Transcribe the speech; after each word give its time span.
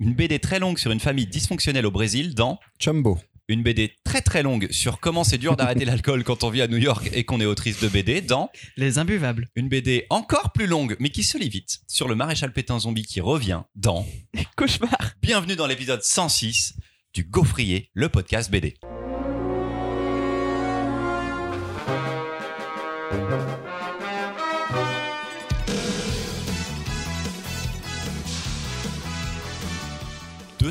Une 0.00 0.14
BD 0.14 0.38
très 0.40 0.58
longue 0.58 0.78
sur 0.78 0.90
une 0.90 0.98
famille 1.00 1.26
dysfonctionnelle 1.26 1.86
au 1.86 1.90
Brésil 1.92 2.34
dans 2.34 2.58
Chumbo. 2.80 3.18
une 3.48 3.62
BD 3.62 3.94
très 4.04 4.22
très 4.22 4.42
longue 4.42 4.66
sur 4.72 4.98
comment 4.98 5.22
c'est 5.22 5.38
dur 5.38 5.54
d'arrêter 5.56 5.84
l'alcool 5.84 6.24
quand 6.24 6.42
on 6.42 6.50
vit 6.50 6.62
à 6.62 6.66
New 6.66 6.78
York 6.78 7.10
et 7.12 7.24
qu'on 7.24 7.40
est 7.40 7.44
autrice 7.44 7.80
de 7.80 7.88
BD 7.88 8.20
dans 8.20 8.50
Les 8.76 8.98
imbuvables. 8.98 9.48
une 9.54 9.68
BD 9.68 10.06
encore 10.10 10.50
plus 10.52 10.66
longue 10.66 10.96
mais 10.98 11.10
qui 11.10 11.22
se 11.22 11.38
lit 11.38 11.48
vite 11.48 11.78
sur 11.86 12.08
le 12.08 12.16
maréchal 12.16 12.52
Pétain 12.52 12.80
zombie 12.80 13.04
qui 13.04 13.20
revient 13.20 13.62
dans 13.76 14.04
Cauchemar. 14.56 15.12
Bienvenue 15.22 15.54
dans 15.54 15.66
l'épisode 15.68 16.02
106 16.02 16.74
du 17.14 17.22
Gaufrier, 17.22 17.90
le 17.94 18.08
podcast 18.08 18.50
BD.« 18.50 18.74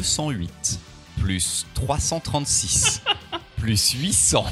208 0.04 0.80
plus 1.22 1.66
336 1.76 3.02
plus 3.58 3.92
800 3.92 4.46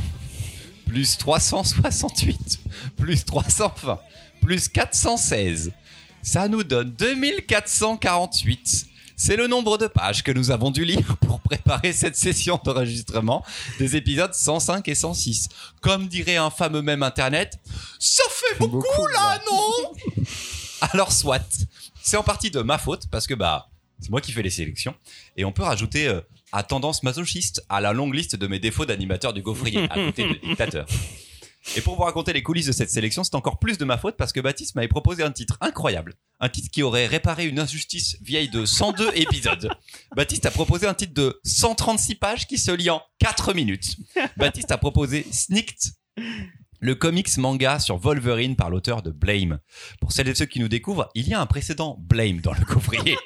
plus 0.86 1.18
368 1.18 2.60
plus 2.96 3.26
320 3.26 4.00
plus 4.42 4.70
416 4.70 5.74
ça 6.24 6.48
nous 6.48 6.64
donne 6.64 6.92
2448 6.92 8.88
c'est 9.18 9.36
le 9.36 9.48
nombre 9.48 9.78
de 9.78 9.88
pages 9.88 10.24
que 10.24 10.32
nous 10.32 10.52
avons 10.52 10.72
dû 10.72 10.86
lire 10.86 11.18
pour 11.18 11.42
préparer 11.42 11.92
cette 11.92 12.16
session 12.16 12.60
d'enregistrement 12.64 13.46
des 13.78 13.96
épisodes 13.96 14.34
105 14.34 14.88
et 14.88 14.96
106. 14.96 15.48
Comme 15.80 16.08
dirait 16.08 16.38
un 16.38 16.50
fameux 16.50 16.82
même 16.82 17.04
internet, 17.04 17.60
ça 18.00 18.24
fait 18.32 18.58
beaucoup, 18.58 18.78
Beaucoup, 18.78 19.08
là, 19.14 19.40
non? 19.48 20.26
Alors 20.82 21.12
soit, 21.12 21.68
c'est 22.02 22.18
en 22.18 22.24
partie 22.24 22.50
de 22.50 22.62
ma 22.62 22.80
faute 22.80 23.04
parce 23.12 23.28
que 23.28 23.36
bah 23.36 23.71
c'est 24.02 24.10
moi 24.10 24.22
qui 24.22 24.32
fais 24.32 24.42
les 24.42 24.50
sélections 24.50 24.96
et 25.38 25.46
on 25.46 25.52
peut 25.52 25.64
rajouter 25.64 26.08
euh, 26.08 26.22
à 26.52 26.64
tendance 26.64 27.04
masochiste 27.04 27.64
à 27.70 27.80
la 27.80 27.94
longue 27.94 28.14
liste 28.14 28.36
de 28.36 28.48
mes 28.48 28.60
défauts 28.60 28.86
d'animateur 28.86 29.34
du 29.34 29.42
gaufrier 29.42 29.88
à 29.90 29.96
côté 29.96 30.28
de 30.28 30.34
dictateur. 30.34 30.86
Et 31.76 31.82
pour 31.82 31.96
vous 31.96 32.04
raconter 32.04 32.34
les 32.34 32.42
coulisses 32.42 32.66
de 32.66 32.72
cette 32.72 32.90
sélection, 32.90 33.24
c'est 33.24 33.36
encore 33.36 33.60
plus 33.60 33.78
de 33.78 33.86
ma 33.86 33.98
faute 33.98 34.18
parce 34.18 34.34
que 34.34 34.40
Baptiste 34.40 34.76
m'avait 34.76 34.88
proposé 34.88 35.24
un 35.24 35.32
titre 35.32 35.58
incroyable. 35.62 36.16
Un 36.40 36.50
titre 36.50 36.70
qui 36.72 36.82
aurait 36.82 37.06
réparé 37.06 37.46
une 37.46 37.60
injustice 37.60 38.18
vieille 38.22 38.50
de 38.50 38.66
102 38.66 39.12
épisodes. 39.16 39.70
Baptiste 40.16 40.46
a 40.48 40.52
proposé 40.52 40.88
un 40.88 40.96
titre 40.96 41.14
de 41.14 41.40
136 41.46 42.16
pages 42.16 42.48
qui 42.48 42.58
se 42.58 42.72
lit 42.72 42.90
en 42.90 43.02
4 43.20 43.54
minutes. 43.54 43.96
Baptiste 44.38 44.72
a 44.72 44.78
proposé 44.78 45.26
Snicked, 45.32 45.94
le 46.82 46.96
comics 46.96 47.38
manga 47.38 47.80
sur 47.80 47.98
Wolverine 47.98 48.56
par 48.56 48.70
l'auteur 48.70 49.04
de 49.04 49.12
Blame. 49.12 49.60
Pour 50.02 50.12
celles 50.12 50.28
et 50.28 50.36
ceux 50.36 50.48
qui 50.48 50.60
nous 50.60 50.68
découvrent, 50.68 51.10
il 51.14 51.28
y 51.28 51.34
a 51.34 51.40
un 51.40 51.46
précédent 51.46 51.96
Blame 52.02 52.42
dans 52.42 52.54
le 52.54 52.66
coffrier. 52.66 53.18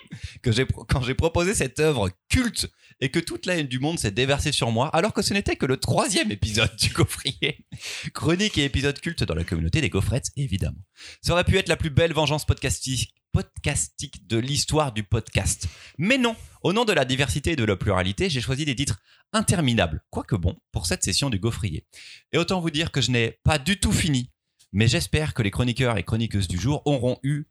que 0.43 0.51
quand 0.83 1.01
j'ai 1.01 1.15
proposé 1.15 1.53
cette 1.53 1.79
œuvre 1.79 2.09
culte 2.29 2.69
et 2.99 3.09
que 3.09 3.19
toute 3.19 3.45
la 3.45 3.55
haine 3.55 3.67
du 3.67 3.79
monde 3.79 3.97
s'est 3.97 4.11
déversée 4.11 4.51
sur 4.51 4.71
moi, 4.71 4.89
alors 4.89 5.13
que 5.13 5.21
ce 5.21 5.33
n'était 5.33 5.55
que 5.55 5.65
le 5.65 5.77
troisième 5.77 6.31
épisode 6.31 6.75
du 6.75 6.91
coffrier. 6.91 7.65
Chronique 8.13 8.57
et 8.57 8.65
épisode 8.65 8.99
culte 8.99 9.23
dans 9.23 9.35
la 9.35 9.45
communauté 9.45 9.79
des 9.79 9.89
gaufrettes, 9.89 10.31
évidemment. 10.35 10.83
Ça 11.21 11.31
aurait 11.31 11.45
pu 11.45 11.57
être 11.57 11.69
la 11.69 11.77
plus 11.77 11.89
belle 11.89 12.13
vengeance 12.13 12.45
podcastique 12.45 14.27
de 14.27 14.37
l'histoire 14.37 14.91
du 14.91 15.03
podcast. 15.03 15.67
Mais 15.97 16.17
non, 16.17 16.35
au 16.61 16.73
nom 16.73 16.83
de 16.83 16.93
la 16.93 17.05
diversité 17.05 17.51
et 17.51 17.55
de 17.55 17.63
la 17.63 17.77
pluralité, 17.77 18.29
j'ai 18.29 18.41
choisi 18.41 18.65
des 18.65 18.75
titres 18.75 18.99
interminables, 19.33 20.03
quoique 20.09 20.35
bon, 20.35 20.55
pour 20.71 20.85
cette 20.85 21.03
session 21.03 21.29
du 21.29 21.39
gaufrier. 21.39 21.85
Et 22.31 22.37
autant 22.37 22.59
vous 22.61 22.69
dire 22.69 22.91
que 22.91 23.01
je 23.01 23.11
n'ai 23.11 23.39
pas 23.43 23.59
du 23.59 23.79
tout 23.79 23.91
fini, 23.91 24.31
mais 24.71 24.87
j'espère 24.87 25.33
que 25.33 25.41
les 25.41 25.51
chroniqueurs 25.51 25.97
et 25.97 26.03
chroniqueuses 26.03 26.47
du 26.47 26.57
jour 26.57 26.81
auront 26.85 27.17
eu, 27.23 27.45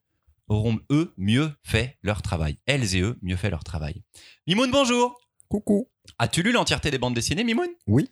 auront 0.49 0.79
eux 0.91 1.15
mieux 1.17 1.53
fait 1.63 1.99
leur 2.03 2.23
travail. 2.23 2.59
Elles 2.67 2.95
et 2.97 3.01
eux 3.01 3.19
mieux 3.23 3.37
fait 3.37 3.51
leur 3.51 3.65
travail. 3.65 4.03
Mimoun, 4.47 4.71
bonjour 4.71 5.21
Coucou. 5.49 5.89
As-tu 6.19 6.43
lu 6.43 6.53
l'entièreté 6.53 6.91
des 6.91 6.99
bandes 6.99 7.15
dessinées, 7.15 7.45
Mimoun? 7.45 7.71
Oui. 7.87 8.11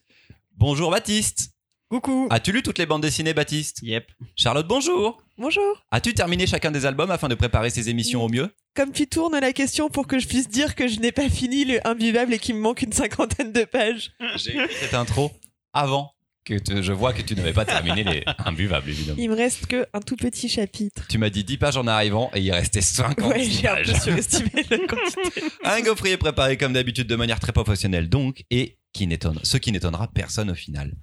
Bonjour 0.56 0.90
Baptiste 0.90 1.52
Coucou. 1.92 2.26
As-tu 2.30 2.52
lu 2.52 2.62
toutes 2.62 2.78
les 2.78 2.86
bandes 2.86 3.02
dessinées, 3.02 3.34
Baptiste? 3.34 3.80
Yep. 3.82 4.06
Charlotte, 4.34 4.66
bonjour 4.66 5.22
Bonjour. 5.36 5.84
As-tu 5.90 6.14
terminé 6.14 6.46
chacun 6.46 6.70
des 6.70 6.86
albums 6.86 7.10
afin 7.10 7.28
de 7.28 7.34
préparer 7.34 7.68
ces 7.68 7.90
émissions 7.90 8.24
au 8.24 8.30
mieux? 8.30 8.48
Comme 8.74 8.92
tu 8.92 9.06
tournes 9.06 9.38
la 9.38 9.52
question 9.52 9.90
pour 9.90 10.06
que 10.06 10.18
je 10.18 10.26
puisse 10.26 10.48
dire 10.48 10.74
que 10.74 10.88
je 10.88 11.00
n'ai 11.00 11.12
pas 11.12 11.28
fini 11.28 11.66
le 11.66 11.86
imbuvable 11.86 12.32
et 12.32 12.38
qu'il 12.38 12.54
me 12.54 12.60
manque 12.60 12.80
une 12.80 12.92
cinquantaine 12.94 13.52
de 13.52 13.64
pages. 13.64 14.12
J'ai 14.36 14.52
écrit 14.56 14.74
cette 14.80 14.94
intro 14.94 15.32
avant 15.74 16.12
que 16.46 16.54
te- 16.58 16.80
je 16.80 16.92
vois 16.94 17.12
que 17.12 17.20
tu 17.20 17.34
n'avais 17.34 17.52
pas 17.52 17.66
terminé 17.66 18.04
les 18.04 18.24
imbuvables, 18.38 18.88
évidemment. 18.88 19.18
Il 19.20 19.28
me 19.28 19.36
reste 19.36 19.66
que 19.66 19.86
un 19.92 20.00
tout 20.00 20.16
petit 20.16 20.48
chapitre. 20.48 21.06
Tu 21.10 21.18
m'as 21.18 21.28
dit 21.28 21.44
10 21.44 21.58
pages 21.58 21.76
en 21.76 21.86
arrivant 21.86 22.30
et 22.34 22.40
il 22.40 22.50
restait 22.52 22.80
50 22.80 23.26
Ouais, 23.28 23.44
j'ai 23.44 23.68
un 23.68 23.76
peu 23.76 23.82
pages. 23.84 24.00
surestimé 24.00 24.50
la 24.70 24.78
quantité. 24.78 25.42
Un 25.64 25.80
gaufrier 25.82 26.16
préparé 26.16 26.56
comme 26.56 26.72
d'habitude 26.72 27.06
de 27.06 27.16
manière 27.16 27.38
très 27.38 27.52
professionnelle 27.52 28.08
donc 28.08 28.44
et 28.50 28.78
ce 28.94 29.56
qui 29.56 29.72
n'étonnera 29.72 30.08
personne 30.08 30.50
au 30.50 30.54
final. 30.54 30.94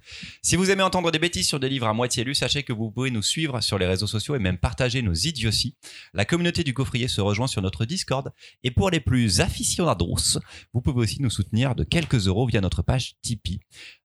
Si 0.42 0.56
vous 0.56 0.70
aimez 0.70 0.82
entendre 0.82 1.10
des 1.10 1.18
bêtises 1.18 1.46
sur 1.46 1.60
des 1.60 1.68
livres 1.68 1.86
à 1.86 1.92
moitié 1.92 2.24
lus, 2.24 2.36
sachez 2.36 2.62
que 2.62 2.72
vous 2.72 2.90
pouvez 2.90 3.10
nous 3.10 3.22
suivre 3.22 3.60
sur 3.60 3.78
les 3.78 3.86
réseaux 3.86 4.06
sociaux 4.06 4.36
et 4.36 4.38
même 4.38 4.58
partager 4.58 5.02
nos 5.02 5.14
idioties. 5.14 5.76
La 6.14 6.24
communauté 6.24 6.64
du 6.64 6.72
gaufrier 6.72 7.08
se 7.08 7.20
rejoint 7.20 7.46
sur 7.46 7.62
notre 7.62 7.84
Discord 7.84 8.32
et 8.62 8.70
pour 8.70 8.90
les 8.90 9.00
plus 9.00 9.40
aficionados, 9.40 10.38
vous 10.72 10.80
pouvez 10.80 11.00
aussi 11.00 11.20
nous 11.20 11.30
soutenir 11.30 11.74
de 11.74 11.84
quelques 11.84 12.26
euros 12.26 12.46
via 12.46 12.60
notre 12.60 12.82
page 12.82 13.16
Tipeee. 13.22 13.60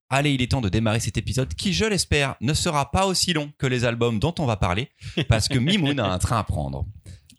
Allez, 0.09 0.33
il 0.33 0.41
est 0.41 0.51
temps 0.51 0.61
de 0.61 0.69
démarrer 0.69 0.99
cet 0.99 1.17
épisode 1.17 1.53
qui, 1.55 1.73
je 1.73 1.85
l'espère, 1.85 2.35
ne 2.39 2.53
sera 2.53 2.91
pas 2.91 3.07
aussi 3.07 3.33
long 3.33 3.51
que 3.57 3.65
les 3.65 3.85
albums 3.85 4.19
dont 4.19 4.35
on 4.37 4.45
va 4.45 4.55
parler 4.55 4.89
parce 5.29 5.47
que 5.47 5.57
Mimoun 5.57 5.99
a 5.99 6.11
un 6.11 6.19
train 6.19 6.37
à 6.37 6.43
prendre. 6.43 6.85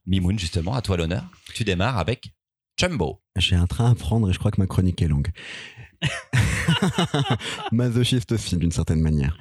Mimoun, 0.07 0.39
justement, 0.39 0.75
à 0.75 0.83
toi 0.83 0.97
l'honneur. 0.97 1.25
Tu 1.55 1.65
démarres 1.65 1.99
avec 1.99 2.33
Chumbo. 2.79 3.23
J'ai 3.37 3.57
un 3.57 3.67
train 3.67 3.91
à 3.91 3.95
prendre 3.95 4.29
et 4.29 4.33
je 4.33 4.39
crois 4.39 4.51
que 4.51 4.61
ma 4.61 4.67
chronique 4.67 5.01
est 5.01 5.09
longue. 5.09 5.31
Masochiste 7.73 8.33
aussi, 8.33 8.57
d'une 8.57 8.73
certaine 8.73 9.01
manière. 9.01 9.37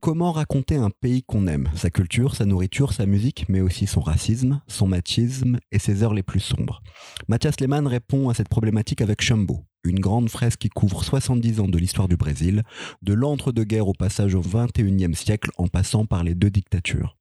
Comment 0.00 0.32
raconter 0.32 0.76
un 0.76 0.90
pays 0.90 1.22
qu'on 1.22 1.46
aime? 1.46 1.70
Sa 1.74 1.88
culture, 1.88 2.36
sa 2.36 2.44
nourriture, 2.44 2.92
sa 2.92 3.06
musique, 3.06 3.46
mais 3.48 3.62
aussi 3.62 3.86
son 3.86 4.02
racisme, 4.02 4.60
son 4.68 4.86
machisme 4.86 5.58
et 5.72 5.78
ses 5.78 6.02
heures 6.02 6.12
les 6.12 6.22
plus 6.22 6.40
sombres. 6.40 6.82
Mathias 7.26 7.58
Lehmann 7.58 7.86
répond 7.86 8.28
à 8.28 8.34
cette 8.34 8.50
problématique 8.50 9.00
avec 9.00 9.22
Chumbo, 9.22 9.64
une 9.82 10.00
grande 10.00 10.28
fresque 10.28 10.58
qui 10.58 10.68
couvre 10.68 11.02
70 11.02 11.60
ans 11.60 11.68
de 11.68 11.78
l'histoire 11.78 12.08
du 12.08 12.16
Brésil, 12.16 12.64
de 13.00 13.14
l'entre-deux-guerres 13.14 13.88
au 13.88 13.94
passage 13.94 14.34
au 14.34 14.42
21e 14.42 15.14
siècle 15.14 15.50
en 15.56 15.68
passant 15.68 16.04
par 16.04 16.22
les 16.22 16.34
deux 16.34 16.50
dictatures. 16.50 17.16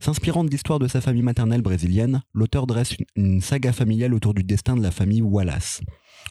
S'inspirant 0.00 0.44
de 0.44 0.50
l'histoire 0.50 0.78
de 0.78 0.88
sa 0.88 1.00
famille 1.00 1.22
maternelle 1.22 1.62
brésilienne, 1.62 2.22
l'auteur 2.32 2.66
dresse 2.66 2.94
une, 3.16 3.40
saga 3.40 3.72
familiale 3.72 4.14
autour 4.14 4.34
du 4.34 4.42
destin 4.42 4.76
de 4.76 4.82
la 4.82 4.90
famille 4.90 5.22
Wallace. 5.22 5.80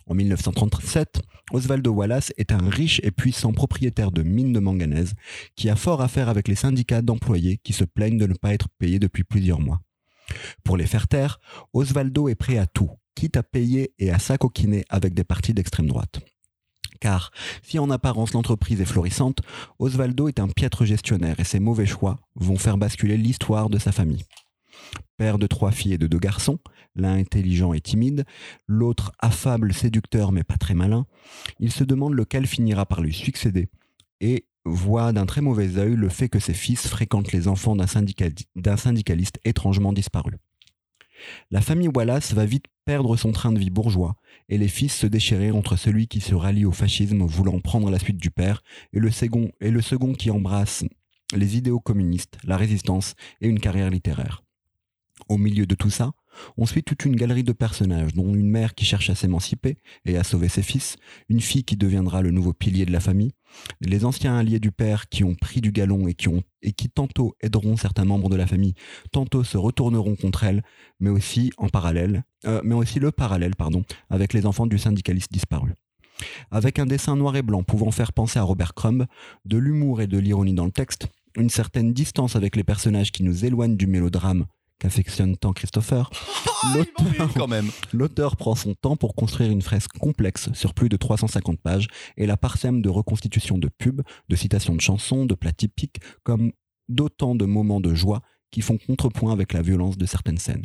En 0.06 0.14
1937, 0.14 1.22
Osvaldo 1.52 1.92
Wallace 1.92 2.34
est 2.38 2.52
un 2.52 2.70
riche 2.70 3.00
et 3.04 3.12
puissant 3.12 3.54
propriétaire 3.54 4.12
de 4.12 4.24
mines 4.24 4.54
de 4.54 4.60
manganèse 4.60 5.14
qui 5.56 5.70
a 5.70 5.76
fort 5.76 6.02
à 6.02 6.08
faire 6.08 6.30
avec 6.30 6.48
les 6.48 6.56
syndicats 6.56 7.02
d'employés 7.02 7.58
qui 7.64 7.74
se 7.74 7.84
plaignent 7.84 8.18
de 8.18 8.28
ne 8.28 8.34
pas 8.34 8.54
être 8.54 8.68
payés 8.78 9.00
depuis 9.00 9.24
plusieurs 9.24 9.60
mois. 9.60 9.82
Pour 10.64 10.78
les 10.78 10.88
faire 10.88 11.08
taire, 11.08 11.40
Osvaldo 11.74 12.28
est 12.28 12.36
prêt 12.36 12.58
à 12.58 12.68
tout, 12.68 12.92
quitte 13.16 13.38
à 13.38 13.44
payer 13.44 13.94
et 13.98 14.12
à 14.12 14.20
s'acoquiner 14.20 14.84
avec 14.90 15.14
des 15.14 15.24
partis 15.24 15.54
d'extrême 15.54 15.88
droite. 15.88 16.20
Car, 17.00 17.32
si 17.62 17.80
en 17.80 17.90
apparence 17.90 18.34
l'entreprise 18.34 18.82
est 18.82 18.86
florissante, 18.86 19.42
Osvaldo 19.80 20.28
est 20.28 20.40
un 20.40 20.48
piètre 20.48 20.86
gestionnaire 20.86 21.40
et 21.40 21.44
ses 21.44 21.60
mauvais 21.60 21.86
choix 21.86 22.20
vont 22.36 22.58
faire 22.58 22.78
basculer 22.78 23.18
l'histoire 23.18 23.70
de 23.70 23.78
sa 23.78 23.92
famille. 23.92 24.24
Père 25.18 25.40
de 25.40 25.48
trois 25.48 25.72
filles 25.72 25.94
et 25.94 25.98
de 25.98 26.08
deux 26.08 26.20
garçons, 26.20 26.60
l'un 26.96 27.16
intelligent 27.16 27.74
et 27.74 27.82
timide, 27.82 28.26
l'autre 28.68 29.12
affable, 29.20 29.74
séducteur 29.74 30.32
mais 30.32 30.44
pas 30.44 30.58
très 30.58 30.76
malin, 30.76 31.06
il 31.60 31.72
se 31.72 31.84
demande 31.84 32.14
lequel 32.14 32.46
finira 32.46 32.86
par 32.86 33.02
lui 33.02 33.14
succéder 33.14 33.70
et 34.22 34.46
voit 34.66 35.14
d'un 35.14 35.26
très 35.26 35.42
mauvais 35.42 35.78
œil 35.78 35.96
le 35.96 36.10
fait 36.10 36.30
que 36.30 36.40
ses 36.40 36.54
fils 36.54 36.88
fréquentent 36.88 37.32
les 37.32 37.48
enfants 37.48 37.76
d'un 37.76 37.88
syndicali- 37.88 38.48
d'un 38.56 38.78
syndicaliste 38.78 39.40
étrangement 39.46 39.94
disparu. 39.94 40.34
La 41.52 41.62
famille 41.62 41.90
Wallace 41.94 42.34
va 42.34 42.46
vite 42.46 42.66
perdre 42.86 43.18
son 43.18 43.32
train 43.32 43.52
de 43.52 43.60
vie 43.60 43.70
bourgeois 43.70 44.16
et 44.50 44.58
les 44.58 44.68
fils 44.68 44.96
se 44.96 45.08
déchirer 45.08 45.52
entre 45.52 45.76
celui 45.76 46.08
qui 46.08 46.22
se 46.22 46.36
rallie 46.36 46.66
au 46.66 46.72
fascisme 46.72 47.26
voulant 47.26 47.60
prendre 47.60 47.90
la 47.90 48.00
suite 48.00 48.18
du 48.18 48.32
père 48.32 48.64
et 48.94 49.00
le 49.00 49.12
second, 49.12 49.52
et 49.60 49.72
le 49.72 49.82
second 49.82 50.14
qui 50.14 50.32
embrasse 50.32 50.86
les 51.36 51.58
idéaux 51.58 51.80
communistes, 51.80 52.38
la 52.44 52.58
résistance 52.58 53.16
et 53.42 53.48
une 53.48 53.60
carrière 53.60 53.90
littéraire. 53.90 54.44
Au 55.28 55.38
milieu 55.38 55.66
de 55.66 55.76
tout 55.76 55.90
ça, 55.90 56.14
on 56.58 56.66
suit 56.66 56.84
toute 56.84 57.06
une 57.06 57.16
galerie 57.16 57.44
de 57.44 57.52
personnages, 57.52 58.14
dont 58.14 58.34
une 58.34 58.50
mère 58.50 58.76
qui 58.76 58.86
cherche 58.86 59.10
à 59.10 59.16
s'émanciper 59.16 59.78
et 60.06 60.18
à 60.18 60.24
sauver 60.24 60.48
ses 60.48 60.62
fils, 60.62 60.98
une 61.30 61.42
fille 61.42 61.64
qui 61.64 61.76
deviendra 61.76 62.22
le 62.22 62.32
nouveau 62.32 62.54
pilier 62.54 62.86
de 62.86 62.92
la 62.92 63.00
famille, 63.00 63.34
les 63.82 64.06
anciens 64.06 64.38
alliés 64.38 64.60
du 64.60 64.72
père 64.72 65.10
qui 65.10 65.24
ont 65.24 65.36
pris 65.36 65.62
du 65.62 65.72
galon 65.72 66.08
et 66.08 66.14
qui, 66.14 66.90
tantôt 66.90 67.36
aideront 67.42 67.78
certains 67.78 68.06
membres 68.06 68.30
de 68.30 68.36
la 68.36 68.48
famille, 68.48 68.74
tantôt 69.12 69.44
se 69.44 69.58
retourneront 69.58 70.16
contre 70.16 70.44
elle, 70.44 70.64
mais 71.00 71.10
aussi 71.10 71.52
en 71.58 71.70
parallèle, 71.70 72.24
euh, 72.46 72.62
mais 72.64 72.76
aussi 72.76 73.00
le 73.00 73.12
parallèle, 73.12 73.56
pardon, 73.56 73.84
avec 74.10 74.34
les 74.34 74.46
enfants 74.46 74.68
du 74.68 74.78
syndicaliste 74.78 75.32
disparu. 75.32 75.74
Avec 76.50 76.80
un 76.80 76.86
dessin 76.86 77.16
noir 77.16 77.36
et 77.36 77.44
blanc 77.44 77.64
pouvant 77.64 77.92
faire 77.92 78.14
penser 78.14 78.40
à 78.40 78.44
Robert 78.44 78.74
Crumb, 78.74 79.06
de 79.46 79.58
l'humour 79.58 80.02
et 80.02 80.08
de 80.08 80.18
l'ironie 80.18 80.54
dans 80.54 80.66
le 80.66 80.72
texte, 80.72 81.08
une 81.36 81.50
certaine 81.50 81.94
distance 81.94 82.36
avec 82.36 82.56
les 82.56 82.64
personnages 82.64 83.12
qui 83.12 83.24
nous 83.24 83.46
éloignent 83.46 83.78
du 83.78 83.86
mélodrame 83.86 84.48
qu'affectionne 84.80 85.36
tant 85.38 85.54
Christopher, 85.54 86.10
l'auteur- 86.76 87.48
même. 87.48 87.70
l'auteur 87.94 88.36
prend 88.36 88.56
son 88.56 88.74
temps 88.76 88.96
pour 88.96 89.16
construire 89.16 89.52
une 89.52 89.62
fresque 89.62 89.98
complexe 89.98 90.52
sur 90.54 90.74
plus 90.74 90.90
de 90.90 90.98
350 90.98 91.60
pages 91.62 91.88
et 92.18 92.26
la 92.26 92.38
parsème 92.38 92.82
de 92.82 92.90
reconstitutions 92.90 93.58
de 93.58 93.70
pubs, 93.70 94.02
de 94.30 94.36
citations 94.36 94.76
de 94.76 94.82
chansons, 94.82 95.26
de 95.26 95.36
plats 95.36 95.52
typiques, 95.54 96.00
comme 96.24 96.52
d'autant 96.90 97.36
de 97.36 97.46
moments 97.46 97.82
de 97.82 97.94
joie 97.94 98.22
qui 98.52 98.62
font 98.62 98.78
contrepoint 98.78 99.34
avec 99.34 99.54
la 99.54 99.62
violence 99.62 99.98
de 99.98 100.06
certaines 100.06 100.38
scènes. 100.38 100.64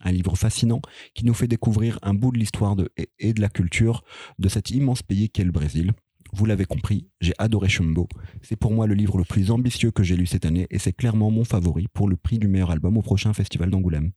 Un 0.00 0.12
livre 0.12 0.36
fascinant 0.36 0.80
qui 1.14 1.24
nous 1.24 1.34
fait 1.34 1.48
découvrir 1.48 1.98
un 2.02 2.14
bout 2.14 2.32
de 2.32 2.38
l'histoire 2.38 2.76
et 3.18 3.32
de 3.32 3.40
la 3.40 3.48
culture 3.48 4.02
de 4.38 4.48
cet 4.48 4.70
immense 4.70 5.02
pays 5.02 5.30
qu'est 5.30 5.44
le 5.44 5.52
Brésil. 5.52 5.92
Vous 6.36 6.46
l'avez 6.46 6.64
compris, 6.64 7.06
j'ai 7.20 7.32
adoré 7.38 7.68
Chumbo. 7.68 8.08
C'est 8.42 8.56
pour 8.56 8.72
moi 8.72 8.88
le 8.88 8.94
livre 8.94 9.18
le 9.18 9.24
plus 9.24 9.52
ambitieux 9.52 9.92
que 9.92 10.02
j'ai 10.02 10.16
lu 10.16 10.26
cette 10.26 10.44
année 10.44 10.66
et 10.68 10.80
c'est 10.80 10.92
clairement 10.92 11.30
mon 11.30 11.44
favori 11.44 11.86
pour 11.92 12.08
le 12.08 12.16
prix 12.16 12.40
du 12.40 12.48
meilleur 12.48 12.72
album 12.72 12.96
au 12.96 13.02
prochain 13.02 13.32
festival 13.32 13.70
d'Angoulême. 13.70 14.10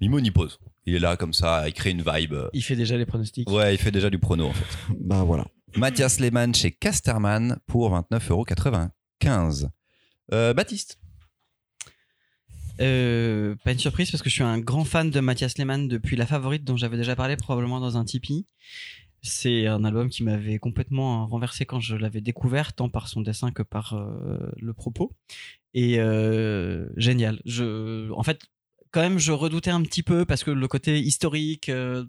Mimo 0.00 0.20
n'y 0.20 0.32
pose. 0.32 0.58
Il 0.86 0.96
est 0.96 0.98
là 0.98 1.16
comme 1.16 1.32
ça, 1.32 1.68
il 1.68 1.72
crée 1.72 1.90
une 1.90 2.02
vibe. 2.02 2.34
Il 2.52 2.64
fait 2.64 2.74
déjà 2.74 2.96
les 2.96 3.06
pronostics. 3.06 3.48
Ouais, 3.48 3.76
il 3.76 3.78
fait 3.78 3.92
déjà 3.92 4.10
du 4.10 4.18
prono 4.18 4.46
en 4.48 4.52
fait. 4.52 4.76
Bah 5.00 5.22
voilà. 5.22 5.46
Mathias 5.76 6.18
Lehmann 6.18 6.52
chez 6.52 6.72
Casterman 6.72 7.58
pour 7.68 7.96
29,95€. 7.96 9.68
Euh, 10.32 10.52
Baptiste. 10.52 10.98
Euh, 12.80 13.54
pas 13.64 13.70
une 13.70 13.78
surprise 13.78 14.10
parce 14.10 14.20
que 14.20 14.28
je 14.28 14.34
suis 14.34 14.42
un 14.42 14.58
grand 14.58 14.84
fan 14.84 15.10
de 15.10 15.20
Mathias 15.20 15.56
Lehmann 15.58 15.86
depuis 15.86 16.16
La 16.16 16.26
Favorite 16.26 16.64
dont 16.64 16.76
j'avais 16.76 16.96
déjà 16.96 17.14
parlé 17.14 17.36
probablement 17.36 17.78
dans 17.78 17.96
un 17.96 18.04
Tipeee. 18.04 18.46
C'est 19.26 19.66
un 19.66 19.84
album 19.84 20.10
qui 20.10 20.22
m'avait 20.22 20.58
complètement 20.58 21.26
renversé 21.26 21.64
quand 21.64 21.80
je 21.80 21.96
l'avais 21.96 22.20
découvert, 22.20 22.74
tant 22.74 22.90
par 22.90 23.08
son 23.08 23.22
dessin 23.22 23.52
que 23.52 23.62
par 23.62 23.94
euh, 23.94 24.38
le 24.60 24.74
propos. 24.74 25.12
Et 25.72 25.98
euh, 25.98 26.86
génial. 26.98 27.40
Je, 27.46 28.10
en 28.12 28.22
fait, 28.22 28.42
quand 28.90 29.00
même, 29.00 29.18
je 29.18 29.32
redoutais 29.32 29.70
un 29.70 29.80
petit 29.80 30.02
peu 30.02 30.26
parce 30.26 30.44
que 30.44 30.50
le 30.50 30.68
côté 30.68 31.00
historique, 31.00 31.70
euh, 31.70 32.04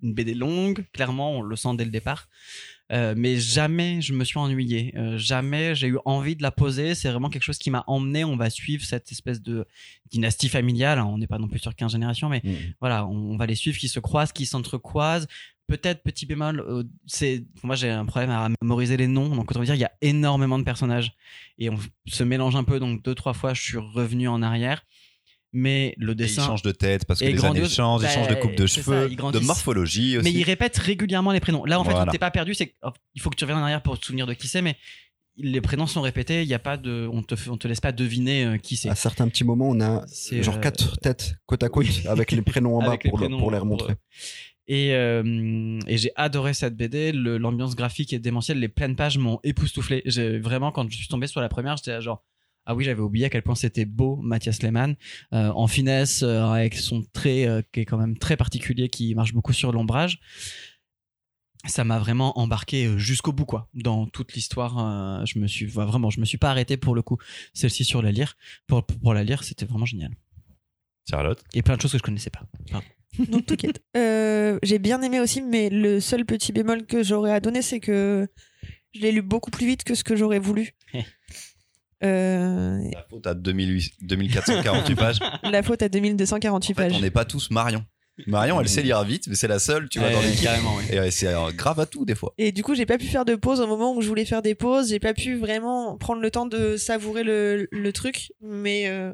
une 0.00 0.14
BD 0.14 0.32
longue, 0.34 0.84
clairement, 0.92 1.32
on 1.32 1.42
le 1.42 1.56
sent 1.56 1.70
dès 1.76 1.84
le 1.84 1.90
départ. 1.90 2.28
Mais 2.90 3.36
jamais 3.38 4.00
je 4.00 4.12
me 4.12 4.22
suis 4.22 4.38
ennuyé. 4.38 4.94
Jamais 5.16 5.74
j'ai 5.74 5.88
eu 5.88 5.98
envie 6.04 6.36
de 6.36 6.42
la 6.44 6.52
poser. 6.52 6.94
C'est 6.94 7.10
vraiment 7.10 7.28
quelque 7.28 7.42
chose 7.42 7.58
qui 7.58 7.70
m'a 7.70 7.82
emmené. 7.88 8.22
On 8.22 8.36
va 8.36 8.50
suivre 8.50 8.84
cette 8.84 9.10
espèce 9.10 9.42
de 9.42 9.66
dynastie 10.12 10.48
familiale. 10.48 11.00
hein. 11.00 11.06
On 11.06 11.18
n'est 11.18 11.26
pas 11.26 11.38
non 11.38 11.48
plus 11.48 11.58
sur 11.58 11.74
15 11.74 11.90
générations, 11.90 12.28
mais 12.28 12.40
voilà, 12.78 13.04
on, 13.06 13.32
on 13.32 13.36
va 13.36 13.46
les 13.46 13.56
suivre 13.56 13.76
qui 13.78 13.88
se 13.88 13.98
croisent, 13.98 14.32
qui 14.32 14.46
s'entrecroisent. 14.46 15.26
Peut-être 15.66 16.02
petit 16.02 16.26
bémol, 16.26 16.60
euh, 16.60 16.82
c'est 17.06 17.44
moi 17.62 17.74
j'ai 17.74 17.88
un 17.88 18.04
problème 18.04 18.30
à 18.30 18.48
mémoriser 18.60 18.96
les 18.98 19.06
noms. 19.06 19.34
Donc 19.34 19.50
on 19.54 19.58
va 19.58 19.64
dire 19.64 19.74
il 19.74 19.80
y 19.80 19.84
a 19.84 19.92
énormément 20.02 20.58
de 20.58 20.64
personnages 20.64 21.12
et 21.58 21.70
on 21.70 21.78
se 22.06 22.22
mélange 22.22 22.54
un 22.56 22.64
peu. 22.64 22.78
Donc 22.78 23.02
deux 23.02 23.14
trois 23.14 23.32
fois 23.32 23.54
je 23.54 23.62
suis 23.62 23.78
revenu 23.78 24.28
en 24.28 24.42
arrière. 24.42 24.84
Mais 25.56 25.94
le 25.98 26.10
Et 26.10 26.12
il 26.12 26.16
dessin, 26.16 26.44
change 26.46 26.62
de 26.62 26.72
tête 26.72 27.04
parce 27.06 27.20
que 27.20 27.24
les 27.26 27.30
années 27.30 27.38
grandiose. 27.38 27.72
changent, 27.72 28.02
il 28.02 28.06
Bah, 28.06 28.10
change 28.10 28.26
de 28.28 28.34
coupe 28.34 28.56
de 28.56 28.66
ça, 28.66 28.74
cheveux, 28.82 29.08
il 29.08 29.16
de 29.16 29.38
morphologie 29.38 30.18
aussi. 30.18 30.24
mais 30.24 30.32
il 30.36 30.42
répète 30.42 30.76
régulièrement 30.78 31.30
les 31.30 31.38
prénoms. 31.38 31.64
Là, 31.64 31.78
en 31.78 31.84
fait, 31.84 31.92
Voilà. 31.92 32.10
t'es 32.10 32.18
pas 32.18 32.32
perdu, 32.32 32.54
c'est 32.54 32.74
qu'il 33.14 33.22
faut 33.22 33.30
que 33.30 33.36
tu 33.36 33.44
reviennes 33.44 33.60
en 33.60 33.62
arrière 33.62 33.80
pour 33.80 33.96
te 33.98 34.04
souvenir 34.04 34.26
de 34.26 34.34
qui 34.34 34.48
c'est, 34.48 34.62
mais 34.62 34.76
les 35.36 35.60
prénoms 35.60 35.86
sont 35.86 36.02
répétés. 36.02 36.42
Il 36.42 36.48
y 36.48 36.54
a 36.54 36.58
pas 36.58 36.76
de, 36.76 37.08
on 37.12 37.22
te, 37.22 37.36
on 37.48 37.56
te 37.56 37.68
laisse 37.68 37.80
pas 37.80 37.92
deviner 37.92 38.44
euh, 38.44 38.56
qui 38.58 38.76
c'est. 38.76 38.88
À 38.88 38.96
certains 38.96 39.28
petits 39.28 39.44
moments, 39.44 39.68
on 39.68 39.80
a 39.80 40.04
genre 40.42 40.56
euh, 40.56 40.58
quatre 40.58 40.98
têtes 40.98 41.36
côte 41.46 41.62
à 41.62 41.68
côte 41.68 41.86
avec 42.08 42.32
les 42.32 42.42
prénoms 42.42 42.76
en 42.76 42.80
bas 42.84 42.98
pour, 42.98 43.16
le- 43.18 43.28
pour 43.28 43.52
les 43.52 43.58
pour- 43.58 43.60
remontrer. 43.60 43.94
Et, 44.66 44.94
euh, 44.94 45.78
et 45.86 45.98
j'ai 45.98 46.10
adoré 46.16 46.54
cette 46.54 46.76
BD. 46.76 47.12
L'ambiance 47.12 47.76
graphique 47.76 48.12
est 48.12 48.18
démentielle. 48.18 48.58
Les 48.58 48.68
pleines 48.68 48.96
pages 48.96 49.18
m'ont 49.18 49.40
époustouflé. 49.42 50.02
Vraiment, 50.40 50.72
quand 50.72 50.90
je 50.90 50.96
suis 50.96 51.08
tombé 51.08 51.26
sur 51.26 51.40
la 51.40 51.48
première, 51.48 51.76
j'étais 51.76 52.00
genre. 52.00 52.24
Ah 52.66 52.74
oui, 52.74 52.84
j'avais 52.84 53.00
oublié 53.00 53.26
à 53.26 53.30
quel 53.30 53.42
point 53.42 53.54
c'était 53.54 53.84
beau, 53.84 54.16
Mathias 54.16 54.62
Lehmann, 54.62 54.96
euh, 55.34 55.50
en 55.50 55.66
finesse, 55.66 56.22
euh, 56.22 56.44
avec 56.44 56.76
son 56.76 57.02
trait 57.12 57.46
euh, 57.46 57.60
qui 57.72 57.80
est 57.80 57.84
quand 57.84 57.98
même 57.98 58.16
très 58.16 58.38
particulier, 58.38 58.88
qui 58.88 59.14
marche 59.14 59.34
beaucoup 59.34 59.52
sur 59.52 59.70
l'ombrage. 59.70 60.18
Ça 61.66 61.84
m'a 61.84 61.98
vraiment 61.98 62.38
embarqué 62.38 62.98
jusqu'au 62.98 63.32
bout, 63.32 63.44
quoi. 63.46 63.68
Dans 63.74 64.06
toute 64.06 64.34
l'histoire, 64.34 65.24
je 65.26 65.38
me 65.38 65.46
suis 65.46 65.64
ouais, 65.64 65.86
vraiment, 65.86 66.10
je 66.10 66.20
me 66.20 66.26
suis 66.26 66.36
pas 66.36 66.50
arrêté 66.50 66.76
pour 66.76 66.94
le 66.94 67.00
coup. 67.00 67.16
Celle-ci 67.54 67.84
sur 67.84 68.02
la 68.02 68.12
lire, 68.12 68.36
pour, 68.66 68.84
pour 68.84 69.14
la 69.14 69.24
lire, 69.24 69.42
c'était 69.44 69.64
vraiment 69.64 69.86
génial. 69.86 70.10
Charlotte? 71.08 71.42
Et 71.54 71.62
plein 71.62 71.76
de 71.76 71.80
choses 71.80 71.92
que 71.92 71.98
je 71.98 72.02
connaissais 72.02 72.28
pas. 72.28 72.42
Non, 73.30 73.40
t'inquiète. 73.40 73.82
Euh, 73.96 74.58
j'ai 74.62 74.78
bien 74.78 75.00
aimé 75.02 75.20
aussi, 75.20 75.40
mais 75.42 75.70
le 75.70 76.00
seul 76.00 76.24
petit 76.24 76.52
bémol 76.52 76.86
que 76.86 77.02
j'aurais 77.02 77.32
à 77.32 77.40
donner, 77.40 77.62
c'est 77.62 77.80
que 77.80 78.26
je 78.94 79.00
l'ai 79.00 79.12
lu 79.12 79.22
beaucoup 79.22 79.50
plus 79.50 79.66
vite 79.66 79.84
que 79.84 79.94
ce 79.94 80.04
que 80.04 80.16
j'aurais 80.16 80.38
voulu. 80.38 80.72
Euh, 82.02 82.78
La 82.92 83.06
faute 83.08 83.26
à 83.26 83.34
2800 83.34 83.90
2448 84.02 84.94
pages. 84.96 85.18
la 85.42 85.62
faute 85.62 85.82
à 85.82 85.88
2248 85.88 86.72
En 86.72 86.76
fait, 86.76 86.88
pages. 86.88 86.96
on 86.96 87.00
n'est 87.00 87.10
pas 87.10 87.24
tous 87.24 87.50
Marion. 87.50 87.84
Marion, 88.28 88.60
elle 88.60 88.68
sait 88.68 88.82
lire 88.82 89.02
vite, 89.02 89.26
mais 89.26 89.34
c'est 89.34 89.48
la 89.48 89.58
seule, 89.58 89.88
tu 89.88 89.98
vois, 89.98 90.08
dans 90.10 90.18
Ouais, 90.20 90.26
l'équipe. 90.26 90.44
carrément, 90.44 90.76
ouais. 90.76 91.08
Et 91.08 91.10
c'est 91.10 91.26
euh, 91.26 91.50
grave 91.50 91.80
à 91.80 91.86
tout 91.86 92.04
des 92.04 92.14
fois. 92.14 92.32
Et 92.38 92.52
du 92.52 92.62
coup, 92.62 92.76
j'ai 92.76 92.86
pas 92.86 92.96
pu 92.96 93.06
faire 93.06 93.24
de 93.24 93.34
pause 93.34 93.60
au 93.60 93.66
moment 93.66 93.92
où 93.96 94.02
je 94.02 94.06
voulais 94.08 94.24
faire 94.24 94.40
des 94.40 94.54
pauses. 94.54 94.90
J'ai 94.90 95.00
pas 95.00 95.14
pu 95.14 95.34
vraiment 95.34 95.96
prendre 95.96 96.20
le 96.22 96.30
temps 96.30 96.46
de 96.46 96.76
savourer 96.76 97.24
le, 97.24 97.66
le 97.72 97.92
truc. 97.92 98.30
Mais 98.40 98.86
euh, 98.86 99.12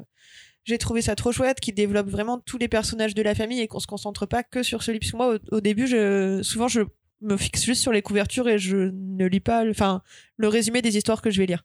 j'ai 0.63 0.77
trouvé 0.77 1.01
ça 1.01 1.15
trop 1.15 1.31
chouette 1.31 1.59
qu'il 1.59 1.73
développe 1.73 2.07
vraiment 2.07 2.39
tous 2.39 2.57
les 2.57 2.67
personnages 2.67 3.15
de 3.15 3.21
la 3.21 3.35
famille 3.35 3.59
et 3.61 3.67
qu'on 3.67 3.79
se 3.79 3.87
concentre 3.87 4.25
pas 4.25 4.43
que 4.43 4.63
sur 4.63 4.83
celui. 4.83 4.99
Parce 4.99 5.11
que 5.11 5.17
moi, 5.17 5.35
au, 5.35 5.55
au 5.57 5.61
début, 5.61 5.87
je, 5.87 6.41
souvent, 6.43 6.67
je 6.67 6.81
me 7.21 7.37
fixe 7.37 7.63
juste 7.63 7.81
sur 7.81 7.91
les 7.91 8.01
couvertures 8.01 8.47
et 8.47 8.57
je 8.59 8.77
ne 8.93 9.25
lis 9.25 9.39
pas 9.39 9.63
le, 9.63 9.71
enfin, 9.71 10.01
le 10.37 10.47
résumé 10.47 10.81
des 10.81 10.97
histoires 10.97 11.21
que 11.21 11.29
je 11.31 11.39
vais 11.39 11.45
lire. 11.45 11.63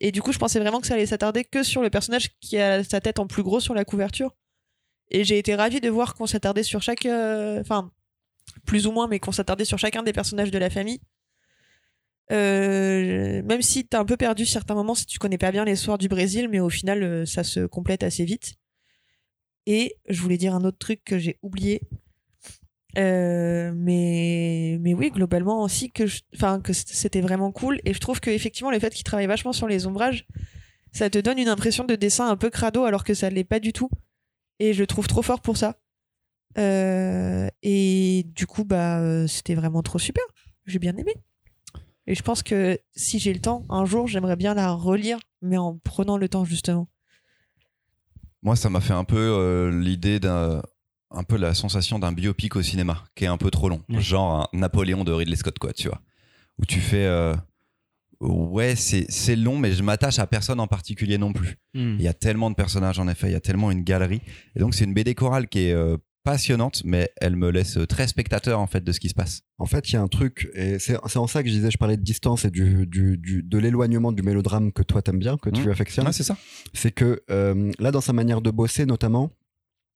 Et 0.00 0.12
du 0.12 0.22
coup, 0.22 0.32
je 0.32 0.38
pensais 0.38 0.60
vraiment 0.60 0.80
que 0.80 0.86
ça 0.86 0.94
allait 0.94 1.06
s'attarder 1.06 1.44
que 1.44 1.62
sur 1.62 1.82
le 1.82 1.90
personnage 1.90 2.30
qui 2.40 2.56
a 2.58 2.84
sa 2.84 3.00
tête 3.00 3.18
en 3.18 3.26
plus 3.26 3.42
gros 3.42 3.60
sur 3.60 3.74
la 3.74 3.84
couverture. 3.84 4.34
Et 5.10 5.24
j'ai 5.24 5.38
été 5.38 5.54
ravie 5.54 5.80
de 5.80 5.88
voir 5.88 6.14
qu'on 6.14 6.26
s'attardait 6.26 6.62
sur 6.62 6.82
chaque. 6.82 7.06
euh, 7.06 7.60
Enfin, 7.60 7.90
plus 8.66 8.86
ou 8.86 8.92
moins, 8.92 9.08
mais 9.08 9.18
qu'on 9.18 9.32
s'attardait 9.32 9.64
sur 9.64 9.78
chacun 9.78 10.02
des 10.02 10.12
personnages 10.12 10.50
de 10.50 10.58
la 10.58 10.70
famille. 10.70 11.00
Euh, 12.30 13.42
même 13.42 13.62
si 13.62 13.86
t'es 13.86 13.96
un 13.96 14.04
peu 14.04 14.16
perdu 14.16 14.44
certains 14.44 14.74
moments 14.74 14.94
si 14.94 15.06
tu 15.06 15.18
connais 15.18 15.38
pas 15.38 15.50
bien 15.50 15.64
l'histoire 15.64 15.96
du 15.98 16.08
Brésil, 16.08 16.48
mais 16.50 16.60
au 16.60 16.68
final, 16.68 17.02
euh, 17.02 17.24
ça 17.26 17.42
se 17.44 17.60
complète 17.66 18.02
assez 18.02 18.24
vite. 18.24 18.54
Et 19.66 19.96
je 20.08 20.20
voulais 20.22 20.38
dire 20.38 20.54
un 20.54 20.64
autre 20.64 20.78
truc 20.78 21.02
que 21.04 21.18
j'ai 21.18 21.38
oublié. 21.42 21.80
Euh, 22.96 23.72
mais, 23.74 24.78
mais 24.80 24.94
oui, 24.94 25.10
globalement 25.10 25.62
aussi, 25.62 25.90
que, 25.90 26.06
je- 26.06 26.22
que 26.62 26.72
c'était 26.72 27.20
vraiment 27.20 27.52
cool. 27.52 27.80
Et 27.84 27.92
je 27.94 28.00
trouve 28.00 28.20
que 28.20 28.30
effectivement 28.30 28.70
le 28.70 28.78
fait 28.78 28.92
qu'il 28.94 29.04
travaille 29.04 29.26
vachement 29.26 29.52
sur 29.52 29.68
les 29.68 29.86
ombrages, 29.86 30.26
ça 30.92 31.10
te 31.10 31.18
donne 31.18 31.38
une 31.38 31.48
impression 31.48 31.84
de 31.84 31.94
dessin 31.96 32.28
un 32.28 32.36
peu 32.36 32.50
crado 32.50 32.84
alors 32.84 33.04
que 33.04 33.14
ça 33.14 33.30
l'est 33.30 33.44
pas 33.44 33.60
du 33.60 33.72
tout. 33.72 33.90
Et 34.58 34.72
je 34.72 34.80
le 34.80 34.86
trouve 34.86 35.06
trop 35.06 35.22
fort 35.22 35.40
pour 35.40 35.56
ça. 35.56 35.78
Et 36.56 38.24
du 38.34 38.46
coup, 38.46 38.64
bah, 38.64 39.26
c'était 39.28 39.54
vraiment 39.54 39.82
trop 39.82 39.98
super. 39.98 40.24
J'ai 40.66 40.78
bien 40.78 40.96
aimé. 40.96 41.14
Et 42.08 42.14
je 42.14 42.22
pense 42.22 42.42
que 42.42 42.78
si 42.96 43.18
j'ai 43.18 43.34
le 43.34 43.38
temps, 43.38 43.66
un 43.68 43.84
jour, 43.84 44.06
j'aimerais 44.08 44.34
bien 44.36 44.54
la 44.54 44.72
relire, 44.72 45.18
mais 45.42 45.58
en 45.58 45.76
prenant 45.84 46.16
le 46.16 46.26
temps, 46.26 46.46
justement. 46.46 46.88
Moi, 48.42 48.56
ça 48.56 48.70
m'a 48.70 48.80
fait 48.80 48.94
un 48.94 49.04
peu 49.04 49.18
euh, 49.18 49.70
l'idée 49.70 50.18
d'un. 50.18 50.62
Un 51.10 51.22
peu 51.22 51.36
la 51.36 51.54
sensation 51.54 51.98
d'un 51.98 52.12
biopic 52.12 52.56
au 52.56 52.62
cinéma, 52.62 53.04
qui 53.14 53.24
est 53.24 53.28
un 53.28 53.36
peu 53.38 53.50
trop 53.50 53.68
long. 53.68 53.82
Ouais. 53.90 54.00
Genre 54.00 54.42
un 54.52 54.58
Napoléon 54.58 55.04
de 55.04 55.12
Ridley 55.12 55.36
Scott, 55.36 55.58
quoi, 55.58 55.72
tu 55.74 55.88
vois. 55.88 56.00
Où 56.58 56.64
tu 56.64 56.80
fais. 56.80 57.04
euh, 57.04 57.34
Ouais, 58.20 58.74
c'est 58.74 59.06
c'est 59.10 59.36
long, 59.36 59.58
mais 59.58 59.72
je 59.72 59.82
m'attache 59.82 60.18
à 60.18 60.26
personne 60.26 60.60
en 60.60 60.66
particulier 60.66 61.18
non 61.18 61.32
plus. 61.32 61.56
Hmm. 61.74 61.96
Il 61.98 62.02
y 62.02 62.08
a 62.08 62.14
tellement 62.14 62.50
de 62.50 62.56
personnages, 62.56 62.98
en 62.98 63.06
effet, 63.06 63.28
il 63.28 63.32
y 63.32 63.36
a 63.36 63.40
tellement 63.40 63.70
une 63.70 63.84
galerie. 63.84 64.22
Et 64.56 64.60
donc, 64.60 64.74
c'est 64.74 64.84
une 64.84 64.94
BD 64.94 65.14
chorale 65.14 65.46
qui 65.46 65.60
est 65.66 65.72
euh, 65.72 65.96
passionnante, 66.24 66.82
mais 66.84 67.10
elle 67.20 67.36
me 67.36 67.50
laisse 67.50 67.78
très 67.88 68.06
spectateur, 68.06 68.60
en 68.60 68.66
fait, 68.66 68.82
de 68.84 68.92
ce 68.92 69.00
qui 69.00 69.08
se 69.08 69.14
passe. 69.14 69.42
En 69.58 69.66
fait, 69.66 69.88
il 69.88 69.94
y 69.94 69.96
a 69.96 70.02
un 70.02 70.08
truc, 70.08 70.48
et 70.54 70.78
c'est 70.78 70.96
c'est 71.06 71.18
en 71.18 71.26
ça 71.26 71.42
que 71.42 71.48
je 71.48 71.54
disais, 71.54 71.70
je 71.70 71.78
parlais 71.78 71.96
de 71.96 72.02
distance 72.02 72.44
et 72.44 72.50
du, 72.50 72.86
du, 72.86 73.16
du- 73.16 73.42
de 73.42 73.58
l'éloignement 73.58 74.12
du 74.12 74.22
mélodrame 74.22 74.72
que 74.72 74.82
toi 74.82 75.00
t'aimes 75.02 75.18
bien, 75.18 75.36
que 75.38 75.50
tu 75.50 75.66
Mmh. 75.66 75.70
affectionnes. 75.70 76.06
Ouais, 76.06 76.12
c'est 76.12 76.22
ça. 76.24 76.36
c'est 76.74 76.90
que 76.90 77.22
euh, 77.30 77.70
là, 77.78 77.90
dans 77.90 78.00
sa 78.02 78.12
manière 78.12 78.40
de 78.42 78.50
bosser, 78.50 78.84
notamment, 78.86 79.30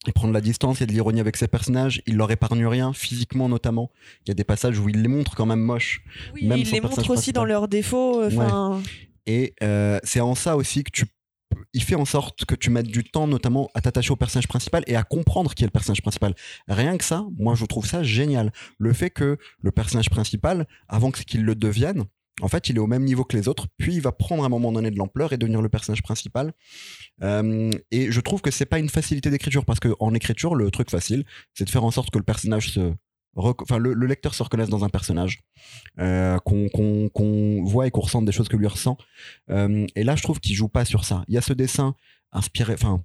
il 0.07 0.13
prend 0.13 0.27
de 0.27 0.33
la 0.33 0.41
distance, 0.41 0.79
il 0.79 0.81
y 0.81 0.85
a 0.85 0.87
de 0.87 0.93
l'ironie 0.93 1.21
avec 1.21 1.37
ses 1.37 1.47
personnages, 1.49 2.03
il 2.07 2.17
leur 2.17 2.31
épargne 2.31 2.67
rien, 2.67 2.93
physiquement 2.93 3.49
notamment. 3.49 3.91
Il 4.25 4.29
y 4.29 4.33
a 4.33 4.35
des 4.35 4.43
passages 4.45 4.79
où 4.81 4.89
il 4.89 5.01
les 5.03 5.09
montre 5.09 5.37
quand 5.37 5.47
même 5.47 5.61
moches. 5.61 6.03
Oui, 6.35 6.47
Même 6.47 6.59
il 6.59 6.71
les 6.71 6.81
montre 6.81 6.99
aussi 6.99 7.07
principal. 7.09 7.35
dans 7.35 7.45
leurs 7.45 7.69
défauts. 7.69 8.21
euh, 8.23 8.81
Et 9.27 9.55
euh, 9.63 10.01
c'est 10.03 10.21
en 10.21 10.35
ça 10.35 10.57
aussi 10.57 10.83
que 10.83 10.91
tu. 10.91 11.05
Il 11.75 11.83
fait 11.83 11.95
en 11.95 12.05
sorte 12.05 12.45
que 12.45 12.55
tu 12.55 12.71
mettes 12.71 12.87
du 12.87 13.05
temps, 13.05 13.27
notamment, 13.27 13.71
à 13.75 13.81
t'attacher 13.81 14.11
au 14.13 14.17
personnage 14.17 14.49
principal 14.49 14.85
et 14.87 14.97
à 14.97 15.03
comprendre 15.03 15.55
qui 15.55 15.65
est 15.65 15.67
le 15.67 15.73
personnage 15.73 16.03
principal. 16.03 16.35
Rien 16.69 16.97
que 16.99 17.05
ça, 17.05 17.25
moi, 17.39 17.55
je 17.55 17.65
trouve 17.65 17.87
ça 17.87 18.03
génial. 18.03 18.53
Le 18.79 18.93
fait 18.93 19.11
que 19.11 19.39
le 19.61 19.71
personnage 19.71 20.11
principal, 20.11 20.67
avant 20.89 21.11
qu'il 21.11 21.45
le 21.45 21.55
devienne, 21.55 22.05
en 22.41 22.49
fait, 22.49 22.69
il 22.69 22.77
est 22.77 22.81
au 22.81 22.87
même 22.87 23.05
niveau 23.05 23.25
que 23.25 23.37
les 23.37 23.47
autres, 23.47 23.67
puis 23.77 23.95
il 23.95 24.01
va 24.01 24.13
prendre 24.13 24.43
à 24.43 24.47
un 24.47 24.49
moment 24.49 24.73
donné 24.73 24.91
de 24.91 24.97
l'ampleur 24.97 25.33
et 25.33 25.37
devenir 25.37 25.61
le 25.61 25.69
personnage 25.69 26.03
principal. 26.03 26.53
Euh, 27.23 27.71
et 27.91 28.11
je 28.11 28.21
trouve 28.21 28.41
que 28.41 28.51
c'est 28.51 28.67
pas 28.67 28.79
une 28.79 28.89
facilité 28.89 29.31
d'écriture, 29.31 29.65
parce 29.65 29.81
que 29.81 29.95
en 30.01 30.15
écriture, 30.15 30.55
le 30.55 30.71
truc 30.71 30.91
facile, 30.91 31.25
c'est 31.55 31.65
de 31.65 31.71
faire 31.71 31.85
en 31.85 31.91
sorte 31.91 32.11
que 32.11 32.19
le 32.19 32.25
personnage 32.25 32.71
se. 32.71 32.93
Enfin, 33.35 33.79
le, 33.79 33.95
le 33.95 34.07
lecteur 34.07 34.35
se 34.35 34.43
reconnaisse 34.43 34.69
dans 34.69 34.85
un 34.85 34.89
personnage, 34.89 35.41
euh, 35.99 36.39
qu'on 36.39 37.63
voit 37.65 37.87
et 37.87 37.91
qu'on 37.91 38.03
ressente 38.03 38.25
des 38.25 38.33
choses 38.33 38.49
que 38.49 38.57
lui 38.57 38.67
ressent. 38.67 38.99
Euh, 39.51 39.87
et 39.97 40.05
là, 40.05 40.17
je 40.17 40.23
trouve 40.23 40.41
qu'il 40.41 40.55
joue 40.55 40.69
pas 40.69 40.85
sur 40.85 41.05
ça. 41.05 41.25
Il 41.29 41.35
y 41.35 41.39
a 41.39 41.43
ce 41.43 41.53
dessin 41.53 41.95
inspiré, 42.33 42.75
enfin, 42.75 43.03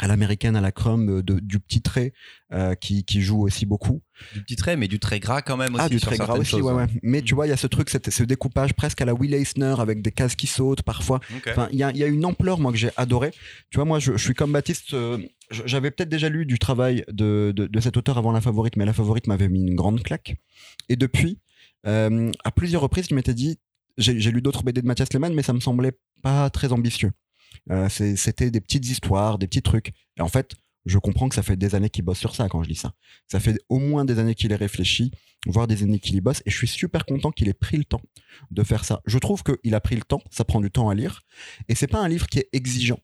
à 0.00 0.06
l'américaine, 0.06 0.54
à 0.56 0.60
la 0.60 0.70
crumb, 0.72 1.08
euh, 1.10 1.22
de- 1.22 1.40
du 1.40 1.58
petit 1.58 1.82
trait 1.82 2.12
euh, 2.52 2.74
qui, 2.74 3.04
qui 3.04 3.20
joue 3.20 3.42
aussi 3.42 3.66
beaucoup. 3.66 4.00
Du 4.34 4.42
petit 4.42 4.56
trait, 4.56 4.76
mais 4.76 4.86
du 4.88 4.98
trait 5.00 5.18
gras 5.20 5.42
quand 5.42 5.56
même 5.56 5.74
aussi. 5.74 5.84
ah, 5.84 5.88
du 5.88 5.98
sur 5.98 6.08
très 6.08 6.16
gras 6.18 6.34
aussi, 6.38 6.50
choses, 6.52 6.62
ouais, 6.62 6.72
hein. 6.72 6.76
ouais. 6.86 7.00
Mais 7.02 7.22
tu 7.22 7.34
vois, 7.34 7.46
il 7.46 7.50
y 7.50 7.52
a 7.52 7.56
ce 7.56 7.66
truc, 7.66 7.90
ce 7.90 8.22
découpage 8.22 8.74
presque 8.74 9.00
à 9.00 9.04
la 9.04 9.14
Will 9.14 9.34
Eisner 9.34 9.74
avec 9.78 10.00
des 10.02 10.12
cases 10.12 10.34
qui 10.36 10.46
sautent 10.46 10.82
parfois. 10.82 11.20
Enfin, 11.52 11.68
il 11.72 11.78
y 11.78 11.82
a, 11.82 11.90
il 11.90 11.96
y 11.96 12.04
a 12.04 12.06
une 12.06 12.24
ampleur, 12.24 12.58
moi, 12.60 12.70
que 12.72 12.78
j'ai 12.78 12.90
adoré. 12.96 13.32
Tu 13.70 13.76
vois, 13.76 13.84
moi, 13.84 13.98
je, 13.98 14.12
je 14.12 14.22
suis 14.24 14.34
comme 14.34 14.52
Baptiste. 14.52 14.94
euh, 14.94 15.18
J'avais 15.50 15.90
peut-être 15.90 16.08
déjà 16.08 16.28
lu 16.28 16.46
du 16.46 16.58
travail 16.58 17.04
de, 17.10 17.52
de, 17.54 17.66
de 17.66 17.80
cet 17.80 17.96
auteur 17.96 18.18
avant 18.18 18.32
La 18.32 18.40
Favorite, 18.40 18.76
mais 18.76 18.84
La 18.86 18.92
Favorite 18.92 19.26
m'avait 19.26 19.48
mis 19.48 19.60
une 19.62 19.74
grande 19.74 20.02
claque. 20.02 20.36
Et 20.88 20.96
depuis, 20.96 21.38
euh, 21.86 22.30
à 22.44 22.50
plusieurs 22.50 22.82
reprises, 22.82 23.06
je 23.10 23.14
m'étais 23.14 23.34
dit, 23.34 23.58
j'ai 23.98 24.20
j'ai 24.20 24.30
lu 24.30 24.42
d'autres 24.42 24.62
BD 24.62 24.80
de 24.80 24.86
Mathias 24.86 25.12
Lehmann, 25.12 25.34
mais 25.34 25.42
ça 25.42 25.52
me 25.52 25.60
semblait 25.60 25.92
pas 26.22 26.50
très 26.50 26.72
ambitieux. 26.72 27.10
Euh, 27.70 27.88
C'était 27.88 28.50
des 28.50 28.60
petites 28.60 28.88
histoires, 28.88 29.38
des 29.38 29.46
petits 29.46 29.62
trucs. 29.62 29.92
Et 30.16 30.22
en 30.22 30.28
fait, 30.28 30.54
je 30.86 30.98
comprends 30.98 31.28
que 31.28 31.34
ça 31.34 31.42
fait 31.42 31.56
des 31.56 31.74
années 31.74 31.90
qu'il 31.90 32.04
bosse 32.04 32.18
sur 32.18 32.34
ça 32.34 32.48
quand 32.48 32.62
je 32.62 32.68
dis 32.68 32.74
ça. 32.74 32.94
Ça 33.26 33.40
fait 33.40 33.58
au 33.68 33.78
moins 33.78 34.04
des 34.04 34.18
années 34.18 34.34
qu'il 34.34 34.52
est 34.52 34.56
réfléchi, 34.56 35.10
voire 35.46 35.66
des 35.66 35.82
années 35.82 35.98
qu'il 35.98 36.16
y 36.16 36.20
bosse, 36.20 36.42
et 36.46 36.50
je 36.50 36.56
suis 36.56 36.68
super 36.68 37.04
content 37.04 37.30
qu'il 37.30 37.48
ait 37.48 37.52
pris 37.54 37.76
le 37.76 37.84
temps 37.84 38.00
de 38.50 38.62
faire 38.62 38.84
ça. 38.84 39.02
Je 39.06 39.18
trouve 39.18 39.42
qu'il 39.42 39.74
a 39.74 39.80
pris 39.80 39.96
le 39.96 40.02
temps, 40.02 40.22
ça 40.30 40.44
prend 40.44 40.60
du 40.60 40.70
temps 40.70 40.88
à 40.88 40.94
lire, 40.94 41.22
et 41.68 41.74
c'est 41.74 41.88
pas 41.88 42.00
un 42.00 42.08
livre 42.08 42.26
qui 42.26 42.38
est 42.38 42.48
exigeant. 42.52 43.00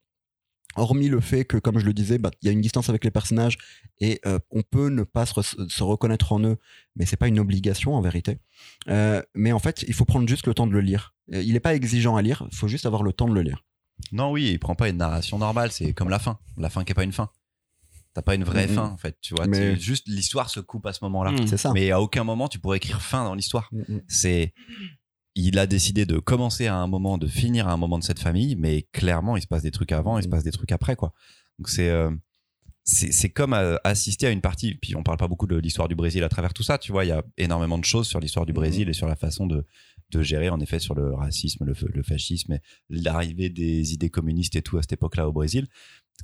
Hormis 0.76 1.08
le 1.08 1.20
fait 1.20 1.44
que, 1.44 1.56
comme 1.56 1.78
je 1.78 1.86
le 1.86 1.92
disais, 1.92 2.18
bah, 2.18 2.30
il 2.42 2.46
y 2.46 2.48
a 2.48 2.52
une 2.52 2.60
distance 2.60 2.88
avec 2.88 3.04
les 3.04 3.12
personnages 3.12 3.58
et 4.00 4.20
euh, 4.26 4.40
on 4.50 4.62
peut 4.62 4.88
ne 4.88 5.04
pas 5.04 5.24
se, 5.24 5.34
re- 5.34 5.68
se 5.68 5.82
reconnaître 5.84 6.32
en 6.32 6.42
eux, 6.42 6.56
mais 6.96 7.06
c'est 7.06 7.16
pas 7.16 7.28
une 7.28 7.38
obligation 7.38 7.94
en 7.94 8.00
vérité. 8.00 8.38
Euh, 8.88 9.22
mais 9.36 9.52
en 9.52 9.60
fait, 9.60 9.84
il 9.86 9.94
faut 9.94 10.04
prendre 10.04 10.26
juste 10.26 10.48
le 10.48 10.54
temps 10.54 10.66
de 10.66 10.72
le 10.72 10.80
lire. 10.80 11.14
Il 11.28 11.52
n'est 11.52 11.60
pas 11.60 11.76
exigeant 11.76 12.16
à 12.16 12.22
lire, 12.22 12.48
il 12.50 12.56
faut 12.56 12.66
juste 12.66 12.86
avoir 12.86 13.04
le 13.04 13.12
temps 13.12 13.28
de 13.28 13.34
le 13.34 13.42
lire. 13.42 13.64
Non, 14.12 14.30
oui, 14.32 14.50
il 14.52 14.58
prend 14.58 14.74
pas 14.74 14.88
une 14.88 14.96
narration 14.98 15.38
normale, 15.38 15.70
c'est 15.72 15.92
comme 15.94 16.08
la 16.08 16.18
fin. 16.18 16.38
La 16.56 16.70
fin 16.70 16.84
qui 16.84 16.92
est 16.92 16.94
pas 16.94 17.04
une 17.04 17.12
fin. 17.12 17.30
T'as 18.12 18.22
pas 18.22 18.34
une 18.36 18.44
vraie 18.44 18.68
fin, 18.68 18.84
en 18.86 18.96
fait, 18.96 19.16
tu 19.20 19.34
vois. 19.34 19.46
Mais- 19.48 19.76
Juste 19.76 20.06
l'histoire 20.06 20.48
se 20.48 20.60
coupe 20.60 20.86
à 20.86 20.92
ce 20.92 21.00
moment-là. 21.04 21.32
Mm. 21.32 21.46
C'est 21.48 21.56
ça. 21.56 21.72
Mais 21.72 21.90
à 21.90 22.00
aucun 22.00 22.22
moment 22.22 22.46
tu 22.48 22.58
pourrais 22.60 22.76
écrire 22.76 23.00
fin 23.02 23.24
dans 23.24 23.34
l'histoire. 23.34 23.68
Mm, 23.72 23.80
mm. 23.94 24.00
C'est. 24.08 24.52
Il 25.36 25.58
a 25.58 25.66
décidé 25.66 26.06
de 26.06 26.20
commencer 26.20 26.68
à 26.68 26.76
un 26.76 26.86
moment, 26.86 27.18
de 27.18 27.26
finir 27.26 27.66
à 27.66 27.72
un 27.72 27.76
moment 27.76 27.98
de 27.98 28.04
cette 28.04 28.20
famille, 28.20 28.54
mais 28.54 28.86
clairement, 28.92 29.36
il 29.36 29.42
se 29.42 29.48
passe 29.48 29.62
des 29.62 29.72
trucs 29.72 29.90
avant, 29.90 30.16
il 30.18 30.22
se 30.22 30.28
Mhm. 30.28 30.30
passe 30.32 30.44
des 30.44 30.52
trucs 30.52 30.70
après, 30.70 30.94
quoi. 30.94 31.12
Donc 31.58 31.68
c'est. 31.68 31.88
euh, 31.88 32.10
c'est 32.86 33.30
comme 33.30 33.54
euh, 33.54 33.76
assister 33.82 34.26
à 34.26 34.30
une 34.30 34.42
partie. 34.42 34.74
Puis 34.74 34.94
on 34.94 35.02
parle 35.02 35.16
pas 35.16 35.26
beaucoup 35.26 35.46
de 35.46 35.56
l'histoire 35.56 35.88
du 35.88 35.94
Brésil 35.94 36.22
à 36.22 36.28
travers 36.28 36.52
tout 36.52 36.62
ça, 36.62 36.76
tu 36.78 36.92
vois. 36.92 37.04
Il 37.04 37.08
y 37.08 37.12
a 37.12 37.22
énormément 37.38 37.78
de 37.78 37.84
choses 37.84 38.06
sur 38.06 38.20
l'histoire 38.20 38.44
du. 38.46 38.52
Brésil 38.52 38.88
et 38.90 38.92
sur 38.92 39.06
la 39.08 39.16
façon 39.16 39.46
de, 39.46 39.64
de 40.16 40.22
gérer, 40.22 40.48
en 40.48 40.60
effet, 40.60 40.78
sur 40.78 40.94
le 40.94 41.14
racisme, 41.14 41.64
le, 41.64 41.74
le 41.92 42.02
fascisme, 42.02 42.52
et 42.54 42.60
l'arrivée 42.90 43.48
des 43.50 43.92
idées 43.92 44.10
communistes 44.10 44.56
et 44.56 44.62
tout 44.62 44.78
à 44.78 44.82
cette 44.82 44.92
époque-là 44.94 45.28
au 45.28 45.32
Brésil. 45.32 45.66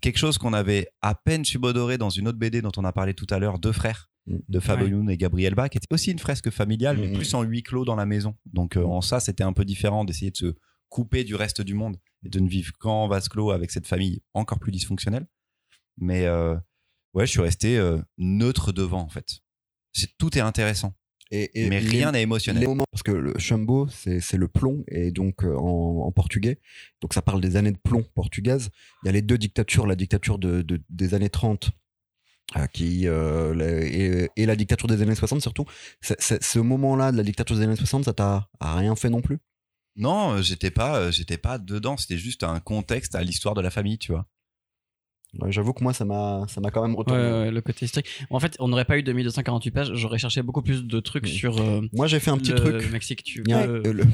Quelque 0.00 0.18
chose 0.18 0.38
qu'on 0.38 0.52
avait 0.52 0.88
à 1.02 1.14
peine 1.14 1.44
subodoré 1.44 1.99
dans 1.99 2.11
une 2.11 2.28
autre 2.28 2.38
BD 2.38 2.62
dont 2.62 2.70
on 2.76 2.85
a 2.85 2.92
parlé 2.92 3.14
tout 3.14 3.26
à 3.30 3.38
l'heure, 3.38 3.59
Deux 3.59 3.73
frères, 3.73 4.09
de 4.26 4.61
Fabio 4.61 4.85
Ouais. 4.85 4.90
Youn 4.92 5.11
et 5.11 5.16
Gabriel 5.16 5.54
Bach, 5.54 5.70
qui 5.70 5.78
était 5.78 5.92
aussi 5.92 6.12
une 6.12 6.18
fresque 6.20 6.50
familiale, 6.50 6.97
mais 6.99 7.09
Mhm. 7.09 7.14
plus 7.14 7.35
en 7.35 7.42
huis 7.42 7.62
clos 7.64 7.85
dans 7.85 7.97
la 7.97 8.06
maison. 8.06 8.37
Donc 8.47 8.76
euh, 8.76 8.85
en 8.85 9.00
ça, 9.00 9.18
c'était 9.18 9.42
un 9.42 9.52
peu 9.52 9.64
différent 9.64 10.04
d'essayer 10.04 10.30
de 10.30 10.37
se 10.37 10.54
couper 10.88 11.25
du 11.25 11.35
reste 11.35 11.61
du 11.62 11.75
monde 11.75 11.97
et 12.25 12.28
de 12.28 12.38
ne 12.38 12.49
vivre 12.49 12.73
qu'en 12.78 13.09
vase 13.09 13.28
clos 13.28 13.50
avec 13.50 13.70
cette 13.73 13.87
famille 13.87 14.23
encore 14.35 14.59
plus 14.61 14.70
dysfonctionnelle. 14.73 15.26
Mais 15.97 16.26
euh, 16.26 16.54
ouais, 17.14 17.26
je 17.26 17.30
suis 17.32 17.40
resté 17.40 17.76
euh, 17.78 17.99
neutre 18.18 18.73
devant 18.73 19.00
en 19.00 19.09
fait. 19.09 19.40
C'est 19.92 20.16
tout 20.18 20.37
est 20.38 20.40
intéressant, 20.42 20.94
Et, 21.32 21.62
et 21.64 21.68
mais 21.68 21.78
rien 21.78 22.10
n'est 22.12 22.22
émotionnel. 22.22 22.62
Les 22.62 22.66
moments, 22.66 22.84
parce 22.90 23.02
que 23.04 23.12
le 23.12 23.38
chumbo, 23.38 23.87
c'est 23.88 24.37
le 24.37 24.49
plomb, 24.49 24.84
et 24.88 25.12
donc 25.12 25.44
euh, 25.44 25.54
en, 25.56 26.04
en 26.06 26.12
portugais. 26.12 26.58
Donc 27.00 27.14
ça 27.14 27.22
parle 27.22 27.40
des 27.40 27.56
années 27.56 27.70
de 27.72 27.78
plomb 27.78 28.04
portugaises. 28.14 28.70
Il 29.02 29.06
y 29.06 29.08
a 29.10 29.12
les 29.12 29.22
deux 29.22 29.38
dictatures, 29.38 29.87
la 29.87 29.94
dictature 29.94 30.38
de, 30.38 30.62
de- 30.62 30.82
des 30.90 31.14
années 31.14 31.30
30 31.30 31.70
euh, 32.56 32.66
qui, 32.66 33.06
euh, 33.06 33.54
et, 33.84 34.28
et 34.34 34.46
la 34.46 34.56
dictature 34.56 34.88
des 34.88 35.02
années 35.02 35.14
60 35.14 35.40
surtout. 35.40 35.64
Ce 36.02 36.58
moment-là 36.58 37.12
de 37.12 37.16
la 37.16 37.22
dictature 37.22 37.54
des 37.56 37.62
années 37.62 37.76
60, 37.76 38.04
ça 38.06 38.12
t'a 38.12 38.49
rien 38.60 38.96
fait 38.96 39.10
non 39.10 39.20
plus? 39.20 39.38
Non, 39.96 40.40
j'étais 40.42 40.70
pas, 40.70 41.10
j'étais 41.10 41.38
pas 41.38 41.58
dedans. 41.58 41.96
C'était 41.96 42.18
juste 42.18 42.42
un 42.42 42.58
contexte 42.60 43.14
à 43.14 43.22
l'histoire 43.22 43.54
de 43.54 43.60
la 43.60 43.70
famille, 43.70 43.99
tu 43.99 44.12
vois. 44.12 44.26
Ouais, 45.38 45.52
J'avoue 45.52 45.72
que 45.72 45.84
moi, 45.84 45.92
ça 45.92 46.04
m'a 46.04 46.44
ça 46.49 46.60
m'a 46.60 46.70
quand 46.72 46.82
même 46.82 46.96
retourné. 46.96 47.22
ouais, 47.22 47.50
le 47.52 47.60
côté 47.60 47.84
historique. 47.84 48.08
En 48.30 48.40
fait, 48.40 48.56
on 48.58 48.66
n'aurait 48.66 48.84
pas 48.84 48.99
eu 48.99 49.02
2248 49.04 49.70
pages, 49.70 49.90
j'aurais 49.94 50.18
cherché 50.18 50.42
beaucoup 50.42 50.60
plus 50.62 50.82
de 50.84 50.99
trucs 51.00 51.25
Mm. 51.25 51.28
sur 51.28 51.60
euh, 51.60 51.82
Moi, 51.92 52.06
j'ai 52.08 52.18
fait 52.18 52.30
un 52.32 52.38
petit 52.38 52.50
le 52.50 52.56
truc. 52.56 52.90
Mexique. 52.90 53.22
Tu 53.22 53.42
Il 53.46 53.50
y 53.50 53.54
a, 53.54 53.66
veux- 53.66 53.82
euh, 53.87 53.92
le- 53.92 54.04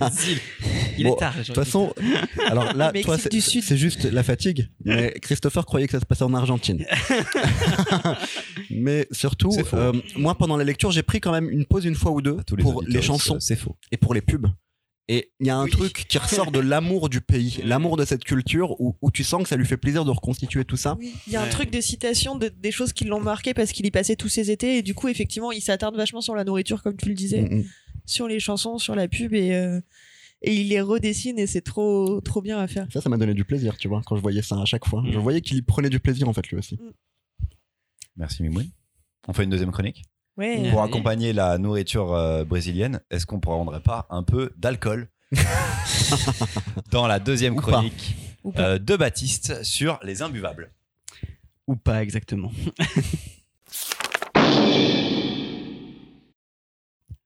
Brésil. 0.00 0.38
Il 0.98 1.04
Bon, 1.06 1.14
est 1.14 1.18
tard. 1.18 1.34
De 1.36 1.42
toute 1.42 1.54
façon, 1.54 1.92
alors 2.48 2.72
là, 2.74 2.92
toi, 3.02 3.18
c'est 3.18 3.30
du 3.30 3.40
Sud. 3.42 3.62
c'est 3.62 3.76
juste 3.76 4.04
la 4.04 4.22
fatigue. 4.22 4.68
Mais 4.84 5.12
Christopher 5.20 5.66
croyait 5.66 5.86
que 5.86 5.92
ça 5.92 6.00
se 6.00 6.06
passait 6.06 6.24
en 6.24 6.32
Argentine. 6.34 6.84
mais 8.70 9.06
surtout, 9.10 9.50
euh, 9.74 9.92
moi, 10.16 10.34
pendant 10.36 10.56
la 10.56 10.64
lecture, 10.64 10.90
j'ai 10.90 11.02
pris 11.02 11.20
quand 11.20 11.32
même 11.32 11.48
une 11.50 11.66
pause 11.66 11.84
une 11.84 11.94
fois 11.94 12.12
ou 12.12 12.22
deux 12.22 12.38
les 12.56 12.62
pour 12.62 12.76
auditeurs, 12.76 12.94
les 13.00 13.02
chansons 13.02 13.38
c'est 13.40 13.56
faux. 13.56 13.76
et 13.90 13.96
pour 13.96 14.14
les 14.14 14.20
pubs. 14.20 14.46
Et 15.08 15.32
il 15.40 15.46
y 15.48 15.50
a 15.50 15.56
un 15.56 15.64
Oui. 15.64 15.70
truc 15.70 16.06
qui 16.08 16.16
ressort 16.18 16.52
de 16.52 16.60
l'amour 16.60 17.08
du 17.08 17.20
pays, 17.20 17.60
l'amour 17.64 17.96
de 17.96 18.04
cette 18.04 18.22
culture, 18.24 18.80
où, 18.80 18.96
où 19.02 19.10
tu 19.10 19.24
sens 19.24 19.42
que 19.42 19.48
ça 19.48 19.56
lui 19.56 19.66
fait 19.66 19.76
plaisir 19.76 20.04
de 20.04 20.10
reconstituer 20.10 20.64
tout 20.64 20.76
ça. 20.76 20.96
Oui, 20.98 21.12
il 21.26 21.32
y 21.32 21.36
a 21.36 21.40
un 21.40 21.44
Ouais. 21.44 21.50
truc 21.50 21.70
de 21.70 21.80
citation 21.80 22.36
de, 22.36 22.48
des 22.48 22.70
choses 22.70 22.92
qui 22.92 23.04
l'ont 23.04 23.20
marqué 23.20 23.52
parce 23.52 23.72
qu'il 23.72 23.84
y 23.84 23.90
passait 23.90 24.14
tous 24.16 24.28
ses 24.28 24.50
étés 24.52 24.78
et 24.78 24.82
du 24.82 24.94
coup 24.94 25.08
effectivement 25.08 25.50
il 25.52 25.60
s'attarde 25.60 25.96
vachement 25.96 26.20
sur 26.20 26.36
la 26.36 26.44
nourriture 26.44 26.82
comme 26.82 26.96
tu 26.96 27.08
le 27.08 27.14
disais, 27.14 27.42
Mm, 27.42 27.56
mm. 27.58 27.64
sur 28.06 28.28
les 28.28 28.38
chansons, 28.40 28.78
sur 28.78 28.94
la 28.94 29.08
pub 29.08 29.34
et, 29.34 29.52
euh, 29.54 29.80
et 30.42 30.54
il 30.54 30.68
les 30.68 30.80
redessine 30.80 31.38
et 31.38 31.46
c'est 31.48 31.62
trop 31.62 32.20
trop 32.20 32.40
bien 32.40 32.58
à 32.58 32.68
faire. 32.68 32.86
Ça, 32.92 33.00
ça 33.00 33.08
m'a 33.08 33.16
donné 33.18 33.34
du 33.34 33.44
plaisir, 33.44 33.76
tu 33.76 33.88
vois, 33.88 34.02
quand 34.06 34.14
je 34.16 34.22
voyais 34.22 34.42
ça 34.42 34.60
à 34.60 34.64
chaque 34.64 34.86
fois. 34.86 35.02
Mm. 35.02 35.12
Je 35.12 35.18
voyais 35.18 35.40
qu'il 35.40 35.56
y 35.56 35.62
prenait 35.62 35.90
du 35.90 35.98
plaisir, 36.00 36.28
en 36.28 36.32
fait, 36.32 36.46
lui 36.48 36.56
aussi. 36.58 36.78
Merci 38.16 38.42
Mimoun. 38.44 38.68
On 39.28 39.32
fait 39.32 39.44
une 39.44 39.50
deuxième 39.50 39.72
chronique? 39.72 40.04
Pour 40.34 40.44
Allez. 40.44 40.70
accompagner 40.78 41.32
la 41.32 41.58
nourriture 41.58 42.14
euh, 42.14 42.44
brésilienne, 42.44 43.00
est-ce 43.10 43.26
qu'on 43.26 43.38
prendrait 43.40 43.80
pas 43.82 44.06
un 44.10 44.22
peu 44.22 44.50
d'alcool 44.56 45.08
dans 46.90 47.06
la 47.06 47.18
deuxième 47.18 47.54
Ou 47.56 47.60
pas. 47.60 47.72
chronique 47.72 48.16
Ou 48.44 48.52
pas. 48.52 48.62
euh, 48.62 48.78
de 48.78 48.96
Baptiste 48.96 49.62
sur 49.62 49.98
les 50.02 50.22
imbuvables 50.22 50.72
Ou 51.66 51.76
pas 51.76 52.02
exactement. 52.02 52.50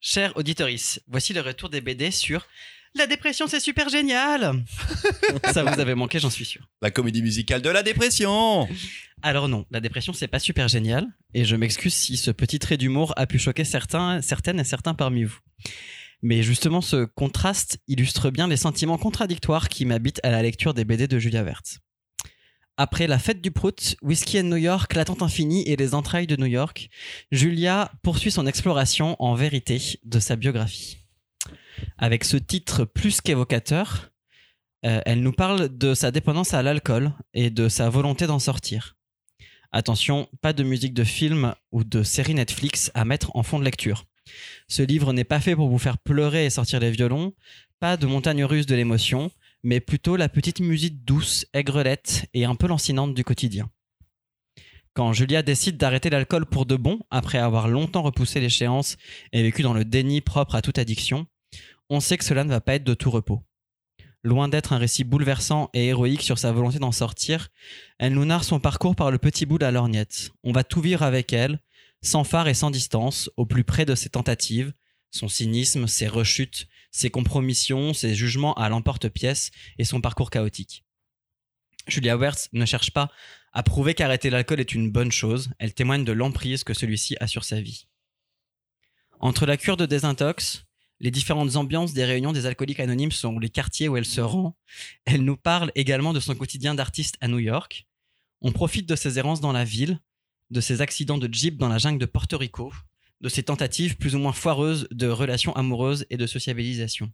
Chers 0.00 0.36
auditoris, 0.36 1.00
voici 1.08 1.32
le 1.32 1.40
retour 1.40 1.68
des 1.68 1.80
BD 1.80 2.10
sur 2.10 2.46
La 2.94 3.06
dépression, 3.06 3.46
c'est 3.48 3.60
super 3.60 3.88
génial 3.88 4.64
Ça 5.52 5.64
vous 5.64 5.80
avait 5.80 5.94
manqué, 5.94 6.18
j'en 6.20 6.30
suis 6.30 6.44
sûr. 6.44 6.68
La 6.82 6.90
comédie 6.90 7.22
musicale 7.22 7.60
de 7.62 7.70
la 7.70 7.82
dépression 7.82 8.68
Alors 9.23 9.49
non, 9.49 9.64
la 9.70 9.80
dépression, 9.80 10.12
c'est 10.12 10.28
pas 10.28 10.38
super 10.38 10.68
génial, 10.68 11.06
et 11.35 11.44
je 11.44 11.56
m'excuse 11.56 11.94
si 11.94 12.16
ce 12.16 12.30
petit 12.30 12.58
trait 12.58 12.76
d'humour 12.76 13.12
a 13.16 13.26
pu 13.26 13.38
choquer 13.38 13.64
certains, 13.64 14.20
certaines 14.20 14.61
et 14.61 14.64
certains 14.64 14.94
parmi 14.94 15.25
vous. 15.25 15.38
Mais 16.23 16.42
justement, 16.42 16.80
ce 16.80 17.04
contraste 17.04 17.78
illustre 17.88 18.30
bien 18.30 18.49
les 18.49 18.56
sentiments 18.56 18.99
contradictoires 18.99 19.68
qui 19.68 19.85
m'habitent 19.85 20.20
à 20.23 20.30
la 20.30 20.42
lecture 20.42 20.75
des 20.75 20.85
BD 20.85 21.08
de 21.08 21.18
Julia 21.18 21.42
Vert. 21.42 21.62
Après 22.78 23.06
la 23.06 23.18
fête 23.18 23.40
du 23.40 23.50
prout, 23.50 23.96
Whisky 24.02 24.40
and 24.40 24.44
New 24.44 24.56
York, 24.56 24.94
l'attente 24.94 25.23
infinie 25.23 25.62
et 25.66 25.76
les 25.76 25.94
entrailles 25.94 26.26
de 26.26 26.37
New 26.37 26.46
York, 26.46 26.90
Julia 27.32 27.90
poursuit 28.02 28.30
son 28.30 28.46
exploration 28.46 29.16
en 29.18 29.35
vérité 29.35 29.80
de 30.04 30.20
sa 30.20 30.37
biographie. 30.37 30.99
Avec 31.96 32.25
ce 32.25 32.37
titre 32.37 32.85
plus 32.85 33.23
qu'évocateur, 33.23 34.11
euh, 34.85 35.00
elle 35.06 35.23
nous 35.23 35.32
parle 35.32 35.76
de 35.76 35.94
sa 35.94 36.11
dépendance 36.11 36.52
à 36.52 36.62
l'alcool 36.62 37.12
et 37.32 37.49
de 37.49 37.68
sa 37.68 37.88
volonté 37.88 38.26
d'en 38.26 38.38
sortir. 38.38 38.95
Attention, 39.73 40.28
pas 40.40 40.52
de 40.52 40.62
musique 40.62 40.94
de 40.94 41.04
film 41.04 41.54
ou 41.73 41.85
de 41.85 42.02
série 42.02 42.35
Netflix 42.35 42.90
à 42.94 43.04
mettre 43.04 43.35
en 43.35 43.42
fond 43.42 43.58
de 43.58 43.64
lecture. 43.64 44.04
Ce 44.68 44.82
livre 44.82 45.12
n'est 45.12 45.25
pas 45.25 45.40
fait 45.40 45.54
pour 45.54 45.68
vous 45.68 45.78
faire 45.78 45.99
pleurer 45.99 46.46
et 46.46 46.50
sortir 46.50 46.80
les 46.80 46.90
violons, 46.90 47.32
pas 47.78 47.96
de 47.96 48.06
montagne 48.06 48.44
russe 48.44 48.66
de 48.66 48.75
l'émotion, 48.75 49.30
mais 49.62 49.80
plutôt 49.80 50.16
la 50.16 50.28
petite 50.28 50.61
musique 50.61 51.04
douce, 51.04 51.46
aigrelette 51.52 52.26
et 52.35 52.44
un 52.44 52.54
peu 52.54 52.66
lancinante 52.66 53.14
du 53.14 53.25
quotidien. 53.25 53.70
Quand 54.94 55.12
Julia 55.12 55.42
décide 55.42 55.76
d'arrêter 55.76 56.08
l'alcool 56.08 56.46
pour 56.46 56.64
de 56.64 56.76
bon, 56.76 57.00
après 57.11 57.38
avoir 57.38 57.68
longtemps 57.68 58.02
repoussé 58.02 58.40
l'échéance 58.40 58.96
et 59.32 59.42
vécu 59.42 59.62
dans 59.62 59.75
le 59.75 59.85
déni 59.85 60.23
propre 60.23 60.54
à 60.54 60.62
toute 60.62 60.78
addiction, 60.78 61.26
on 61.90 62.00
sait 62.00 62.16
que 62.16 62.25
cela 62.25 62.44
ne 62.44 62.49
va 62.49 62.61
pas 62.61 62.76
être 62.76 62.85
de 62.85 62.94
tout 62.94 63.11
repos. 63.11 63.42
Loin 64.23 64.49
d'être 64.49 64.73
un 64.73 64.78
récit 64.78 65.04
bouleversant 65.04 65.70
et 65.73 65.87
héroïque 65.87 66.23
sur 66.23 66.38
sa 66.38 66.52
volonté 66.52 66.78
d'en 66.78 66.92
sortir, 66.92 67.49
elle 67.99 68.14
nous 68.14 68.25
narre 68.25 68.44
son 68.44 68.58
parcours 68.58 68.96
par 68.96 69.11
le 69.11 69.18
petit 69.18 69.46
bout 69.46 69.58
de 69.58 69.64
la 69.64 69.70
lorgnette. 69.70 70.32
On 70.42 70.52
va 70.52 70.64
tout 70.64 70.80
vivre 70.80 71.02
avec 71.02 71.32
elle, 71.32 71.61
sans 72.02 72.25
phare 72.25 72.49
et 72.49 72.54
sans 72.54 72.70
distance, 72.70 73.30
au 73.37 73.46
plus 73.46 73.64
près 73.64 73.85
de 73.85 73.94
ses 73.94 74.08
tentatives, 74.08 74.73
son 75.11 75.28
cynisme, 75.28 75.87
ses 75.87 76.08
rechutes, 76.08 76.66
ses 76.90 77.11
compromissions, 77.11 77.94
ses 77.94 78.14
jugements 78.14 78.54
à 78.54 78.68
l'emporte-pièce 78.68 79.50
et 79.78 79.85
son 79.85 80.00
parcours 80.00 80.30
chaotique. 80.30 80.85
Julia 81.87 82.16
Wertz 82.16 82.49
ne 82.52 82.64
cherche 82.64 82.90
pas 82.90 83.11
à 83.52 83.62
prouver 83.62 83.94
qu'arrêter 83.94 84.28
l'alcool 84.28 84.61
est 84.61 84.75
une 84.75 84.90
bonne 84.90 85.11
chose, 85.11 85.49
elle 85.58 85.73
témoigne 85.73 86.04
de 86.04 86.12
l'emprise 86.12 86.62
que 86.62 86.75
celui-ci 86.75 87.16
a 87.20 87.26
sur 87.26 87.42
sa 87.42 87.58
vie. 87.58 87.87
Entre 89.18 89.46
la 89.46 89.56
cure 89.56 89.78
de 89.78 89.87
désintox, 89.87 90.65
les 91.00 91.10
différentes 91.10 91.56
ambiances 91.56 91.92
des 91.92 92.04
réunions 92.04 92.32
des 92.32 92.46
alcooliques 92.46 92.80
anonymes 92.80 93.12
sont 93.12 93.38
les 93.38 93.50
quartiers 93.50 93.88
où 93.88 93.96
elle 93.96 94.06
se 94.06 94.20
rend, 94.20 94.56
elle 95.04 95.22
nous 95.22 95.36
parle 95.36 95.70
également 95.74 96.12
de 96.12 96.20
son 96.20 96.34
quotidien 96.34 96.74
d'artiste 96.74 97.16
à 97.20 97.28
New 97.28 97.38
York. 97.38 97.86
On 98.40 98.52
profite 98.52 98.88
de 98.88 98.96
ses 98.96 99.18
errances 99.18 99.40
dans 99.40 99.52
la 99.52 99.64
ville, 99.64 100.00
de 100.50 100.60
ses 100.60 100.80
accidents 100.80 101.18
de 101.18 101.32
jeep 101.32 101.56
dans 101.58 101.68
la 101.68 101.78
jungle 101.78 101.98
de 101.98 102.06
Porto 102.06 102.38
Rico, 102.38 102.72
de 103.20 103.28
ses 103.28 103.42
tentatives 103.42 103.96
plus 103.96 104.14
ou 104.14 104.18
moins 104.18 104.32
foireuses 104.32 104.88
de 104.90 105.08
relations 105.08 105.54
amoureuses 105.54 106.06
et 106.10 106.16
de 106.16 106.26
sociabilisation. 106.26 107.12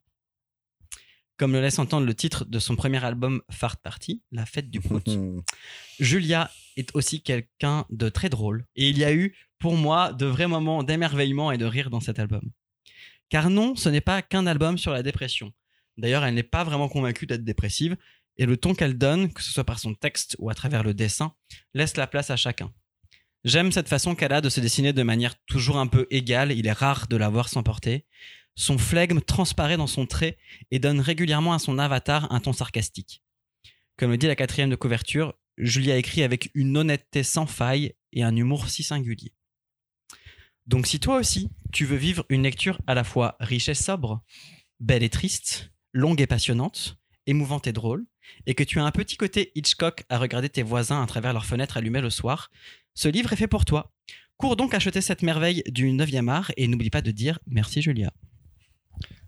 Comme 1.39 1.53
le 1.53 1.61
laisse 1.61 1.79
entendre 1.79 2.07
le 2.07 2.15
titre 2.15 2.45
de 2.45 2.59
son 2.59 2.77
premier 2.77 3.03
album 3.03 3.43
Fart 3.51 3.79
Party, 3.79 4.23
La 4.31 4.47
fête 4.47 4.71
du 4.71 4.81
prout, 4.81 5.09
Julia 5.99 6.51
est 6.77 6.95
aussi 6.95 7.23
quelqu'un 7.23 7.87
de 7.91 8.09
très 8.09 8.29
drôle. 8.29 8.67
Et 8.77 8.91
il 8.91 8.99
y 8.99 9.05
a 9.05 9.13
eu, 9.13 9.37
pour 9.59 9.77
moi, 9.77 10.13
de 10.13 10.27
vrais 10.27 10.47
moments 10.47 10.83
d'émerveillement 10.83 11.51
et 11.51 11.59
de 11.59 11.65
rire 11.65 11.91
dans 11.91 12.01
cet 12.01 12.19
album. 12.19 12.51
Car 13.33 13.49
non, 13.49 13.77
ce 13.77 13.89
n'est 13.89 14.03
pas 14.03 14.21
qu'un 14.21 14.47
album 14.47 14.77
sur 14.77 14.93
la 14.93 15.03
dépression. 15.03 15.55
D'ailleurs, 15.97 16.23
elle 16.23 16.35
n'est 16.35 16.43
pas 16.43 16.65
vraiment 16.65 16.91
convaincue 16.91 17.25
d'être 17.25 17.45
dépressive, 17.45 17.97
et 18.37 18.45
le 18.45 18.59
ton 18.59 18.75
qu'elle 18.75 18.99
donne, 18.99 19.33
que 19.33 19.43
ce 19.43 19.51
soit 19.51 19.65
par 19.65 19.79
son 19.79 19.95
texte 19.95 20.37
ou 20.39 20.51
à 20.51 20.55
travers 20.55 20.83
le 20.83 20.93
dessin, 20.93 21.33
laisse 21.73 21.97
la 21.97 22.07
place 22.07 22.29
à 22.29 22.37
chacun. 22.37 22.71
J'aime 23.45 23.73
cette 23.73 23.89
façon 23.89 24.15
qu'elle 24.15 24.35
a 24.35 24.43
de 24.43 24.51
se 24.51 24.61
dessiner 24.61 24.93
de 24.93 25.03
manière 25.03 25.35
toujours 25.47 25.79
un 25.79 25.87
peu 25.87 26.07
égale, 26.11 26.53
il 26.53 26.67
est 26.67 26.73
rare 26.73 27.07
de 27.09 27.17
la 27.17 27.31
voir 27.31 27.49
s'emporter. 27.49 28.05
Son 28.55 28.77
flegme 28.77 29.23
transparaît 29.23 29.79
dans 29.79 29.87
son 29.87 30.05
trait 30.05 30.37
et 30.71 30.79
donne 30.79 31.01
régulièrement 31.01 31.55
à 31.55 31.59
son 31.59 31.79
avatar 31.79 32.31
un 32.33 32.41
ton 32.41 32.53
sarcastique. 32.53 33.23
Comme 33.97 34.11
le 34.11 34.19
dit 34.19 34.27
la 34.27 34.37
quatrième 34.37 34.69
de 34.69 34.77
couverture, 34.77 35.33
Julia 35.57 35.97
écrit 35.97 36.23
avec 36.23 36.51
une 36.53 36.77
honnêteté 36.77 37.23
sans 37.23 37.47
faille 37.47 37.95
et 38.13 38.25
un 38.25 38.37
humour 38.37 38.69
si 38.69 38.83
singulier. 38.83 39.33
Donc 40.67 40.87
si 40.87 41.01
toi 41.01 41.17
aussi, 41.19 41.51
tu 41.73 41.85
veux 41.85 41.97
vivre 41.97 42.25
une 42.29 42.43
lecture 42.43 42.81
à 42.87 42.95
la 42.95 43.05
fois 43.05 43.37
riche 43.41 43.69
et 43.69 43.75
sobre, 43.75 44.23
belle 44.81 45.03
et 45.03 45.09
triste, 45.11 45.73
longue 45.93 46.21
et 46.21 46.27
passionnante, 46.27 46.99
émouvante 47.27 47.67
et 47.67 47.73
drôle, 47.73 48.05
et 48.47 48.55
que 48.55 48.63
tu 48.65 48.79
as 48.79 48.85
un 48.85 48.91
petit 48.93 49.17
côté 49.17 49.51
Hitchcock 49.55 50.05
à 50.09 50.19
regarder 50.19 50.49
tes 50.49 50.63
voisins 50.63 51.03
à 51.03 51.07
travers 51.07 51.33
leurs 51.33 51.47
fenêtres 51.47 51.77
allumées 51.77 52.01
le 52.01 52.11
soir, 52.11 52.51
ce 52.95 53.09
livre 53.09 53.33
est 53.33 53.37
fait 53.37 53.49
pour 53.49 53.65
toi. 53.65 53.93
Cours 54.37 54.57
donc 54.57 54.75
acheter 54.75 55.01
cette 55.01 55.23
merveille 55.23 55.63
du 55.69 55.87
9e 55.91 56.29
art 56.29 56.51
et 56.57 56.69
n'oublie 56.69 56.91
pas 56.91 57.03
de 57.03 57.11
dire 57.11 57.39
merci 57.47 57.83
Julia. 57.83 58.13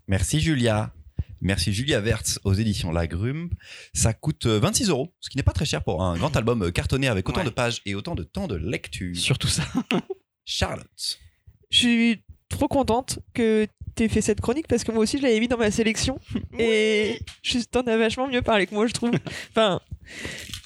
Merci 0.07 0.39
Julia. 0.39 0.93
Merci 1.41 1.73
Julia 1.73 1.99
Wertz 1.99 2.39
aux 2.43 2.53
éditions 2.53 2.91
Lagrume. 2.91 3.49
Ça 3.93 4.13
coûte 4.13 4.45
euh, 4.45 4.59
26 4.59 4.89
euros, 4.89 5.13
ce 5.19 5.29
qui 5.29 5.37
n'est 5.37 5.43
pas 5.43 5.51
très 5.53 5.65
cher 5.65 5.83
pour 5.83 6.03
un 6.03 6.17
grand 6.17 6.35
album 6.37 6.63
euh, 6.63 6.71
cartonné 6.71 7.07
avec 7.07 7.27
autant 7.29 7.39
Ouais. 7.39 7.45
de 7.45 7.49
pages 7.49 7.81
et 7.85 7.93
autant 7.93 8.15
de 8.15 8.23
temps 8.23 8.47
de 8.47 8.55
lecture. 8.55 9.15
Surtout 9.15 9.47
ça. 9.47 9.63
Charlotte. 10.45 11.19
Je 11.69 11.77
suis 11.77 12.21
trop 12.49 12.67
contente 12.67 13.19
que 13.33 13.67
t'aies 13.95 14.07
fait 14.09 14.21
cette 14.21 14.41
chronique 14.41 14.67
parce 14.67 14.83
que 14.83 14.91
moi 14.91 15.01
aussi 15.01 15.17
je 15.17 15.23
l'avais 15.23 15.39
mis 15.39 15.47
dans 15.47 15.57
ma 15.57 15.71
sélection 15.71 16.19
et 16.59 17.19
je 17.43 17.59
t'en 17.59 17.81
as 17.81 17.97
vachement 17.97 18.27
mieux 18.27 18.41
parlé 18.41 18.67
que 18.67 18.75
moi 18.75 18.87
je 18.87 18.93
trouve. 18.93 19.11
Enfin, 19.51 19.79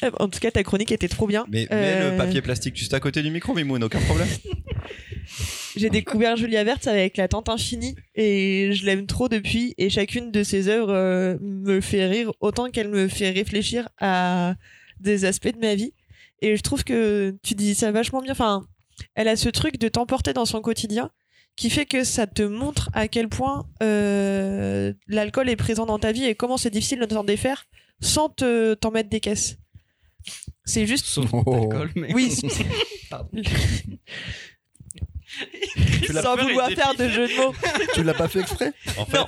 euh, 0.03 0.11
en 0.19 0.27
tout 0.29 0.39
cas 0.39 0.51
ta 0.51 0.63
chronique 0.63 0.91
était 0.91 1.07
trop 1.07 1.27
bien. 1.27 1.45
Mais 1.49 1.61
mets 1.61 1.67
Euh, 1.71 2.11
le 2.11 2.17
papier 2.17 2.41
plastique 2.41 2.75
juste 2.75 2.93
à 2.93 2.99
côté 2.99 3.21
du 3.21 3.29
micro, 3.31 3.53
Mimoun, 3.53 3.83
aucun 3.83 3.99
problème. 4.01 4.27
J'ai 5.75 5.89
découvert 5.89 6.35
Julia 6.35 6.63
Vertz 6.63 6.87
avec 6.87 7.15
La 7.17 7.27
Tente 7.27 7.47
Infinie 7.49 7.95
et 8.15 8.71
je 8.73 8.85
l'aime 8.85 9.05
trop 9.05 9.29
depuis 9.29 9.75
et 9.77 9.89
chacune 9.89 10.31
de 10.31 10.43
ses 10.43 10.67
œuvres 10.67 10.91
euh, 10.91 11.37
me 11.41 11.79
fait 11.79 12.07
rire 12.07 12.31
autant 12.41 12.69
qu'elle 12.71 12.89
me 12.89 13.07
fait 13.07 13.29
réfléchir 13.29 13.87
à 13.99 14.55
des 14.99 15.25
aspects 15.25 15.53
de 15.53 15.59
ma 15.59 15.75
vie 15.75 15.93
et 16.41 16.57
je 16.57 16.61
trouve 16.61 16.83
que 16.83 17.35
tu 17.43 17.53
dis 17.53 17.75
ça 17.75 17.91
vachement 17.91 18.21
bien. 18.21 18.31
Enfin, 18.31 18.65
elle 19.15 19.27
a 19.27 19.35
ce 19.35 19.49
truc 19.49 19.77
de 19.79 19.87
t'emporter 19.87 20.33
dans 20.33 20.45
son 20.45 20.61
quotidien 20.61 21.11
qui 21.55 21.69
fait 21.69 21.85
que 21.85 22.03
ça 22.03 22.25
te 22.25 22.41
montre 22.41 22.89
à 22.93 23.07
quel 23.07 23.27
point 23.27 23.67
euh, 23.83 24.93
l'alcool 25.07 25.49
est 25.49 25.55
présent 25.57 25.85
dans 25.85 25.99
ta 25.99 26.11
vie 26.11 26.23
et 26.25 26.35
comment 26.35 26.57
c'est 26.57 26.69
difficile 26.69 26.99
de 26.99 27.13
s'en 27.13 27.23
défaire 27.23 27.65
sans 28.01 28.29
te 28.29 28.75
t'en 28.75 28.91
mettre 28.91 29.09
des 29.09 29.19
caisses. 29.19 29.57
C'est 30.63 30.85
juste 30.85 31.05
Oh. 31.33 31.69
mais 31.95 32.13
oui. 32.13 32.33
L'as 36.13 36.21
sans 36.21 36.35
vouloir 36.35 36.69
faire 36.69 36.95
de 36.95 37.07
jeu 37.09 37.27
de 37.27 37.37
mots. 37.37 37.53
tu 37.93 38.03
l'as 38.03 38.13
pas 38.13 38.27
fait 38.27 38.41
exprès 38.41 38.73
En 38.97 39.05
fait, 39.05 39.19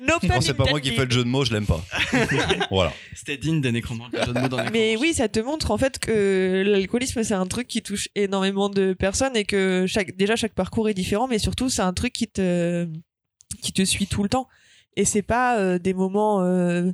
No 0.00 0.14
quand 0.20 0.28
pun 0.28 0.40
c'est 0.40 0.54
pas 0.54 0.64
moi 0.68 0.80
qui 0.80 0.90
fais 0.92 1.04
le 1.04 1.10
jeu 1.10 1.24
de 1.24 1.28
mots, 1.28 1.44
je 1.44 1.52
l'aime 1.52 1.66
pas. 1.66 1.84
voilà. 2.70 2.92
C'était 3.14 3.36
digne 3.36 3.60
des 3.60 3.72
nécromantes. 3.72 4.12
le 4.12 4.24
jeu 4.24 4.32
de 4.32 4.38
mots 4.40 4.48
dans 4.48 4.62
les 4.62 4.70
Mais 4.70 4.96
oui, 4.96 5.14
ça 5.14 5.28
te 5.28 5.40
montre 5.40 5.70
en 5.70 5.78
fait 5.78 5.98
que 5.98 6.62
l'alcoolisme 6.66 7.22
c'est 7.22 7.34
un 7.34 7.46
truc 7.46 7.68
qui 7.68 7.82
touche 7.82 8.08
énormément 8.14 8.68
de 8.68 8.92
personnes 8.92 9.36
et 9.36 9.44
que 9.44 9.86
chaque 9.86 10.16
déjà 10.16 10.36
chaque 10.36 10.54
parcours 10.54 10.88
est 10.88 10.94
différent, 10.94 11.28
mais 11.28 11.38
surtout 11.38 11.68
c'est 11.68 11.82
un 11.82 11.92
truc 11.92 12.12
qui 12.12 12.28
te 12.28 12.88
qui 13.62 13.72
te 13.72 13.84
suit 13.84 14.06
tout 14.06 14.22
le 14.22 14.28
temps. 14.28 14.48
Et 14.96 15.04
c'est 15.04 15.22
pas 15.22 15.58
euh, 15.58 15.78
des 15.78 15.94
moments 15.94 16.42
euh, 16.42 16.90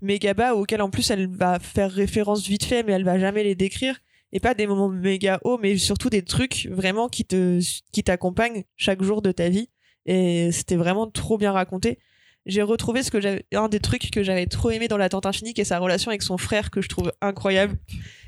méga 0.00 0.34
bas 0.34 0.54
auxquels 0.54 0.82
en 0.82 0.90
plus 0.90 1.10
elle 1.10 1.28
va 1.28 1.58
faire 1.58 1.90
référence 1.90 2.46
vite 2.46 2.64
fait, 2.64 2.82
mais 2.82 2.92
elle 2.92 3.04
va 3.04 3.18
jamais 3.18 3.44
les 3.44 3.54
décrire. 3.54 3.98
Et 4.32 4.40
pas 4.40 4.54
des 4.54 4.66
moments 4.66 4.88
méga 4.88 5.40
hauts, 5.44 5.58
mais 5.58 5.76
surtout 5.76 6.08
des 6.08 6.22
trucs 6.22 6.68
vraiment 6.70 7.08
qui 7.08 7.24
te 7.24 7.60
qui 7.92 8.02
t'accompagnent 8.02 8.64
chaque 8.76 9.02
jour 9.02 9.22
de 9.22 9.32
ta 9.32 9.48
vie. 9.48 9.68
Et 10.06 10.50
c'était 10.52 10.76
vraiment 10.76 11.06
trop 11.06 11.38
bien 11.38 11.52
raconté. 11.52 11.98
J'ai 12.44 12.62
retrouvé 12.62 13.04
ce 13.04 13.10
que 13.12 13.20
j'avais 13.20 13.44
un 13.54 13.68
des 13.68 13.78
trucs 13.78 14.10
que 14.10 14.24
j'avais 14.24 14.46
trop 14.46 14.70
aimé 14.70 14.88
dans 14.88 14.96
La 14.96 15.08
Tente 15.08 15.26
Infinie, 15.26 15.54
qui 15.54 15.60
est 15.60 15.64
sa 15.64 15.78
relation 15.78 16.10
avec 16.10 16.22
son 16.22 16.38
frère 16.38 16.72
que 16.72 16.80
je 16.80 16.88
trouve 16.88 17.12
incroyable. 17.20 17.76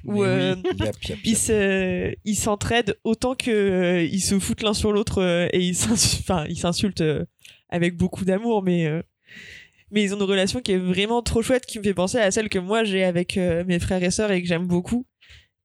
Où 0.05 0.23
euh, 0.23 0.55
ils 2.25 2.37
s'entraident 2.37 2.97
autant 3.03 3.35
que 3.35 3.51
euh, 3.51 4.03
ils 4.05 4.21
se 4.21 4.39
foutent 4.39 4.63
l'un 4.63 4.75
sur 4.75 4.93
l'autre 4.93 5.21
euh, 5.21 5.49
et 5.53 5.61
ils 5.61 5.75
s'insultent 5.75 7.01
euh, 7.01 7.25
avec 7.71 7.97
beaucoup 7.97 8.25
d'amour 8.25 8.63
mais 8.63 8.87
euh, 8.87 9.03
mais 9.91 10.03
ils 10.03 10.15
ont 10.15 10.19
une 10.19 10.25
relation 10.25 10.61
qui 10.61 10.73
est 10.73 10.79
vraiment 10.79 11.23
trop 11.23 11.43
chouette 11.43 11.67
qui 11.67 11.79
me 11.79 11.85
fait 11.85 11.95
penser 11.95 12.19
à 12.19 12.31
celle 12.31 12.49
que 12.49 12.59
moi 12.59 12.85
j'ai 12.85 13.03
avec 13.03 13.37
mes 13.37 13.79
frères 13.79 14.03
et 14.03 14.11
sœurs 14.11 14.31
et 14.31 14.43
que 14.43 14.49
j'aime 14.49 14.67
beaucoup 14.67 15.07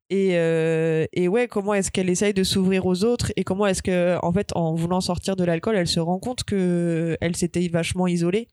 et 0.09 0.37
euh, 0.37 1.05
et 1.13 1.27
ouais 1.27 1.47
comment 1.47 1.73
est-ce 1.73 1.91
qu'elle 1.91 2.09
essaye 2.09 2.33
de 2.33 2.43
s'ouvrir 2.43 2.85
aux 2.85 3.03
autres 3.03 3.31
et 3.35 3.43
comment 3.43 3.67
est-ce 3.67 3.83
que 3.83 4.17
en 4.23 4.33
fait 4.33 4.51
en 4.55 4.73
voulant 4.75 5.01
sortir 5.01 5.35
de 5.35 5.43
l'alcool 5.43 5.75
elle 5.75 5.87
se 5.87 5.99
rend 5.99 6.19
compte 6.19 6.43
que 6.43 7.17
elle 7.21 7.35
s'était 7.35 7.67
vachement 7.67 8.07
isolée 8.07 8.47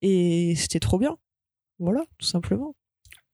et 0.00 0.54
c'était 0.56 0.80
trop 0.80 0.98
bien 0.98 1.16
voilà 1.78 2.04
tout 2.18 2.26
simplement 2.26 2.74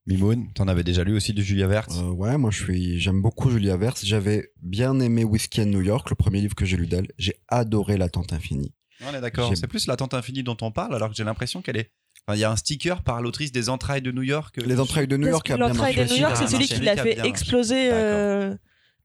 Mimoun, 0.06 0.50
t'en 0.54 0.68
avais 0.68 0.84
déjà 0.84 1.04
lu 1.04 1.14
aussi 1.14 1.34
du 1.34 1.42
Julia 1.42 1.66
Wertz 1.68 1.98
Euh, 1.98 2.10
ouais, 2.12 2.38
moi 2.38 2.50
je 2.50 2.62
suis, 2.62 2.98
j'aime 2.98 3.20
beaucoup 3.20 3.50
Julia 3.50 3.76
Vertz. 3.76 4.06
J'avais 4.06 4.52
bien 4.62 4.98
aimé 5.00 5.22
Whiskey 5.22 5.60
à 5.60 5.64
New 5.66 5.82
York, 5.82 6.08
le 6.08 6.16
premier 6.16 6.40
livre 6.40 6.54
que 6.54 6.64
j'ai 6.64 6.78
lu 6.78 6.86
d'elle. 6.86 7.08
J'ai 7.18 7.34
adoré 7.48 7.98
La 7.98 8.08
Tente 8.08 8.32
Infinie. 8.32 8.72
On 9.06 9.14
est 9.14 9.20
d'accord. 9.20 9.54
C'est 9.54 9.66
plus 9.66 9.86
l'attente 9.86 10.14
infinie 10.14 10.42
dont 10.42 10.56
on 10.62 10.72
parle, 10.72 10.94
alors 10.94 11.10
que 11.10 11.14
j'ai 11.14 11.24
l'impression 11.24 11.62
qu'elle 11.62 11.76
est. 11.76 11.92
Enfin, 12.28 12.36
il 12.36 12.40
y 12.40 12.44
a 12.44 12.50
un 12.50 12.56
sticker 12.56 13.00
par 13.00 13.22
l'autrice 13.22 13.52
des 13.52 13.70
entrailles 13.70 14.02
de 14.02 14.12
New 14.12 14.22
York. 14.22 14.60
Les 14.62 14.78
entrailles 14.78 15.08
de 15.08 15.16
New 15.16 15.28
York 15.28 15.50
a 15.50 15.56
bien 15.56 15.68
de 15.70 16.12
New 16.12 16.20
York, 16.20 16.36
c'est 16.36 16.46
celui 16.46 16.68
Ah, 16.70 16.74
qui 16.74 16.80
l'a 16.82 16.96
fait 16.98 17.26
exploser 17.26 17.88
euh, 17.90 18.54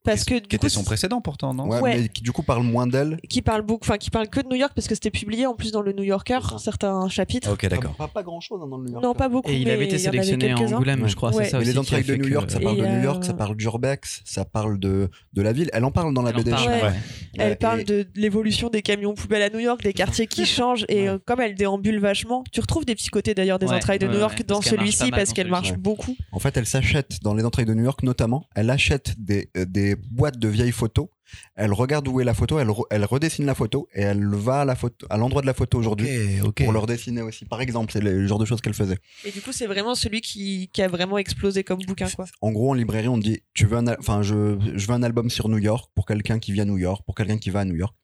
parce 0.03 0.23
que 0.25 0.35
Qui 0.35 0.41
coup, 0.41 0.55
était 0.55 0.69
son 0.69 0.83
précédent 0.83 1.21
pourtant, 1.21 1.53
non 1.53 1.67
Ouais, 1.69 1.79
Ouais. 1.81 1.97
mais 2.01 2.09
qui 2.09 2.21
du 2.21 2.31
coup 2.31 2.43
parle 2.43 2.63
moins 2.63 2.87
d'elle. 2.87 3.17
qui 3.29 3.41
parle 3.41 3.61
beaucoup, 3.61 3.85
enfin 3.85 3.97
qui 3.97 4.09
parle 4.09 4.27
que 4.27 4.39
de 4.41 4.47
New 4.47 4.55
York 4.55 4.71
parce 4.75 4.87
que 4.87 4.95
c'était 4.95 5.11
publié 5.11 5.45
en 5.47 5.53
plus 5.55 5.71
dans 5.71 5.81
le 5.81 5.93
New 5.93 6.03
Yorker 6.03 6.39
certains 6.59 7.07
chapitres. 7.09 7.51
Ok, 7.51 7.67
d'accord. 7.67 7.95
Pas, 7.95 8.07
pas 8.07 8.23
grand 8.23 8.39
chose 8.41 8.59
dans 8.59 8.77
le 8.77 8.83
New 8.85 8.91
York. 8.91 9.03
Non, 9.03 9.13
pas 9.13 9.29
beaucoup. 9.29 9.49
Et 9.49 9.57
il 9.57 9.69
avait 9.69 9.85
été 9.85 9.95
il 9.95 9.99
en 10.07 10.11
sélectionné 10.11 10.53
quelques-uns. 10.53 10.75
Angoulême, 10.77 11.03
Ouais. 11.03 11.09
je 11.09 11.15
crois. 11.15 11.33
Ouais. 11.33 11.45
C'est 11.45 11.51
ça 11.51 11.57
Mais 11.57 11.63
aussi 11.63 11.71
les 11.73 11.77
entrailles 11.79 12.03
de 12.03 12.15
New 12.15 12.23
que- 12.25 12.29
York, 12.29 12.51
ça 12.51 12.59
Et 12.59 12.63
parle 12.63 12.77
de 12.77 12.83
euh, 12.83 12.97
New 12.97 13.03
York, 13.03 13.23
ça 13.23 13.33
parle 13.33 13.55
d'Urbex, 13.55 14.21
ça 14.25 14.45
parle 14.45 14.79
de, 14.79 15.09
de 15.33 15.41
la 15.41 15.53
ville. 15.53 15.69
Elle 15.73 15.85
en 15.85 15.91
parle 15.91 16.13
dans 16.13 16.21
la 16.21 16.31
en 16.31 16.33
BD. 16.33 16.51
Elle 17.37 17.51
Euh, 17.53 17.55
parle 17.55 17.83
de 17.83 18.05
l'évolution 18.15 18.69
des 18.69 18.81
camions 18.81 19.13
poubelles 19.15 19.41
à 19.41 19.49
New 19.49 19.59
York, 19.59 19.81
des 19.83 19.93
quartiers 19.93 20.27
qui 20.27 20.45
changent 20.45 20.85
et 20.89 21.07
euh, 21.09 21.17
comme 21.25 21.39
elle 21.41 21.55
déambule 21.55 21.99
vachement, 21.99 22.43
tu 22.51 22.59
retrouves 22.61 22.85
des 22.85 22.95
petits 22.95 23.09
côtés 23.09 23.33
d'ailleurs 23.33 23.59
des 23.59 23.67
entrailles 23.67 23.99
de 23.99 24.07
New 24.07 24.19
York 24.19 24.43
dans 24.45 24.61
celui-ci 24.61 25.11
parce 25.11 25.33
qu'elle 25.33 25.49
marche 25.49 25.73
beaucoup. 25.73 26.15
En 26.31 26.39
fait, 26.39 26.55
elle 26.57 26.65
s'achète 26.65 27.19
dans 27.23 27.33
les 27.33 27.43
entrailles 27.43 27.65
de 27.65 27.73
New 27.73 27.83
York 27.83 28.03
notamment. 28.03 28.45
Elle 28.55 28.69
achète 28.69 29.13
des, 29.17 29.49
euh, 29.57 29.65
des 29.95 30.01
boîtes 30.11 30.37
de 30.37 30.47
vieilles 30.47 30.71
photos. 30.71 31.07
Elle 31.55 31.73
regarde 31.73 32.07
où 32.07 32.21
est 32.21 32.23
la 32.23 32.35
photo, 32.35 32.59
elle, 32.59 32.67
re- 32.67 32.85
elle 32.91 33.05
redessine 33.05 33.45
la 33.45 33.55
photo 33.55 33.87
et 33.95 34.01
elle 34.01 34.23
va 34.35 34.61
à 34.61 34.65
la 34.65 34.75
photo, 34.75 35.07
à 35.09 35.17
l'endroit 35.17 35.41
de 35.41 35.47
la 35.47 35.53
photo 35.55 35.79
aujourd'hui 35.79 36.07
pour 36.63 36.71
le 36.71 36.77
redessiner 36.79 37.21
aussi. 37.23 37.45
Par 37.45 37.59
exemple, 37.61 37.91
c'est 37.91 38.01
le 38.01 38.27
genre 38.27 38.37
de 38.37 38.45
choses 38.45 38.61
qu'elle 38.61 38.75
faisait. 38.75 38.99
Et 39.25 39.31
du 39.31 39.41
coup, 39.41 39.51
c'est 39.51 39.65
vraiment 39.65 39.95
celui 39.95 40.21
qui, 40.21 40.69
qui 40.71 40.81
a 40.83 40.87
vraiment 40.87 41.17
explosé 41.17 41.63
comme 41.63 41.79
bouquin 41.87 42.07
quoi. 42.09 42.25
En 42.41 42.51
gros, 42.51 42.69
en 42.69 42.73
librairie, 42.75 43.07
on 43.07 43.17
dit, 43.17 43.41
tu 43.55 43.65
veux 43.65 43.77
un, 43.77 43.87
enfin, 43.97 44.21
je, 44.21 44.57
je 44.75 44.87
veux 44.87 44.93
un 44.93 45.01
album 45.01 45.31
sur 45.31 45.49
New 45.49 45.57
York 45.57 45.89
pour 45.95 46.05
quelqu'un 46.05 46.37
qui 46.37 46.51
vit 46.51 46.61
à 46.61 46.65
New 46.65 46.77
York, 46.77 47.03
pour 47.05 47.15
quelqu'un 47.15 47.37
qui 47.39 47.49
va 47.49 47.61
à 47.61 47.65
New 47.65 47.75
York. 47.75 47.95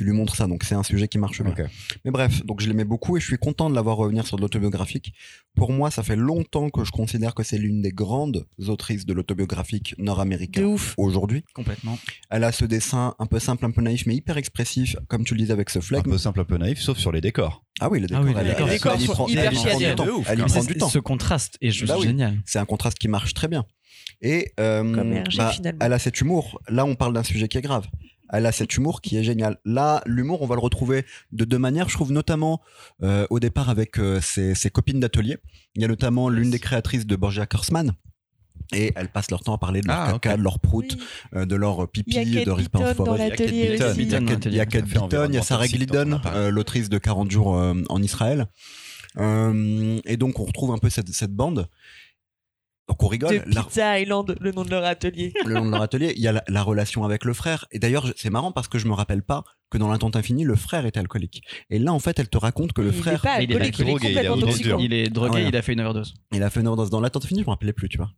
Tu 0.00 0.04
lui 0.06 0.12
montres 0.12 0.34
ça, 0.34 0.46
donc 0.46 0.64
c'est 0.64 0.74
un 0.74 0.82
sujet 0.82 1.08
qui 1.08 1.18
marche 1.18 1.42
bien. 1.42 1.52
Ok. 1.52 1.60
Mais 2.06 2.10
bref, 2.10 2.42
donc 2.46 2.62
je 2.62 2.68
l'aimais 2.68 2.86
beaucoup 2.86 3.18
et 3.18 3.20
je 3.20 3.26
suis 3.26 3.36
content 3.36 3.68
de 3.68 3.74
l'avoir 3.74 3.98
revenir 3.98 4.26
sur 4.26 4.38
de 4.38 4.40
l'autobiographique. 4.40 5.12
Pour 5.54 5.72
moi, 5.72 5.90
ça 5.90 6.02
fait 6.02 6.16
longtemps 6.16 6.70
que 6.70 6.84
je 6.84 6.90
considère 6.90 7.34
que 7.34 7.42
c'est 7.42 7.58
l'une 7.58 7.82
des 7.82 7.90
grandes 7.90 8.46
autrices 8.66 9.04
de 9.04 9.12
l'autobiographique 9.12 9.94
nord-américain 9.98 10.74
aujourd'hui. 10.96 11.44
Complètement. 11.52 11.98
Elle 12.30 12.44
a 12.44 12.52
ce 12.52 12.64
dessin 12.64 13.14
un 13.18 13.26
peu 13.26 13.38
simple, 13.40 13.66
un 13.66 13.70
peu 13.72 13.82
naïf, 13.82 14.06
mais 14.06 14.14
hyper 14.14 14.38
expressif, 14.38 14.96
comme 15.08 15.22
tu 15.24 15.34
le 15.34 15.40
disais 15.40 15.52
avec 15.52 15.68
ce 15.68 15.80
Un 15.80 15.82
flegme. 15.82 16.10
peu 16.10 16.16
simple, 16.16 16.40
un 16.40 16.44
peu 16.44 16.56
naïf, 16.56 16.80
sauf 16.80 16.96
sur 16.96 17.12
les 17.12 17.20
décors. 17.20 17.62
Ah 17.78 17.90
oui, 17.90 17.98
les 18.00 18.06
Ah 18.06 18.06
décors, 18.08 18.24
oui, 18.24 18.32
elle, 18.38 18.44
les 18.46 18.50
décors, 18.52 18.66
elle- 18.68 18.72
les 18.72 18.78
décors 18.78 18.92
elle 18.94 19.02
y 19.02 19.06
sont 19.06 19.12
prend, 19.12 19.28
hyper 19.28 19.44
elle 19.44 19.52
prend 19.52 19.62
chiadés. 19.78 19.86
du 19.90 19.94
temps. 19.96 20.06
Ouf, 20.08 20.26
Elle 20.30 20.38
y 20.38 20.42
prend 20.44 20.64
du 20.64 20.74
temps. 20.76 20.88
Ce 20.88 20.98
contraste 20.98 21.58
est 21.60 21.72
juste 21.72 21.92
Bah 21.92 21.98
oui. 21.98 22.06
génial. 22.06 22.40
C'est 22.46 22.58
un 22.58 22.64
contraste 22.64 22.98
qui 22.98 23.08
marche 23.08 23.34
très 23.34 23.48
bien. 23.48 23.66
Et 24.22 24.52
euh, 24.60 24.80
Comme 24.94 25.12
RG, 25.12 25.36
bah, 25.36 25.52
elle 25.80 25.92
a 25.92 25.98
cet 25.98 26.22
humour. 26.22 26.58
Là, 26.68 26.86
on 26.86 26.94
parle 26.94 27.12
d'un 27.12 27.22
sujet 27.22 27.48
qui 27.48 27.58
est 27.58 27.62
grave. 27.62 27.86
Elle 28.32 28.46
a 28.46 28.52
cet 28.52 28.76
humour 28.76 29.00
qui 29.00 29.16
est 29.16 29.24
génial. 29.24 29.58
Là, 29.64 30.02
l'humour, 30.06 30.42
on 30.42 30.46
va 30.46 30.54
le 30.54 30.60
retrouver 30.60 31.04
de 31.32 31.44
deux 31.44 31.58
manières. 31.58 31.88
Je 31.88 31.94
trouve 31.94 32.12
notamment 32.12 32.60
euh, 33.02 33.26
au 33.30 33.40
départ 33.40 33.68
avec 33.70 33.98
euh, 33.98 34.20
ses, 34.20 34.54
ses 34.54 34.70
copines 34.70 35.00
d'atelier. 35.00 35.38
Il 35.74 35.82
y 35.82 35.84
a 35.84 35.88
notamment 35.88 36.28
l'une 36.28 36.50
des 36.50 36.58
créatrices 36.60 37.06
de 37.06 37.16
Borgia 37.16 37.46
Korsman, 37.46 37.92
Et 38.72 38.92
elles 38.94 39.08
passent 39.08 39.30
leur 39.32 39.42
temps 39.42 39.54
à 39.54 39.58
parler 39.58 39.80
de 39.80 39.88
leur 39.88 39.96
Ah, 39.98 40.12
caca, 40.20 40.36
de 40.36 40.42
leur 40.42 40.60
prout, 40.60 40.96
Oui. 40.96 41.02
euh, 41.34 41.44
de 41.44 41.56
leur 41.56 41.88
pipi, 41.90 42.12
de 42.44 42.50
Ripper 42.50 42.78
dans 42.78 42.94
Forest. 42.94 43.34
Il 43.40 43.56
y 43.56 43.66
a 43.68 43.76
Kate 43.76 43.96
Beaton. 43.96 44.26
aussi. 44.26 44.48
Il 44.48 44.54
y 44.54 44.60
a 44.60 44.66
Kate- 44.66 44.84
Beaton, 44.84 45.28
il 45.32 45.38
y 45.38 45.42
Sarah 45.42 45.66
Glidden, 45.66 46.20
l'autrice 46.50 46.88
de 46.88 46.98
40 46.98 47.30
jours 47.30 47.56
euh, 47.56 47.74
en 47.88 48.00
Israël. 48.02 48.46
Euh, 49.18 50.00
et 50.04 50.16
donc 50.16 50.38
on 50.38 50.44
retrouve 50.44 50.70
un 50.72 50.78
peu 50.78 50.88
cette, 50.90 51.08
cette 51.08 51.32
bande. 51.32 51.66
Donc 52.90 53.02
on 53.04 53.06
rigole. 53.08 53.44
De 53.44 53.54
La- 53.54 53.62
Pizza 53.62 54.00
Island, 54.00 54.36
le 54.40 54.50
nom 54.50 54.64
de 54.64 54.70
leur 54.70 54.84
atelier. 54.84 55.32
le 55.46 55.54
long 55.54 55.64
de 55.64 55.70
leur 55.70 55.82
atelier, 55.82 56.12
il 56.16 56.22
y 56.22 56.26
a 56.28 56.32
la, 56.32 56.42
la 56.48 56.62
relation 56.62 57.04
avec 57.04 57.24
le 57.24 57.32
frère. 57.32 57.66
Et 57.70 57.78
d'ailleurs, 57.78 58.12
c'est 58.16 58.30
marrant 58.30 58.50
parce 58.50 58.66
que 58.66 58.78
je 58.78 58.88
me 58.88 58.94
rappelle 58.94 59.22
pas 59.22 59.44
que 59.70 59.78
dans 59.78 59.88
l'attente 59.88 60.16
infinie, 60.16 60.42
le 60.42 60.56
frère 60.56 60.84
était 60.86 60.98
alcoolique. 60.98 61.42
Et 61.70 61.78
là, 61.78 61.92
en 61.92 62.00
fait, 62.00 62.18
elle 62.18 62.28
te 62.28 62.36
raconte 62.36 62.72
que 62.72 62.80
le 62.82 62.88
il 62.88 62.96
est 62.96 63.00
frère, 63.00 63.22
pas 63.22 63.40
Il 63.40 63.52
est 63.52 63.54
alcoolique, 63.60 64.02
il 64.02 64.18
est 64.18 64.24
drogué, 64.24 64.54
il 64.80 64.92
est 64.92 65.04
est 65.04 65.08
drogué, 65.10 65.42
Ah 65.44 65.48
il 65.48 65.56
a 65.56 65.62
fait 65.62 65.72
une 65.72 65.80
overdose. 65.80 66.14
il 66.32 66.42
a 66.42 66.50
fait 66.50 66.60
une 66.60 66.66
overdose 66.66 66.90
dans 66.90 67.00
l'attente 67.00 67.24
infinie, 67.24 67.40
je 67.42 67.46
me 67.46 67.50
rappelais 67.50 67.72
plus, 67.72 67.88
tu 67.88 67.96
vois. 67.98 68.10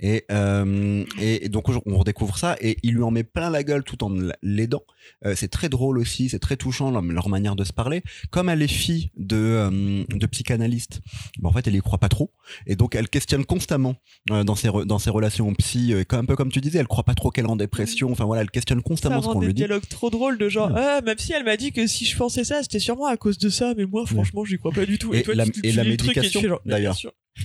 Et, 0.00 0.24
euh, 0.30 1.04
et, 1.20 1.48
donc 1.48 1.68
on 1.68 1.96
redécouvre 1.98 2.36
ça 2.38 2.56
et 2.60 2.78
il 2.82 2.94
lui 2.94 3.02
en 3.02 3.10
met 3.10 3.24
plein 3.24 3.50
la 3.50 3.62
gueule 3.62 3.84
tout 3.84 4.02
en 4.04 4.12
l'aidant. 4.42 4.82
Euh, 5.24 5.34
c'est 5.36 5.48
très 5.48 5.68
drôle 5.68 5.98
aussi, 5.98 6.28
c'est 6.28 6.38
très 6.38 6.56
touchant 6.56 6.90
leur, 6.90 7.28
manière 7.28 7.56
de 7.56 7.64
se 7.64 7.72
parler. 7.72 8.02
Comme 8.30 8.48
elle 8.48 8.62
est 8.62 8.68
fille 8.68 9.10
de, 9.16 9.36
euh, 9.36 10.04
de 10.08 10.26
psychanalyste, 10.26 11.00
ben, 11.38 11.48
en 11.48 11.52
fait 11.52 11.66
elle 11.66 11.74
y 11.76 11.80
croit 11.80 11.98
pas 11.98 12.08
trop 12.08 12.32
et 12.66 12.76
donc 12.76 12.94
elle 12.94 13.08
questionne 13.08 13.44
constamment 13.44 13.96
euh, 14.30 14.44
dans 14.44 14.54
ses 14.54 14.68
re- 14.68 14.84
dans 14.84 14.98
ses 14.98 15.10
relations 15.10 15.52
psy. 15.54 15.92
euh, 15.92 16.04
un 16.10 16.24
peu 16.24 16.36
comme 16.36 16.50
tu 16.52 16.60
disais, 16.60 16.78
elle 16.78 16.86
croit 16.86 17.04
pas 17.04 17.14
trop 17.14 17.30
qu'elle 17.30 17.46
est 17.46 17.50
en 17.50 17.56
dépression. 17.56 18.10
Enfin 18.12 18.24
voilà, 18.24 18.42
elle 18.42 18.50
questionne 18.50 18.78
Ça 18.78 18.82
constamment 18.84 19.20
ce 19.22 19.26
rend 19.26 19.34
qu'on 19.34 19.40
des 19.40 19.46
lui 19.48 19.54
dit. 19.54 19.58
dialogues 19.62 19.88
trop 19.88 20.10
drôles 20.10 20.38
de 20.38 20.48
genre, 20.48 20.70
ah, 20.76 21.00
même 21.04 21.18
si 21.18 21.32
elle 21.32 21.44
m'a 21.44 21.56
dit 21.56 21.72
que 21.72 21.86
si 21.86 22.04
je 22.04 22.16
pensais 22.16 22.44
ça, 22.44 22.62
c'était 22.62 22.78
sûrement 22.78 23.06
à 23.06 23.16
cause 23.16 23.38
de 23.38 23.48
ça, 23.48 23.74
mais 23.76 23.84
moi, 23.86 24.04
franchement, 24.06 24.44
j'y 24.44 24.58
crois 24.58 24.72
pas 24.72 24.86
du 24.86 24.98
tout. 24.98 25.12
Et 25.14 25.22
toi, 25.22 25.34
la- 25.34 25.44
tu- 25.44 25.52
tu 25.52 25.66
et 25.66 25.72
la 25.72 25.82
truc 25.84 26.16
et 26.16 26.20
tu 26.20 26.20
médication, 26.20 26.58
d'ailleurs. 26.66 26.96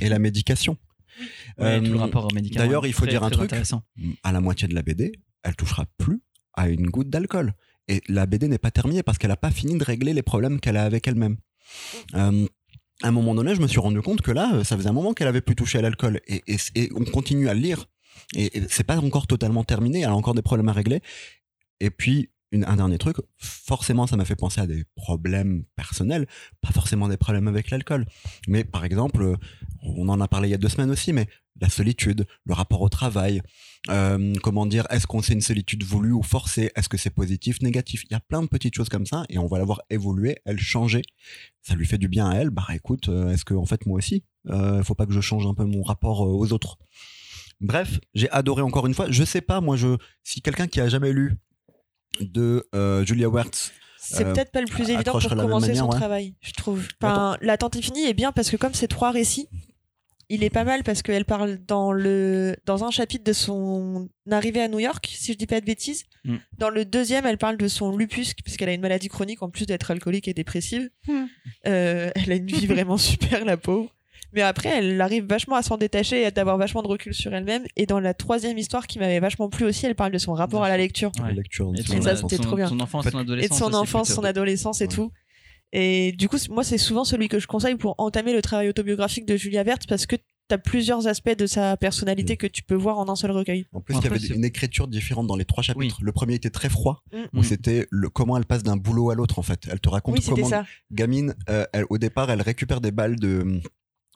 Et 0.02 0.10
la 0.10 0.20
médication. 0.20 0.78
Ouais, 1.58 1.82
tout 1.82 1.92
le 1.92 1.98
Euh, 1.98 2.00
rapport 2.00 2.28
d'ailleurs, 2.32 2.86
il 2.88 2.94
faut 2.94 3.02
Très, 3.06 3.12
dire 3.12 3.24
un 3.24 3.30
truc. 3.30 3.52
à 4.24 4.32
la 4.32 4.42
moitié 4.42 4.68
de 4.68 4.76
la 4.76 4.82
BD, 4.82 5.12
elle 5.44 5.56
touchera 5.56 5.86
plus 5.98 6.22
à 6.54 6.70
une 6.70 6.88
goutte 6.88 7.10
d'alcool. 7.10 7.54
Et 7.88 8.02
la 8.08 8.26
BD 8.26 8.48
n'est 8.48 8.58
pas 8.60 8.72
terminée 8.72 9.04
parce 9.04 9.18
qu'elle 9.18 9.30
n'a 9.32 9.38
pas 9.38 9.52
fini 9.52 9.78
de 9.78 9.84
régler 9.84 10.14
les 10.14 10.22
problèmes 10.22 10.60
qu'elle 10.60 10.78
a 10.78 10.84
avec 10.84 11.08
elle-même. 11.08 11.38
Euh, 12.16 12.46
à 13.02 13.08
un 13.08 13.12
moment 13.12 13.34
donné, 13.34 13.56
je 13.56 13.62
me 13.62 13.68
suis 13.68 13.80
rendu 13.80 14.02
compte 14.02 14.22
que 14.22 14.32
là, 14.32 14.52
euh, 14.56 14.64
ça 14.64 14.76
faisait 14.78 14.90
un 14.90 14.94
moment 14.94 15.14
qu'elle 15.14 15.28
avait 15.28 15.42
plus 15.42 15.56
touché 15.56 15.80
à 15.80 15.82
l'alcool. 15.82 16.20
Et, 16.28 16.44
et- 16.48 16.58
et 16.76 16.90
on 16.96 17.04
continue 17.06 17.48
à 17.50 17.54
le 17.54 17.62
lire. 17.62 17.88
Et, 18.36 18.58
et 18.58 18.64
c'est 18.70 18.84
pas 18.84 18.98
encore 19.00 19.26
totalement 19.28 19.64
terminé. 19.64 20.02
Elle 20.02 20.10
a 20.10 20.16
encore 20.16 20.36
des 20.36 20.42
problèmes 20.42 20.70
à 20.70 20.74
régler. 20.74 21.02
Et 21.80 21.90
puis, 21.90 22.30
un 22.52 22.76
dernier 22.76 22.98
truc, 22.98 23.18
forcément, 23.38 24.08
ça 24.08 24.18
m'a 24.18 24.26
fait 24.26 24.36
penser 24.36 24.60
à 24.62 24.68
des 24.68 24.84
problèmes 24.96 25.64
personnels, 25.76 26.28
pas 26.62 26.72
forcément 26.72 27.08
des 27.08 27.18
problèmes 27.18 27.48
avec 27.48 27.70
l'alcool. 27.70 28.06
Mais 28.48 28.64
par 28.64 28.86
exemple, 28.86 29.36
on 29.84 30.10
en 30.10 30.20
a 30.20 30.28
parlé 30.28 30.48
il 30.48 30.52
y 30.52 30.56
a 30.56 30.58
deux 30.58 30.70
semaines 30.70 30.90
aussi, 30.90 31.14
mais 31.14 31.28
la 31.62 31.70
solitude, 31.70 32.26
le 32.46 32.54
rapport 32.54 32.82
au 32.82 32.90
travail, 32.90 33.42
euh, 33.90 34.34
comment 34.42 34.66
dire, 34.66 34.88
est-ce 34.90 35.08
qu'on 35.08 35.22
c'est 35.22 35.34
une 35.34 35.42
solitude 35.42 35.84
voulue 35.84 36.12
ou 36.12 36.24
forcée? 36.24 36.72
Est-ce 36.76 36.90
que 36.90 36.98
c'est 36.98 37.10
positif, 37.10 37.62
négatif? 37.62 38.04
Il 38.10 38.14
y 38.14 38.16
a 38.16 38.20
plein 38.20 38.42
de 38.42 38.48
petites 38.48 38.76
choses 38.76 38.90
comme 38.90 39.06
ça 39.06 39.26
et 39.30 39.38
on 39.38 39.48
va 39.48 39.58
la 39.58 39.66
voir 39.66 39.82
évoluer, 39.90 40.38
elle 40.46 40.60
changer. 40.60 41.02
Ça 41.62 41.76
lui 41.76 41.86
fait 41.86 41.98
du 41.98 42.08
bien 42.08 42.30
à 42.30 42.36
elle. 42.36 42.50
Bah 42.50 42.68
écoute, 42.74 43.10
euh, 43.10 43.32
est-ce 43.32 43.46
que 43.46 43.54
en 43.54 43.66
fait 43.66 43.86
moi 43.86 43.98
aussi, 43.98 44.24
euh, 44.50 44.84
faut 44.84 44.96
pas 44.96 45.06
que 45.06 45.14
je 45.14 45.22
change 45.22 45.46
un 45.46 45.54
peu 45.54 45.66
mon 45.66 45.84
rapport 45.84 46.24
euh, 46.24 46.30
aux 46.30 46.54
autres? 46.54 46.78
Bref, 47.62 48.00
j'ai 48.14 48.30
adoré 48.32 48.62
encore 48.62 48.88
une 48.88 48.94
fois. 48.94 49.12
Je 49.12 49.24
sais 49.24 49.42
pas, 49.42 49.60
moi, 49.60 49.76
je 49.76 49.98
si 50.24 50.42
quelqu'un 50.42 50.68
qui 50.68 50.80
a 50.80 50.88
jamais 50.88 51.12
lu 51.12 51.36
de 52.20 52.68
euh, 52.76 53.06
Julia 53.06 53.30
Wertz, 53.30 53.72
C'est 53.98 54.26
Euh, 54.26 54.34
peut-être 54.34 54.52
pas 54.52 54.62
le 54.62 54.68
plus 54.68 54.90
évident 54.90 55.20
pour 55.20 55.30
commencer 55.30 55.68
manière, 55.68 55.84
son 55.84 55.90
ouais. 55.90 55.98
travail, 55.98 56.36
je 56.42 56.52
trouve. 56.54 56.88
Enfin, 57.02 57.38
L'attente 57.42 57.76
infinie 57.76 58.06
est 58.08 58.14
bien 58.14 58.32
parce 58.32 58.50
que 58.50 58.58
comme 58.58 58.74
c'est 58.74 58.88
trois 58.88 59.12
récits, 59.12 59.50
il 60.30 60.44
est 60.44 60.50
pas 60.50 60.64
mal 60.64 60.84
parce 60.84 61.02
qu'elle 61.02 61.26
parle 61.26 61.58
dans 61.68 61.92
le 61.92 62.56
dans 62.66 62.84
un 62.84 62.92
chapitre 62.92 63.24
de 63.24 63.34
son 63.34 64.10
arrivée 64.30 64.62
à 64.62 64.68
New 64.68 64.80
York, 64.80 65.10
si 65.12 65.34
je 65.34 65.38
dis 65.38 65.48
pas 65.48 65.60
de 65.60 65.66
bêtises. 65.66 66.06
Mm. 66.24 66.38
Dans 66.58 66.70
le 66.70 66.86
deuxième, 66.86 67.26
elle 67.26 67.40
parle 67.40 67.58
de 67.58 67.68
son 67.68 67.98
lupus 67.98 68.34
puisqu'elle 68.36 68.70
a 68.70 68.74
une 68.74 68.82
maladie 68.82 69.08
chronique 69.08 69.42
en 69.42 69.50
plus 69.50 69.66
d'être 69.66 69.90
alcoolique 69.90 70.28
et 70.28 70.34
dépressive. 70.34 70.90
Mm. 71.08 71.14
Euh, 71.68 72.12
elle 72.16 72.32
a 72.32 72.36
une 72.36 72.46
vie 72.46 72.68
vraiment 72.68 72.98
super 72.98 73.44
la 73.44 73.58
pauvre. 73.58 73.94
Mais 74.34 74.42
après, 74.42 74.70
elle 74.70 75.00
arrive 75.02 75.26
vachement 75.26 75.56
à 75.56 75.64
s'en 75.64 75.78
détacher 75.78 76.22
et 76.22 76.26
à 76.26 76.32
d'avoir 76.32 76.58
vachement 76.58 76.82
de 76.84 76.88
recul 76.88 77.14
sur 77.14 77.34
elle-même. 77.34 77.64
Et 77.76 77.86
dans 77.86 78.00
la 78.00 78.14
troisième 78.14 78.58
histoire 78.58 78.86
qui 78.88 79.00
m'avait 79.00 79.20
vachement 79.20 79.50
plu 79.50 79.66
aussi, 79.66 79.86
elle 79.86 79.96
parle 79.96 80.12
de 80.12 80.18
son 80.18 80.34
rapport 80.34 80.64
à 80.64 80.70
la 80.70 80.78
lecture. 80.78 81.12
Ouais. 81.20 81.30
la 81.30 81.34
lecture, 81.34 81.72
Et 81.76 82.02
ça, 82.02 82.16
c'était 82.16 82.38
trop 82.38 82.56
bien. 82.56 82.68
Son 82.68 82.80
enfance, 82.80 83.06
son 83.06 83.10
Et 83.10 83.14
de 83.14 83.20
adolescence. 83.20 83.58
son 83.58 83.74
enfance, 83.74 84.14
son 84.14 84.24
adolescence 84.24 84.82
et 84.82 84.86
Ouais. 84.86 84.88
tout. 84.94 85.12
Et 85.72 86.12
du 86.14 86.28
coup, 86.30 86.38
moi, 86.50 86.64
c'est 86.64 86.78
souvent 86.80 87.04
celui 87.04 87.28
que 87.28 87.40
je 87.40 87.48
conseille 87.48 87.76
pour 87.76 87.96
entamer 88.00 88.34
le 88.34 88.42
travail 88.42 88.70
autobiographique 88.70 89.26
de 89.26 89.36
Julia 89.36 89.64
Vert 89.64 89.78
parce 89.88 90.06
que 90.08 90.16
tu 90.16 90.56
as 90.56 90.58
plusieurs 90.58 91.06
aspects 91.06 91.38
de 91.38 91.46
sa 91.46 91.78
personnalité 91.78 92.36
que 92.38 92.48
tu 92.48 92.64
peux 92.64 92.74
voir 92.74 92.98
en 92.98 93.08
un 93.08 93.16
seul 93.16 93.30
recueil. 93.30 93.68
En 93.72 93.82
plus, 93.82 93.96
il 93.98 94.04
y 94.04 94.08
avait 94.08 94.18
une 94.18 94.44
écriture 94.46 94.88
différente 94.88 95.28
dans 95.28 95.36
les 95.36 95.46
trois 95.46 95.62
chapitres. 95.62 96.00
Le 96.02 96.12
premier 96.12 96.34
était 96.34 96.50
très 96.50 96.70
froid, 96.70 97.04
Mm. 97.14 97.18
où 97.34 97.40
Mm. 97.42 97.44
c'était 97.44 97.88
le, 97.92 98.10
comment 98.10 98.36
elle 98.36 98.46
passe 98.46 98.64
d'un 98.64 98.78
boulot 98.78 99.12
à 99.12 99.16
l'autre, 99.16 99.38
en 99.38 99.44
fait. 99.44 99.68
Elle 99.72 99.80
te 99.80 99.90
raconte 99.90 100.16
Oui, 100.16 100.22
c'était 100.24 100.42
comment, 100.42 100.50
ça. 100.50 100.66
gamine, 100.92 101.36
euh, 101.50 101.66
elle, 101.72 101.86
au 101.92 102.00
départ, 102.00 102.32
elle 102.32 102.42
récupère 102.42 102.82
des 102.82 102.90
balles 102.92 103.18
de 103.18 103.62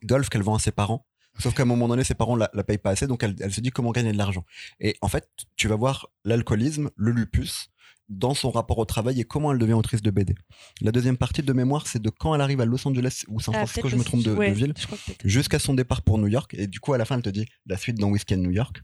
golf 0.05 0.29
qu'elle 0.29 0.43
vend 0.43 0.55
à 0.55 0.59
ses 0.59 0.71
parents. 0.71 1.05
Sauf 1.39 1.55
qu'à 1.55 1.63
un 1.63 1.65
moment 1.65 1.87
donné, 1.87 2.03
ses 2.03 2.13
parents 2.13 2.35
la, 2.35 2.49
la 2.53 2.63
payent 2.63 2.77
pas 2.77 2.91
assez, 2.91 3.07
donc 3.07 3.23
elle, 3.23 3.35
elle 3.39 3.51
se 3.51 3.59
dit 3.59 3.71
comment 3.71 3.91
gagner 3.91 4.11
de 4.11 4.17
l'argent. 4.17 4.45
Et 4.79 4.95
en 5.01 5.07
fait, 5.07 5.27
tu 5.55 5.67
vas 5.67 5.75
voir 5.75 6.07
l'alcoolisme, 6.25 6.91
le 6.95 7.11
lupus, 7.11 7.69
dans 8.07 8.35
son 8.35 8.51
rapport 8.51 8.77
au 8.77 8.85
travail 8.85 9.19
et 9.19 9.23
comment 9.23 9.51
elle 9.51 9.57
devient 9.57 9.73
autrice 9.73 10.03
de 10.03 10.11
BD. 10.11 10.35
La 10.81 10.91
deuxième 10.91 11.17
partie 11.17 11.41
de 11.41 11.53
mémoire, 11.53 11.87
c'est 11.87 11.99
de 12.01 12.09
quand 12.11 12.35
elle 12.35 12.41
arrive 12.41 12.61
à 12.61 12.65
Los 12.65 12.87
Angeles 12.87 13.23
ou 13.29 13.39
San 13.39 13.55
Ah, 13.55 13.59
Francisco, 13.59 13.87
je 13.89 13.95
me 13.95 14.03
trompe 14.03 14.21
de, 14.23 14.35
ville, 14.53 14.73
jusqu'à 15.23 15.57
son 15.57 15.73
départ 15.73 16.03
pour 16.03 16.19
New 16.19 16.27
York. 16.27 16.53
Et 16.53 16.67
du 16.67 16.79
coup, 16.79 16.93
à 16.93 16.99
la 16.99 17.05
fin, 17.05 17.15
elle 17.15 17.23
te 17.23 17.29
dit 17.31 17.45
la 17.65 17.77
suite 17.77 17.97
dans 17.97 18.09
Whiskey 18.09 18.35
and 18.35 18.39
New 18.39 18.51
York. 18.51 18.83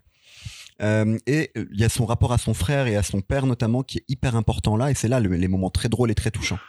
Euh, 0.82 1.18
et 1.28 1.52
euh, 1.58 1.66
il 1.74 1.80
y 1.80 1.84
a 1.84 1.90
son 1.90 2.06
rapport 2.06 2.32
à 2.32 2.38
son 2.38 2.54
frère 2.54 2.88
et 2.88 2.96
à 2.96 3.04
son 3.04 3.20
père 3.22 3.46
notamment 3.46 3.84
qui 3.84 3.98
est 4.00 4.06
hyper 4.08 4.36
important 4.38 4.78
là. 4.78 4.90
Et 4.90 4.96
c'est 4.96 5.10
là 5.10 5.20
le- 5.20 5.36
les 5.36 5.48
moments 5.50 5.70
très 5.70 5.90
drôles 5.90 6.10
et 6.10 6.16
très 6.16 6.32
touchants. 6.32 6.60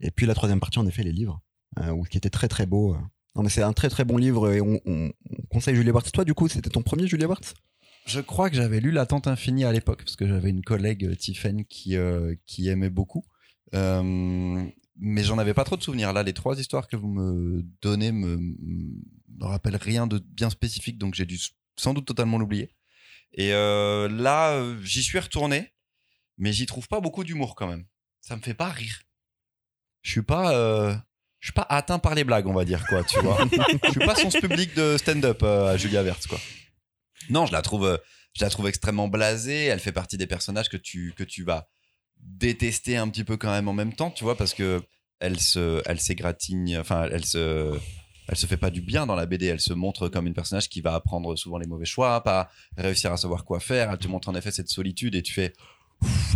Et 0.00 0.10
puis 0.12 0.24
la 0.26 0.34
troisième 0.34 0.60
partie, 0.60 0.78
en 0.78 0.86
effet, 0.86 1.02
les 1.02 1.12
livres, 1.12 1.40
euh, 1.80 1.90
où- 1.90 2.04
qui 2.04 2.16
était 2.16 2.30
très 2.30 2.48
très 2.48 2.64
beau. 2.66 2.94
euh. 2.94 2.98
Non 3.36 3.42
mais 3.42 3.48
c'est 3.50 3.62
un 3.62 3.72
très 3.72 3.88
très 3.90 4.04
bon 4.04 4.16
livre 4.16 4.52
et 4.52 4.60
on, 4.60 4.80
on- 4.86 5.12
on 5.30 5.42
conseille 5.50 5.74
Julia 5.76 5.92
Bartz. 5.92 6.12
Toi, 6.12 6.24
du 6.24 6.34
coup, 6.34 6.48
c'était 6.48 6.70
ton 6.70 6.82
premier 6.82 7.06
Julia 7.06 7.26
Bartz 7.26 7.54
Je 8.06 8.20
crois 8.20 8.48
que 8.50 8.56
j'avais 8.56 8.80
lu 8.80 8.90
L'attente 8.92 9.26
infinie 9.26 9.64
à 9.64 9.72
l'époque 9.72 10.04
parce 10.04 10.16
que 10.16 10.26
j'avais 10.26 10.50
une 10.50 10.62
collègue 10.62 11.04
euh, 11.04 11.14
Tiffen 11.16 11.64
qui 11.64 11.96
euh, 11.96 12.34
qui 12.46 12.68
aimait 12.68 12.90
beaucoup. 12.90 13.24
Euh, 13.74 14.64
mais 14.96 15.24
j'en 15.24 15.38
avais 15.38 15.54
pas 15.54 15.64
trop 15.64 15.76
de 15.76 15.82
souvenirs. 15.82 16.12
Là, 16.12 16.22
les 16.22 16.32
trois 16.32 16.60
histoires 16.60 16.86
que 16.86 16.96
vous 16.96 17.08
me 17.08 17.64
donnez 17.82 18.12
me, 18.12 18.36
me 18.36 19.44
rappellent 19.44 19.74
rien 19.76 20.06
de 20.06 20.18
bien 20.18 20.48
spécifique, 20.50 20.98
donc 20.98 21.14
j'ai 21.14 21.26
dû 21.26 21.38
sans 21.76 21.92
doute 21.94 22.06
totalement 22.06 22.38
l'oublier. 22.38 22.70
Et 23.32 23.50
là, 23.50 24.62
j'y 24.84 25.02
suis 25.02 25.18
retourné, 25.18 25.72
mais 26.38 26.52
j'y 26.52 26.66
trouve 26.66 26.86
pas 26.86 27.00
beaucoup 27.00 27.24
d'humour 27.24 27.56
quand 27.56 27.66
même. 27.66 27.84
Ça 28.20 28.36
me 28.36 28.40
fait 28.42 28.54
pas 28.54 28.68
rire. 28.70 29.02
Je 30.02 30.12
suis 30.12 30.22
pas, 30.22 31.02
je 31.44 31.48
suis 31.48 31.52
pas 31.52 31.66
atteint 31.68 31.98
par 31.98 32.14
les 32.14 32.24
blagues, 32.24 32.46
on 32.46 32.54
va 32.54 32.64
dire 32.64 32.86
quoi, 32.86 33.04
tu 33.04 33.20
vois. 33.20 33.36
je 33.84 33.90
suis 33.90 34.00
pas 34.00 34.14
son 34.14 34.30
public 34.30 34.74
de 34.74 34.96
stand-up 34.96 35.42
euh, 35.42 35.74
à 35.74 35.76
Julia 35.76 36.02
Vertz, 36.02 36.26
quoi. 36.26 36.40
Non, 37.28 37.44
je 37.44 37.52
la 37.52 37.60
trouve, 37.60 37.84
euh, 37.84 37.98
je 38.34 38.42
la 38.42 38.48
trouve 38.48 38.66
extrêmement 38.66 39.08
blasée. 39.08 39.66
Elle 39.66 39.78
fait 39.78 39.92
partie 39.92 40.16
des 40.16 40.26
personnages 40.26 40.70
que 40.70 40.78
tu 40.78 41.12
que 41.14 41.22
tu 41.22 41.44
vas 41.44 41.68
détester 42.18 42.96
un 42.96 43.10
petit 43.10 43.24
peu 43.24 43.36
quand 43.36 43.50
même 43.50 43.68
en 43.68 43.74
même 43.74 43.92
temps, 43.92 44.10
tu 44.10 44.24
vois, 44.24 44.38
parce 44.38 44.54
que 44.54 44.80
elle 45.20 45.38
se, 45.38 45.82
elle 45.84 46.00
s'égratigne, 46.00 46.78
enfin, 46.78 47.08
elle 47.12 47.26
se, 47.26 47.78
elle 48.26 48.36
se 48.36 48.46
fait 48.46 48.56
pas 48.56 48.70
du 48.70 48.80
bien 48.80 49.06
dans 49.06 49.14
la 49.14 49.26
BD. 49.26 49.44
Elle 49.44 49.60
se 49.60 49.74
montre 49.74 50.08
comme 50.08 50.26
une 50.26 50.32
personnage 50.32 50.70
qui 50.70 50.80
va 50.80 50.94
apprendre 50.94 51.36
souvent 51.36 51.58
les 51.58 51.66
mauvais 51.66 51.84
choix, 51.84 52.22
pas 52.22 52.48
réussir 52.78 53.12
à 53.12 53.18
savoir 53.18 53.44
quoi 53.44 53.60
faire. 53.60 53.90
Elle 53.90 53.98
te 53.98 54.08
montre 54.08 54.30
en 54.30 54.34
effet 54.34 54.50
cette 54.50 54.70
solitude 54.70 55.14
et 55.14 55.20
tu 55.20 55.34
fais, 55.34 55.52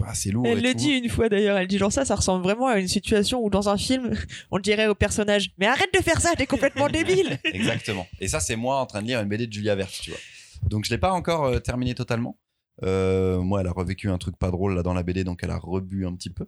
ah, 0.06 0.14
c'est 0.14 0.30
lourd. 0.30 0.46
Elle 0.46 0.58
et 0.58 0.68
le 0.68 0.72
tout. 0.72 0.78
dit 0.78 0.90
une 0.92 1.08
fois 1.08 1.28
d'ailleurs, 1.28 1.58
elle 1.58 1.66
dit 1.66 1.78
genre 1.78 1.92
ça, 1.92 2.04
ça 2.04 2.14
ressemble 2.14 2.42
vraiment 2.42 2.68
à 2.68 2.78
une 2.78 2.88
situation 2.88 3.42
où 3.44 3.50
dans 3.50 3.68
un 3.68 3.76
film, 3.76 4.14
on 4.50 4.58
dirait 4.58 4.86
au 4.86 4.94
personnage 4.94 5.50
Mais 5.58 5.66
arrête 5.66 5.92
de 5.92 6.00
faire 6.00 6.20
ça, 6.20 6.34
t'es 6.36 6.46
complètement 6.46 6.88
débile 6.88 7.38
Exactement. 7.44 8.06
Et 8.20 8.28
ça, 8.28 8.40
c'est 8.40 8.56
moi 8.56 8.80
en 8.80 8.86
train 8.86 9.02
de 9.02 9.06
lire 9.08 9.20
une 9.20 9.28
BD 9.28 9.46
de 9.46 9.52
Julia 9.52 9.74
Vert, 9.74 9.90
tu 9.90 10.10
vois. 10.10 10.20
Donc, 10.62 10.84
je 10.84 10.90
l'ai 10.90 10.98
pas 10.98 11.12
encore 11.12 11.44
euh, 11.44 11.58
terminé 11.58 11.94
totalement. 11.94 12.36
Euh, 12.84 13.40
moi, 13.40 13.60
elle 13.60 13.66
a 13.66 13.72
revécu 13.72 14.10
un 14.10 14.18
truc 14.18 14.36
pas 14.36 14.50
drôle 14.50 14.74
là 14.74 14.82
dans 14.82 14.94
la 14.94 15.02
BD, 15.02 15.24
donc 15.24 15.40
elle 15.42 15.50
a 15.50 15.58
rebu 15.58 16.06
un 16.06 16.14
petit 16.14 16.30
peu. 16.30 16.46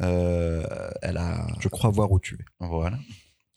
Euh, 0.00 0.90
elle 1.02 1.16
a, 1.16 1.46
Je 1.60 1.68
crois 1.68 1.90
voir 1.90 2.10
où 2.10 2.18
tu 2.18 2.34
es. 2.34 2.44
voilà, 2.60 2.98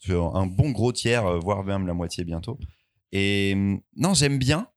un 0.10 0.46
bon 0.46 0.72
gros 0.72 0.92
tiers, 0.92 1.26
euh, 1.26 1.40
voire 1.40 1.64
même 1.64 1.88
la 1.88 1.94
moitié 1.94 2.24
bientôt. 2.24 2.60
Et 3.12 3.54
hum, 3.54 3.82
non, 3.96 4.14
j'aime 4.14 4.38
bien. 4.38 4.68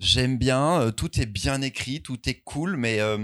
J'aime 0.00 0.36
bien. 0.38 0.80
euh, 0.80 0.90
tout 0.90 1.20
est 1.20 1.26
bien 1.26 1.62
écrit, 1.62 2.02
tout 2.02 2.18
est 2.28 2.40
cool, 2.42 2.76
mais 2.76 3.00
euh, 3.00 3.18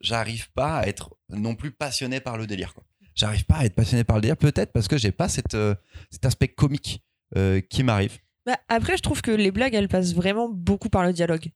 j'arrive 0.00 0.50
pas 0.52 0.78
à 0.78 0.86
être 0.86 1.10
non 1.30 1.54
plus 1.54 1.70
passionné 1.70 2.18
par 2.20 2.36
le 2.36 2.46
délire. 2.46 2.74
quoi. 2.74 2.82
J'arrive 3.14 3.44
pas 3.44 3.56
à 3.58 3.64
être 3.64 3.74
passionné 3.74 4.02
par 4.02 4.16
le 4.16 4.22
délire, 4.22 4.36
peut-être 4.36 4.72
parce 4.72 4.88
que 4.88 4.96
j'ai 4.98 5.12
pas 5.12 5.28
cette, 5.28 5.54
euh, 5.54 5.74
cet 6.10 6.24
aspect 6.26 6.48
comique 6.48 7.02
euh, 7.36 7.60
qui 7.60 7.82
m'arrive. 7.84 8.18
Bah, 8.46 8.58
Après, 8.68 8.96
je 8.96 9.02
trouve 9.02 9.22
que 9.22 9.30
les 9.30 9.50
blagues, 9.50 9.74
elles 9.74 9.88
passent 9.88 10.14
vraiment 10.14 10.48
beaucoup 10.48 10.88
par 10.88 11.04
le 11.04 11.12
dialogue. 11.12 11.50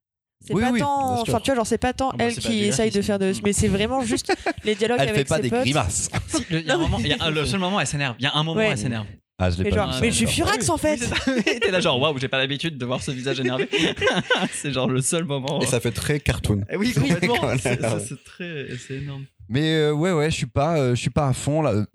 C'est 0.47 0.55
Oui, 0.55 0.63
pas 0.63 0.71
oui, 0.71 0.79
tant, 0.79 1.21
enfin 1.21 1.41
tu 1.41 1.47
vois, 1.51 1.57
genre 1.57 1.67
c'est 1.67 1.79
pas 1.79 1.93
tant 1.93 2.11
Ah 2.13 2.17
elle 2.21 2.37
qui 2.37 2.61
essaye 2.61 2.93
de 2.93 3.03
faire 3.03 3.19
de, 3.19 3.33
mais 3.43 3.53
c'est 3.53 3.67
vraiment 3.67 4.03
juste 4.03 4.33
les 4.63 4.77
dialogues 4.77 4.99
Elle 5.01 5.09
avec 5.09 5.23
fait 5.23 5.25
pas 5.25 5.37
ses 5.37 5.43
des 5.43 5.51
potes. 5.51 5.61
grimaces. 5.63 6.11
Si, 6.29 6.45
le, 6.51 6.61
il 6.61 6.67
y 6.67 6.71
a 6.71 6.75
un 6.75 6.79
moment- 6.79 6.99
y 7.01 7.13
a 7.13 7.17
un- 7.25 7.31
le 7.31 7.45
seul 7.45 7.59
moment, 7.59 7.81
elle 7.81 7.89
s'énerve. 7.89 8.15
Il 8.21 8.23
y 8.23 8.27
a 8.27 8.35
un 8.37 8.45
moment, 8.45 8.61
Ouais. 8.61 8.69
elle 8.69 8.79
s'énerve. 8.79 9.07
Ah, 9.41 9.51
je 9.51 9.59
l'ai 9.59 9.65
Mais 9.65 9.71
pas 9.71 9.77
genre, 9.77 9.87
vu, 9.89 9.95
ça, 9.95 10.01
mais 10.01 10.11
je 10.11 10.17
suis. 10.17 10.27
Furax 10.27 10.69
en 10.69 10.77
fait. 10.79 10.99
T'es 11.61 11.71
là 11.71 11.79
genre 11.79 12.01
waouh, 12.01 12.19
j'ai 12.19 12.27
pas 12.27 12.39
l'habitude 12.39 12.77
de 12.77 12.85
voir 12.85 13.01
ce 13.01 13.13
visage 13.13 13.39
énervé. 13.39 13.69
c'est 14.53 14.73
genre 14.73 14.89
le 14.89 15.01
seul 15.01 15.25
moment. 15.25 15.61
Et 15.61 15.67
ça 15.67 15.79
fait 15.79 15.93
très 15.93 16.19
cartoon. 16.19 16.65
Eh 16.69 16.77
oui, 16.77 16.93
complètement. 16.93 17.37
C'est 17.61 17.81
ça, 17.81 18.01
c'est 18.01 18.23
très, 18.25 18.67
c'est 18.77 18.95
énorme. 18.97 19.27
Mais 19.49 19.75
euh, 19.77 19.93
ouais, 19.93 20.13
ouais, 20.13 20.29
je 20.31 20.35
suis 20.37 20.47
pas, 20.47 20.79
euh, 20.79 20.97
je 20.97 21.01
suis 21.01 21.11
pas 21.11 21.29
à 21.29 21.33
fond 21.33 21.63
là. 21.63 21.87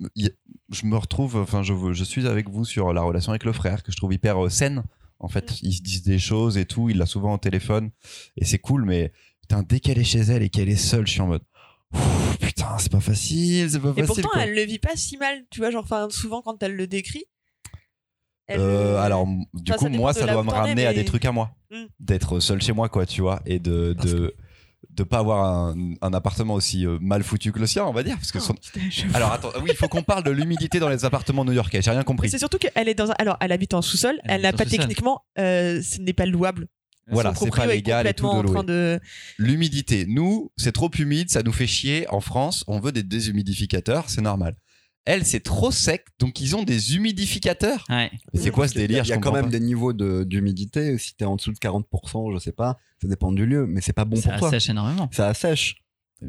Je 0.72 0.86
me 0.86 0.96
retrouve, 0.96 1.36
enfin, 1.36 1.64
je, 1.64 1.74
je 1.92 2.04
suis 2.06 2.26
avec 2.28 2.50
vous 2.50 2.64
sur 2.64 2.94
la 2.94 3.02
relation 3.02 3.32
avec 3.34 3.44
le 3.44 3.52
frère 3.52 3.84
que 3.84 3.92
je 3.92 3.98
trouve 3.98 4.14
hyper 4.14 4.46
euh, 4.46 4.50
saine. 4.50 4.84
En 5.20 5.28
fait, 5.28 5.62
ils 5.62 5.74
se 5.74 5.82
disent 5.82 6.04
des 6.04 6.20
choses 6.20 6.58
et 6.58 6.66
tout. 6.66 6.90
Il 6.90 6.98
l'a 6.98 7.06
souvent 7.06 7.34
au 7.34 7.38
téléphone 7.38 7.92
et 8.38 8.46
c'est 8.46 8.58
cool. 8.58 8.86
Mais 8.86 9.12
putain, 9.42 9.64
dès 9.64 9.82
qu'elle 9.82 10.00
est 10.00 10.04
chez 10.06 10.20
elle 10.20 10.44
et 10.44 10.50
qu'elle 10.50 10.70
est 10.70 10.78
seule, 10.78 11.06
je 11.06 11.12
suis 11.12 11.22
en 11.22 11.28
mode. 11.28 11.44
Ouf, 11.94 12.38
putain, 12.40 12.78
c'est 12.80 12.92
pas 12.92 13.00
facile, 13.02 13.70
c'est 13.70 13.80
pas 13.80 13.90
Et 13.98 14.02
facile. 14.02 14.06
pourtant, 14.08 14.30
quoi. 14.30 14.44
elle 14.44 14.56
le 14.56 14.64
vit 14.64 14.80
pas 14.80 14.96
si 14.96 15.18
mal. 15.18 15.44
Tu 15.52 15.60
vois, 15.60 15.70
genre, 15.72 15.84
enfin, 15.84 16.08
souvent 16.10 16.42
quand 16.42 16.64
elle 16.64 16.76
le 16.76 16.88
décrit. 16.88 17.26
Elle- 18.48 18.60
Euh, 18.60 18.98
alors, 19.02 19.26
du 19.54 19.72
Enfin, 19.72 19.88
coup, 19.88 19.90
moi, 19.90 20.14
ça 20.14 20.26
doit 20.28 20.44
me 20.44 20.52
ramener 20.52 20.86
à 20.86 20.94
des 20.94 21.06
trucs 21.06 21.26
à 21.26 21.32
moi. 21.32 21.52
Hmm. 21.72 21.86
D'être 22.00 22.40
seul 22.40 22.62
chez 22.62 22.74
moi, 22.74 22.90
quoi, 22.90 23.06
tu 23.06 23.22
vois, 23.22 23.42
et 23.46 23.60
de 23.60 23.94
Parce 23.98 24.12
de 24.12 24.36
de 24.90 25.04
pas 25.04 25.20
avoir 25.20 25.44
un, 25.46 25.76
un 26.04 26.14
appartement 26.14 26.54
aussi 26.54 26.86
euh, 26.86 27.00
mal 27.02 27.24
foutu 27.24 27.52
que 27.52 27.58
le 27.58 27.66
sien, 27.66 27.84
on 27.86 27.94
va 27.94 28.04
dire, 28.04 28.16
parce 28.16 28.32
que 28.32 28.40
son- 28.40 28.54
Oh, 28.54 28.60
putain, 28.62 28.82
je- 28.92 29.06
Alors 29.16 29.32
attends, 29.32 29.50
oui, 29.64 29.70
il 29.72 29.76
faut 29.76 29.88
qu'on 29.88 30.04
parle 30.04 30.24
de 30.24 30.30
l'humidité 30.30 30.80
dans 30.80 30.90
les 30.90 31.04
appartements 31.04 31.44
new-yorkais. 31.46 31.82
J'ai 31.82 31.90
rien 31.90 32.04
compris. 32.04 32.30
c'est 32.30 32.38
surtout 32.38 32.60
qu'elle 32.60 32.88
est 32.88 32.94
dans 32.94 33.10
un. 33.10 33.16
Alors, 33.18 33.38
elle 33.40 33.52
habite 33.54 33.74
en 33.74 33.82
sous-sol. 33.82 34.20
Elle 34.24 34.32
Elle, 34.36 34.42
n'a 34.44 34.54
pas 34.54 34.66
techniquement. 34.66 35.22
euh, 35.40 35.82
ce 35.82 36.00
n'est 36.00 36.14
pas 36.14 36.28
louable. 36.28 36.68
Voilà, 37.08 37.34
c'est 37.34 37.50
pas 37.50 37.66
légal 37.66 38.06
et 38.08 38.14
tout 38.14 38.30
de. 38.64 39.00
L'humidité, 39.40 40.06
nous, 40.08 40.52
c'est 40.58 40.72
trop 40.74 40.92
humide, 40.92 41.30
ça 41.32 41.42
nous 41.44 41.52
fait 41.54 41.68
chier. 41.68 42.08
En 42.10 42.20
France, 42.22 42.64
on 42.68 42.80
veut 42.80 42.92
des 42.92 43.04
déshumidificateurs, 43.04 44.10
c'est 44.10 44.22
normal. 44.22 44.56
Elle, 45.06 45.26
c'est 45.26 45.42
trop 45.42 45.70
sec, 45.72 46.06
donc 46.20 46.40
ils 46.40 46.56
ont 46.56 46.64
des 46.64 46.96
humidificateurs. 46.96 47.84
Ouais. 47.90 48.10
C'est 48.34 48.52
quoi 48.52 48.68
ce 48.70 48.74
Il 48.76 48.82
y 48.82 48.84
a- 48.84 48.88
délire 48.88 49.04
Il 49.06 49.10
y 49.10 49.14
a 49.14 49.18
quand 49.18 49.34
même 49.34 49.46
pas. 49.46 49.52
des 49.52 49.60
niveaux 49.60 49.92
de- 49.94 50.24
d'humidité. 50.24 50.98
Si 50.98 51.16
t'es 51.16 51.26
en 51.26 51.36
dessous 51.36 51.52
de 51.52 51.58
40%, 51.60 52.32
je 52.34 52.40
sais 52.40 52.54
pas, 52.54 52.78
ça 53.02 53.08
dépend 53.08 53.32
du 53.34 53.46
lieu, 53.46 53.66
mais 53.68 53.82
c'est 53.82 53.92
pas 53.94 54.06
bon 54.06 54.16
ça 54.16 54.30
pour 54.32 54.40
toi. 54.40 54.48
assèche 54.50 54.70
énormément. 54.70 55.10
Ça 55.12 55.28
assèche. 55.28 55.76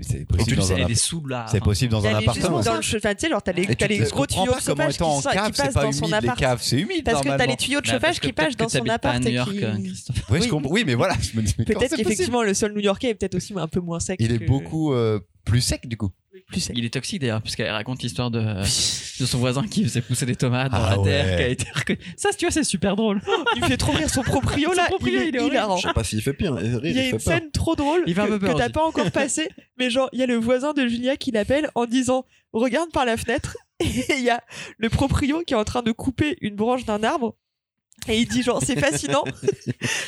C'est 0.00 0.24
possible 0.24 0.56
plus, 0.56 0.56
dans 0.56 0.72
un 0.74 0.94
sous 0.96 1.24
là. 1.28 1.46
c'est 1.48 1.62
possible 1.62 1.92
dans 1.92 2.04
un 2.04 2.14
appartement. 2.16 2.60
dans 2.62 2.74
le 2.74 2.80
che- 2.80 2.96
enfin, 2.96 3.14
tu 3.14 3.20
sais, 3.20 3.30
genre, 3.30 3.40
t'as 3.40 3.52
les, 3.52 3.64
t'as 3.76 3.86
les 3.86 3.98
gros 4.00 4.26
tuyaux 4.26 4.46
de 4.46 4.60
chauffage 4.60 4.94
étant 4.96 5.12
en 5.12 5.16
qui, 5.18 5.22
sa- 5.22 5.30
cave, 5.32 5.52
c'est 5.54 5.62
passent 5.62 5.74
pas 5.74 5.82
dans 5.84 5.92
son 5.92 5.98
humide 6.06 6.10
les 6.10 6.16
appart. 6.28 6.38
caves, 6.40 6.58
c'est 6.62 6.80
humide 6.80 7.04
Parce 7.04 7.20
que 7.22 7.28
t'as 7.28 7.46
les 7.46 7.56
tuyaux 7.56 7.80
de 7.80 7.86
Bah, 7.86 7.92
chauffage 7.92 8.18
qui 8.18 8.32
passent 8.32 8.56
dans 8.56 8.68
son 8.68 8.88
appart. 8.88 9.22
New 9.22 9.28
York, 9.30 9.52
qui- 9.52 9.62
euh, 9.64 9.76
je 9.76 10.32
Oui. 10.32 10.48
comprends. 10.48 10.70
Oui, 10.72 10.82
mais 10.84 10.96
voilà, 10.96 11.14
je 11.20 11.36
me 11.36 11.42
dis 11.44 11.54
mais 11.58 11.64
comment 11.64 11.78
Peut-être 11.78 11.94
qu'effectivement, 11.94 12.42
le 12.42 12.54
sol 12.54 12.72
new-yorkais 12.74 13.10
est 13.10 13.14
peut-être 13.14 13.36
aussi 13.36 13.52
un 13.56 13.68
peu 13.68 13.78
moins 13.78 14.00
sec. 14.00 14.16
Il 14.18 14.32
est 14.32 14.44
beaucoup 14.44 14.92
euh, 14.92 15.20
plus 15.44 15.60
sec 15.60 15.86
du 15.86 15.96
coup. 15.96 16.10
Plus 16.54 16.60
sec. 16.62 16.76
Il 16.78 16.84
est 16.84 16.90
toxique 16.90 17.20
d'ailleurs, 17.20 17.42
puisqu'elle 17.42 17.70
raconte 17.70 18.02
l'histoire 18.02 18.30
de, 18.30 18.40
de 18.62 19.26
son 19.26 19.38
voisin 19.38 19.66
qui 19.66 19.82
faisait 19.84 20.00
pousser 20.00 20.26
des 20.26 20.36
tomates 20.36 20.72
dans 20.72 20.78
Ah 20.78 20.96
la 20.96 21.02
terre, 21.02 21.26
ouais. 21.26 21.36
qui 21.36 21.42
a 21.42 21.48
été 21.48 21.66
reconnu. 21.74 21.98
Ça, 22.16 22.30
tu 22.36 22.44
vois, 22.46 22.50
c'est 22.52 22.64
super 22.64 22.96
drôle. 22.96 23.20
Il 23.56 23.64
fait 23.64 23.76
trop 23.76 23.92
rire 23.92 24.08
son 24.10 24.22
proprio 24.22 24.70
Son 24.72 24.76
là. 24.76 24.84
proprio, 24.86 25.20
il 25.20 25.28
il 25.28 25.34
est 25.34 25.36
est 25.36 25.40
horrible. 25.40 25.54
hilarant. 25.54 25.76
Je 25.76 25.88
sais 25.88 25.92
pas 25.94 26.04
s'il 26.04 26.22
fait 26.22 26.32
pire. 26.32 26.56
Il, 26.62 26.80
Il 26.84 26.96
y 26.96 26.98
a 27.00 27.04
une 27.06 27.10
peur. 27.12 27.20
scène 27.20 27.50
trop 27.52 27.76
drôle 27.76 28.02
Il 28.06 28.14
que, 28.14 28.38
que 28.38 28.56
t'as 28.56 28.70
pas 28.70 28.84
encore 28.84 29.10
passée, 29.10 29.48
mais 29.78 29.90
genre 29.90 30.08
il 30.12 30.20
y 30.20 30.22
a 30.22 30.26
le 30.26 30.36
voisin 30.36 30.72
de 30.72 30.86
Julia 30.86 31.16
qui 31.16 31.30
l'appelle 31.30 31.70
en 31.74 31.86
disant 31.86 32.24
regarde 32.52 32.90
par 32.92 33.04
la 33.04 33.16
fenêtre 33.16 33.56
et 33.80 33.86
il 34.18 34.22
y 34.24 34.30
a 34.30 34.42
le 34.78 34.88
proprio 34.88 35.42
qui 35.46 35.54
est 35.54 35.56
en 35.56 35.64
train 35.64 35.82
de 35.82 35.90
couper 35.92 36.36
une 36.40 36.54
branche 36.54 36.84
d'un 36.84 37.02
arbre 37.02 37.34
et 38.06 38.18
il 38.20 38.28
dit 38.28 38.42
genre 38.42 38.60
c'est 38.64 38.78
fascinant 38.78 39.24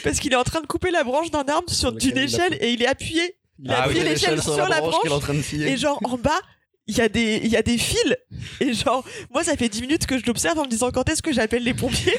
parce 0.04 0.20
qu'il 0.20 0.32
est 0.32 0.36
en 0.36 0.44
train 0.44 0.60
de 0.60 0.66
couper 0.66 0.90
la 0.90 1.02
branche 1.04 1.30
d'un 1.30 1.44
arbre 1.44 1.68
sur 1.70 1.92
d'une 1.92 2.10
il 2.16 2.18
a 2.18 2.22
échelle 2.24 2.56
et 2.60 2.72
il 2.72 2.82
est 2.82 2.86
appuyé 2.86 3.36
il 3.58 3.70
a 3.70 3.78
Ah 3.78 3.82
appuyé 3.84 4.02
oui, 4.02 4.08
l'échelle 4.08 4.42
sur 4.42 4.56
la 4.68 4.80
branche 4.80 5.04
est 5.04 5.08
en 5.10 5.20
train 5.20 5.34
de 5.34 5.62
et 5.66 5.76
genre 5.76 6.00
en 6.04 6.18
bas 6.18 6.40
il 6.86 6.96
y 6.96 7.00
a 7.00 7.08
des 7.08 7.40
il 7.42 7.48
y 7.50 7.56
a 7.56 7.62
des 7.62 7.78
fils. 7.78 8.16
Et 8.60 8.72
genre 8.72 9.04
moi 9.30 9.42
ça 9.44 9.56
fait 9.56 9.68
10 9.68 9.80
minutes 9.82 10.06
que 10.06 10.18
je 10.18 10.24
l'observe 10.26 10.58
en 10.58 10.64
me 10.64 10.68
disant 10.68 10.90
quand 10.90 11.08
est-ce 11.08 11.22
que 11.22 11.32
j'appelle 11.32 11.64
les 11.64 11.74
pompiers 11.74 12.16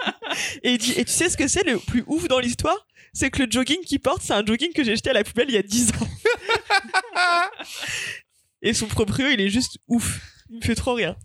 et 0.62 0.72
il 0.72 0.78
dit 0.78 0.92
et 0.96 1.04
tu 1.04 1.12
sais 1.12 1.30
ce 1.30 1.36
que 1.36 1.48
c'est 1.48 1.64
le 1.64 1.78
plus 1.78 2.04
ouf 2.06 2.28
dans 2.28 2.38
l'histoire? 2.38 2.86
C'est 3.14 3.30
que 3.30 3.42
le 3.42 3.50
jogging 3.50 3.80
qu'il 3.80 4.00
porte 4.00 4.22
c'est 4.22 4.34
un 4.34 4.44
jogging 4.44 4.72
que 4.72 4.84
j'ai 4.84 4.96
jeté 4.96 5.10
à 5.10 5.14
la 5.14 5.24
poubelle 5.24 5.46
il 5.48 5.54
y 5.54 5.58
a 5.58 5.62
10 5.62 5.90
ans. 5.90 6.08
Et 8.62 8.74
son 8.74 8.86
proprio 8.86 9.28
il 9.28 9.40
est 9.40 9.50
juste 9.50 9.78
ouf. 9.88 10.20
Il 10.50 10.56
me 10.58 10.62
fait 10.62 10.74
trop 10.74 10.94
rire 10.94 11.16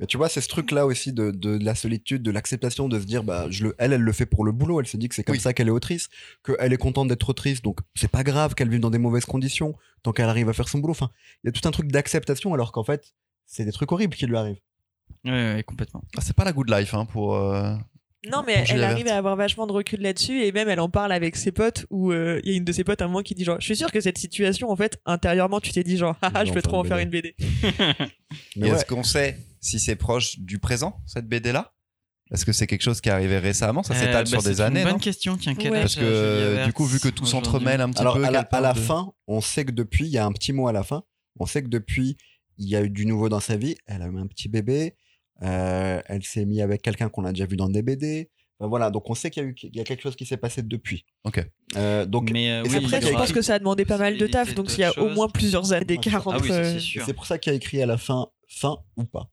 Mais 0.00 0.06
tu 0.06 0.16
vois, 0.16 0.28
c'est 0.30 0.40
ce 0.40 0.48
truc-là 0.48 0.86
aussi 0.86 1.12
de, 1.12 1.30
de 1.30 1.62
la 1.62 1.74
solitude, 1.74 2.22
de 2.22 2.30
l'acceptation, 2.30 2.88
de 2.88 2.98
se 2.98 3.04
dire, 3.04 3.22
bah, 3.22 3.46
je 3.50 3.64
le, 3.64 3.74
elle, 3.78 3.92
elle 3.92 4.00
le 4.00 4.12
fait 4.12 4.26
pour 4.26 4.44
le 4.44 4.50
boulot. 4.52 4.80
Elle 4.80 4.86
se 4.86 4.96
dit 4.96 5.08
que 5.08 5.14
c'est 5.14 5.22
comme 5.22 5.34
Oui. 5.34 5.40
ça 5.40 5.52
qu'elle 5.52 5.68
est 5.68 5.72
autrice, 5.72 6.08
qu'elle 6.42 6.72
est 6.72 6.76
contente 6.78 7.08
d'être 7.08 7.28
autrice, 7.28 7.60
donc 7.62 7.80
c'est 7.94 8.10
pas 8.10 8.24
grave 8.24 8.54
qu'elle 8.54 8.70
vive 8.70 8.80
dans 8.80 8.90
des 8.90 8.98
mauvaises 8.98 9.26
conditions 9.26 9.76
tant 10.02 10.12
qu'elle 10.12 10.28
arrive 10.28 10.48
à 10.48 10.52
faire 10.54 10.68
son 10.68 10.78
boulot. 10.78 10.92
Enfin, 10.92 11.10
il 11.44 11.48
y 11.48 11.50
a 11.50 11.52
tout 11.52 11.68
un 11.68 11.70
truc 11.70 11.92
d'acceptation 11.92 12.54
alors 12.54 12.72
qu'en 12.72 12.82
fait, 12.84 13.12
c'est 13.46 13.64
des 13.66 13.72
trucs 13.72 13.92
horribles 13.92 14.16
qui 14.16 14.26
lui 14.26 14.36
arrivent. 14.36 14.60
Ouais, 15.24 15.54
ouais, 15.54 15.62
complètement. 15.66 16.02
Ah, 16.16 16.20
c'est 16.22 16.34
pas 16.34 16.44
la 16.44 16.52
good 16.52 16.70
life 16.70 16.94
hein, 16.94 17.04
pour. 17.04 17.36
euh, 17.36 17.74
non 18.28 18.42
mais 18.46 18.64
elle, 18.68 18.84
arrive 18.84 19.06
à 19.08 19.16
avoir 19.16 19.36
vachement 19.36 19.66
de 19.66 19.72
recul 19.72 20.00
là-dessus 20.00 20.42
et 20.42 20.52
même 20.52 20.68
elle 20.68 20.80
en 20.80 20.90
parle 20.90 21.12
avec 21.12 21.36
ses 21.36 21.52
potes 21.52 21.86
où 21.90 22.12
euh, 22.12 22.40
il 22.44 22.50
y 22.50 22.54
a 22.54 22.56
une 22.56 22.64
de 22.64 22.72
ses 22.72 22.84
potes 22.84 23.00
à 23.00 23.06
un 23.06 23.08
moment 23.08 23.22
qui 23.22 23.34
dit 23.34 23.44
genre 23.44 23.58
je 23.60 23.64
suis 23.64 23.76
sûr 23.76 23.90
que 23.90 24.00
cette 24.00 24.18
situation 24.18 24.70
en 24.70 24.76
fait 24.76 24.98
intérieurement 25.06 25.60
tu 25.60 25.72
t'es 25.72 25.82
dit 25.82 25.96
genre 25.96 26.16
haha 26.22 26.44
je 26.44 26.50
vais 26.50 26.54
peux 26.54 26.62
trop 26.62 26.78
en 26.78 26.84
faire 26.84 26.98
une 26.98 27.08
BD 27.10 27.34
Mais 28.56 28.70
ouais, 28.70 28.76
est-ce 28.76 28.84
qu'on 28.84 29.02
sait 29.02 29.38
si 29.60 29.78
c'est 29.80 29.96
proche 29.96 30.38
du 30.38 30.58
présent 30.58 31.00
cette 31.06 31.26
BD 31.28 31.52
là 31.52 31.72
Est-ce 32.32 32.44
que 32.44 32.52
c'est 32.52 32.66
quelque 32.66 32.82
chose 32.82 33.00
qui 33.00 33.08
est 33.08 33.12
arrivé 33.12 33.38
récérément 33.38 33.82
Ça 33.82 33.94
Euh, 33.94 33.98
s'étale 33.98 34.24
bah, 34.24 34.30
sur 34.30 34.42
des 34.42 34.60
années, 34.60 34.80
une 34.80 34.84
bonne 34.84 34.92
non? 34.94 34.98
question, 34.98 35.36
tiens, 35.36 35.54
quel 35.54 35.72
Ouais. 35.72 35.80
Parce 35.80 35.96
que 35.96 36.00
euh, 36.04 36.54
Verne 36.56 36.66
du 36.66 36.72
coup, 36.72 36.84
vu 36.84 37.00
que 37.00 37.08
tout 37.08 37.26
s'entremêle 37.26 37.80
un 37.80 37.90
petit 37.90 38.00
alors 38.00 38.14
peu, 38.16 38.24
à 38.24 38.30
la, 38.30 38.44
qu'elle 38.44 38.56
à 38.56 38.60
la 38.60 38.72
parle 38.72 38.74
de- 38.76 38.80
fin, 38.80 39.12
on 39.26 39.40
sait 39.40 39.64
que 39.64 39.72
depuis, 39.72 40.04
il 40.06 40.10
y 40.12 40.18
a 40.18 40.24
un 40.24 40.32
petit 40.32 40.52
mot 40.52 40.68
à 40.68 40.72
la 40.72 40.82
fin, 40.84 41.02
on 41.38 41.46
sait 41.46 41.62
que 41.62 41.68
depuis, 41.68 42.16
il 42.58 42.68
y 42.68 42.76
a 42.76 42.82
eu 42.82 42.90
du 42.90 43.06
nouveau 43.06 43.28
dans 43.28 43.40
sa 43.40 43.56
vie. 43.56 43.76
Elle 43.86 44.02
a 44.02 44.06
eu 44.06 44.18
un 44.18 44.26
petit 44.26 44.48
bébé, 44.48 44.94
euh, 45.42 46.00
elle 46.06 46.22
s'est 46.22 46.44
mise 46.44 46.60
avec 46.60 46.82
quelqu'un 46.82 47.08
qu'on 47.08 47.24
a 47.24 47.32
déjà 47.32 47.46
vu 47.46 47.56
dans 47.56 47.68
des 47.68 47.82
BD. 47.82 48.30
Voilà, 48.62 48.90
donc 48.90 49.08
on 49.08 49.14
sait 49.14 49.30
qu'il 49.30 49.42
y, 49.42 49.46
a 49.46 49.48
eu- 49.48 49.54
qu'il 49.54 49.74
y 49.74 49.80
a 49.80 49.84
quelque 49.84 50.02
chose 50.02 50.16
qui 50.16 50.26
s'est 50.26 50.36
passé 50.36 50.60
depuis. 50.62 51.06
Ok. 51.24 51.42
Euh, 51.76 52.04
donc 52.04 52.30
Mais 52.30 52.50
euh, 52.50 52.62
oui, 52.64 52.76
après 52.76 53.00
je 53.00 53.08
pense 53.10 53.32
que 53.32 53.40
ça 53.40 53.54
a 53.54 53.58
demandé 53.58 53.86
pas 53.86 53.96
mal 53.96 54.18
de 54.18 54.26
taf 54.26 54.54
donc 54.54 54.70
il 54.76 54.80
y 54.80 54.84
a 54.84 54.98
au 54.98 55.08
moins 55.08 55.28
plusieurs 55.30 55.72
années 55.72 55.86
d'écart 55.86 56.22
Ah 56.28 56.36
oui, 56.42 56.48
ça, 56.48 56.60
entre 56.60 56.78
sûr. 56.78 57.02
c'est 57.06 57.14
pour 57.14 57.24
ça 57.24 57.38
qu'il 57.38 57.52
y 57.52 57.54
a 57.54 57.56
écrit 57.56 57.80
à 57.80 57.86
la 57.86 57.96
fin, 57.96 58.26
fin 58.48 58.76
ou 58.98 59.04
pas. 59.04 59.30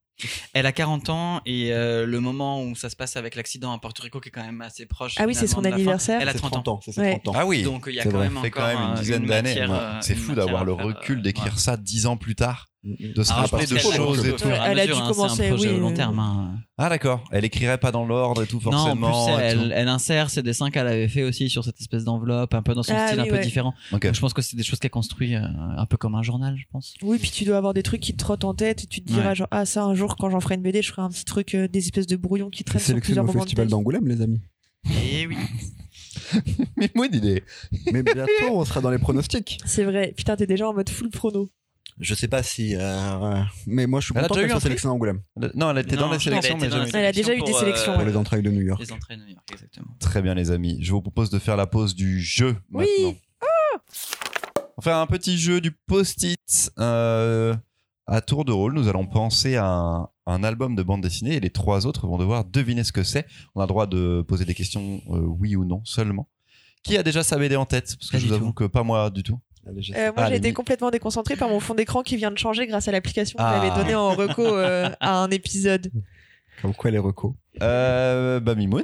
Elle 0.53 0.65
a 0.65 0.71
40 0.71 1.09
ans 1.09 1.41
et 1.45 1.73
euh, 1.73 2.05
le 2.05 2.19
moment 2.21 2.63
où 2.63 2.73
ça 2.73 2.89
se 2.89 2.95
passe 2.95 3.17
avec 3.17 3.35
l'accident 3.35 3.71
à 3.73 3.77
Porto 3.79 4.01
Rico 4.01 4.19
qui 4.21 4.29
est 4.29 4.31
quand 4.31 4.43
même 4.45 4.61
assez 4.61 4.85
proche. 4.85 5.15
Ah 5.17 5.25
oui, 5.27 5.35
c'est 5.35 5.45
son 5.45 5.61
fin, 5.61 5.71
anniversaire. 5.73 6.19
Elle 6.21 6.29
a 6.29 6.31
C'est 6.31 6.37
30 6.39 6.67
ans. 6.69 6.73
ans, 6.75 6.79
c'est 6.83 6.91
ses 6.93 7.01
Ouais. 7.01 7.19
30 7.23 7.27
ans. 7.35 7.39
Ah 7.39 7.45
oui, 7.45 7.61
Donc 7.63 7.83
il 7.87 7.95
y 7.95 7.99
a 7.99 8.03
quand 8.03 8.09
vrai. 8.11 8.23
même 8.29 8.35
ça 8.37 8.41
fait 8.41 8.49
quand 8.49 8.63
encore 8.65 8.79
même 8.79 8.89
une 8.91 8.95
dizaine 8.95 9.25
d'années. 9.25 9.67
C'est 10.01 10.15
fou 10.15 10.35
d'avoir 10.35 10.63
le 10.63 10.71
recul 10.71 11.21
d'écrire 11.21 11.53
ouais. 11.53 11.59
ça 11.59 11.75
dix 11.77 12.05
ans 12.07 12.15
plus 12.17 12.33
tard, 12.35 12.67
de 13.15 13.23
se 13.23 13.30
je 13.30 13.34
rappeler 13.34 13.65
de 13.65 13.78
choses 13.78 14.26
et 14.28 14.34
tout. 14.36 14.47
Elle 14.47 14.80
a 14.80 14.86
dû 14.86 14.93
hein, 14.93 15.08
commencer, 15.08 15.52
oui, 15.52 15.67
au 15.67 15.78
long 15.80 15.93
terme. 15.93 16.19
hein. 16.19 16.58
Ah 16.78 16.89
d'accord, 16.89 17.23
elle 17.32 17.43
écrirait 17.45 17.78
pas 17.80 17.91
dans 17.91 18.06
l'ordre 18.06 18.43
et 18.43 18.47
tout 18.47 18.60
Non, 18.65 18.71
en 18.71 18.95
forcément. 18.95 19.26
plus, 19.26 19.34
et 19.34 19.54
tout. 19.54 19.60
elle, 19.63 19.73
elle 19.76 19.88
insère 19.88 20.30
ces 20.30 20.43
dessins 20.43 20.69
qu'elle 20.69 20.88
avait 20.88 21.08
fait 21.08 21.23
aussi 21.23 21.50
sur 21.50 21.63
cette 21.63 21.80
espèce 21.82 22.04
d'enveloppe, 22.04 22.54
un 22.54 22.62
peu 22.62 22.73
dans 22.76 22.84
son 22.84 22.93
Ah 22.95 23.08
style 23.08 23.19
oui, 23.21 23.28
un 23.28 23.30
peu 23.32 23.38
ouais. 23.38 23.43
différent. 23.43 23.73
Donc, 23.91 24.08
je 24.12 24.19
pense 24.19 24.34
que 24.34 24.41
c'est 24.41 24.56
des 24.56 24.63
choses 24.63 24.80
qu'elle 24.80 24.91
construit 24.91 25.36
euh, 25.36 25.41
un 25.43 25.86
peu 25.88 25.97
comme 25.97 26.15
un 26.15 26.23
journal, 26.23 26.56
je 26.58 26.65
pense. 26.71 26.93
oui 27.02 27.17
puis 27.19 27.32
tu 27.32 27.45
dois 27.45 27.58
avoir 27.58 27.73
des 27.73 27.84
trucs 27.84 28.02
qui 28.02 28.13
te 28.13 28.19
trottent 28.19 28.43
en 28.45 28.54
tête 28.54 28.84
et 28.84 28.88
tu 28.88 29.02
te 29.04 29.08
diras 29.12 29.30
Ouais. 29.30 29.36
genre 29.36 29.47
ah 29.52 29.65
ça 29.65 29.84
un 29.84 29.95
jour 29.95 30.15
quand 30.17 30.30
j'en 30.30 30.39
ferai 30.39 30.56
une 30.56 30.62
BD 30.62 30.82
je 30.82 30.89
ferai 30.91 31.02
un 31.02 31.10
petit 31.10 31.26
truc 31.26 31.56
euh, 31.56 31.67
des 31.67 31.80
espèces 31.80 32.08
de 32.08 32.15
brouillons 32.15 32.50
qui 32.50 32.63
traînent 32.63 32.82
sur 32.82 32.95
plusieurs 33.00 33.23
au 33.23 33.28
moments 33.28 33.39
festival 33.41 33.67
d'Angoulême, 33.67 34.08
les 34.08 34.21
amis. 34.21 34.41
Et 35.12 35.26
oui. 35.28 35.36
Mais 36.78 36.89
moi, 36.95 37.08
il 37.12 37.26
est. 37.28 37.43
Mais 37.93 38.04
bientôt, 38.04 38.30
on 38.52 38.65
sera 38.65 38.82
dans 38.82 38.89
les 38.89 38.97
pronostics. 38.97 39.60
c'est 39.65 39.84
vrai 39.84 40.13
putain 40.15 40.36
t'es 40.36 40.47
déjà 40.47 40.67
en 40.67 40.73
mode 40.73 40.89
full 40.89 41.10
prono 41.10 41.50
Je 41.99 42.13
sais 42.13 42.27
pas 42.27 42.43
si. 42.43 42.75
euh, 42.75 43.41
Mais 43.65 43.88
moi, 43.88 43.99
je 43.99 44.05
suis 44.05 44.13
Elle 44.15 44.25
a 44.25 44.27
content 44.27 44.36
déjà 44.36 44.45
eu 44.45 44.49
qu'elle 44.49 44.51
soit 44.60 44.62
sélectionnée 44.62 44.91
à 44.91 44.95
Angoulême 44.95 45.21
Non, 45.55 45.71
elle 45.71 45.79
était 45.79 45.95
Non, 45.95 46.03
dans 46.03 46.12
les 46.13 46.19
sélections, 46.19 46.57
mais 46.60 46.69
jamais. 46.69 46.89
Elle 46.93 47.05
a 47.05 47.12
déjà 47.12 47.33
eu 47.33 47.39
sélections 47.39 47.45
des 47.45 47.51
pour, 47.51 47.60
sélections, 47.60 47.91
euh, 47.93 47.95
pour 47.97 48.05
les 48.05 48.15
entrailles 48.17 48.43
de 48.43 48.51
New 48.51 48.62
York. 48.62 48.79
Les 48.79 48.91
entrées 48.91 49.15
de 49.17 49.21
New 49.23 49.29
York, 49.29 49.49
exactement. 49.51 49.88
Très 49.99 50.21
bien, 50.21 50.36
les 50.36 50.51
amis. 50.51 50.77
Je 50.81 50.91
vous 50.91 51.01
propose 51.01 51.29
de 51.31 51.39
faire 51.39 51.57
la 51.57 51.65
pause 51.67 51.95
du 51.95 52.21
jeu 52.21 52.55
Oui. 52.71 52.86
maintenant. 52.99 53.15
On 54.79 54.81
va 54.81 54.83
faire 54.83 54.97
un 54.97 55.07
petit 55.07 55.38
jeu 55.39 55.60
du 55.60 55.71
post-it. 55.71 56.71
Euh, 56.77 57.55
à 58.05 58.21
tour 58.21 58.45
de 58.45 58.51
rôle, 58.51 58.73
nous 58.73 58.88
allons 58.88 59.05
penser 59.07 59.55
à 59.55 59.65
un, 59.67 60.10
un 60.27 60.43
album 60.43 60.75
de 60.75 60.83
bande 60.83 61.01
dessinée 61.01 61.36
et 61.36 61.39
les 61.39 61.49
trois 61.49 61.86
autres 61.88 62.05
vont 62.07 62.17
devoir 62.17 62.45
deviner 62.45 62.83
ce 62.83 62.91
que 62.91 63.03
c'est. 63.03 63.25
On 63.55 63.60
a 63.62 63.63
le 63.63 63.67
droit 63.67 63.88
de 63.88 64.23
poser 64.27 64.45
des 64.45 64.53
questions 64.53 65.01
euh, 65.10 65.19
oui 65.19 65.55
ou 65.55 65.65
non 65.65 65.81
seulement. 65.83 66.29
Qui 66.83 66.95
a 66.95 67.03
déjà 67.03 67.23
sa 67.23 67.38
BD 67.38 67.55
en 67.55 67.65
tête? 67.65 67.95
Parce 67.99 68.12
que 68.12 68.17
Pas 68.17 68.19
je 68.21 68.27
vous 68.27 68.33
avoue 68.33 68.45
tout. 68.47 68.53
que 68.53 68.63
pas 68.65 68.83
moi 68.83 69.10
du 69.10 69.23
tout. 69.23 69.39
J'ai- 69.77 69.95
Euh, 69.95 70.12
moi, 70.15 70.25
Ah, 70.25 70.30
j'ai 70.30 70.36
été 70.38 70.53
complètement 70.53 70.89
déconcentrée 70.91 71.36
par 71.36 71.49
mon 71.49 71.60
fond 71.60 71.73
d'écran 71.75 72.01
qui 72.03 72.15
vient 72.17 72.32
de 72.32 72.38
changer 72.38 72.67
grâce 72.67 72.88
à 72.88 72.91
l'application 72.91 73.38
que 73.38 73.43
Ah. 73.43 73.62
j'avais 73.63 73.75
donné 73.82 73.95
en 73.95 74.10
reco 74.15 74.41
euh, 74.45 74.89
à 74.99 75.17
un 75.23 75.30
épisode. 75.32 75.91
Comme 76.62 76.73
quoi, 76.73 76.89
les 76.91 76.97
recos. 76.99 77.34
Euh, 77.62 78.39
bah, 78.39 78.56
Mimoun, 78.56 78.84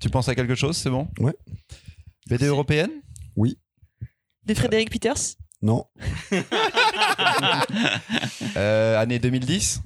tu 0.00 0.08
penses 0.10 0.28
à 0.28 0.34
quelque 0.34 0.54
chose 0.54 0.76
C'est 0.76 0.90
bon? 0.90 1.08
Ouais. 1.18 1.34
BD 2.28 2.46
européenne? 2.46 2.90
De 4.46 4.54
Frédéric 4.54 4.90
Peters? 4.90 5.36
Non. 5.62 5.84
Euh, 8.56 8.98
Année 8.98 9.18
2010 9.18 9.82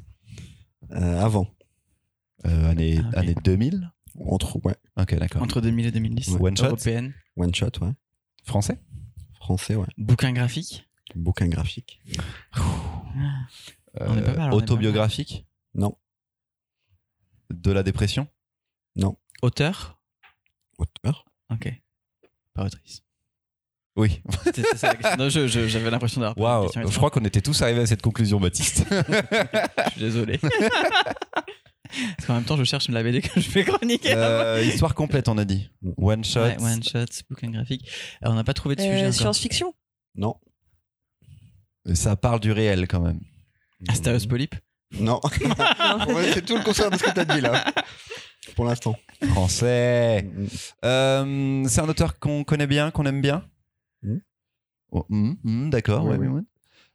Euh, 0.92 1.20
avant. 1.20 1.46
Euh, 2.46 2.70
année, 2.70 3.00
Ah, 3.14 3.20
année 3.20 3.35
2000 3.44 3.90
Entre, 4.26 4.59
ouais. 4.64 4.74
Ok, 5.00 5.14
d'accord. 5.14 5.42
Entre 5.42 5.61
2000 5.61 5.87
et 5.87 5.90
2010. 5.90 6.37
One 6.38 6.57
shot? 6.57 6.66
Européenne. 6.66 7.14
One 7.37 7.55
shot, 7.55 7.70
ouais. 7.81 7.92
Français? 8.44 8.78
Français, 9.52 9.74
ouais. 9.74 9.86
Bouquin 9.98 10.32
graphique. 10.32 10.88
Bouquin 11.14 11.46
graphique. 11.46 12.00
On 12.56 12.56
est 12.56 12.62
pas 12.62 13.12
mal, 13.14 14.08
on 14.08 14.16
est 14.16 14.22
pas 14.22 14.32
mal. 14.34 14.54
Autobiographique 14.54 15.46
Non. 15.74 15.98
De 17.50 17.70
la 17.70 17.82
dépression 17.82 18.26
Auteur 19.42 19.98
Auteur. 20.78 21.26
Ok. 21.50 21.70
Pas 22.54 22.64
autrice. 22.64 23.02
Oui. 23.96 24.22
Non, 25.18 25.28
j'avais 25.28 25.90
l'impression 25.90 26.22
d'avoir. 26.22 26.62
Waouh, 26.62 26.70
je 26.74 26.96
crois 26.96 27.10
qu'on 27.10 27.24
était 27.24 27.42
tous 27.42 27.60
arrivés 27.60 27.82
à 27.82 27.86
cette 27.86 28.00
conclusion, 28.00 28.40
Baptiste. 28.40 28.86
Je 28.90 29.90
suis 29.90 30.00
désolé. 30.00 30.40
Parce 32.16 32.26
qu'en 32.26 32.35
même 32.35 32.44
temps, 32.44 32.57
je 32.57 32.64
cherche 32.64 32.88
la 32.88 33.02
BD 33.02 33.20
que 33.20 33.40
je 33.40 33.48
fais 33.48 33.64
chroniquer. 33.64 34.14
Euh, 34.14 34.62
histoire 34.62 34.94
complète, 34.94 35.28
on 35.28 35.38
a 35.38 35.44
dit. 35.44 35.70
One 35.96 36.24
shot. 36.24 36.40
Ouais, 36.40 36.57
one 36.61 36.83
shot, 36.83 37.07
booking 37.28 37.52
graphique. 37.52 37.88
Alors, 38.20 38.35
on 38.35 38.37
n'a 38.37 38.44
pas 38.44 38.55
trouvé 38.55 38.76
de 38.76 38.81
sujet. 38.81 39.05
Euh. 39.05 39.12
Science-fiction 39.12 39.74
Non. 40.14 40.37
Ça 41.94 42.16
parle 42.16 42.40
du 42.40 42.52
réel 42.52 42.87
quand 42.88 43.00
même. 43.00 43.20
Astéros 43.88 44.26
Polype 44.28 44.55
Non. 44.92 45.20
C'est 46.35 46.44
tout 46.44 46.57
le 46.57 46.62
contraire 46.62 46.90
de 46.90 46.96
ce 46.96 47.02
que 47.02 47.11
t'as 47.11 47.24
dit 47.24 47.40
là. 47.40 47.64
Pour 48.57 48.64
l'instant. 48.64 48.96
Français. 49.31 50.28
Euh, 50.85 51.64
c'est 51.68 51.81
un 51.81 51.88
auteur 51.88 52.18
qu'on 52.18 52.44
connaît 52.44 52.66
bien, 52.66 52.90
qu'on 52.90 53.07
aime 53.07 53.20
bien. 53.20 53.44
Hmm. 54.02 54.18
Oh, 54.90 55.07
D'accord. 55.44 56.05
Oui, 56.05 56.16
ouais, 56.16 56.18
oui. 56.18 56.28
ouais. 56.28 56.42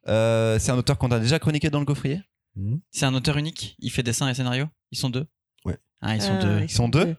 Euh, 0.10 0.60
c'est 0.60 0.72
un 0.72 0.78
auteur 0.78 0.98
qu'on 0.98 1.12
a 1.12 1.20
déjà 1.20 1.40
chroniqué 1.40 1.70
dans 1.70 1.80
le 1.80 1.86
gaufrier. 1.86 2.22
Mhm. 2.58 2.82
C'est 2.92 3.06
un 3.06 3.14
auteur 3.14 3.38
unique? 3.38 3.76
Il 3.80 3.92
fait 3.92 4.04
dessin 4.04 4.28
et 4.30 4.34
scénario? 4.34 4.66
Ils 4.92 4.98
sont 4.98 5.10
deux? 5.10 5.28
Ouais. 5.66 5.78
Ah, 6.02 6.16
ils 6.16 6.22
sont 6.22 6.38
Ah, 6.40 6.44
deux. 6.44 6.62
Ils 6.64 6.70
sont 6.70 6.90
deux? 6.90 7.16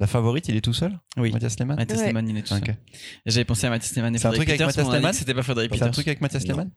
La 0.00 0.06
favorite, 0.06 0.46
il 0.48 0.56
est 0.56 0.60
tout 0.60 0.72
seul? 0.72 0.98
Oui. 1.16 1.32
Mathias 1.32 1.58
Lehmann? 1.58 1.76
Mathias 1.76 1.98
Ouais. 2.00 2.06
Lehmann, 2.06 2.28
il 2.28 2.36
est 2.36 2.42
tout 2.46 2.54
Ok. 2.54 2.66
seul. 2.66 2.76
J'avais 3.26 3.44
pensé 3.44 3.66
à 3.66 3.70
Mathias 3.70 3.94
Lehmann 3.96 4.14
et 4.14 4.18
C'est 4.18 4.26
un 4.26 4.30
Frédéric 4.30 4.48
truc 4.48 4.60
avec 4.60 4.60
Peters, 4.60 4.66
Mathias 4.68 4.84
mais 4.84 4.88
on 4.88 4.92
a 4.92 4.94
dit 4.94 5.00
Lehmann? 5.02 5.12
que 5.12 5.18
C'était 5.18 5.34
pas 5.34 5.42
Frédéric 5.42 5.70
C'est 5.70 5.76
un 5.76 5.78
Peters. 5.86 5.92
truc 5.92 6.08
avec 6.08 6.20
Mathias 6.20 6.44
Non. 6.44 6.50
Lehmann? 6.50 6.70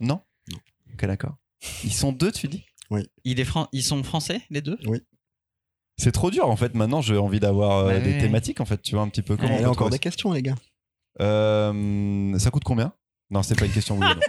Non? 0.00 0.20
Non. 0.52 0.58
Ok, 0.92 1.06
d'accord. 1.06 1.36
Ils 1.82 1.92
sont 1.92 2.12
deux, 2.12 2.30
tu 2.30 2.46
dis? 2.48 2.64
Il 3.24 3.40
est 3.40 3.44
fran- 3.44 3.68
Ils 3.72 3.82
sont 3.82 4.02
français, 4.04 4.42
les 4.50 4.60
deux? 4.60 4.78
C'est 5.96 6.12
trop 6.12 6.30
dur 6.30 6.48
en 6.48 6.56
fait. 6.56 6.74
Maintenant, 6.74 7.00
j'ai 7.00 7.16
envie 7.16 7.40
d'avoir 7.40 7.78
euh, 7.78 7.86
Ouais, 7.88 8.00
des 8.00 8.12
ouais. 8.12 8.18
thématiques 8.20 8.60
en 8.60 8.64
fait. 8.64 8.80
Tu 8.82 8.94
vois 8.94 9.02
un 9.02 9.08
petit 9.08 9.22
peu 9.22 9.36
comment. 9.36 9.48
On 9.48 9.56
Il 9.56 9.58
y 9.58 9.62
peut 9.62 9.64
a 9.66 9.70
encore 9.70 9.86
trouver 9.86 9.90
des 9.92 9.98
questions, 10.00 10.32
les 10.32 10.42
gars. 10.42 10.54
ça. 11.18 11.24
Euh, 11.24 12.38
ça 12.38 12.50
coûte 12.50 12.64
combien? 12.64 12.92
Non, 13.30 13.42
c'est 13.42 13.58
pas 13.58 13.66
une 13.66 13.72
question. 13.72 13.98
Oui, 13.98 14.06
ou 14.06 14.14
non. 14.14 14.20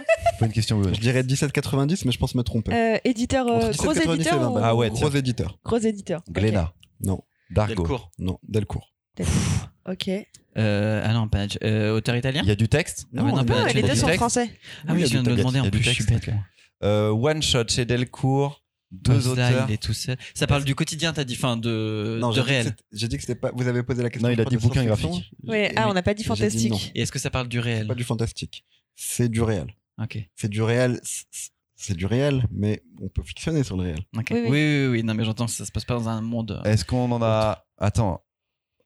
Question. 0.52 0.78
Non. 0.78 0.92
Je 0.92 1.00
dirais 1.00 1.22
17,90, 1.22 2.02
mais 2.04 2.12
je 2.12 2.18
pense 2.18 2.34
me 2.34 2.42
tromper. 2.42 2.72
Euh, 2.72 2.98
éditeur, 3.04 3.46
euh, 3.48 3.72
gros 3.72 3.92
17,90 3.94 4.10
et 4.10 4.14
éditeur 4.14 4.40
20 4.40 4.48
ou... 4.50 4.58
Ah 4.62 4.74
ouais, 4.74 4.90
Gros 4.90 5.10
éditeur. 5.10 5.58
Gros 5.64 5.78
éditeur. 5.78 6.22
Glénat, 6.30 6.72
Non. 7.00 7.22
Dargo. 7.50 7.74
Delcourt. 7.82 8.10
Non. 8.18 8.38
Delcourt. 8.46 8.92
Ok. 9.88 10.08
Euh, 10.58 11.02
ah 11.04 11.12
non, 11.12 11.28
pas 11.28 11.46
euh, 11.62 11.94
auteur 11.94 12.16
italien 12.16 12.40
Il 12.42 12.48
y 12.48 12.52
a 12.52 12.56
du 12.56 12.68
texte. 12.68 13.06
Ah, 13.16 13.22
non, 13.22 13.28
il 13.28 13.36
y 13.36 13.38
a- 13.40 13.44
pas- 13.44 13.62
Ah, 13.66 13.68
tu 13.70 13.76
les 13.76 13.82
deux 13.82 13.94
sont 13.94 14.06
texte 14.06 14.16
français. 14.16 14.50
Ah 14.88 14.92
oui, 14.94 15.02
je 15.02 15.06
viens 15.10 15.22
de 15.22 15.30
me 15.30 15.36
demander 15.36 15.58
il 15.58 15.60
y 15.60 15.64
en 15.64 15.68
a 15.68 15.70
du 15.70 15.78
plus, 15.78 15.84
je 15.84 15.90
suis 15.90 16.06
texte, 16.06 16.26
bête. 16.26 16.34
Euh, 16.82 17.10
One 17.10 17.42
Shot 17.42 17.68
chez 17.68 17.84
Delcourt. 17.84 18.62
Deux 18.92 19.26
auteurs. 19.28 19.66
il 19.68 19.74
est 19.74 19.82
tout 19.82 19.92
seul. 19.92 20.16
Ça 20.34 20.46
parle 20.46 20.64
du 20.64 20.74
quotidien, 20.74 21.12
t'as 21.12 21.24
dit, 21.24 21.34
enfin, 21.36 21.56
de, 21.56 22.18
Non, 22.20 22.30
de 22.30 22.34
j'ai 22.34 22.40
dit 22.40 22.46
que 22.46 22.50
réel. 22.52 22.76
J'ai 22.92 23.08
dit 23.08 23.16
que 23.16 23.22
c'était 23.22 23.34
pas. 23.34 23.50
Vous 23.54 23.66
avez 23.66 23.82
posé 23.82 24.02
la 24.02 24.10
question. 24.10 24.28
Non, 24.28 24.32
il 24.34 24.40
a 24.40 24.44
dit 24.44 24.56
bouquin 24.56 24.84
graphique. 24.84 25.30
Ouais, 25.46 25.72
ah, 25.76 25.88
on 25.88 25.92
n'a 25.94 26.02
pas 26.02 26.14
dit 26.14 26.22
non. 26.22 26.34
fantastique. 26.36 26.92
Et 26.94 27.02
est-ce 27.02 27.12
que 27.12 27.18
ça 27.18 27.30
parle 27.30 27.48
du 27.48 27.58
réel 27.58 27.86
pas 27.86 27.94
du 27.94 28.04
fantastique. 28.04 28.64
C'est 28.94 29.28
du 29.28 29.42
réel. 29.42 29.66
Ok. 30.02 30.18
C'est 30.34 30.48
du 30.48 30.62
réel. 30.62 31.00
c'est- 31.02 31.94
du 31.94 32.06
réel, 32.06 32.46
mais 32.50 32.82
on 33.02 33.08
peut 33.08 33.22
fictionner 33.22 33.62
sur 33.62 33.76
le 33.76 33.82
réel. 33.84 33.98
ok. 34.16 34.26
Oui, 34.30 34.36
Oui, 34.36 34.40
oui. 34.44 34.50
oui, 34.50 34.50
oui, 34.50 34.86
oui. 34.92 35.02
Non, 35.04 35.14
mais 35.14 35.24
j'entends 35.24 35.46
que 35.46 35.52
ça 35.52 35.64
se 35.64 35.70
passe 35.72 35.84
pas 35.84 35.94
dans 35.94 36.08
un 36.08 36.20
monde. 36.22 36.52
euh, 36.64 36.70
Est-ce 36.70 36.84
qu'on 36.84 37.10
en 37.12 37.22
a. 37.22 37.64
Attends. 37.78 38.22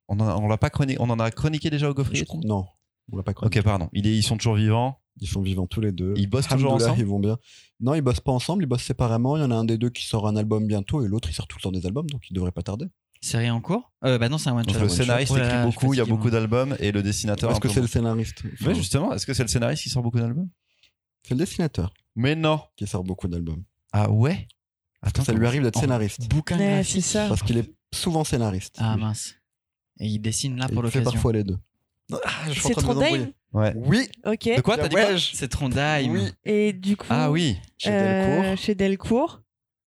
On 0.09 0.19
en 0.19 0.27
a- 0.29 0.37
on 0.37 0.49
l'a 0.49 0.59
pas 0.59 0.71
chroniqué. 0.71 0.99
On 1.01 1.09
en 1.09 1.19
a 1.21 1.31
chroniqué 1.31 1.71
déjà 1.71 1.89
au 1.89 1.95
crois- 1.95 2.05
Non, 2.45 2.67
on 3.13 3.17
l'a 3.17 3.23
pas 3.23 3.33
chroniqué. 3.33 3.61
Ok, 3.61 3.65
pardon. 3.65 3.89
Ils 3.93 4.23
sont 4.25 4.37
toujours 4.37 4.57
vivants? 4.57 4.99
Ils 5.21 5.29
sont 5.29 5.41
vivants 5.43 5.67
tous 5.67 5.81
les 5.81 5.93
deux. 5.93 6.15
Ils 6.17 6.29
bossent 6.29 6.49
toujours 6.49 6.73
ensemble? 6.73 6.99
Ils 6.99 7.07
vont 7.07 7.21
bien. 7.21 7.39
Non, 7.79 7.95
ils 7.95 8.01
bossent 8.01 8.21
pas 8.21 8.33
ensemble, 8.33 8.65
ils 8.65 8.67
bossent 8.67 8.83
séparément. 8.85 9.37
Il 9.37 9.41
y 9.41 9.45
en 9.45 9.51
a 9.53 9.55
un 9.55 9.65
des 9.65 9.79
deux 9.79 9.91
qui 9.91 10.05
sort 10.05 10.27
un 10.27 10.35
album 10.37 10.67
bientôt 10.67 11.05
et 11.05 11.09
l'autre 11.09 11.29
il 11.31 11.35
sort 11.35 11.47
tout 11.47 11.59
le 11.59 11.63
temps 11.63 11.73
des 11.73 11.87
albums, 11.87 12.07
donc 12.09 12.23
il 12.31 12.35
devrait 12.35 12.53
pas 12.53 12.63
tarder. 12.63 12.87
Série 13.21 13.51
en 13.51 13.61
cours? 13.61 13.93
Euh, 14.05 14.19
Bah 14.19 14.29
non, 14.29 14.39
c'est 14.39 14.49
un 14.51 14.57
one 14.57 14.65
shot. 14.65 14.73
c'est 14.73 14.79
Le 14.79 14.85
one 14.85 14.91
scénariste 14.91 15.33
écrit 15.33 15.43
là 15.47 15.65
beaucoup. 15.67 15.95
Il 15.95 15.99
y 15.99 16.01
a 16.01 16.05
beaucoup 16.07 16.31
d'albums 16.31 16.75
et 16.81 16.91
le 16.91 17.03
dessinateur. 17.03 17.51
Est-ce 17.53 17.61
que 17.61 17.69
c'est 17.69 17.81
le 17.83 17.87
scénariste? 17.87 18.43
Ouais, 18.45 18.51
Enfin, 18.63 18.73
justement. 18.73 19.13
Est-ce 19.13 19.27
que 19.27 19.35
c'est 19.35 19.43
le 19.43 19.49
scénariste 19.49 19.83
qui 19.83 19.91
sort 19.91 20.03
beaucoup 20.03 20.19
d'albums? 20.19 20.49
C'est 21.23 21.35
le 21.35 21.39
dessinateur 21.41 21.93
Mais 22.17 22.35
non. 22.35 22.61
qui 22.77 22.87
sort 22.87 23.05
beaucoup 23.05 23.29
d'albums. 23.29 23.63
Ah 23.93 24.11
ouais? 24.11 24.47
Attends, 25.03 25.25
Ça 25.25 25.33
lui 25.33 25.47
arrive 25.47 25.63
d'être 25.63 25.79
scénariste. 25.81 26.29
Bouquin 26.29 26.59
Ouais, 26.59 26.75
graphique. 26.75 27.03
c'est 27.05 27.19
ça. 27.19 27.27
Parce 27.29 27.43
qu'il 27.43 27.57
est 27.59 27.73
souvent 27.95 28.25
scénariste. 28.25 28.77
Ah 28.79 28.97
mince. 28.97 29.35
Et 29.99 30.07
il 30.07 30.19
dessine 30.19 30.57
là 30.57 30.67
Et 30.71 30.75
pour 30.75 30.85
il 30.85 30.91
fait 30.91 30.99
l'occasion. 30.99 31.13
parfois 31.13 31.33
les 31.33 31.45
deux. 31.45 31.59
Ah, 32.13 32.19
je 32.49 32.53
suis 32.53 32.61
en 32.65 32.69
C'est 32.69 32.73
train 32.75 32.83
de 32.83 32.87
Trondheim. 33.01 33.33
Ouais. 33.53 33.73
Oui. 33.77 34.09
Ok. 34.27 34.45
De 34.57 34.61
quoi 34.61 34.77
T'as 34.77 34.89
dit 34.89 34.95
quoi 34.97 35.05
Ouais, 35.13 35.17
C'est 35.19 35.49
Trondheim. 35.49 36.11
Oui. 36.11 36.33
Et 36.45 36.73
du 36.73 36.97
coup. 36.97 37.07
Ah 37.11 37.31
oui. 37.31 37.57
Chez 37.79 37.91
euh, 37.91 38.37
Delcourt. 38.43 38.59
Chez 38.59 38.75
Delcourt. 38.75 39.41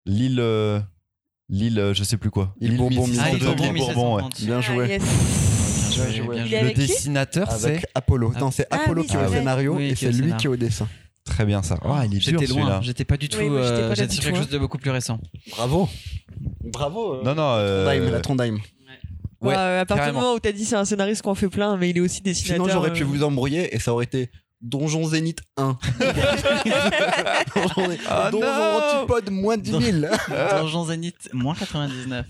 L'île. 0.06 0.40
euh, 0.40 0.80
L'île, 1.50 1.78
euh, 1.80 1.94
je 1.94 2.04
sais 2.04 2.18
plus 2.18 2.32
quoi. 2.32 2.56
Île 2.62 2.78
Bourbon, 2.78 3.06
1602, 3.06 3.20
Ah, 3.22 3.30
il 3.32 3.40
Bourbon, 3.46 3.74
Bourbon, 3.74 4.16
ouais. 4.16 4.24
1730. 4.24 4.42
Bien 4.46 4.58
Ah, 4.58 4.62
joué. 4.62 4.88
yes. 4.88 5.04
Bien 5.04 6.06
Bien 6.06 6.14
joué, 6.24 6.36
bien 6.36 6.44
Il 6.46 6.48
joué. 6.50 6.58
est 6.58 6.62
Le 6.62 6.66
avec 6.66 6.76
qui 6.76 6.82
dessinateur, 6.88 7.52
c'est 7.52 7.68
Avec 7.68 7.86
Apollo. 7.94 8.32
Ah. 8.36 8.40
Non, 8.40 8.52
c'est 8.52 8.66
Ah 8.72 8.78
Apollo 8.82 9.02
oui, 9.02 9.08
qui 9.08 9.14
est 9.14 9.18
au 9.18 9.22
c'est 9.22 9.28
vrai. 9.28 9.38
scénario 9.40 9.76
Oui, 9.76 9.84
et 9.84 9.88
qui 9.88 9.92
est 9.94 9.96
c'est 9.96 10.06
au 10.08 10.18
lui 10.18 10.24
scénar. 10.24 10.38
qui 10.40 10.46
est 10.46 10.50
au 10.50 10.56
dessin. 10.56 10.88
Très 11.26 11.46
bien 11.46 11.62
ça. 11.64 11.78
Oh, 11.84 11.96
il 12.06 12.16
est 12.16 12.20
dur 12.20 12.22
J'étais 12.22 12.46
loin, 12.48 12.62
celui-là. 12.62 12.80
j'étais 12.82 13.06
pas 13.06 13.18
du 13.18 13.30
tout. 13.30 13.38
Oui, 13.40 13.50
moi, 13.50 13.62
j'étais 13.64 13.74
euh, 13.76 13.82
pas 13.82 13.88
là 13.90 13.96
J'étais 13.96 14.08
du 14.08 14.14
sur 14.16 14.24
quelque 14.26 14.36
hein. 14.36 14.42
chose 14.42 14.50
de 14.50 14.58
beaucoup 14.58 14.78
plus 14.78 14.92
récent. 14.92 15.20
Bravo. 15.52 15.90
Bravo. 16.64 17.24
Non, 17.24 17.36
non. 17.36 17.56
euh, 17.58 17.86
Trondheim, 17.86 18.12
la 18.12 18.20
Trondheim. 18.22 18.58
Ouais, 19.42 19.50
Ouais, 19.50 19.56
à 19.56 19.86
partir 19.86 20.04
carrément. 20.06 20.20
du 20.20 20.24
moment 20.24 20.36
où 20.36 20.40
t'as 20.40 20.52
dit 20.54 20.64
c'est 20.66 20.76
un 20.78 20.86
scénariste 20.86 21.22
qu'on 21.22 21.36
fait 21.36 21.50
plein, 21.50 21.76
mais 21.78 21.90
il 21.90 21.98
est 21.98 22.02
aussi 22.02 22.22
dessinateur. 22.22 22.66
Sinon, 22.66 22.74
j'aurais 22.74 22.94
pu 22.94 23.04
euh, 23.04 23.06
vous 23.06 23.24
embrouiller 23.24 23.76
et 23.76 23.80
ça 23.80 23.92
aurait 23.94 24.06
été 24.06 24.32
Donjon 24.62 25.04
Zénith 25.06 25.42
1. 25.58 25.78
Donjon, 27.56 27.98
Ah 28.08 28.30
Donjon 28.32 28.48
non 28.48 28.80
Antipode 29.02 29.30
moins 29.32 29.58
10 29.58 29.72
000. 29.72 29.82
Donjon 30.62 30.86
Zénith, 30.86 31.30
moins 31.34 31.56
99. 31.56 32.26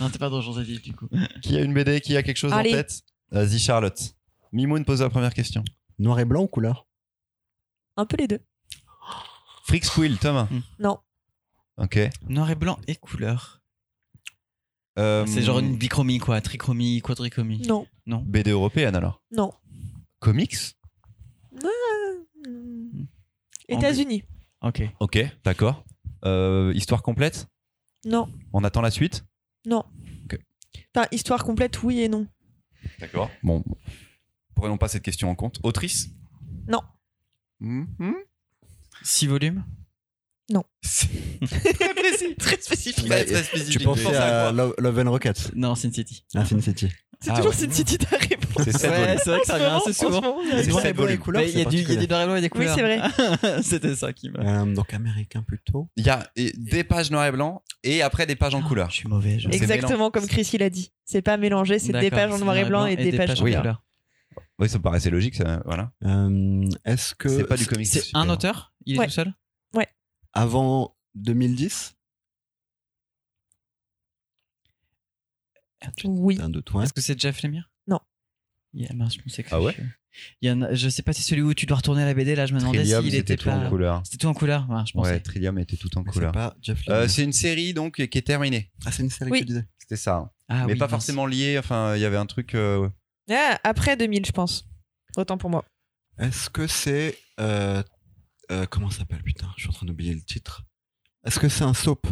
Non, 0.00 0.10
t'es 0.10 0.18
pas 0.18 0.28
Donjon 0.28 0.52
Zénith 0.52 0.82
du 0.82 0.92
coup. 0.92 1.08
Qui 1.42 1.56
a 1.56 1.62
une 1.62 1.72
BD 1.72 2.00
Qui 2.00 2.16
a 2.16 2.22
quelque 2.22 2.36
chose 2.36 2.52
Allez. 2.52 2.70
en 2.70 2.76
tête? 2.76 3.00
Vas-y, 3.30 3.58
Charlotte. 3.58 3.98
Mimoun 4.52 4.84
pose 4.84 5.00
la 5.00 5.08
première 5.08 5.32
question. 5.32 5.64
Noir 5.98 6.20
et 6.20 6.24
blanc 6.26 6.42
ou 6.42 6.46
couleur? 6.48 6.86
Un 7.96 8.06
peu 8.06 8.16
les 8.16 8.28
deux. 8.28 8.40
Freak 9.64 9.84
Squill, 9.84 10.18
Thomas. 10.18 10.48
Hmm. 10.50 10.60
Non. 10.78 10.98
Ok. 11.76 11.98
Noir 12.28 12.50
et 12.50 12.54
blanc 12.54 12.78
et 12.86 12.96
couleur. 12.96 13.60
Euh, 14.98 15.24
C'est 15.26 15.42
genre 15.42 15.58
une 15.58 15.76
bichromie 15.76 16.18
quoi, 16.18 16.40
trichromie, 16.40 17.00
quadrichromie. 17.00 17.62
Non. 17.66 17.86
Non. 18.06 18.22
BD 18.26 18.50
européenne 18.50 18.94
alors. 18.94 19.22
Non. 19.30 19.52
Comics. 20.18 20.76
États-Unis. 23.68 24.24
Ok. 24.60 24.82
Ok, 25.00 25.18
d'accord. 25.44 25.84
Euh, 26.24 26.72
histoire 26.74 27.02
complète 27.02 27.48
Non. 28.04 28.28
On 28.52 28.64
attend 28.64 28.80
la 28.80 28.90
suite 28.90 29.24
Non. 29.66 29.84
Ok. 30.24 30.38
Enfin, 30.94 31.06
histoire 31.10 31.44
complète, 31.44 31.82
oui 31.82 32.00
et 32.00 32.08
non. 32.08 32.26
D'accord. 33.00 33.30
Bon, 33.42 33.64
prenons 34.54 34.76
pas 34.76 34.88
cette 34.88 35.02
question 35.02 35.30
en 35.30 35.34
compte. 35.34 35.58
Autrice 35.62 36.10
Non. 36.68 36.80
Mhm. 37.62 38.14
6 39.02 39.26
volumes? 39.28 39.64
Très 40.52 41.94
précis. 41.94 42.34
Très 42.38 42.60
spécifique. 42.60 43.08
Bah, 43.08 43.24
Très, 43.24 43.42
spécifique. 43.42 43.78
Tu 43.78 43.84
pensais 43.84 44.02
Pense 44.04 44.14
à 44.14 44.48
à 44.48 44.52
quoi 44.52 44.52
Love, 44.52 44.74
Love 44.78 44.98
and 44.98 45.10
Rockets 45.10 45.50
Non, 45.54 45.74
Sin 45.74 45.90
City. 45.92 46.24
Ah, 46.34 46.44
Sin 46.44 46.60
City. 46.60 46.88
C'est 47.20 47.30
Ah 47.30 47.36
toujours 47.36 47.52
ouais. 47.52 47.56
Sin 47.56 47.70
City 47.70 47.96
ta 47.98 48.16
réponse. 48.16 48.64
C'est 48.70 48.88
Ouais, 48.88 49.16
c'est 49.22 49.30
vrai 49.30 49.40
que 49.40 49.46
ça 49.46 49.54
revient 49.54 49.64
assez 49.80 49.92
souvent. 49.92 50.36
il 50.42 50.48
y 50.48 50.52
a- 50.52 50.60
et 50.60 50.92
blanc 50.92 51.40
et 51.40 51.64
du, 51.66 51.84
des 51.84 52.06
noirs 52.06 52.22
et 52.22 52.26
blancs 52.26 52.38
et 52.38 52.40
des 52.40 52.46
Oui, 52.46 52.50
couleurs. 52.50 52.74
c'est 52.74 52.82
vrai. 52.82 53.62
C'était 53.62 53.94
ça 53.94 54.12
qui 54.12 54.28
me. 54.28 54.40
Euh, 54.40 54.74
donc 54.74 54.92
américain 54.92 55.42
plutôt. 55.42 55.88
Il 55.96 56.04
y 56.04 56.10
a 56.10 56.28
des 56.36 56.84
pages 56.84 57.10
noir 57.10 57.24
et 57.26 57.32
blanc 57.32 57.62
et 57.84 58.02
après 58.02 58.26
des 58.26 58.36
pages 58.36 58.54
en 58.54 58.62
couleur. 58.62 58.90
Je 58.90 58.96
suis 58.96 59.08
mauvais. 59.08 59.38
Je... 59.38 59.48
Exactement 59.48 60.10
comme 60.10 60.26
Chris 60.26 60.50
il 60.52 60.62
a 60.62 60.68
dit. 60.70 60.92
C'est 61.04 61.22
pas 61.22 61.36
mélangé, 61.36 61.78
c'est 61.78 61.92
des 61.92 62.10
pages 62.10 62.30
en 62.32 62.38
noir 62.38 62.56
et 62.56 62.64
blanc 62.64 62.86
et 62.86 62.96
des 62.96 63.12
pages 63.16 63.40
en 63.40 63.44
Oui. 63.44 63.54
couleur. 63.54 63.82
Oui, 64.62 64.68
ça 64.68 64.78
me 64.78 64.82
paraissait 64.82 65.10
logique, 65.10 65.34
ça. 65.34 65.60
Voilà. 65.64 65.92
Euh, 66.04 66.68
Est-ce 66.84 67.14
que 67.14 67.28
C'est 67.28 67.44
pas 67.44 67.56
du 67.56 67.66
comics. 67.66 67.86
C'est 67.86 68.04
un 68.14 68.28
auteur? 68.28 68.72
Il 68.86 68.94
est 68.96 68.98
Ouais. 69.00 69.06
tout 69.06 69.12
seul? 69.12 69.34
Avant 70.34 70.96
2010 71.14 71.94
Oui. 76.04 76.36
C'est 76.40 76.44
ouais. 76.74 76.84
Est-ce 76.84 76.92
que 76.92 77.00
c'est 77.00 77.20
Jeff 77.20 77.42
Lemire? 77.42 77.70
Non. 77.88 77.98
Yeah, 78.72 78.94
mince, 78.94 79.14
je 79.16 79.20
pensais 79.20 79.42
que 79.42 79.48
Ah 79.52 79.60
ouais? 79.60 79.76
Il 80.40 80.48
y 80.48 80.52
en 80.52 80.62
a- 80.62 80.72
Je 80.74 80.88
sais 80.88 81.02
pas 81.02 81.12
si 81.12 81.22
celui 81.22 81.42
où 81.42 81.52
tu 81.54 81.66
dois 81.66 81.78
retourner 81.78 82.04
la 82.04 82.14
BD, 82.14 82.34
là, 82.34 82.46
je 82.46 82.54
me 82.54 82.60
demandais 82.60 82.78
Trillium, 82.78 83.02
s'il 83.02 83.10
c'était 83.12 83.34
était 83.34 83.42
tout 83.42 83.48
en 83.50 83.68
couleur. 83.68 84.00
C'était 84.04 84.18
tout 84.18 84.26
en 84.28 84.34
couleur, 84.34 84.66
ouais, 84.70 84.82
je 84.86 84.92
pensais. 84.92 85.10
Ouais, 85.10 85.20
Trillium 85.20 85.58
était 85.58 85.76
tout 85.76 85.88
en 85.98 86.02
Mais 86.02 86.06
C'est 86.12 86.12
couleur. 86.12 86.54
Euh, 86.88 87.08
c'est 87.08 87.24
une 87.24 87.32
série 87.32 87.74
donc 87.74 87.96
qui 88.06 88.18
est 88.18 88.22
terminée. 88.26 88.70
Ah, 88.86 88.92
c'est 88.92 89.02
une 89.02 89.10
série 89.10 89.30
Oui. 89.30 89.40
que 89.40 89.44
tu 89.44 89.48
disais. 89.48 89.66
C'était 89.78 89.96
ça. 89.96 90.32
Ah 90.48 90.66
Mais 90.66 90.74
oui, 90.74 90.78
pas 90.78 90.84
mince. 90.86 90.90
forcément 90.92 91.26
lié. 91.26 91.56
Enfin, 91.58 91.96
il 91.96 92.00
y 92.00 92.04
avait 92.04 92.16
un 92.16 92.26
truc. 92.26 92.54
euh, 92.54 92.88
Ah, 93.30 93.58
après 93.64 93.96
2000, 93.96 94.26
je 94.26 94.32
pense. 94.32 94.64
Autant 95.16 95.38
pour 95.38 95.50
moi. 95.50 95.64
Est-ce 96.18 96.50
que 96.50 96.66
c'est. 96.66 97.18
euh, 97.40 97.82
euh, 98.50 98.66
comment 98.66 98.90
ça 98.90 98.98
s'appelle 98.98 99.22
Putain, 99.22 99.50
je 99.56 99.62
suis 99.62 99.70
en 99.70 99.72
train 99.72 99.86
d'oublier 99.86 100.14
le 100.14 100.20
titre. 100.22 100.64
Est-ce 101.24 101.38
que 101.38 101.48
c'est 101.48 101.64
un 101.64 101.74
soap? 101.74 102.06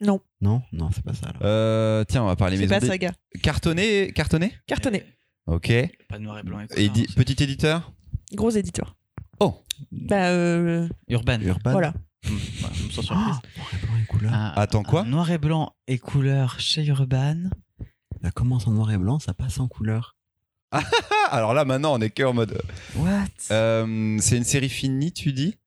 Non. 0.00 0.20
Non, 0.40 0.62
non, 0.72 0.90
c'est 0.92 1.02
pas 1.04 1.14
ça. 1.14 1.28
Alors. 1.28 1.42
euh, 1.42 2.04
tiens, 2.04 2.22
on 2.22 2.26
va 2.26 2.36
parler 2.36 2.56
C'est 2.56 2.66
maison 2.66 2.78
pas 2.80 2.86
saga. 2.86 3.12
Cartonné, 3.42 4.12
cartonné? 4.12 4.54
Cartonné. 4.66 5.04
Ok. 5.46 5.72
Pas 6.08 6.18
noir 6.18 6.38
et 6.38 6.42
blanc 6.42 6.60
et 6.60 6.66
petit 6.66 7.42
éditeur? 7.42 7.92
Gros 8.32 8.50
éditeur. 8.50 8.96
Oh. 9.40 9.62
Bah, 9.90 10.28
euh, 10.30 10.88
Urban. 11.08 11.40
Urban 11.40 11.72
voilà. 11.72 11.94
Voilà, 12.22 12.74
je 12.74 12.84
me 12.84 12.90
sens 12.90 12.98
Oh, 12.98 13.02
surprise. 13.02 13.36
noir 13.56 13.70
et 13.74 13.86
blanc 13.86 13.96
et 14.02 14.06
couleur. 14.06 14.32
Un- 14.34 14.52
Attends, 14.56 14.82
quoi? 14.82 15.02
un 15.02 15.04
Noir 15.04 15.30
et 15.30 15.38
blanc 15.38 15.74
et 15.86 15.98
couleur 15.98 16.58
chez 16.60 16.84
Urban. 16.86 17.50
Ça 18.24 18.30
commence 18.30 18.66
en 18.66 18.70
noir 18.70 18.90
et 18.90 18.96
blanc, 18.96 19.18
ça 19.18 19.34
passe 19.34 19.60
en 19.60 19.68
couleur. 19.68 20.16
Ah, 20.70 20.82
alors 21.30 21.52
là, 21.52 21.66
maintenant, 21.66 21.92
on 21.92 22.00
est 22.00 22.08
que 22.08 22.22
en 22.22 22.32
mode. 22.32 22.58
What? 22.96 23.26
Euh, 23.50 24.16
c'est 24.18 24.38
une 24.38 24.44
série 24.44 24.70
finie, 24.70 25.12
tu 25.12 25.34
dis? 25.34 25.58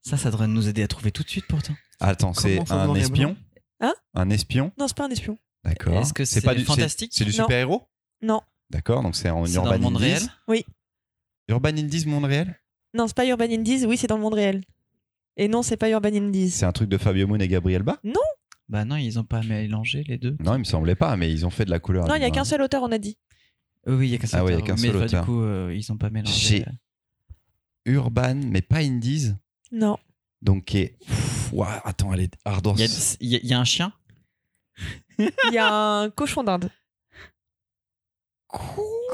Ça, 0.00 0.16
ça 0.16 0.30
devrait 0.30 0.48
nous 0.48 0.66
aider 0.68 0.82
à 0.82 0.88
trouver 0.88 1.12
tout 1.12 1.22
de 1.22 1.28
suite 1.28 1.46
pourtant. 1.46 1.74
Attends, 2.00 2.32
c'est 2.32 2.58
un 2.70 2.94
espion? 2.94 3.36
Hein? 3.80 3.94
Un 4.14 4.30
espion? 4.30 4.72
Non, 4.78 4.88
c'est 4.88 4.96
pas 4.96 5.04
un 5.06 5.10
espion. 5.10 5.38
D'accord. 5.62 5.98
Est-ce 5.98 6.14
que 6.14 6.24
c'est 6.24 6.40
pas 6.40 6.54
du 6.54 6.64
fantastique? 6.64 7.12
C'est 7.14 7.24
du 7.24 7.30
Non. 7.36 7.44
super-héros? 7.44 7.86
Non. 8.22 8.40
D'accord, 8.70 9.02
donc 9.02 9.14
c'est 9.14 9.28
en 9.30 9.44
C'est 9.44 9.54
dans 9.54 9.64
Urban 9.64 9.76
le 9.76 9.80
monde 9.80 9.96
Indies? 9.96 10.28
réel? 10.48 10.64
Urban 11.48 11.68
Indies, 11.70 12.06
monde 12.06 12.24
réel? 12.24 12.58
Non, 12.94 13.06
c'est 13.08 13.16
pas 13.16 13.26
Urban 13.26 13.44
Indies. 13.44 13.84
Oui, 13.86 13.98
c'est 13.98 14.06
dans 14.06 14.16
le 14.16 14.22
monde 14.22 14.34
réel. 14.34 14.62
Et 15.36 15.48
non, 15.48 15.62
c'est 15.62 15.76
pas 15.76 15.90
Urban 15.90 16.14
Indies. 16.14 16.50
C'est 16.50 16.64
un 16.66 16.72
truc 16.72 16.88
de 16.88 16.96
Fabio 16.96 17.26
Moon 17.26 17.38
et 17.40 17.48
Gabriel 17.48 17.82
Ba? 17.82 17.98
Bah 18.68 18.84
non, 18.84 18.96
ils 18.96 19.18
ont 19.18 19.24
pas 19.24 19.42
mélangé 19.42 20.04
les 20.04 20.16
deux. 20.18 20.36
Non, 20.40 20.54
il 20.54 20.60
me 20.60 20.64
semblait 20.64 20.94
pas, 20.94 21.16
mais 21.16 21.30
ils 21.30 21.44
ont 21.44 21.50
fait 21.50 21.64
de 21.64 21.70
la 21.70 21.78
couleur. 21.80 22.06
Non, 22.08 22.14
il 22.14 22.22
y 22.22 22.24
a 22.24 22.30
qu'un 22.30 22.44
seul 22.44 22.62
auteur, 22.62 22.82
on 22.82 22.92
a 22.92 22.98
dit. 22.98 23.18
Euh, 23.86 23.96
oui, 23.98 24.08
il 24.08 24.10
y 24.12 24.14
a 24.14 24.18
qu'un 24.18 24.26
seul 24.26 24.40
Ah 24.40 24.44
ouais, 24.44 24.52
il 24.52 24.54
y 24.54 24.56
a 24.56 24.62
auteur, 24.62 24.76
qu'un 24.76 24.82
mais 24.82 24.88
seul 24.88 24.98
bah, 24.98 25.04
auteur. 25.04 25.20
du 25.24 25.26
coup, 25.26 25.42
euh, 25.42 25.74
ils 25.74 25.92
ont 25.92 25.98
pas 25.98 26.10
mélangé. 26.10 26.64
J'ai- 26.64 26.64
Urban, 27.86 28.36
mais 28.36 28.62
pas 28.62 28.78
Indies. 28.78 29.34
Non. 29.70 29.98
Donc, 30.40 30.64
qui 30.64 30.78
est. 30.78 30.98
Attends, 31.84 32.12
elle 32.14 32.20
est 32.20 32.34
ardente. 32.44 32.78
Il 33.20 33.28
y, 33.28 33.36
a, 33.36 33.38
y 33.42 33.46
y 33.48 33.54
un 33.54 33.64
chien? 33.64 33.92
Il 35.18 35.30
y 35.52 35.58
a 35.58 35.72
un 35.72 36.10
cochon 36.10 36.42
d'Inde. 36.42 36.70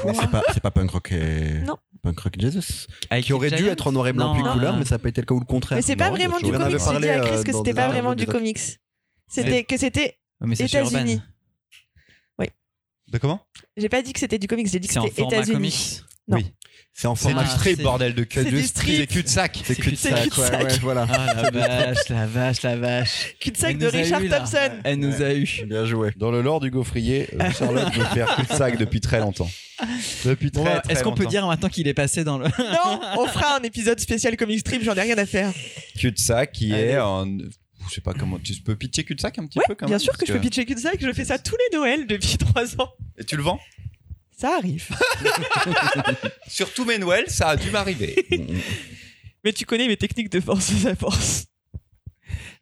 Mais 0.05 0.13
c'est 0.53 0.61
pas, 0.61 0.71
Punk 0.71 0.91
Rock 0.91 1.13
et... 1.13 1.61
Non. 1.61 1.77
Punk 2.03 2.21
Rock 2.21 2.35
Jesus. 2.39 2.87
avec 3.11 3.25
Qui 3.25 3.33
aurait 3.33 3.51
dû 3.51 3.67
être 3.67 3.87
en 3.89 3.93
noir 3.93 4.07
et 4.09 4.13
blanc 4.13 4.29
Non, 4.29 4.35
puis 4.35 4.43
non, 4.43 4.53
couleur, 4.53 4.73
non. 4.73 4.79
mais 4.79 4.85
ça 4.85 4.95
n'a 4.95 4.99
pas 5.01 5.09
été 5.09 5.21
le 5.21 5.27
cas 5.27 5.35
ou 5.35 5.41
le 5.41 5.45
contraire. 5.45 5.77
Mais 5.77 5.83
c'est 5.83 5.97
pas 5.97 6.11
vraiment 6.11 6.39
du 6.39 6.51
comics. 6.51 6.71
J'ai 6.71 6.79
parlé, 6.79 7.01
dit 7.01 7.09
à 7.09 7.23
euh, 7.23 7.25
Chris 7.27 7.45
que 7.45 7.53
c'était 7.53 7.63
des 7.71 7.75
pas 7.75 7.89
vraiment 7.89 8.15
du 8.15 8.27
comics. 8.27 8.59
C'était 9.31 9.65
que 9.65 9.77
c'était 9.79 10.19
c'est. 10.55 10.65
États-Unis. 10.65 11.21
De 13.11 13.19
comment 13.19 13.41
J'ai 13.77 13.89
pas 13.89 14.03
dit 14.03 14.13
que 14.13 14.21
c'était 14.21 14.39
du 14.39 14.47
comics, 14.47 14.69
j'ai 14.71 14.79
dit 14.79 14.87
que 14.87 14.93
C'est 14.95 15.01
en 15.01 15.07
c'était 15.09 15.23
États-Unis. 15.25 15.53
comics. 15.55 16.01
Non. 16.29 16.37
Oui. 16.37 16.47
C'est 16.95 17.09
en 17.09 17.17
C'est 17.17 17.23
format 17.31 17.43
du 17.43 17.51
strip, 17.51 17.77
c'est- 17.77 17.83
bordel 17.83 18.15
de 18.15 18.23
cul. 18.23 18.41
C'est 18.45 18.51
du 18.51 18.63
strip. 18.63 18.97
C'est 19.01 19.07
cul 19.09 19.23
de 19.25 19.29
sac. 19.29 19.61
C'est 19.65 19.75
cul 19.75 19.91
de 19.91 19.97
sac, 19.97 20.23
cul-de-sac. 20.29 20.53
ouais, 20.61 20.65
ouais, 20.65 20.79
voilà. 20.83 21.07
Ah 21.11 21.51
la 21.51 21.51
vache, 21.51 22.09
la 22.09 22.27
vache, 22.27 22.63
la 22.63 22.77
vache. 22.77 23.35
Cul-de-sac 23.41 23.79
de 23.79 23.87
Richard. 23.89 24.21
Thompson. 24.31 24.79
Elle 24.85 25.01
nous 25.01 25.21
a 25.23 25.35
eu. 25.35 25.45
Bien 25.67 25.85
joué. 25.87 26.13
Dans 26.17 26.31
le 26.31 26.41
lore 26.41 26.61
du 26.61 26.71
gaufrier, 26.71 27.29
euh, 27.41 27.51
Charlotte 27.59 27.93
veut 27.95 28.05
faire 28.05 28.37
cul 28.37 28.43
de 28.43 28.53
sac 28.57 28.79
depuis 28.79 29.01
très 29.01 29.19
longtemps. 29.19 29.51
Depuis 30.25 30.53
très, 30.53 30.63
Bon, 30.63 30.81
très 30.85 30.93
Est-ce 30.93 31.03
qu'on 31.03 31.15
peut 31.15 31.27
dire 31.27 31.45
maintenant 31.49 31.69
qu'il 31.69 31.89
est 31.89 31.95
passé 31.95 32.23
dans 32.23 32.39
le. 32.39 32.45
Non, 32.45 33.01
on 33.19 33.27
fera 33.33 33.57
un 33.59 33.63
épisode 33.65 33.99
spécial 33.99 34.37
comic 34.37 34.61
strip, 34.61 34.85
j'en 34.85 34.95
ai 34.95 35.01
rien 35.03 35.19
à 35.19 35.27
faire. 35.27 35.53
Cul 35.99 36.13
de 36.13 36.19
sac 36.19 36.53
qui 36.53 36.73
Allez. 36.73 36.83
est 36.85 36.95
un. 36.97 37.27
Je 37.91 37.97
sais 37.97 38.01
pas 38.01 38.15
comment. 38.15 38.39
Tu 38.39 38.55
peux 38.63 38.77
pitcher 38.77 39.05
cul 39.05 39.17
de 39.17 39.21
sac 39.21 39.39
un 39.39 39.47
petit 39.47 39.59
Ouais, 39.59 39.65
peu 39.67 39.75
quand 39.75 39.87
bien 39.87 39.97
même, 39.97 40.05
sûr 40.05 40.17
que 40.17 40.25
je 40.25 40.33
peux 40.33 40.41
pitcher 40.41 40.65
cul-de-sac, 40.65 40.99
je 41.01 41.13
fais 41.13 41.25
ça 41.25 41.39
tous 41.39 41.57
les 41.57 41.77
Noëls 41.77 42.07
depuis 42.07 42.39
trois 42.39 42.81
ans. 42.81 42.93
Et 43.19 43.25
tu 43.25 43.37
le 43.37 43.43
vends? 43.43 43.59
Ça 44.37 44.57
arrive. 44.57 44.89
Sur 46.49 46.73
tous 46.73 46.85
mes 46.85 46.99
Noëls, 46.99 47.29
ça 47.29 47.49
a 47.51 47.57
dû 47.57 47.71
m'arriver. 47.71 48.27
Mais 49.45 49.53
tu 49.53 49.67
connais 49.67 49.89
mes 49.89 49.97
techniques 49.97 50.31
de 50.31 50.41
force 50.41 50.87
à 50.87 50.95
force. 50.95 51.47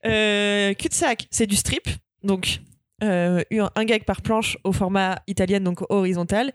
Euh, 0.07 0.73
cul-de-sac, 0.75 1.27
c'est 1.31 1.47
du 1.47 1.57
strip. 1.57 1.89
Donc, 2.23 2.61
euh, 3.05 3.43
un 3.53 3.71
un 3.75 3.85
gag 3.85 4.05
par 4.05 4.23
planche 4.23 4.57
au 4.65 4.73
format 4.73 5.21
italien, 5.27 5.61
donc 5.61 5.83
horizontal. 5.91 6.53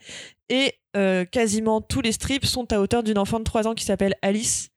Et 0.50 0.74
euh, 0.98 1.26
quasiment 1.26 1.80
tous 1.82 2.02
les 2.02 2.12
strips 2.12 2.46
sont 2.46 2.72
à 2.74 2.80
hauteur 2.80 3.04
d'une 3.04 3.18
enfant 3.18 3.40
de 3.40 3.44
3 3.44 3.68
ans 3.68 3.76
qui 3.76 3.86
s'appelle 3.86 4.16
Alice. 4.22 4.70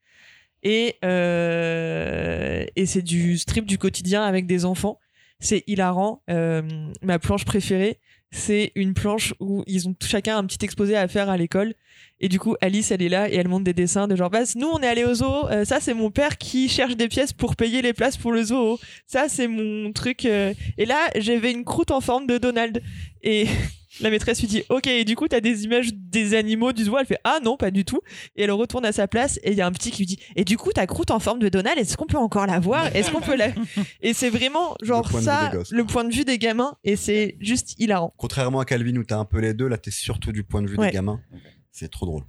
Et, 0.69 0.97
euh, 1.05 2.64
et 2.75 2.87
c'est 2.87 3.03
du 3.03 3.39
strip 3.39 3.67
du 3.67 3.79
quotidien 3.79 4.25
avec 4.25 4.49
des 4.49 4.64
enfants. 4.64 4.99
C'est 5.39 5.62
hilarant. 5.69 6.25
Euh, 6.29 6.62
ma 7.03 7.21
planche 7.21 7.45
préférée, 7.45 8.01
c'est 8.33 8.73
une 8.75 8.93
planche 8.93 9.33
où 9.39 9.62
ils 9.69 9.89
ont 9.89 9.95
chacun 10.03 10.39
un 10.39 10.45
petit 10.45 10.64
exposé 10.64 10.97
à 10.97 11.07
faire 11.07 11.31
à 11.31 11.37
l'école. 11.37 11.75
Et 12.19 12.29
du 12.29 12.41
coup, 12.41 12.57
Alice, 12.61 12.91
elle 12.91 13.03
est 13.03 13.09
là 13.09 13.31
et 13.31 13.37
elle 13.37 13.47
montre 13.47 13.62
des 13.62 13.75
dessins 13.75 14.09
de 14.09 14.17
genre, 14.17 14.29
bah, 14.29 14.41
nous, 14.57 14.67
on 14.67 14.81
est 14.81 14.89
allé 14.89 15.05
au 15.05 15.14
zoo. 15.14 15.49
Euh, 15.51 15.64
ça, 15.64 15.79
c'est 15.79 15.95
mon 15.95 16.11
père 16.11 16.37
qui 16.37 16.69
cherche 16.69 16.97
des 16.97 17.07
pièces 17.07 17.33
pour 17.33 17.55
payer 17.55 17.81
les 17.81 17.93
places 17.93 18.17
pour 18.17 18.33
le 18.33 18.43
zoo. 18.43 18.81
Ça, 19.07 19.29
c'est 19.29 19.47
mon 19.47 19.93
truc. 19.93 20.25
Et 20.25 20.85
là, 20.85 20.99
j'avais 21.14 21.53
une 21.53 21.64
croûte 21.64 21.93
en 21.93 22.01
forme 22.01 22.27
de 22.27 22.39
Donald. 22.39 22.83
Et 23.23 23.47
la 24.01 24.11
maîtresse 24.11 24.41
lui 24.41 24.49
dit, 24.49 24.63
ok, 24.69 24.87
et 24.87 25.05
du 25.05 25.17
coup, 25.17 25.29
t'as 25.29 25.41
des 25.41 25.65
images 25.65 25.91
des 25.95 26.35
animaux 26.35 26.73
du 26.73 26.85
zoo. 26.85 26.97
Elle 26.99 27.07
fait, 27.07 27.19
ah 27.25 27.39
non, 27.43 27.57
pas 27.57 27.71
du 27.71 27.85
tout. 27.85 28.01
Et 28.37 28.43
elle 28.45 28.51
retourne 28.53 28.85
à 28.85 28.93
sa 28.93 29.09
place 29.09 29.39
et 29.43 29.53
il 29.53 29.57
y 29.57 29.61
a 29.61 29.67
un 29.67 29.73
petit 29.73 29.91
qui 29.91 29.99
lui 30.03 30.07
dit, 30.07 30.19
et 30.37 30.45
du 30.45 30.57
coup, 30.57 30.73
ta 30.73 30.87
croûte 30.87 31.11
en 31.11 31.19
forme 31.19 31.39
de 31.39 31.49
Donald, 31.49 31.79
est-ce 31.79 31.97
qu'on 31.97 32.07
peut 32.07 32.19
encore 32.19 32.47
la 32.47 32.59
voir? 32.61 32.95
Est-ce 32.95 33.11
qu'on 33.11 33.21
peut 33.21 33.37
la. 33.37 33.49
Et 34.03 34.13
c'est 34.15 34.31
vraiment, 34.31 34.77
genre, 34.83 35.09
Le 35.15 35.21
ça, 35.21 35.53
le 35.71 35.85
point 35.85 36.05
de 36.05 36.13
vue 36.15 36.25
des 36.25 36.39
gamins. 36.39 36.77
Et 36.85 36.97
c'est 36.97 37.37
juste 37.41 37.75
hilarant. 37.79 38.13
Contrairement 38.17 38.61
à 38.61 38.65
Calvin 38.65 38.97
où 38.97 39.05
t'as 39.05 39.19
un 39.19 39.25
peu 39.25 39.41
les 39.41 39.55
deux, 39.55 39.69
là 39.69 39.79
t'es 39.79 39.91
surtout 39.91 40.33
du 40.33 40.45
point 40.45 40.63
de 40.63 40.69
vue 40.69 40.77
Ouais. 40.77 40.89
des 40.89 40.95
gamins. 40.95 41.21
C'est 41.73 41.91
trop 41.91 42.07
drôle. 42.07 42.23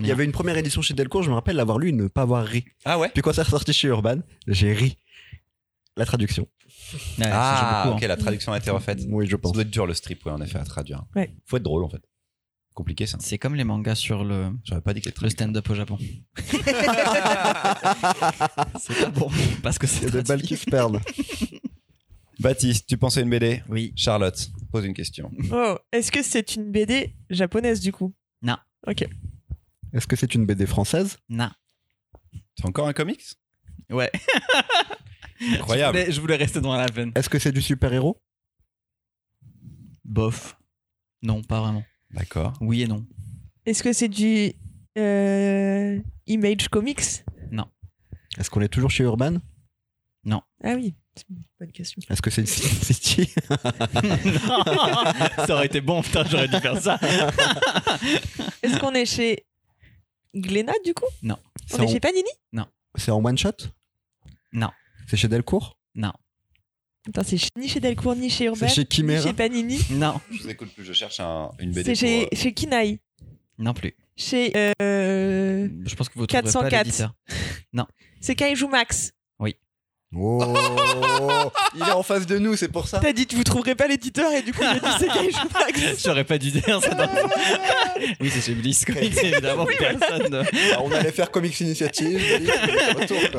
Il 0.00 0.06
y 0.06 0.10
avait 0.10 0.24
une 0.24 0.32
première 0.32 0.56
édition 0.56 0.82
chez 0.82 0.94
Delcourt, 0.94 1.22
je 1.22 1.30
me 1.30 1.34
rappelle 1.34 1.54
l'avoir 1.56 1.78
lu 1.78 1.90
et 1.90 1.92
ne 1.92 2.08
pas 2.08 2.22
avoir 2.22 2.44
ri. 2.44 2.64
Ah 2.84 2.98
ouais? 2.98 3.10
Puis 3.12 3.22
quand 3.22 3.32
c'est 3.32 3.42
ressorti 3.42 3.72
chez 3.72 3.88
Urban, 3.88 4.16
j'ai 4.48 4.72
ri. 4.72 4.96
La 5.98 6.06
traduction. 6.06 6.46
Ouais, 7.18 7.24
ça 7.24 7.30
Ah, 7.32 7.82
beaucoup, 7.84 7.96
ok, 7.98 8.02
hein. 8.04 8.08
la 8.08 8.16
traduction 8.16 8.52
a 8.52 8.58
été 8.58 8.70
refaite. 8.70 9.00
Oui, 9.08 9.26
je 9.26 9.32
Ça 9.32 9.38
pense. 9.38 9.52
doit 9.52 9.62
être 9.62 9.70
dur 9.70 9.84
le 9.86 9.92
strip, 9.94 10.24
ouais, 10.24 10.32
en 10.32 10.40
effet, 10.40 10.58
à 10.58 10.64
traduire. 10.64 11.04
Ouais. 11.14 11.34
Faut 11.44 11.56
être 11.58 11.62
drôle 11.64 11.84
en 11.84 11.88
fait. 11.90 12.00
Compliqué 12.72 13.04
ça. 13.06 13.18
C'est 13.20 13.36
comme 13.38 13.56
les 13.56 13.64
mangas 13.64 13.96
sur 13.96 14.24
le, 14.24 14.52
J'aurais 14.64 14.80
pas 14.80 14.94
dit 14.94 15.00
que 15.00 15.10
le 15.20 15.28
stand-up 15.28 15.68
au 15.68 15.74
Japon. 15.74 15.98
c'est 18.78 19.00
pas 19.00 19.10
bon 19.10 19.28
parce 19.62 19.78
que 19.78 19.86
Il 19.86 19.92
y 19.92 19.92
c'est 19.92 20.06
a 20.06 20.10
des 20.10 20.22
balles 20.22 20.42
qui 20.42 20.56
se 20.56 20.64
perdent. 20.70 21.00
Baptiste, 22.40 22.86
tu 22.88 22.96
pensais 22.96 23.18
à 23.18 23.22
une 23.24 23.30
BD 23.30 23.64
Oui. 23.68 23.92
Charlotte, 23.96 24.48
pose 24.70 24.84
une 24.84 24.94
question. 24.94 25.32
Oh, 25.52 25.76
est-ce 25.90 26.12
que 26.12 26.22
c'est 26.22 26.54
une 26.54 26.70
BD 26.70 27.12
japonaise 27.30 27.80
du 27.80 27.90
coup? 27.90 28.14
Non. 28.42 28.56
Ok. 28.86 29.04
Est-ce 29.92 30.06
que 30.06 30.14
c'est 30.14 30.32
une 30.36 30.46
BD 30.46 30.64
française? 30.66 31.18
Non. 31.28 31.50
C'est 32.56 32.66
encore 32.66 32.86
un 32.86 32.92
comics? 32.92 33.24
Ouais. 33.90 34.12
Incroyable. 35.40 35.98
Je 35.98 36.02
voulais, 36.02 36.12
je 36.12 36.20
voulais 36.20 36.36
rester 36.36 36.60
dans 36.60 36.74
la 36.74 36.86
veine. 36.86 37.12
Est-ce 37.14 37.28
que 37.28 37.38
c'est 37.38 37.52
du 37.52 37.62
super-héros? 37.62 38.20
Bof. 40.04 40.56
Non, 41.22 41.42
pas 41.42 41.60
vraiment. 41.60 41.84
D'accord. 42.10 42.54
Oui 42.60 42.82
et 42.82 42.86
non. 42.86 43.06
Est-ce 43.66 43.82
que 43.82 43.92
c'est 43.92 44.08
du 44.08 44.52
euh, 44.96 46.00
Image 46.26 46.68
Comics? 46.68 47.24
Est-ce 48.38 48.50
qu'on 48.50 48.60
est 48.60 48.68
toujours 48.68 48.90
chez 48.90 49.04
Urban? 49.04 49.38
Ah 50.64 50.74
oui, 50.74 50.94
c'est 51.14 51.28
une 51.30 51.42
bonne 51.58 51.70
question. 51.70 52.02
Est-ce 52.10 52.20
que 52.20 52.30
c'est 52.30 52.44
Sin 52.44 52.68
City? 52.92 53.32
Ça 55.46 55.54
aurait 55.54 55.66
été 55.66 55.80
bon, 55.80 56.02
putain, 56.02 56.24
j'aurais 56.24 56.48
dû 56.48 56.56
faire 56.58 56.82
ça. 56.82 56.98
Est-ce 58.62 58.78
qu'on 58.80 58.92
est 58.92 59.06
chez 59.06 59.46
Glénat 60.34 60.72
du 60.84 60.94
coup? 60.94 61.06
C'est 61.66 61.78
On 61.78 61.82
est 61.82 61.86
en, 61.86 61.88
chez 61.88 62.00
Panini? 62.00 62.28
C'est 62.96 63.12
en 63.12 63.24
one 63.24 63.38
shot? 63.38 63.52
Non. 64.52 64.70
C'est 65.08 65.16
chez 65.16 65.28
Delcourt 65.28 65.76
Non. 65.94 66.12
Attends, 67.08 67.22
c'est 67.24 67.38
ni 67.56 67.68
chez 67.68 67.80
Delcourt, 67.80 68.14
ni 68.16 68.28
chez 68.28 68.44
Urban, 68.44 68.68
C'est 68.68 68.74
chez 68.74 68.82
ni 68.82 68.88
Chimera 68.90 69.22
chez 69.22 69.32
Panini. 69.32 69.78
Non. 69.90 70.20
Je 70.30 70.42
vous 70.42 70.50
écoute 70.50 70.68
plus, 70.74 70.84
je 70.84 70.92
cherche 70.92 71.20
un- 71.20 71.50
une 71.58 71.70
BD. 71.72 71.84
C'est 71.84 71.94
chez, 71.94 72.24
euh, 72.24 72.28
chez 72.34 72.52
Kinaï. 72.52 72.98
Non 73.56 73.72
plus. 73.72 73.94
Chez. 74.16 74.52
euh, 74.56 75.68
Je 75.86 75.94
pense 75.94 76.08
que 76.08 76.18
vous 76.18 76.26
trouverez 76.26 76.42
pas 76.52 76.52
404. 76.70 76.84
l'éditeur. 76.86 77.14
c'est 78.20 78.34
Kaiju 78.34 78.68
Max. 78.68 79.12
Oh 80.16 80.42
Il 81.76 81.82
est 81.82 81.92
en 81.92 82.02
face 82.02 82.26
de 82.26 82.38
nous, 82.38 82.56
c'est 82.56 82.68
pour 82.68 82.88
ça 82.88 82.98
T'as 82.98 83.12
dit 83.12 83.26
que 83.26 83.36
vous 83.36 83.44
trouverez 83.44 83.74
pas 83.74 83.86
l'éditeur 83.86 84.32
et 84.32 84.40
du 84.42 84.52
coup, 84.52 84.62
j'ai 84.62 84.80
dit 84.80 84.86
c'est 84.98 85.06
Kaiju 85.06 85.48
Max. 85.52 86.02
J'aurais 86.04 86.24
pas 86.24 86.38
dû 86.38 86.50
dire 86.50 86.80
ça. 86.82 86.94
dans- 86.94 87.08
oui, 88.20 88.30
c'est 88.30 88.40
chez 88.40 88.54
Bliss 88.54 88.84
Comics, 88.86 89.16
évidemment. 89.22 89.66
personne. 89.78 90.46
On 90.82 90.90
allait 90.92 91.12
faire 91.12 91.30
Comics 91.30 91.60
Initiative. 91.60 92.20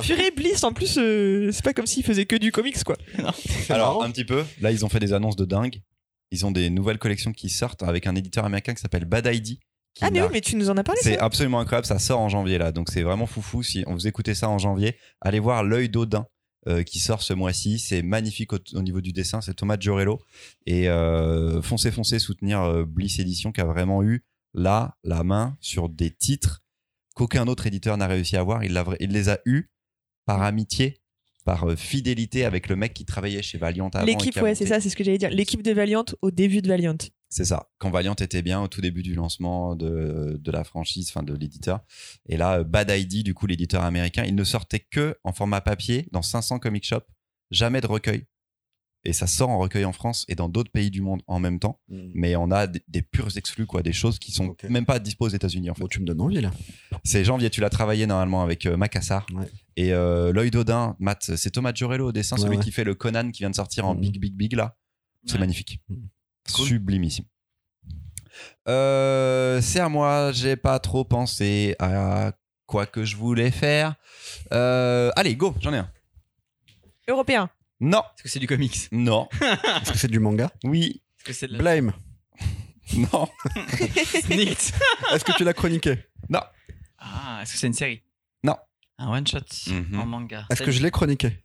Purée 0.01 0.31
Bliss, 0.31 0.63
en 0.63 0.71
plus, 0.71 0.97
euh, 0.99 1.49
c'est 1.51 1.63
pas 1.63 1.73
comme 1.73 1.87
s'il 1.87 2.03
faisait 2.03 2.25
que 2.25 2.35
du 2.35 2.51
comics 2.51 2.83
quoi. 2.83 2.95
Alors, 3.69 3.95
marrant. 3.95 4.01
un 4.03 4.11
petit 4.11 4.25
peu. 4.25 4.43
Là, 4.61 4.71
ils 4.71 4.85
ont 4.85 4.89
fait 4.89 4.99
des 4.99 5.13
annonces 5.13 5.35
de 5.35 5.45
dingue. 5.45 5.81
Ils 6.31 6.45
ont 6.45 6.51
des 6.51 6.69
nouvelles 6.69 6.99
collections 6.99 7.31
qui 7.31 7.49
sortent 7.49 7.81
avec 7.81 8.05
un 8.05 8.15
éditeur 8.15 8.45
américain 8.45 8.75
qui 8.75 8.81
s'appelle 8.81 9.05
Bad 9.05 9.27
ID. 9.33 9.57
Ah, 10.01 10.11
mais 10.11 10.21
oui, 10.21 10.27
mais 10.31 10.41
tu 10.41 10.55
nous 10.55 10.69
en 10.69 10.77
as 10.77 10.83
parlé, 10.83 11.01
C'est 11.03 11.17
absolument 11.17 11.59
incroyable, 11.59 11.87
ça 11.87 11.97
sort 11.99 12.19
en 12.19 12.29
janvier 12.29 12.57
là, 12.59 12.71
donc 12.71 12.89
c'est 12.89 13.01
vraiment 13.01 13.25
foufou. 13.25 13.63
Si 13.63 13.83
on 13.87 13.93
vous 13.95 14.07
écoutez 14.07 14.35
ça 14.35 14.47
en 14.47 14.59
janvier, 14.59 14.95
allez 15.19 15.39
voir 15.39 15.63
L'œil 15.63 15.89
d'Odin 15.89 16.25
euh, 16.67 16.83
qui 16.83 16.99
sort 16.99 17.21
ce 17.21 17.33
mois-ci. 17.33 17.79
C'est 17.79 18.01
magnifique 18.01 18.53
au, 18.53 18.59
au 18.73 18.81
niveau 18.81 19.01
du 19.01 19.13
dessin, 19.13 19.41
c'est 19.41 19.53
Thomas 19.53 19.77
Giorello. 19.79 20.19
Et 20.65 20.89
euh, 20.89 21.61
foncez, 21.61 21.91
foncez 21.91 22.19
soutenir 22.19 22.61
euh, 22.61 22.85
Bliss 22.85 23.19
Edition 23.19 23.51
qui 23.51 23.61
a 23.61 23.65
vraiment 23.65 24.03
eu 24.03 24.23
là 24.53 24.95
la 25.03 25.23
main 25.23 25.57
sur 25.61 25.89
des 25.89 26.11
titres 26.11 26.63
qu'aucun 27.15 27.47
autre 27.47 27.67
éditeur 27.67 27.97
n'a 27.97 28.07
réussi 28.07 28.35
à 28.35 28.41
avoir. 28.41 28.63
Il, 28.63 28.81
il 28.99 29.11
les 29.11 29.29
a 29.29 29.39
eus 29.45 29.69
par 30.25 30.41
amitié, 30.41 31.01
par 31.45 31.69
euh, 31.69 31.75
fidélité 31.75 32.45
avec 32.45 32.67
le 32.67 32.75
mec 32.75 32.93
qui 32.93 33.05
travaillait 33.05 33.41
chez 33.41 33.57
Valiant 33.57 33.89
avant. 33.89 34.05
L'équipe, 34.05 34.35
ouais, 34.37 34.55
c'est 34.55 34.65
ça, 34.65 34.79
c'est 34.79 34.89
ce 34.89 34.95
que 34.95 35.03
j'allais 35.03 35.17
dire. 35.17 35.29
L'équipe 35.29 35.63
de 35.63 35.71
Valiant 35.71 36.05
au 36.21 36.31
début 36.31 36.61
de 36.61 36.67
Valiant. 36.67 36.97
C'est 37.29 37.45
ça. 37.45 37.69
Quand 37.77 37.89
Valiant 37.91 38.15
était 38.15 38.41
bien 38.41 38.61
au 38.61 38.67
tout 38.67 38.81
début 38.81 39.03
du 39.03 39.13
lancement 39.15 39.75
de, 39.75 40.37
de 40.41 40.51
la 40.51 40.63
franchise, 40.63 41.09
enfin 41.09 41.23
de 41.23 41.33
l'éditeur. 41.33 41.81
Et 42.27 42.37
là, 42.37 42.59
euh, 42.59 42.63
Bad 42.63 42.89
ID, 42.89 43.23
du 43.23 43.33
coup, 43.33 43.45
l'éditeur 43.47 43.83
américain, 43.83 44.23
il 44.25 44.35
ne 44.35 44.43
sortait 44.43 44.79
que 44.79 45.15
en 45.23 45.31
format 45.31 45.61
papier 45.61 46.07
dans 46.11 46.21
500 46.23 46.59
comic 46.59 46.83
shops 46.85 47.05
jamais 47.51 47.81
de 47.81 47.87
recueil. 47.87 48.25
Et 49.05 49.13
ça 49.13 49.27
sort 49.27 49.49
en 49.49 49.57
recueil 49.59 49.85
en 49.85 49.93
France 49.93 50.25
et 50.27 50.35
dans 50.35 50.49
d'autres 50.49 50.71
pays 50.71 50.91
du 50.91 51.01
monde 51.01 51.21
en 51.25 51.39
même 51.39 51.57
temps. 51.59 51.79
Mm. 51.87 52.09
Mais 52.15 52.35
on 52.35 52.51
a 52.51 52.67
des, 52.67 52.81
des 52.89 53.01
purs 53.01 53.37
exclus, 53.37 53.65
quoi, 53.65 53.81
des 53.81 53.93
choses 53.93 54.19
qui 54.19 54.33
sont 54.33 54.55
même 54.67 54.85
pas 54.85 54.99
dispo 54.99 55.25
aux 55.25 55.29
États-Unis 55.29 55.69
en 55.69 55.73
fait. 55.73 55.81
Bon, 55.83 55.87
tu 55.87 56.01
me 56.01 56.05
donnes 56.05 56.19
envie 56.19 56.41
là. 56.41 56.51
C'est 57.05 57.23
janvier, 57.23 57.49
tu 57.49 57.61
l'as 57.61 57.69
travaillé 57.69 58.07
normalement 58.07 58.43
avec 58.43 58.65
euh, 58.65 58.75
Macassar. 58.75 59.25
Ouais. 59.33 59.47
Et 59.77 59.93
euh, 59.93 60.33
l'œil 60.33 60.51
d'Odin, 60.51 60.97
Matt, 60.99 61.31
c'est 61.37 61.49
Thomas 61.51 61.71
Giorello 61.73 62.09
au 62.09 62.11
dessin, 62.11 62.35
Ouais, 62.35 62.41
celui 62.41 62.57
ouais. 62.57 62.63
qui 62.63 62.71
fait 62.73 62.83
le 62.83 62.93
Conan 62.93 63.31
qui 63.31 63.43
vient 63.43 63.49
de 63.49 63.55
sortir 63.55 63.85
en 63.87 63.93
Mhm. 63.95 64.01
Big 64.01 64.19
Big 64.19 64.35
Big 64.35 64.53
là. 64.53 64.75
C'est 65.25 65.39
magnifique. 65.39 65.79
Mhm. 65.87 66.09
Cool. 66.53 66.67
Sublimissime. 66.67 67.25
Euh, 68.67 69.61
c'est 69.61 69.79
à 69.79 69.89
moi, 69.89 70.31
j'ai 70.31 70.55
pas 70.55 70.79
trop 70.79 71.03
pensé 71.03 71.75
à 71.79 72.33
quoi 72.65 72.85
que 72.85 73.03
je 73.03 73.15
voulais 73.15 73.51
faire. 73.51 73.95
Euh, 74.53 75.11
allez, 75.15 75.35
go, 75.35 75.55
j'en 75.59 75.73
ai 75.73 75.77
un. 75.77 75.91
Européen. 77.07 77.49
Non, 77.79 77.99
Est-ce 78.15 78.23
que 78.23 78.29
c'est 78.29 78.39
du 78.39 78.47
comics? 78.47 78.87
Non, 78.91 79.27
Est-ce 79.41 79.91
que 79.93 79.97
c'est 79.97 80.07
du 80.09 80.19
manga? 80.19 80.51
Oui, 80.63 81.01
Est-ce 81.17 81.23
que 81.25 81.33
c'est 81.33 81.47
de 81.47 81.53
la... 81.53 81.59
Blame. 81.59 81.93
non, 82.93 83.27
Snicked. 84.23 84.73
Est-ce 85.13 85.23
que 85.23 85.31
tu 85.37 85.43
l'as 85.43 85.53
chroniqué? 85.53 85.97
Non. 86.29 86.41
Ah, 86.97 87.39
est-ce 87.41 87.53
que 87.53 87.57
c'est 87.59 87.67
une 87.67 87.73
série? 87.73 88.03
Non. 88.43 88.57
Un 88.97 89.09
one 89.11 89.25
shot 89.25 89.39
Mhm. 89.67 89.99
en 89.99 90.05
manga. 90.05 90.45
Est-ce 90.49 90.61
que 90.61 90.71
je 90.71 90.81
l'ai 90.83 90.91
chroniqué? 90.91 91.43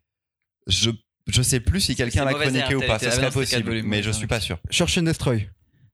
Je, 0.67 0.91
je 1.27 1.43
sais 1.43 1.61
plus 1.61 1.81
si 1.81 1.97
quelqu'un 1.97 2.25
l'a 2.25 2.35
chroniqué 2.35 2.75
ou 2.75 2.81
pas, 2.81 2.99
ça 2.99 3.11
serait 3.11 3.31
possible, 3.31 3.83
mais 3.83 4.03
je 4.03 4.11
suis 4.11 4.27
pas 4.27 4.41
sûr. 4.41 4.59
Search 4.71 4.99
and 4.99 5.03
Destroy. 5.03 5.49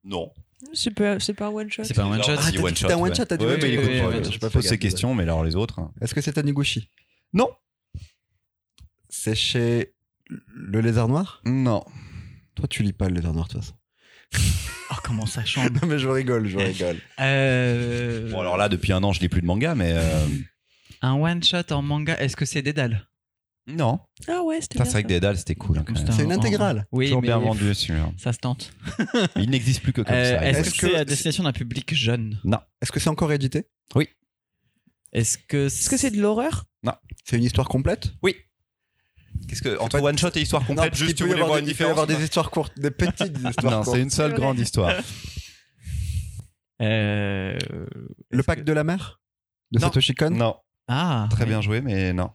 Non. 0.05 0.33
C'est 0.73 0.91
pas, 0.95 1.19
c'est 1.19 1.35
pas 1.35 1.47
un 1.47 1.51
one 1.51 1.71
shot. 1.71 1.85
C'est 1.85 1.95
pas 1.95 2.03
un 2.05 2.11
one 2.13 2.23
shot. 2.23 2.33
Ah, 2.39 2.51
t'as 2.53 2.95
un 2.95 2.99
one 3.01 3.15
shot, 3.15 3.25
t'as 3.25 3.37
dit 3.37 3.45
Ouais, 3.45 3.59
mais 3.61 3.71
il 3.75 4.33
je 4.33 4.39
pas 4.39 4.51
pose 4.51 4.67
ces 4.67 4.79
questions, 4.79 5.15
mais 5.15 5.23
alors 5.25 5.43
les 5.45 5.57
autres. 5.57 5.79
hein. 5.81 5.91
Est-ce 6.01 6.15
que 6.15 6.21
c'est 6.21 6.33
Taniguchi 6.35 6.89
Non. 7.33 7.49
C'est 9.09 9.35
chez 9.35 9.95
Le 10.29 10.81
Lézard 10.81 11.09
Noir? 11.09 11.41
Non. 11.45 11.85
Toi, 12.55 12.67
tu 12.69 12.83
lis 12.83 12.93
pas 12.93 13.09
Le 13.09 13.15
Lézard 13.17 13.33
Noir 13.33 13.49
de 13.49 13.53
toute 13.55 13.63
façon. 13.63 13.75
Oh, 14.93 14.97
comment 15.03 15.27
ça 15.27 15.45
change 15.45 15.71
Non, 15.73 15.89
mais 15.89 15.99
je 15.99 16.09
rigole, 16.09 16.47
je 16.47 16.59
rigole. 16.59 16.97
euh... 17.21 18.31
Bon, 18.31 18.41
alors 18.41 18.57
là, 18.57 18.69
depuis 18.69 18.93
un 18.93 19.03
an, 19.03 19.13
je 19.13 19.21
lis 19.21 19.29
plus 19.29 19.41
de 19.41 19.47
manga, 19.47 19.75
mais. 19.75 19.93
euh, 19.95 20.27
Un 21.03 21.15
one 21.15 21.43
shot 21.43 21.73
en 21.73 21.83
manga, 21.83 22.17
est-ce 22.21 22.37
que 22.37 22.45
c'est 22.45 22.63
Dédale? 22.63 23.09
Non. 23.77 24.01
Ah 24.29 24.43
ouais, 24.43 24.61
c'était 24.61 24.79
Ça, 24.79 24.85
bien. 24.85 24.91
c'est 24.91 24.93
vrai 24.97 25.03
que 25.05 25.09
Dédale, 25.09 25.37
c'était 25.39 25.55
cool. 25.55 25.79
hein, 25.79 25.85
quand 25.87 25.95
même. 25.95 26.13
C'est 26.13 26.23
une 26.25 26.33
intégrale. 26.33 26.87
Oui, 26.93 27.07
Toujours 27.07 27.23
mais 27.23 27.29
bien 27.29 27.39
vendu, 27.39 27.75
celui-là. 27.75 28.11
ça 28.19 28.33
se 28.33 28.39
tente. 28.39 28.73
Il 29.37 29.51
n'existe 29.51 29.83
plus 29.83 29.93
que 29.93 30.03
comme 30.03 30.15
Euh, 30.15 30.39
ça. 30.39 30.47
est-ce 30.49 30.59
Est-ce 30.61 30.71
que, 30.75 30.87
que- 30.87 30.93
c'est 30.93 30.99
à 30.99 31.05
destination 31.05 31.45
d'un 31.45 31.53
public 31.53 31.95
jeune 31.95 32.39
Est-ce 32.83 32.93
que 32.93 33.01
c'est 33.01 33.11
encore 33.11 33.33
édité? 33.33 33.67
Est-ce 35.13 35.39
que 35.39 35.67
Est-ce 35.67 35.91
que 35.91 35.97
c'est 35.97 36.11
de 36.13 36.21
l'horreur? 36.21 36.65
C'est 37.25 37.37
une 37.37 37.45
histoire 37.45 37.69
complète? 37.69 38.13
Oui. 38.23 38.37
Qu'est-ce 39.49 39.63
que 39.63 39.79
entre 39.81 39.99
pas- 39.99 40.05
one 40.05 40.17
shot 40.19 40.31
et 40.37 40.41
histoire 40.43 40.65
complète, 40.67 40.91
parce 40.91 40.99
juste 40.99 41.09
qu'il 41.09 41.17
tu 41.17 41.23
peut 41.25 41.29
y 41.29 41.33
voulais 41.33 41.43
avoir 41.43 41.49
voir 41.59 41.61
des- 41.61 41.65
une 41.67 41.71
il 41.71 41.77
peut 41.77 41.85
y 41.85 41.87
avoir 41.89 42.07
des 42.07 42.23
histoires 42.23 42.51
courtes, 42.51 42.79
des 42.79 42.91
petites 42.91 43.37
histoires 43.49 43.73
Non, 43.79 43.83
courtes. 43.83 43.97
c'est 43.97 44.03
une 44.03 44.11
seule 44.11 44.35
grande 44.35 44.59
histoire. 44.59 44.93
euh... 46.83 47.59
Le 48.31 48.39
est-ce 48.39 48.47
pacte 48.47 48.65
de 48.65 48.73
la 48.73 48.85
mer? 48.85 49.21
De 49.73 49.79
Non. 49.81 49.87
Satoshi 49.87 50.15
Kon? 50.15 50.31
Non, 50.31 50.57
Ah, 50.89 51.29
très 51.31 51.47
bien 51.47 51.61
joué, 51.61 51.81
mais 51.81 52.13
non. 52.13 52.31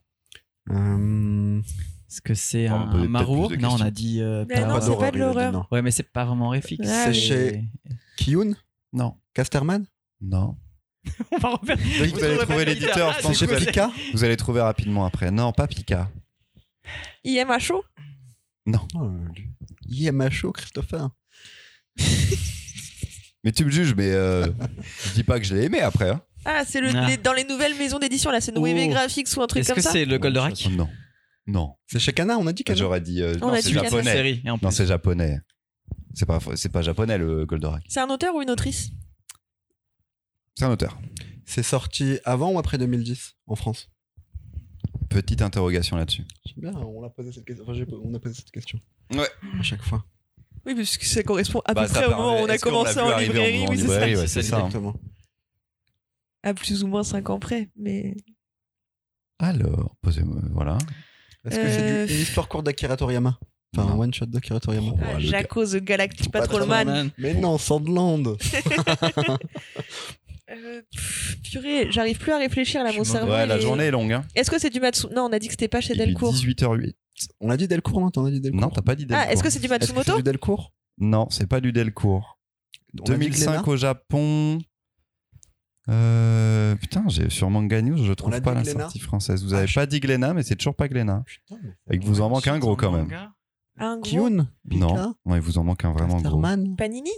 Euh, 0.71 1.61
Est-ce 2.09 2.21
que 2.21 2.33
c'est 2.33 2.69
On 2.69 2.75
un, 2.75 2.89
un 2.89 3.01
de 3.03 3.55
Non, 3.57 3.73
on 3.73 3.81
a 3.81 3.91
dit. 3.91 4.21
euh, 4.21 4.45
Mais 4.49 4.65
non, 4.65 4.79
c'est 4.81 4.97
pas 4.97 5.11
de 5.11 5.17
l'horreur. 5.19 5.51
non. 5.51 5.65
Ouais, 5.71 5.81
mais 5.81 5.91
c'est 5.91 6.11
pas 6.11 6.25
vraiment 6.25 6.49
réfixe. 6.49 6.87
Ah, 6.89 7.05
C'est 7.05 7.09
oui. 7.11 7.15
chez 7.19 7.63
Kiyun 8.17 8.53
Non. 8.93 9.15
Casterman 9.33 9.85
Non. 10.21 10.57
On 11.31 11.37
va 11.37 11.49
refaire. 11.49 11.77
Que 11.77 12.09
vous 12.15 12.23
allez 12.23 12.37
trouver 12.37 12.65
l'éditeur, 12.65 13.13
je 13.13 13.21
pense 13.21 13.39
que 13.39 13.45
vous 13.45 13.53
allez- 13.53 13.65
Pika 13.67 13.91
vous 14.13 14.23
allez 14.23 14.37
trouver 14.37 14.61
rapidement 14.61 15.05
après. 15.05 15.29
Non, 15.29 15.51
pas 15.53 15.67
Pika. 15.67 16.09
IMHO 17.23 17.83
Oh, 18.95 19.11
lui. 19.35 19.49
IMHO, 20.07 20.51
Christopher. 20.51 21.09
Mais 23.43 23.51
tu 23.51 23.63
me 23.65 23.69
juges, 23.69 23.93
mais 23.95 24.11
euh, 24.11 24.47
je 25.05 25.13
dis 25.13 25.23
pas 25.23 25.39
que 25.39 25.45
je 25.45 25.53
l'ai 25.53 25.65
aimé 25.65 25.79
après. 25.81 26.09
hein. 26.09 26.21
Ah, 26.45 26.63
c'est 26.65 26.79
le, 26.79 26.89
Ah. 26.95 27.07
les- 27.09 27.17
dans 27.17 27.33
les 27.33 27.43
nouvelles 27.43 27.75
maisons 27.75 27.97
d'édition, 27.99 28.29
là, 28.31 28.39
c'est 28.39 28.51
Oh. 28.55 28.59
Noémé 28.59 28.87
Graphics 28.87 29.27
ou 29.35 29.41
un 29.41 29.47
truc 29.47 29.61
Est-ce 29.61 29.69
comme 29.69 29.75
que 29.77 29.81
ça 29.81 29.91
c'est 29.91 30.05
le 30.05 30.17
Goldorak 30.19 30.67
Non. 30.71 30.87
Non. 31.47 31.73
C'est 31.87 31.99
chez 31.99 32.13
Kana, 32.13 32.37
on 32.37 32.47
a 32.47 32.53
dit 32.53 32.63
Kana 32.63 32.77
J'aurais 32.77 33.01
dit. 33.01 33.21
euh, 33.21 33.35
On 33.41 33.47
non, 33.47 33.53
a 33.53 33.61
c'est 33.61 33.69
dit 33.69 33.73
Kana. 33.75 33.83
japonais. 33.89 34.11
série. 34.13 34.41
Et 34.45 34.49
en 34.49 34.57
plus. 34.57 34.65
Non, 34.65 34.71
c'est 34.71 34.85
japonais. 34.85 35.39
C'est 36.13 36.25
pas, 36.25 36.39
c'est 36.55 36.69
pas 36.69 36.81
japonais 36.81 37.17
le 37.17 37.45
Goldorak. 37.45 37.83
C'est 37.87 37.99
un 37.99 38.09
auteur 38.09 38.33
ou 38.35 38.41
une 38.41 38.49
autrice 38.49 38.89
C'est 40.55 40.65
un 40.65 40.71
auteur. 40.71 40.97
C'est 41.45 41.63
sorti 41.63 42.19
avant 42.23 42.51
ou 42.51 42.59
après 42.59 42.77
2010 42.77 43.35
en 43.47 43.55
France? 43.55 43.89
Petite 45.09 45.41
interrogation 45.41 45.97
là-dessus. 45.97 46.23
J'aime 46.45 46.71
bien, 46.71 46.79
on 46.81 47.03
a 47.03 47.09
posé 47.09 47.31
cette 47.31 47.45
question. 47.45 47.63
Enfin, 47.63 47.73
j'ai- 47.73 47.85
on 48.03 48.13
a 48.13 48.19
posé 48.19 48.35
cette 48.35 48.51
question. 48.51 48.79
Ouais. 49.13 49.27
À 49.59 49.63
chaque 49.63 49.83
fois. 49.83 50.05
Oui, 50.65 50.73
parce 50.73 50.97
que 50.97 51.05
ça 51.05 51.21
correspond 51.23 51.61
à 51.65 51.73
Bah, 51.73 51.83
peu 51.83 51.87
ça 51.93 52.01
près 52.01 52.05
au 52.13 52.17
moment 52.17 52.41
où 52.41 52.45
on 52.45 52.49
a 52.49 52.53
est-ce 52.55 52.63
qu'on 52.63 52.71
commencé 52.71 52.93
vu 52.95 52.99
en 53.01 53.09
arriver 53.09 53.27
librairie. 53.33 53.67
en 53.67 53.69
oui, 53.69 53.77
c'est 53.77 53.81
ça. 53.87 53.91
librairie, 53.93 54.15
ouais, 54.15 54.27
c'est 54.27 54.41
c'est 54.41 54.49
ça. 54.49 54.55
hein. 54.57 54.65
Exactement. 54.67 54.95
À 56.45 56.53
plus 56.53 56.83
ou 56.83 56.87
moins 56.87 57.03
5 57.03 57.29
ans 57.29 57.39
près. 57.39 57.69
Mais 57.75 58.15
Alors, 59.39 59.95
posez-moi. 60.01 60.37
Voilà. 60.51 60.77
Est-ce 61.45 61.55
que 61.59 61.69
c'est 61.69 61.81
Euh, 61.81 62.05
du- 62.05 62.13
une 62.13 62.19
histoire 62.21 62.47
courte 62.47 62.65
d'Akira 62.65 62.95
Toriyama? 62.95 63.37
Enfin, 63.77 63.87
un 63.91 63.95
Non. 63.95 64.01
one-shot 64.03 64.27
d'Akira 64.27 64.59
Toriyama. 64.61 64.91
Oh, 64.93 64.99
Ah, 65.03 65.13
le 65.15 65.19
Jaco 65.19 65.65
the 65.65 65.77
Galactic 65.83 66.31
Patrolman. 66.31 66.85
Man. 66.85 67.09
Mais 67.17 67.33
non, 67.33 67.57
Sandland 67.57 68.37
Euh, 70.51 70.81
pff, 70.95 71.37
purée, 71.41 71.91
j'arrive 71.91 72.19
plus 72.19 72.31
à 72.31 72.37
réfléchir 72.37 72.83
là, 72.83 72.91
mon 72.93 73.03
cerveau. 73.03 73.31
Ouais, 73.31 73.47
la 73.47 73.59
journée 73.59 73.85
est 73.85 73.91
longue. 73.91 74.13
Hein. 74.13 74.23
Est-ce 74.35 74.51
que 74.51 74.59
c'est 74.59 74.69
du 74.69 74.79
Matsu 74.79 75.07
Non, 75.15 75.23
on 75.23 75.31
a 75.33 75.39
dit 75.39 75.47
que 75.47 75.53
c'était 75.53 75.67
pas 75.67 75.81
chez 75.81 75.95
Delcourt. 75.95 76.31
18h08. 76.33 76.93
On 77.39 77.49
a 77.49 77.57
dit 77.57 77.67
Delcourt, 77.67 77.99
non 77.99 78.11
T'en 78.11 78.25
as 78.25 78.31
dit 78.31 78.41
Delcourt 78.41 78.61
Non, 78.61 78.69
t'as 78.69 78.83
pas 78.83 78.93
dit 78.95 79.07
Ah, 79.09 79.15
Delcourt. 79.15 79.31
est-ce 79.31 79.43
que 79.43 79.49
c'est 79.49 79.59
du 79.59 79.67
que 79.67 79.73
c'est 79.73 79.79
Matsumoto? 79.79 80.17
du 80.17 80.23
Delcourt? 80.23 80.71
Non, 80.99 81.27
c'est 81.31 81.47
pas 81.47 81.61
du 81.61 81.71
Delcourt. 81.71 82.37
On 82.93 83.01
a 83.01 83.03
dit 83.05 83.09
2005 83.25 83.45
Glénat 83.51 83.67
au 83.67 83.75
Japon. 83.75 84.59
Euh, 85.89 86.75
putain, 86.75 87.03
j'ai 87.07 87.29
sur 87.29 87.49
Manga 87.49 87.81
News, 87.81 87.97
je 88.03 88.13
trouve 88.13 88.41
pas 88.41 88.53
la 88.53 88.63
Glénat 88.63 88.81
sortie 88.81 88.99
française. 88.99 89.43
Vous 89.43 89.53
Ah, 89.53 89.59
avez 89.59 89.67
je- 89.67 89.75
pas 89.75 89.85
dit 89.85 89.99
Glénat, 89.99 90.33
mais 90.33 90.43
c'est 90.43 90.55
toujours 90.55 90.75
pas 90.75 90.87
Glénat. 90.87 91.23
Putain, 91.25 91.59
mais- 91.63 91.95
Et 91.95 91.99
que 91.99 92.05
vous 92.05 92.21
en 92.21 92.29
manque 92.29 92.47
un 92.47 92.57
gros 92.59 92.75
quand 92.75 92.91
même. 92.91 93.09
Un 93.77 93.95
gros 93.97 94.01
Kiyun 94.03 94.47
Pika 94.69 94.85
Non, 94.85 95.15
il 95.27 95.39
vous 95.41 95.57
en 95.57 95.63
manque 95.63 95.83
un 95.85 95.91
vraiment 95.91 96.15
gros. 96.21 96.41
Casterman 96.41 96.75
Panini 96.75 97.11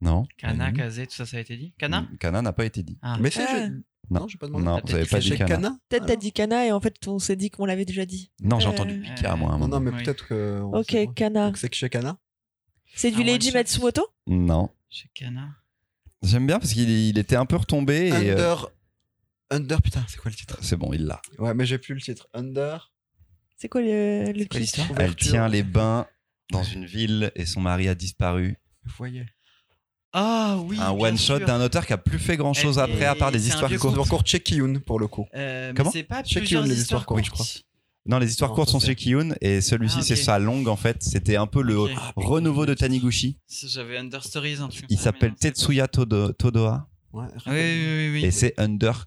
Non. 0.00 0.26
Kana. 0.36 0.72
Kaze, 0.72 1.00
tout 1.08 1.14
ça, 1.14 1.24
ça 1.24 1.36
a 1.38 1.40
été 1.40 1.56
dit 1.56 1.74
Kana 1.78 2.06
Kana 2.20 2.42
n'a 2.42 2.52
pas 2.52 2.64
été 2.66 2.82
dit. 2.82 2.98
Ah. 3.02 3.16
Mais 3.20 3.30
c'est. 3.30 3.44
Ah. 3.48 3.66
je- 3.68 3.72
Non. 4.08 4.20
Non, 4.20 4.28
j'ai 4.28 4.38
pas 4.38 4.46
demandé. 4.46 4.64
Non, 4.64 4.80
vous 4.84 4.92
avez 4.94 5.00
peut-être 5.04 5.10
pas 5.10 5.18
dit 5.20 5.30
Kana. 5.30 5.46
Kana 5.48 5.78
Peut-être 5.88 6.02
Ah. 6.04 6.06
t'as 6.08 6.16
dit 6.16 6.32
Kana 6.32 6.66
et 6.66 6.72
en 6.72 6.80
fait 6.80 6.94
on 7.08 7.18
s'est 7.18 7.34
dit 7.34 7.50
qu'on 7.50 7.64
l'avait 7.64 7.84
déjà 7.84 8.04
dit. 8.06 8.30
Non, 8.42 8.60
j'ai 8.60 8.68
Euh, 8.68 8.70
entendu 8.70 9.00
Pika, 9.00 9.34
moi, 9.36 9.50
à 9.52 9.54
un 9.54 9.66
Non, 9.68 9.80
mais 9.80 9.90
Oui. 9.90 10.02
peut-être 10.04 10.26
que. 10.28 10.60
Ok. 10.60 11.14
Kana. 11.14 11.50
C'est 11.56 11.68
que 11.68 11.74
chez 11.76 11.88
Kana 11.88 12.18
C'est 12.94 13.10
du 13.10 13.22
Leiji. 13.24 13.52
Matsumoto 13.52 14.06
Non. 14.26 14.70
Chez 14.90 15.08
Kana. 15.14 15.48
J'aime 16.22 16.46
bien 16.46 16.58
parce 16.58 16.72
qu'il 16.72 16.88
il 16.90 17.18
était 17.18 17.36
un 17.36 17.46
peu 17.46 17.56
retombé 17.56 18.08
et. 18.08 18.30
euh, 18.30 18.32
Under. 18.34 18.68
Under, 19.50 19.82
putain, 19.82 20.04
c'est 20.08 20.18
quoi 20.18 20.30
le 20.30 20.36
titre? 20.36 20.58
C'est 20.60 20.76
bon, 20.76 20.92
il 20.92 21.04
l'a. 21.06 21.20
Ouais, 21.38 21.54
mais 21.54 21.66
j'ai 21.66 21.78
plus 21.78 21.94
le 21.94 22.00
titre. 22.00 22.26
Under. 22.34 22.92
C'est 23.56 23.68
quoi 23.68 23.80
le, 23.80 24.32
le 24.32 24.44
quoi 24.46 24.58
l'histoire? 24.60 24.88
Elle 24.98 25.14
tient 25.14 25.48
les 25.48 25.62
bains 25.62 26.06
dans 26.50 26.62
une 26.64 26.84
ville 26.84 27.30
et 27.36 27.46
son 27.46 27.60
mari 27.60 27.88
a 27.88 27.94
disparu. 27.94 28.56
Vous 28.84 28.92
voyez. 28.98 29.24
Ah 30.12 30.56
oui. 30.64 30.78
un 30.80 30.94
bien 30.94 31.06
one 31.08 31.18
shot 31.18 31.38
sûr. 31.38 31.46
d'un 31.46 31.60
auteur 31.60 31.86
qui 31.86 31.92
a 31.92 31.98
plus 31.98 32.18
fait 32.18 32.36
grand 32.36 32.54
chose 32.54 32.78
Et- 32.78 32.80
après 32.80 33.04
à 33.04 33.14
part 33.14 33.30
des 33.32 33.38
c'est 33.38 33.46
un 33.46 33.48
histoires 33.50 33.68
vieux 33.68 33.78
courtes. 33.78 33.94
C'est 33.94 34.00
encore 34.00 34.24
Kiyun 34.24 34.78
pour 34.80 34.98
le 34.98 35.06
coup. 35.08 35.26
Euh, 35.34 35.68
mais 35.68 35.74
Comment? 35.76 35.90
c'est 35.90 36.02
pas 36.04 36.22
plusieurs 36.22 36.44
Kiyun, 36.44 36.62
les 36.62 36.80
histoires 36.80 37.02
histoires 37.02 37.06
courtes, 37.06 37.28
courtes. 37.30 37.62
Non, 38.06 38.18
les 38.18 38.28
histoires 38.30 38.50
Non, 38.50 38.56
courtes 38.56 38.70
sont 38.70 38.80
chez 38.80 38.94
Kiyun 38.94 39.34
et 39.40 39.60
celui-ci 39.60 39.96
Ah, 40.00 40.02
c'est 40.02 40.16
sa 40.16 40.38
longue 40.38 40.68
en 40.68 40.76
fait. 40.76 41.02
C'était 41.02 41.36
un 41.36 41.46
peu 41.46 41.62
le 41.62 41.76
renouveau 42.16 42.64
de 42.66 42.74
Taniguchi. 42.74 43.38
J'avais 43.48 43.98
Under 43.98 44.22
Stories, 44.22 44.54
un 44.60 44.68
truc 44.68 44.82
comme 44.82 44.86
Il 44.90 44.98
s'appelle 44.98 45.34
Tetsuya 45.34 45.88
Todo- 45.88 46.32
Todoa 46.32 46.88
Ouais, 47.12 47.26
Oui, 47.46 47.52
oui, 47.52 47.86
oui. 48.08 48.10
oui. 48.12 48.24
et 48.24 48.30
c'est 48.30 48.54
Under. 48.58 49.06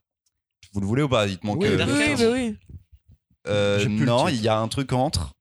Vous 0.74 0.82
le 0.82 0.88
voulez 0.88 1.04
ou 1.04 1.10
pas? 1.10 1.26
Manque. 1.44 1.62
Oui, 1.62 1.68
euh, 1.68 1.82
Under. 1.82 2.32
Oui, 2.32 2.58
bah 3.46 3.52
euh, 3.52 3.88
non, 3.88 4.28
il 4.28 4.42
y 4.42 4.48
a 4.48 4.60
un 4.60 4.68
truc 4.68 4.92
entre. 4.94 5.32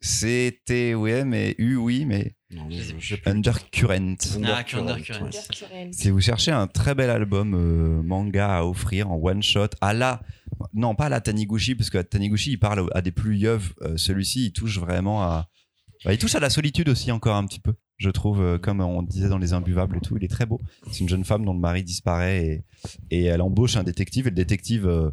C 0.00 0.60
T 0.64 0.94
ouais 0.94 1.24
mais 1.24 1.54
U 1.58 1.76
oui 1.76 2.06
mais 2.06 2.34
Non, 2.50 2.66
Je 2.70 3.16
Undercurrent. 3.26 4.16
Ah, 4.44 4.64
Undercurrent, 4.76 4.86
ouais. 5.24 5.90
Si 5.92 6.10
vous 6.10 6.20
cherchez 6.20 6.50
un 6.52 6.66
très 6.66 6.94
bel 6.94 7.10
album 7.10 7.54
euh, 7.54 8.02
manga 8.02 8.58
à 8.58 8.64
offrir 8.64 9.10
en 9.10 9.16
one 9.16 9.42
shot, 9.42 9.68
à 9.80 9.92
la 9.92 10.22
non 10.74 10.94
pas 10.94 11.06
à 11.06 11.08
la 11.08 11.20
Taniguchi 11.20 11.74
parce 11.74 11.90
que 11.90 11.98
Taniguchi 11.98 12.52
il 12.52 12.58
parle 12.58 12.88
à 12.94 13.02
des 13.02 13.12
plus 13.12 13.36
yeux. 13.36 13.58
Celui-ci 13.96 14.46
il 14.46 14.52
touche 14.52 14.78
vraiment 14.78 15.22
à 15.22 15.48
bah, 16.04 16.14
il 16.14 16.18
touche 16.18 16.34
à 16.34 16.40
la 16.40 16.50
solitude 16.50 16.88
aussi 16.88 17.12
encore 17.12 17.36
un 17.36 17.46
petit 17.46 17.60
peu. 17.60 17.74
Je 17.98 18.08
trouve 18.08 18.40
euh, 18.40 18.56
comme 18.58 18.80
on 18.80 19.02
disait 19.02 19.28
dans 19.28 19.36
les 19.36 19.52
imbuvables 19.52 19.98
et 19.98 20.00
tout, 20.00 20.16
il 20.16 20.24
est 20.24 20.28
très 20.28 20.46
beau. 20.46 20.58
C'est 20.90 21.00
une 21.00 21.08
jeune 21.10 21.24
femme 21.24 21.44
dont 21.44 21.52
le 21.52 21.60
mari 21.60 21.84
disparaît 21.84 22.46
et, 22.46 22.64
et 23.10 23.24
elle 23.24 23.42
embauche 23.42 23.76
un 23.76 23.82
détective 23.82 24.26
et 24.26 24.30
le 24.30 24.36
détective 24.36 24.86
euh, 24.86 25.10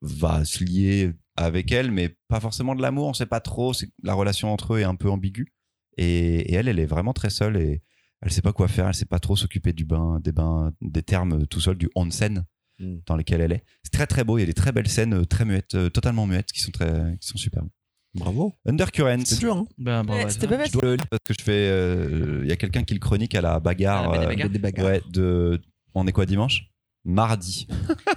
va 0.00 0.44
se 0.44 0.64
lier 0.64 1.12
avec 1.36 1.72
elle 1.72 1.90
mais 1.90 2.16
pas 2.28 2.40
forcément 2.40 2.74
de 2.74 2.82
l'amour, 2.82 3.06
on 3.08 3.12
sait 3.14 3.26
pas 3.26 3.40
trop. 3.40 3.72
La 4.02 4.14
relation 4.14 4.52
entre 4.52 4.74
eux 4.74 4.80
est 4.80 4.84
un 4.84 4.94
peu 4.94 5.10
ambiguë 5.10 5.52
et, 5.96 6.52
et 6.52 6.54
elle 6.54 6.68
elle 6.68 6.78
est 6.78 6.86
vraiment 6.86 7.12
très 7.12 7.30
seule 7.30 7.56
et 7.56 7.82
elle 8.22 8.32
sait 8.32 8.42
pas 8.42 8.52
quoi 8.52 8.68
faire, 8.68 8.88
elle 8.88 8.94
sait 8.94 9.04
pas 9.04 9.18
trop 9.18 9.36
s'occuper 9.36 9.72
du 9.72 9.84
bain, 9.84 10.18
des 10.22 10.32
bains, 10.32 10.72
des 10.80 11.02
termes 11.02 11.46
tout 11.46 11.60
seul, 11.60 11.76
du 11.76 11.88
onsen 11.94 12.44
Mm. 12.80 12.96
dans 13.06 13.14
lesquels 13.14 13.40
elle 13.40 13.52
est. 13.52 13.62
C'est 13.84 13.92
très 13.92 14.08
très 14.08 14.24
beau, 14.24 14.36
il 14.36 14.40
y 14.40 14.42
a 14.42 14.46
des 14.46 14.52
très 14.52 14.72
belles 14.72 14.88
scènes 14.88 15.14
euh, 15.14 15.24
très 15.24 15.44
muettes, 15.44 15.76
euh, 15.76 15.90
totalement 15.90 16.26
muettes, 16.26 16.50
qui 16.50 16.58
sont 16.60 16.72
très, 16.72 17.16
qui 17.20 17.28
sont 17.28 17.38
superbes. 17.38 17.68
Bravo. 18.14 18.52
Undercurrent. 18.66 19.22
C'est 19.24 19.38
dur, 19.38 19.56
hein 19.58 19.66
bravo 19.78 20.12
Ouais, 20.12 20.24
à 20.24 20.28
C'était 20.28 20.48
pas 20.48 20.56
mal. 20.58 20.66
Je 20.66 20.72
dois 20.72 20.82
le 20.82 20.94
lire 20.96 21.06
parce 21.08 21.20
que 21.24 21.34
je 21.38 21.44
fais. 21.44 21.52
euh, 21.70 22.40
Il 22.42 22.48
y 22.48 22.52
a 22.52 22.56
quelqu'un 22.56 22.82
qui 22.82 22.94
le 22.94 22.98
chronique 22.98 23.36
à 23.36 23.40
la 23.42 23.60
bagarre. 23.60 24.10
À 24.10 24.16
la 24.16 24.22
euh, 24.24 24.26
bagarre. 24.26 24.50
Des 24.50 24.58
bagarres. 24.58 24.86
ouais, 24.86 25.02
de. 25.08 25.60
On 25.94 26.04
est 26.08 26.12
quoi 26.12 26.26
dimanche? 26.26 26.64
Mardi. 27.04 27.68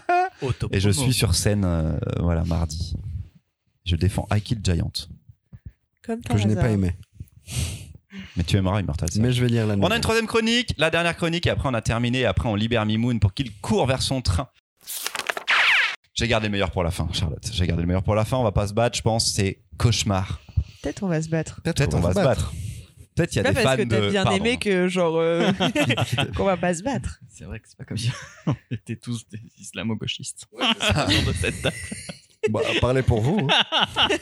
Et 0.71 0.79
je 0.79 0.89
suis 0.89 1.13
sur 1.13 1.35
scène, 1.35 1.63
euh, 1.63 1.97
voilà, 2.19 2.43
mardi. 2.43 2.95
Je 3.87 3.95
défends 3.95 4.27
I 4.31 4.41
Kill 4.41 4.59
Giant. 4.63 4.91
Comme 6.03 6.21
par 6.21 6.35
Que 6.35 6.41
je 6.41 6.47
n'ai 6.47 6.53
hasard. 6.53 6.65
pas 6.65 6.71
aimé. 6.71 6.95
Mais 8.35 8.43
tu 8.43 8.57
aimeras 8.57 8.81
Immortal. 8.81 9.09
Mais 9.17 9.31
je 9.31 9.41
vais 9.41 9.49
lire 9.49 9.65
la 9.65 9.75
On 9.77 9.87
a 9.89 9.95
une 9.95 10.01
troisième 10.01 10.27
chronique, 10.27 10.73
la 10.77 10.89
dernière 10.89 11.15
chronique, 11.15 11.47
et 11.47 11.49
après 11.49 11.69
on 11.69 11.73
a 11.73 11.81
terminé. 11.81 12.19
Et 12.19 12.25
après 12.25 12.49
on 12.49 12.55
libère 12.55 12.85
Mimoun 12.85 13.19
pour 13.19 13.33
qu'il 13.33 13.51
court 13.59 13.85
vers 13.87 14.01
son 14.01 14.21
train. 14.21 14.49
J'ai 16.13 16.27
gardé 16.27 16.47
le 16.47 16.51
meilleur 16.51 16.71
pour 16.71 16.83
la 16.83 16.91
fin, 16.91 17.07
Charlotte. 17.13 17.47
J'ai 17.51 17.65
gardé 17.67 17.81
le 17.83 17.87
meilleur 17.87 18.03
pour 18.03 18.15
la 18.15 18.25
fin. 18.25 18.37
On 18.37 18.43
va 18.43 18.51
pas 18.51 18.67
se 18.67 18.73
battre, 18.73 18.97
je 18.97 19.03
pense. 19.03 19.31
C'est 19.31 19.61
cauchemar. 19.77 20.41
Peut-être 20.81 21.03
on 21.03 21.07
va 21.07 21.21
se 21.21 21.29
battre. 21.29 21.61
Peut-être 21.63 21.93
on 21.95 21.99
va 21.99 22.09
se 22.13 22.15
battre. 22.19 22.53
Peut-être 23.15 23.33
il 23.33 23.37
y 23.37 23.39
a 23.39 23.43
Pas 23.43 23.49
des 23.49 23.55
parce 23.55 23.65
fans 23.65 23.77
que 23.83 23.87
t'as 23.89 24.01
de. 24.01 24.09
bien 24.09 24.23
Pardon. 24.23 24.37
aimé 24.37 24.57
que 24.57 24.87
genre 24.87 25.15
euh, 25.17 25.51
qu'on 26.35 26.43
va 26.43 26.57
pas 26.57 26.73
se 26.75 26.83
battre. 26.83 27.19
C'est 27.29 27.45
vrai 27.45 27.59
que 27.59 27.67
c'est 27.67 27.77
pas 27.77 27.83
comme 27.85 27.97
si 27.97 28.11
on 28.47 28.55
était 28.69 28.95
tous 28.95 29.27
des 29.29 29.39
islamo-gauchistes. 29.59 30.45
Autour 30.51 31.23
de 31.25 31.33
cette 31.33 31.61
table. 31.61 31.75
Bah, 32.49 32.61
parlez 32.81 33.03
pour 33.03 33.21
vous. 33.21 33.47
hein. 33.49 34.07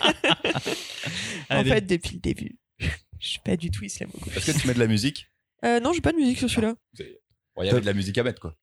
En 1.49 1.57
Allez. 1.57 1.69
fait, 1.69 1.81
depuis 1.81 2.15
le 2.15 2.19
début, 2.21 2.57
je 3.19 3.27
suis 3.27 3.39
pas 3.39 3.55
du 3.55 3.69
tout 3.69 3.83
islamo. 3.83 4.13
Est-ce 4.35 4.51
que 4.51 4.59
tu 4.59 4.67
mets 4.67 4.73
de 4.73 4.79
la 4.79 4.87
musique? 4.87 5.27
Euh, 5.63 5.79
non, 5.79 5.93
j'ai 5.93 6.01
pas 6.01 6.11
de 6.11 6.17
musique 6.17 6.39
sur 6.39 6.49
celui-là. 6.49 6.73
Bon, 7.55 7.63
Il 7.63 7.67
y 7.67 7.69
avait 7.69 7.81
de 7.81 7.85
la 7.85 7.93
musique 7.93 8.17
à 8.17 8.23
mettre, 8.23 8.41
quoi. 8.41 8.55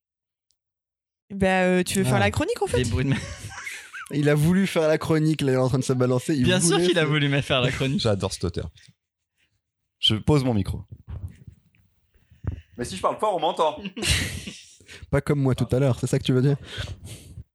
Bah, 1.30 1.62
euh, 1.62 1.82
tu 1.82 1.98
veux 1.98 2.04
Ah. 2.06 2.10
faire 2.10 2.18
la 2.18 2.30
chronique 2.30 2.60
en 2.60 2.66
fait? 2.66 2.82
Des 2.82 2.90
bruits 2.90 3.04
de- 3.04 3.14
Il 4.14 4.28
a 4.28 4.34
voulu 4.34 4.66
faire 4.66 4.88
la 4.88 4.98
chronique, 4.98 5.40
là, 5.40 5.52
il 5.52 5.54
est 5.54 5.58
en 5.58 5.68
train 5.68 5.78
de 5.78 5.84
se 5.84 5.92
balancer. 5.94 6.34
il 6.34 6.42
Bien 6.44 6.60
sûr 6.60 6.72
voulait 6.76 6.88
qu'il 6.88 6.98
a 6.98 7.02
faire- 7.02 7.08
voulu 7.10 7.28
me 7.28 7.40
faire 7.40 7.60
la 7.62 7.70
chronique. 7.70 8.00
J'adore 8.00 8.32
cet 8.32 8.44
auteur. 8.44 8.70
Je 10.00 10.16
pose 10.16 10.44
mon 10.44 10.52
micro. 10.52 10.82
Mais 12.76 12.84
si 12.84 12.96
je 12.96 13.00
parle 13.00 13.18
fort, 13.18 13.36
on 13.36 13.40
m'entend. 13.40 13.80
Pas 15.10 15.20
comme 15.20 15.40
moi 15.40 15.54
tout 15.54 15.68
à 15.74 15.78
l'heure, 15.78 15.98
c'est 16.00 16.06
ça 16.08 16.18
que 16.18 16.24
tu 16.24 16.32
veux 16.32 16.42
dire? 16.42 16.56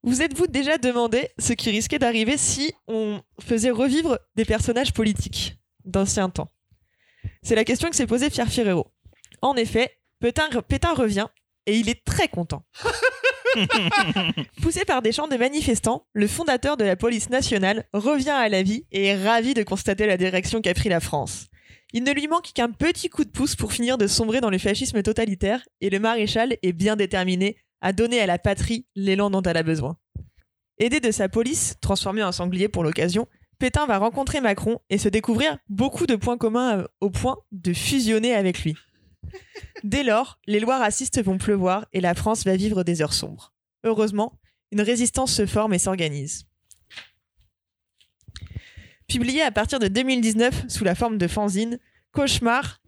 Vous 0.08 0.22
êtes-vous 0.22 0.48
déjà 0.48 0.78
demandé 0.78 1.28
ce 1.38 1.52
qui 1.52 1.70
risquait 1.70 2.00
d'arriver 2.00 2.38
si 2.38 2.74
on 2.88 3.20
faisait 3.42 3.72
revivre 3.72 4.18
des 4.38 4.46
personnages 4.46 4.94
politiques 4.94 5.58
d'anciens 5.84 6.30
temps? 6.30 6.48
C'est 7.44 7.56
la 7.56 7.66
question 7.66 7.90
que 7.90 7.96
s'est 7.98 8.08
posée 8.08 8.30
Pierre 8.30 8.48
Ferrero. 8.48 8.88
En 9.42 9.58
effet, 9.58 9.98
Pétain, 10.22 10.48
Pétain 10.66 10.94
revient 10.94 11.28
et 11.66 11.78
il 11.78 11.90
est 11.90 12.06
très 12.06 12.30
content. 12.30 12.64
Poussé 14.62 14.86
par 14.86 15.02
des 15.02 15.12
chants 15.12 15.28
de 15.28 15.36
manifestants, 15.36 16.08
le 16.14 16.28
fondateur 16.28 16.78
de 16.78 16.86
la 16.86 16.96
police 16.96 17.30
nationale 17.30 17.84
revient 17.92 18.30
à 18.30 18.48
la 18.48 18.64
vie 18.64 18.86
et 18.94 19.08
est 19.08 19.22
ravi 19.22 19.56
de 19.56 19.64
constater 19.64 20.08
la 20.08 20.16
direction 20.16 20.62
qu'a 20.62 20.74
pris 20.74 20.88
la 20.88 21.02
France. 21.02 21.48
Il 21.92 22.04
ne 22.04 22.14
lui 22.14 22.30
manque 22.30 22.54
qu'un 22.54 22.72
petit 22.72 23.10
coup 23.10 23.26
de 23.26 23.30
pouce 23.30 23.58
pour 23.58 23.74
finir 23.74 23.98
de 23.98 24.08
sombrer 24.08 24.40
dans 24.40 24.50
le 24.50 24.58
fascisme 24.58 25.04
totalitaire 25.04 25.68
et 25.82 25.90
le 25.90 26.00
maréchal 26.00 26.56
est 26.64 26.72
bien 26.72 26.96
déterminé 26.96 27.58
à 27.82 27.94
donner 27.94 28.20
à 28.20 28.26
la 28.26 28.40
patrie 28.40 28.86
l'élan 28.96 29.30
dont 29.30 29.42
elle 29.42 29.58
a 29.58 29.64
besoin. 29.64 29.98
Aidé 30.80 31.00
de 31.00 31.12
sa 31.12 31.30
police, 31.30 31.76
transformée 31.82 32.24
en 32.24 32.32
sanglier 32.32 32.68
pour 32.68 32.84
l'occasion, 32.84 33.28
Pétain 33.60 33.88
va 33.88 33.98
rencontrer 33.98 34.42
Macron 34.42 34.80
et 34.90 35.00
se 35.00 35.10
découvrir 35.10 35.58
beaucoup 35.68 36.06
de 36.06 36.16
points 36.16 36.38
communs 36.38 36.80
euh, 36.80 36.88
au 37.02 37.10
point 37.10 37.38
de 37.52 37.74
fusionner 37.74 38.36
avec 38.36 38.64
lui. 38.64 38.76
Dès 39.84 40.04
lors, 40.04 40.40
les 40.46 40.60
lois 40.60 40.78
racistes 40.78 41.22
vont 41.24 41.38
pleuvoir 41.38 41.88
et 41.94 42.02
la 42.02 42.14
France 42.14 42.46
va 42.46 42.56
vivre 42.56 42.84
des 42.84 43.02
heures 43.02 43.14
sombres. 43.14 43.54
Heureusement, 43.84 44.40
une 44.72 44.82
résistance 44.82 45.34
se 45.34 45.46
forme 45.46 45.74
et 45.74 45.80
s'organise. 45.80 46.46
Publié 49.08 49.42
à 49.42 49.52
partir 49.52 49.80
de 49.80 49.88
2019 49.88 50.66
sous 50.68 50.84
la 50.84 50.94
forme 50.94 51.18
de 51.18 51.28
fanzine, 51.28 51.80
Cauchemar 52.12 52.80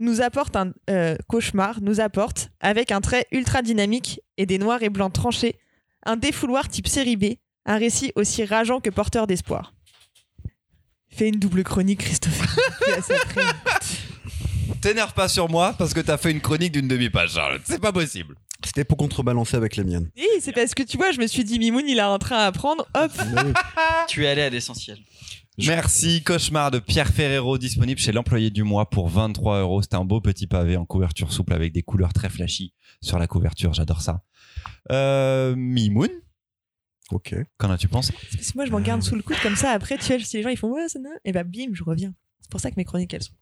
nous 0.00 0.20
apporte 0.20 0.56
un 0.56 0.72
euh, 0.90 1.16
cauchemar 1.28 1.80
nous 1.80 2.00
apporte 2.00 2.50
avec 2.60 2.90
un 2.90 3.00
trait 3.00 3.26
ultra 3.32 3.62
dynamique 3.62 4.20
et 4.36 4.46
des 4.46 4.58
noirs 4.58 4.82
et 4.82 4.90
blancs 4.90 5.12
tranchés 5.12 5.56
un 6.04 6.16
défouloir 6.16 6.68
type 6.68 6.88
série 6.88 7.16
B, 7.16 7.24
un 7.66 7.78
récit 7.78 8.12
aussi 8.14 8.44
rageant 8.44 8.80
que 8.80 8.90
porteur 8.90 9.26
d'espoir. 9.26 9.74
Fais 11.08 11.28
une 11.28 11.38
double 11.38 11.62
chronique, 11.64 12.00
Christophe. 12.00 12.42
Fais 12.84 12.92
à 12.92 13.02
sa 13.02 13.18
crème. 13.18 13.46
T'énerve 14.80 15.14
pas 15.14 15.28
sur 15.28 15.48
moi 15.48 15.74
parce 15.78 15.94
que 15.94 16.00
t'as 16.00 16.18
fait 16.18 16.30
une 16.30 16.40
chronique 16.40 16.72
d'une 16.72 16.88
demi-page, 16.88 17.34
Charlotte. 17.34 17.62
C'est 17.64 17.80
pas 17.80 17.92
possible. 17.92 18.34
C'était 18.64 18.84
pour 18.84 18.98
contrebalancer 18.98 19.56
avec 19.56 19.76
les 19.76 19.84
miennes. 19.84 20.10
Oui, 20.16 20.26
c'est 20.40 20.52
parce 20.52 20.74
que 20.74 20.82
tu 20.82 20.96
vois, 20.96 21.12
je 21.12 21.20
me 21.20 21.26
suis 21.26 21.44
dit, 21.44 21.58
Mimoun, 21.58 21.88
il 21.88 22.00
a 22.00 22.08
un 22.08 22.18
train 22.18 22.38
à 22.38 22.52
prendre. 22.52 22.86
Hop. 22.94 23.12
Tu 24.08 24.24
es 24.24 24.28
allé 24.28 24.42
à 24.42 24.50
l'essentiel. 24.50 24.98
Merci, 25.58 26.22
Cauchemar 26.24 26.70
de 26.72 26.80
Pierre 26.80 27.06
Ferrero, 27.08 27.58
disponible 27.58 28.00
chez 28.00 28.10
l'employé 28.10 28.50
du 28.50 28.64
mois 28.64 28.90
pour 28.90 29.08
23 29.08 29.60
euros. 29.60 29.82
C'est 29.82 29.94
un 29.94 30.04
beau 30.04 30.20
petit 30.20 30.46
pavé 30.48 30.76
en 30.76 30.84
couverture 30.84 31.32
souple 31.32 31.52
avec 31.52 31.72
des 31.72 31.82
couleurs 31.82 32.12
très 32.12 32.28
flashy 32.28 32.74
sur 33.00 33.18
la 33.20 33.26
couverture. 33.28 33.72
J'adore 33.72 34.02
ça. 34.02 34.24
Euh, 34.90 35.54
Mimoun, 35.56 36.08
Ok. 37.12 37.36
qu'en 37.56 37.70
as-tu 37.70 37.86
pensé? 37.86 38.12
C'est 38.30 38.36
parce 38.38 38.50
que 38.52 38.58
moi, 38.58 38.66
je 38.66 38.72
m'en 38.72 38.80
garde 38.80 39.02
sous 39.02 39.14
le 39.14 39.22
coude 39.22 39.36
comme 39.42 39.54
ça. 39.56 39.70
Après, 39.70 39.96
tu 39.96 40.06
vois, 40.06 40.18
si 40.24 40.36
les 40.38 40.42
gens 40.42 40.48
ils 40.48 40.56
font 40.56 40.72
ouais, 40.72 40.88
ça 40.88 40.98
n'a- 40.98 41.08
et 41.24 41.30
bah 41.32 41.44
bim, 41.44 41.70
je 41.72 41.84
reviens. 41.84 42.12
C'est 42.40 42.50
pour 42.50 42.60
ça 42.60 42.70
que 42.70 42.76
mes 42.76 42.84
chroniques 42.84 43.14
elles 43.14 43.22
sont 43.22 43.32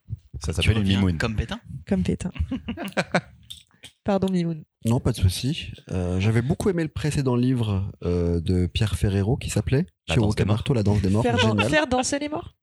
Ça 0.44 0.52
Tu 0.52 0.62
s'appelle 0.62 0.82
une 0.82 0.88
Mimoun. 0.88 1.16
Comme 1.16 1.34
Pétain. 1.34 1.60
comme 1.88 2.02
pétain. 2.02 2.30
Pardon, 4.04 4.28
Mimoun. 4.32 4.64
Non, 4.84 4.98
pas 4.98 5.12
de 5.12 5.16
souci. 5.16 5.72
Euh, 5.92 6.18
J'avais 6.18 6.42
beaucoup 6.42 6.68
aimé 6.70 6.82
le 6.82 6.88
précédent 6.88 7.36
livre 7.36 7.92
euh, 8.04 8.40
de 8.40 8.66
Pierre 8.66 8.96
Ferrero 8.96 9.36
qui 9.36 9.48
s'appelait 9.48 9.86
La 10.08 10.14
Chiro 10.14 10.26
morts. 10.26 10.34
Camarto, 10.34 10.74
La 10.74 10.82
danse 10.82 11.00
des 11.00 11.08
morts. 11.08 11.22
Faire, 11.22 11.36
dan- 11.36 11.50
Génial. 11.52 11.68
faire 11.70 11.86
danser 11.86 12.18
les 12.18 12.28
morts 12.28 12.54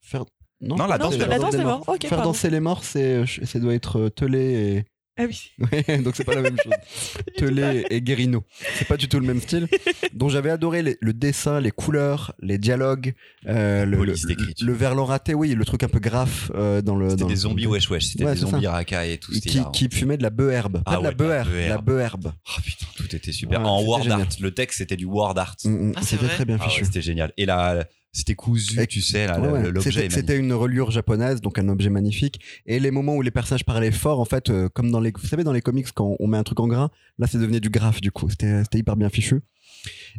Faire- 0.00 0.24
Non, 0.60 0.74
Non, 0.76 0.86
la 0.86 0.98
Non, 0.98 1.04
danse 1.04 1.12
c'est 1.12 1.18
des 1.20 1.26
la 1.26 1.36
morts. 1.38 1.44
danse 1.50 1.56
des 1.56 1.64
morts. 1.64 1.84
Ok, 1.86 2.00
Faire 2.00 2.10
pardon. 2.10 2.24
danser 2.30 2.50
les 2.50 2.60
morts, 2.60 2.82
c'est, 2.82 3.14
euh, 3.14 3.26
ça 3.44 3.60
doit 3.60 3.74
être 3.74 4.08
Telé 4.08 4.84
Ah 5.18 5.24
oui. 5.26 5.50
Ouais, 5.72 5.98
donc 5.98 6.14
c'est 6.16 6.24
pas 6.24 6.34
la 6.34 6.42
même 6.42 6.56
chose. 6.62 6.72
Telé 7.36 7.84
et 7.90 8.00
Guérino. 8.00 8.44
C'est 8.76 8.86
pas 8.86 8.96
du 8.96 9.08
tout 9.08 9.18
le 9.18 9.26
même 9.26 9.40
style. 9.40 9.66
Donc 10.14 10.30
j'avais 10.30 10.50
adoré 10.50 10.82
les- 10.82 10.96
le 11.00 11.12
dessin, 11.12 11.60
les 11.60 11.70
couleurs, 11.72 12.32
les 12.40 12.58
dialogues, 12.58 13.14
euh, 13.46 13.84
le, 13.84 14.04
le, 14.04 14.14
le 14.60 14.72
verlan 14.72 15.04
raté, 15.04 15.34
oui, 15.34 15.54
le 15.54 15.64
truc 15.64 15.82
un 15.82 15.88
peu 15.88 15.98
graphe 15.98 16.50
euh, 16.54 16.82
dans 16.82 16.94
le. 16.96 17.10
C'était 17.10 17.22
dans 17.22 17.26
des 17.28 17.34
le- 17.34 17.40
zombies 17.40 17.66
wesh 17.66 17.90
wesh. 17.90 18.06
C'était 18.06 18.24
Ouais, 18.24 18.34
des 18.34 18.40
ça. 18.40 18.46
zombies 18.46 18.66
racailles 18.66 19.12
et 19.12 19.18
tout. 19.18 19.32
Qui, 19.32 19.60
qui 19.72 19.88
fumait 19.90 20.16
de 20.16 20.22
la 20.22 20.30
beherbe. 20.30 20.82
Ah 20.86 20.92
pas 20.92 20.96
de 20.98 21.02
la 21.02 21.08
ouais, 21.10 21.44
de 21.44 21.58
la 21.60 21.68
la 21.68 21.78
beherbe. 21.78 22.32
Oh 22.34 22.60
putain, 22.64 22.86
tout 22.96 23.16
était 23.16 23.32
super. 23.32 23.60
Ouais, 23.60 23.66
en 23.66 23.82
word 23.82 24.02
génial. 24.04 24.20
art. 24.22 24.28
Le 24.40 24.54
texte, 24.54 24.78
c'était 24.78 24.96
du 24.96 25.04
word 25.04 25.36
art. 25.38 25.56
Mm, 25.64 25.70
mm, 25.70 25.92
Ah, 25.96 26.00
c'est 26.02 26.16
C'était 26.16 26.28
très 26.28 26.44
bien 26.44 26.56
Ah 26.60 26.64
ouais, 26.64 26.70
fichu. 26.70 26.84
c'était 26.84 27.02
génial. 27.02 27.32
Et 27.36 27.44
là, 27.46 27.84
c'était 28.12 28.34
cousu, 28.34 28.80
Et- 28.80 28.86
tu 28.86 29.00
sais, 29.00 29.26
là, 29.26 29.38
Ouais, 29.40 29.46
le- 29.46 29.52
ouais. 29.52 29.70
l'objet 29.70 30.08
C'était- 30.10 30.36
une 30.38 30.52
reliure 30.52 30.90
japonaise, 30.90 31.40
donc 31.40 31.58
un 31.58 31.68
objet 31.68 31.90
magnifique. 31.90 32.40
Et 32.66 32.80
les 32.80 32.90
moments 32.90 33.14
où 33.16 33.22
les 33.22 33.30
personnages 33.30 33.64
parlaient 33.64 33.92
fort, 33.92 34.20
en 34.20 34.24
fait, 34.24 34.50
euh, 34.50 34.68
comme 34.68 34.90
dans 34.90 35.00
les, 35.00 35.12
vous 35.12 35.26
savez, 35.26 35.44
dans 35.44 35.52
les 35.52 35.60
comics, 35.62 35.86
quand 35.94 36.16
on 36.18 36.26
met 36.26 36.38
un 36.38 36.42
truc 36.42 36.58
en 36.60 36.66
gras, 36.68 36.90
là, 37.18 37.26
c'est 37.26 37.38
devenu 37.38 37.60
du 37.60 37.70
graphe, 37.70 38.00
du 38.00 38.10
coup. 38.10 38.28
C'était 38.30 38.62
c'était 38.64 38.78
hyper 38.78 38.96
bien 38.96 39.10
fichu. 39.10 39.40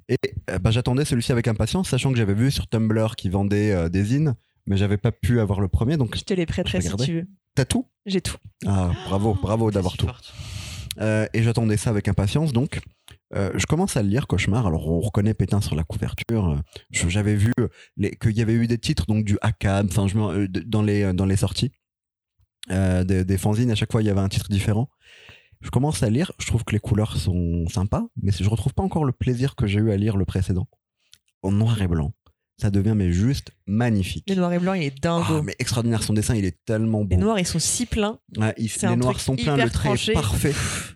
Et 0.08 0.16
euh, 0.50 0.60
bah, 0.60 0.72
j'attendais 0.72 1.04
celui-ci 1.06 1.32
avec 1.32 1.48
impatience, 1.48 1.90
sachant 1.90 2.12
que 2.12 2.18
j'avais 2.18 2.34
vu 2.34 2.52
sur 2.52 2.68
Tumblr 2.68 3.16
qui 3.18 3.30
vendait 3.30 3.72
euh, 3.74 3.90
des 3.90 4.04
zines, 4.06 4.36
mais 4.68 4.78
j'avais 4.78 4.98
pas 4.98 5.12
pu 5.12 5.40
avoir 5.40 5.60
le 5.60 5.68
premier. 5.68 5.98
Donc, 5.98 6.16
Je 6.16 6.24
te 6.24 6.34
les 6.34 6.46
prêterai 6.46 6.82
si 6.82 6.96
tu 6.98 7.14
veux. 7.14 7.28
t'as 7.56 7.66
tout? 7.66 7.86
J'ai 8.06 8.22
tout. 8.22 8.38
Ah, 8.66 8.92
bravo, 9.08 9.38
bravo 9.42 9.72
d'avoir 9.72 9.98
tout. 9.98 10.08
Euh, 11.02 11.26
et 11.34 11.44
j'attendais 11.44 11.78
ça 11.78 11.90
avec 11.92 12.08
impatience, 12.08 12.52
donc 12.54 12.80
euh, 13.36 13.52
je 13.56 13.66
commence 13.66 13.96
à 13.96 14.04
le 14.04 14.10
lire, 14.10 14.28
Cauchemar. 14.28 14.66
Alors 14.68 14.88
on 14.88 15.00
reconnaît 15.00 15.34
Pétain 15.34 15.62
sur 15.62 15.76
la 15.76 15.84
couverture. 15.84 16.60
J'avais 16.92 17.36
vu 17.36 17.52
euh, 17.60 17.68
qu'il 18.22 18.38
y 18.38 18.42
avait 18.42 18.54
eu 18.54 18.68
des 18.68 18.78
titres 18.78 19.06
donc 19.08 19.26
du 19.26 19.38
ACAB, 19.42 19.88
enfin 19.90 20.08
je 20.08 20.18
euh, 20.18 20.48
dans 20.48 20.82
les 20.82 21.14
dans 21.14 21.26
les 21.26 21.36
sorties 21.36 21.72
euh, 22.72 23.04
des, 23.04 23.26
des 23.26 23.38
fanzines. 23.38 23.72
À 23.72 23.76
chaque 23.76 23.92
fois 23.92 24.02
il 24.02 24.06
y 24.06 24.10
avait 24.10 24.22
un 24.22 24.30
titre 24.30 24.50
différent. 24.50 24.90
Je 25.62 25.70
commence 25.70 26.02
à 26.04 26.10
lire. 26.10 26.32
Je 26.40 26.48
trouve 26.48 26.64
que 26.64 26.72
les 26.72 26.80
couleurs 26.80 27.18
sont 27.18 27.68
sympas, 27.68 28.08
mais 28.22 28.32
je 28.32 28.50
retrouve 28.50 28.74
pas 28.74 28.84
encore 28.84 29.06
le 29.06 29.12
plaisir 29.12 29.56
que 29.56 29.68
j'ai 29.68 29.80
eu 29.80 29.92
à 29.92 29.98
lire 29.98 30.18
le 30.18 30.26
précédent 30.26 30.68
en 31.44 31.52
noir 31.52 31.82
et 31.82 31.88
blanc. 31.88 32.14
Ça 32.62 32.70
devient 32.70 32.94
mais 32.96 33.12
juste 33.12 33.52
magnifique. 33.68 34.26
Le 34.28 34.36
noir 34.36 34.52
et 34.52 34.60
blanc, 34.60 34.74
il 34.74 34.84
est 34.84 35.02
dingo. 35.02 35.26
Ah, 35.38 35.42
mais 35.44 35.56
extraordinaire 35.60 36.04
son 36.04 36.14
dessin, 36.14 36.36
il 36.36 36.44
est 36.44 36.58
tellement 36.66 37.02
beau. 37.06 37.08
Les 37.12 37.18
noirs, 37.18 37.40
ils 37.40 37.46
sont 37.48 37.60
si 37.60 37.86
pleins. 37.86 38.20
Ouais, 38.38 38.54
il- 38.58 38.68
C'est 38.70 38.90
les 38.90 38.96
noirs 38.98 39.20
sont 39.20 39.36
pleins, 39.36 39.56
le 39.56 39.70
trait 39.70 39.90
tranché. 39.90 40.12
est 40.12 40.16
parfait. 40.16 40.54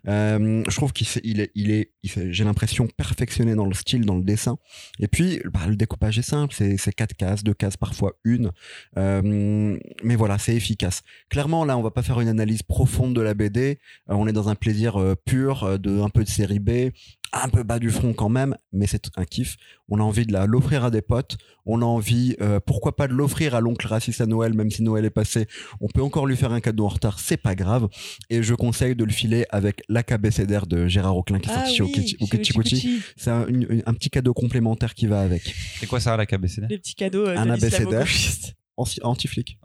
Euh, 0.07 0.64
je 0.68 0.76
trouve 0.76 0.91
qu'il 0.91 1.07
il 1.24 1.39
est, 1.39 1.51
il 1.55 2.32
j'ai 2.32 2.43
l'impression 2.43 2.88
perfectionné 2.97 3.55
dans 3.55 3.66
le 3.66 3.74
style, 3.74 4.05
dans 4.05 4.16
le 4.18 4.24
dessin. 4.24 4.57
Et 4.99 5.07
puis, 5.07 5.39
bah, 5.53 5.61
le 5.68 5.76
découpage 5.76 6.20
est 6.20 6.22
simple, 6.24 6.53
c'est, 6.57 6.78
quatre 6.93 7.16
cases, 7.16 7.43
deux 7.43 7.53
cases, 7.53 7.78
parfois 7.78 8.14
une. 8.26 8.51
Euh, 8.97 9.78
mais 10.03 10.16
voilà, 10.16 10.38
c'est 10.38 10.55
efficace. 10.55 11.01
Clairement, 11.30 11.66
là, 11.66 11.78
on 11.78 11.82
va 11.82 11.91
pas 11.91 12.01
faire 12.03 12.20
une 12.20 12.28
analyse 12.28 12.64
profonde 12.64 13.14
de 13.16 13.22
la 13.22 13.34
BD. 13.34 13.80
Euh, 14.09 14.16
on 14.16 14.28
est 14.28 14.34
dans 14.34 14.49
un 14.49 14.55
plaisir 14.55 14.97
pur, 15.26 15.80
de 15.80 16.01
un 16.01 16.09
peu 16.09 16.24
de 16.24 16.30
série 16.30 16.59
B, 16.59 16.89
un 17.34 17.50
peu 17.50 17.64
bas 17.64 17.80
du 17.80 17.90
front 17.90 18.14
quand 18.14 18.30
même, 18.30 18.56
mais 18.72 18.86
c'est 18.88 19.10
un 19.18 19.26
kiff. 19.26 19.56
On 19.90 20.00
a 20.00 20.04
envie 20.04 20.26
de 20.26 20.32
la- 20.34 20.46
l'offrir 20.46 20.84
à 20.86 20.92
des 20.92 21.02
potes. 21.02 21.38
On 21.66 21.82
a 21.82 21.86
envie, 21.86 22.36
euh, 22.42 22.60
pourquoi 22.60 22.96
pas 22.96 23.08
de 23.08 23.14
l'offrir 23.14 23.56
à 23.56 23.62
l'oncle 23.62 23.88
raciste 23.88 24.22
à 24.22 24.26
Noël, 24.28 24.54
même 24.54 24.70
si 24.70 24.84
Noël 24.84 25.04
est 25.06 25.10
passé. 25.10 25.48
On 25.82 25.88
peut 25.88 26.02
encore 26.04 26.28
lui 26.28 26.38
faire 26.38 26.52
un 26.52 26.62
cadeau 26.62 26.86
en 26.86 26.90
retard, 26.90 27.20
c'est 27.20 27.38
pas 27.38 27.56
grave. 27.56 27.88
Et 28.30 28.44
je 28.44 28.54
conseille 28.54 28.96
de 28.96 29.04
le 29.04 29.12
filer 29.12 29.46
avec 29.50 29.84
l'AKBCDR 29.90 30.68
de 30.68 30.88
Gérard 30.88 31.18
Auclin 31.18 31.40
qui 31.40 31.50
est 31.50 31.54
sorti 31.54 31.76
chez 31.76 31.84
Ah 31.84 31.86
oui, 31.86 31.94
chez 31.94 32.18
Okichikuchi. 32.22 32.58
Okichikuchi. 32.60 33.02
C'est 33.18 33.32
un, 33.32 33.48
un 33.86 33.94
petit 33.94 34.10
cadeau 34.10 34.34
complémentaire 34.34 34.94
qui 34.94 35.08
va 35.08 35.22
avec. 35.22 35.56
C'est 35.80 35.88
quoi 35.88 36.00
ça, 36.00 36.16
la 36.16 36.26
KBCD 36.26 36.68
Les 36.70 36.78
petits 36.78 36.96
cadeaux 36.96 37.26
euh, 37.28 37.36
Un 37.38 37.56
l'islamo-gauchiste. 37.56 38.54
Anti- 38.78 39.00
Anti-flic. 39.04 39.58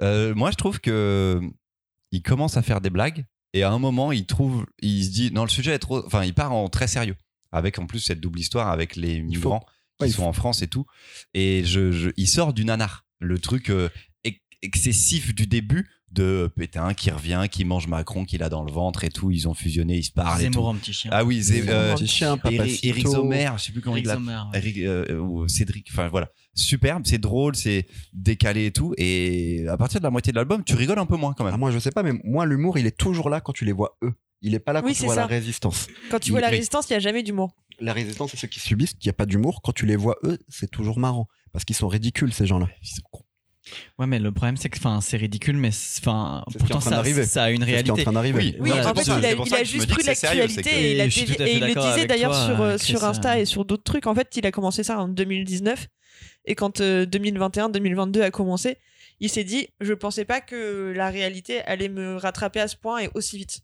Euh, 0.00 0.34
moi, 0.34 0.50
je 0.50 0.56
trouve 0.56 0.80
que 0.80 1.40
il 2.10 2.22
commence 2.22 2.56
à 2.56 2.62
faire 2.62 2.80
des 2.80 2.90
blagues 2.90 3.24
et 3.52 3.62
à 3.62 3.70
un 3.70 3.78
moment, 3.78 4.12
il 4.12 4.26
trouve, 4.26 4.66
il 4.80 5.04
se 5.04 5.10
dit 5.10 5.30
non, 5.32 5.42
le 5.44 5.50
sujet 5.50 5.72
est 5.72 5.78
trop. 5.78 6.04
Enfin, 6.06 6.24
il 6.24 6.34
part 6.34 6.52
en 6.52 6.68
très 6.68 6.86
sérieux 6.88 7.16
avec 7.50 7.78
en 7.78 7.86
plus 7.86 8.00
cette 8.00 8.20
double 8.20 8.40
histoire 8.40 8.68
avec 8.68 8.96
les 8.96 9.18
faut- 9.18 9.24
migrants 9.26 9.60
qui 9.98 10.04
ouais, 10.06 10.10
sont 10.10 10.22
faut- 10.22 10.28
en 10.28 10.32
France 10.32 10.62
et 10.62 10.68
tout. 10.68 10.86
Et 11.34 11.62
je, 11.64 11.92
je- 11.92 12.10
il 12.16 12.26
sort 12.28 12.52
du 12.54 12.64
nanar, 12.64 13.04
le 13.18 13.38
truc 13.38 13.70
euh, 13.70 13.88
ex- 14.24 14.40
excessif 14.62 15.34
du 15.34 15.46
début 15.46 15.88
de 16.12 16.50
Pétain 16.56 16.92
qui 16.94 17.10
revient, 17.10 17.46
qui 17.50 17.64
mange 17.64 17.86
Macron, 17.86 18.24
qu'il 18.24 18.42
a 18.42 18.48
dans 18.48 18.62
le 18.64 18.70
ventre 18.70 19.04
et 19.04 19.08
tout. 19.08 19.30
Ils 19.30 19.48
ont 19.48 19.54
fusionné, 19.54 19.96
ils 19.96 20.04
se 20.04 20.12
parlent. 20.12 20.40
Zemmour, 20.40 20.68
un 20.70 20.74
petit 20.76 20.92
chien. 20.92 21.10
Ah 21.12 21.24
oui, 21.24 21.40
Zé- 21.40 21.64
euh, 21.68 21.94
Petit 21.94 22.06
chien, 22.06 22.38
Eric, 22.82 23.08
Sommer, 23.08 23.50
je 23.56 23.62
sais 23.62 23.72
plus 23.72 23.80
comment 23.80 23.96
Eric 23.96 24.04
il 24.04 24.08
l'appelle. 24.08 24.24
Sommer, 24.24 24.40
ouais. 24.52 24.58
Eric, 24.58 24.78
euh, 24.78 25.18
ou 25.18 25.48
Cédric, 25.48 25.88
enfin 25.90 26.08
voilà, 26.08 26.30
superbe, 26.54 27.02
c'est 27.06 27.18
drôle, 27.18 27.56
c'est 27.56 27.86
décalé 28.12 28.66
et 28.66 28.72
tout. 28.72 28.94
Et 28.98 29.66
à 29.68 29.76
partir 29.76 30.00
de 30.00 30.04
la 30.04 30.10
moitié 30.10 30.32
de 30.32 30.36
l'album, 30.36 30.62
tu 30.64 30.74
rigoles 30.74 30.98
un 30.98 31.06
peu 31.06 31.16
moins 31.16 31.32
quand 31.32 31.44
même. 31.44 31.54
Ah, 31.54 31.58
moi, 31.58 31.70
je 31.70 31.78
sais 31.78 31.90
pas, 31.90 32.02
mais 32.02 32.12
moi, 32.24 32.44
l'humour, 32.46 32.78
il 32.78 32.86
est 32.86 32.96
toujours 32.96 33.30
là 33.30 33.40
quand 33.40 33.52
tu 33.52 33.64
les 33.64 33.72
vois 33.72 33.96
eux. 34.02 34.12
Il 34.42 34.54
est 34.54 34.58
pas 34.58 34.72
là 34.72 34.82
quand 34.82 34.88
Oui, 34.88 34.94
tu 34.94 35.04
vois 35.04 35.14
ça. 35.14 35.20
la 35.22 35.26
résistance. 35.28 35.86
Quand 36.10 36.18
tu 36.18 36.32
vois 36.32 36.40
la 36.40 36.48
résistance, 36.48 36.90
il 36.90 36.92
n'y 36.94 36.96
a 36.96 37.00
jamais 37.00 37.22
d'humour. 37.22 37.54
La 37.80 37.92
résistance, 37.92 38.32
c'est 38.32 38.36
ceux 38.36 38.48
qui 38.48 38.60
subissent, 38.60 38.92
qu'il 38.94 39.06
n'y 39.08 39.10
a 39.10 39.14
pas 39.14 39.24
d'humour. 39.26 39.60
Quand 39.62 39.72
tu 39.72 39.86
les 39.86 39.96
vois 39.96 40.16
eux, 40.24 40.38
c'est 40.48 40.70
toujours 40.70 40.98
marrant. 40.98 41.26
Parce 41.52 41.64
qu'ils 41.64 41.76
sont 41.76 41.88
ridicules, 41.88 42.32
ces 42.32 42.46
gens-là. 42.46 42.66
Ils 42.82 42.88
sont 42.88 43.02
cons. 43.10 43.24
Ouais, 43.98 44.06
mais 44.06 44.18
le 44.18 44.32
problème, 44.32 44.56
c'est 44.56 44.68
que 44.68 44.78
enfin, 44.78 45.00
c'est 45.00 45.16
ridicule, 45.16 45.56
mais 45.56 45.70
enfin, 45.98 46.44
pourtant, 46.58 46.80
ça, 46.80 47.02
ça 47.24 47.44
a 47.44 47.50
une 47.50 47.64
C'est 47.64 47.78
ce 47.78 47.82
qui 47.82 47.88
est 47.88 47.90
en 47.90 47.94
réalité. 47.94 48.02
train 48.02 48.12
d'arriver. 48.12 48.56
Oui, 48.58 48.70
Oui, 48.70 48.72
en 48.72 48.94
fait, 48.94 49.02
il 49.06 49.24
a, 49.24 49.32
il 49.32 49.54
a 49.54 49.64
juste 49.64 49.88
c'est 50.00 50.04
l'actualité 50.06 50.70
et, 50.70 50.92
il 50.94 51.00
a 51.00 51.04
Et 51.04 51.60
le 51.60 51.74
disait 51.80 52.06
d'ailleurs 52.06 52.34
sur, 52.34 52.60
euh, 52.60 52.78
sur 52.78 53.04
Insta 53.04 53.36
euh. 53.36 53.40
et 53.40 53.44
sur 53.44 53.64
d'autres 53.64 53.84
trucs. 53.84 54.06
En 54.06 54.14
fait, 54.14 54.36
il 54.36 54.46
a 54.46 54.50
commencé 54.50 54.82
ça 54.82 54.98
en 54.98 55.08
2019 55.08 55.88
et 56.44 56.54
quand 56.54 56.80
2021-2022 56.80 58.22
a 58.22 58.30
commencé, 58.30 58.78
il 59.20 59.30
s'est 59.30 59.44
dit 59.44 59.68
je 59.80 59.94
pensais 59.94 60.24
pas 60.24 60.40
que 60.40 60.92
la 60.94 61.10
réalité 61.10 61.60
allait 61.62 61.88
me 61.88 62.16
rattraper 62.16 62.60
à 62.60 62.68
ce 62.68 62.76
point 62.76 62.98
et 62.98 63.10
aussi 63.14 63.38
vite. 63.38 63.60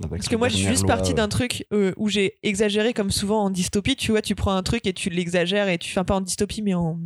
Avec 0.00 0.10
Parce 0.10 0.26
les 0.26 0.30
que 0.30 0.36
moi, 0.36 0.48
je 0.48 0.56
suis 0.56 0.66
juste 0.66 0.86
partie 0.86 1.12
euh, 1.12 1.16
d'un 1.16 1.28
truc 1.28 1.66
euh, 1.72 1.92
où 1.96 2.08
j'ai 2.08 2.38
exagéré 2.42 2.94
comme 2.94 3.10
souvent 3.10 3.44
en 3.44 3.50
dystopie. 3.50 3.96
Tu 3.96 4.10
vois, 4.10 4.22
tu 4.22 4.34
prends 4.34 4.54
un 4.54 4.62
truc 4.62 4.86
et 4.86 4.92
tu 4.92 5.10
l'exagères 5.10 5.68
et 5.68 5.78
tu 5.78 5.90
fais 5.90 6.02
pas 6.04 6.14
en 6.14 6.20
dystopie 6.20 6.62
mais 6.62 6.74
en 6.74 6.98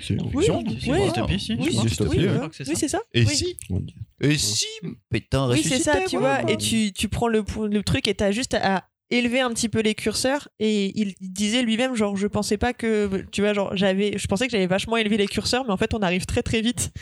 si, 0.00 0.14
si, 0.14 0.20
en 0.20 0.30
Oui, 0.34 0.46
C'est 2.74 2.88
ça. 2.88 3.00
Et 3.12 3.24
Oui. 3.24 3.36
si, 3.36 3.56
et 4.20 4.38
si, 4.38 4.66
Pétain 5.10 5.50
Oui, 5.50 5.62
c'est 5.62 5.78
ça, 5.80 6.00
tu 6.08 6.16
vois. 6.18 6.48
Et 6.50 6.56
tu, 6.56 6.92
tu 6.92 7.08
prends 7.08 7.28
le, 7.28 7.44
le 7.68 7.82
truc 7.82 8.08
et 8.08 8.14
t'as 8.14 8.30
juste 8.30 8.54
à 8.54 8.84
élever 9.10 9.40
un 9.40 9.50
petit 9.50 9.68
peu 9.68 9.80
les 9.80 9.94
curseurs. 9.94 10.48
Et 10.58 10.98
il 10.98 11.14
disait 11.20 11.62
lui-même, 11.62 11.94
genre, 11.94 12.16
je 12.16 12.26
pensais 12.26 12.56
pas 12.56 12.72
que, 12.72 13.24
tu 13.30 13.42
vois, 13.42 13.52
genre, 13.52 13.76
j'avais, 13.76 14.16
je 14.16 14.26
pensais 14.26 14.46
que 14.46 14.52
j'avais 14.52 14.66
vachement 14.66 14.96
élevé 14.96 15.16
les 15.16 15.26
curseurs, 15.26 15.64
mais 15.64 15.72
en 15.72 15.76
fait, 15.76 15.94
on 15.94 16.00
arrive 16.00 16.24
très 16.26 16.42
très 16.42 16.60
vite. 16.62 16.92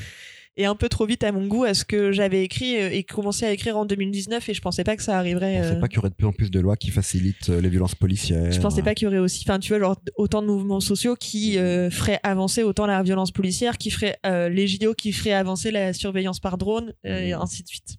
Et 0.57 0.67
un 0.67 0.75
peu 0.75 0.89
trop 0.89 1.07
vite 1.07 1.25
à 1.25 1.33
mon 1.33 1.47
goût 1.47 1.65
à 1.65 1.75
ce 1.75 1.85
que 1.85 2.13
j'avais 2.13 2.43
écrit 2.43 2.77
euh, 2.77 2.91
et 2.91 3.05
commencé 3.05 3.47
à 3.47 3.53
écrire 3.53 3.79
en 3.79 3.87
2019 3.87 4.49
et 4.49 4.55
je 4.55 4.61
pensais 4.61 4.85
pas 4.85 4.97
que 4.97 5.03
ça 5.03 5.17
arriverait. 5.17 5.61
On 5.61 5.63
sait 5.63 5.77
euh, 5.77 5.81
pas 5.81 5.89
qu'il 5.89 5.97
y 5.97 5.99
aurait 6.01 6.11
de 6.11 6.15
plus 6.15 6.27
en 6.27 6.33
plus 6.33 6.51
de 6.51 6.61
lois 6.61 6.77
qui 6.77 6.91
facilitent 6.91 7.49
euh, 7.51 7.61
les 7.61 7.69
violences 7.69 7.95
policières. 7.95 8.51
je 8.51 8.61
pensais 8.61 8.83
pas 8.83 8.95
qu'il 8.95 9.07
y 9.07 9.09
aurait 9.09 9.19
aussi, 9.19 9.45
enfin, 9.47 9.59
tu 9.59 9.71
vois, 9.71 9.79
genre, 9.79 9.97
autant 10.17 10.43
de 10.43 10.49
mouvements 10.49 10.81
sociaux 10.81 11.15
qui 11.17 11.57
euh, 11.57 11.89
feraient 11.91 12.21
avancer 12.25 12.63
autant 12.63 12.87
la 12.87 13.03
violence 13.03 13.31
policière, 13.31 13.79
qui 13.79 13.91
feraient 13.91 14.19
euh, 14.27 14.49
les 14.49 14.67
JO, 14.67 14.93
qui 14.95 15.13
feraient 15.13 15.33
avancer 15.33 15.71
la 15.71 15.93
surveillance 15.93 16.41
par 16.41 16.59
drone, 16.59 16.93
euh, 17.07 17.21
et 17.21 17.33
ainsi 17.33 17.63
de 17.63 17.69
suite. 17.69 17.97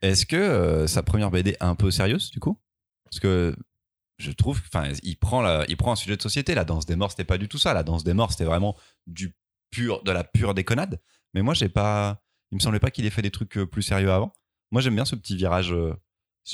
Est-ce 0.00 0.26
que 0.26 0.36
euh, 0.36 0.86
sa 0.86 1.02
première 1.02 1.30
BD 1.30 1.50
est 1.50 1.62
un 1.62 1.74
peu 1.74 1.90
sérieuse 1.90 2.30
du 2.30 2.38
coup? 2.38 2.56
Parce 3.04 3.20
que 3.20 3.54
je 4.18 4.30
trouve, 4.32 4.60
enfin, 4.72 4.92
il 5.02 5.16
prend 5.16 5.42
la, 5.42 5.64
il 5.68 5.76
prend 5.76 5.92
un 5.92 5.96
sujet 5.96 6.16
de 6.16 6.22
société. 6.22 6.54
La 6.54 6.64
danse 6.64 6.86
des 6.86 6.96
morts, 6.96 7.10
c'était 7.10 7.24
pas 7.24 7.38
du 7.38 7.48
tout 7.48 7.58
ça. 7.58 7.74
La 7.74 7.82
danse 7.82 8.04
des 8.04 8.14
morts, 8.14 8.30
c'était 8.30 8.44
vraiment 8.44 8.76
du 9.06 9.34
pur, 9.70 10.02
de 10.02 10.12
la 10.12 10.24
pure 10.24 10.54
déconnade. 10.54 11.00
Mais 11.34 11.42
moi, 11.42 11.54
j'ai 11.54 11.68
pas, 11.68 12.22
il 12.52 12.56
me 12.56 12.60
semblait 12.60 12.80
pas 12.80 12.90
qu'il 12.90 13.06
ait 13.06 13.10
fait 13.10 13.22
des 13.22 13.30
trucs 13.30 13.58
euh, 13.58 13.66
plus 13.66 13.82
sérieux 13.82 14.10
avant. 14.10 14.32
Moi, 14.70 14.80
j'aime 14.82 14.94
bien 14.94 15.04
ce 15.04 15.14
petit 15.14 15.36
virage 15.36 15.72
euh, 15.72 15.94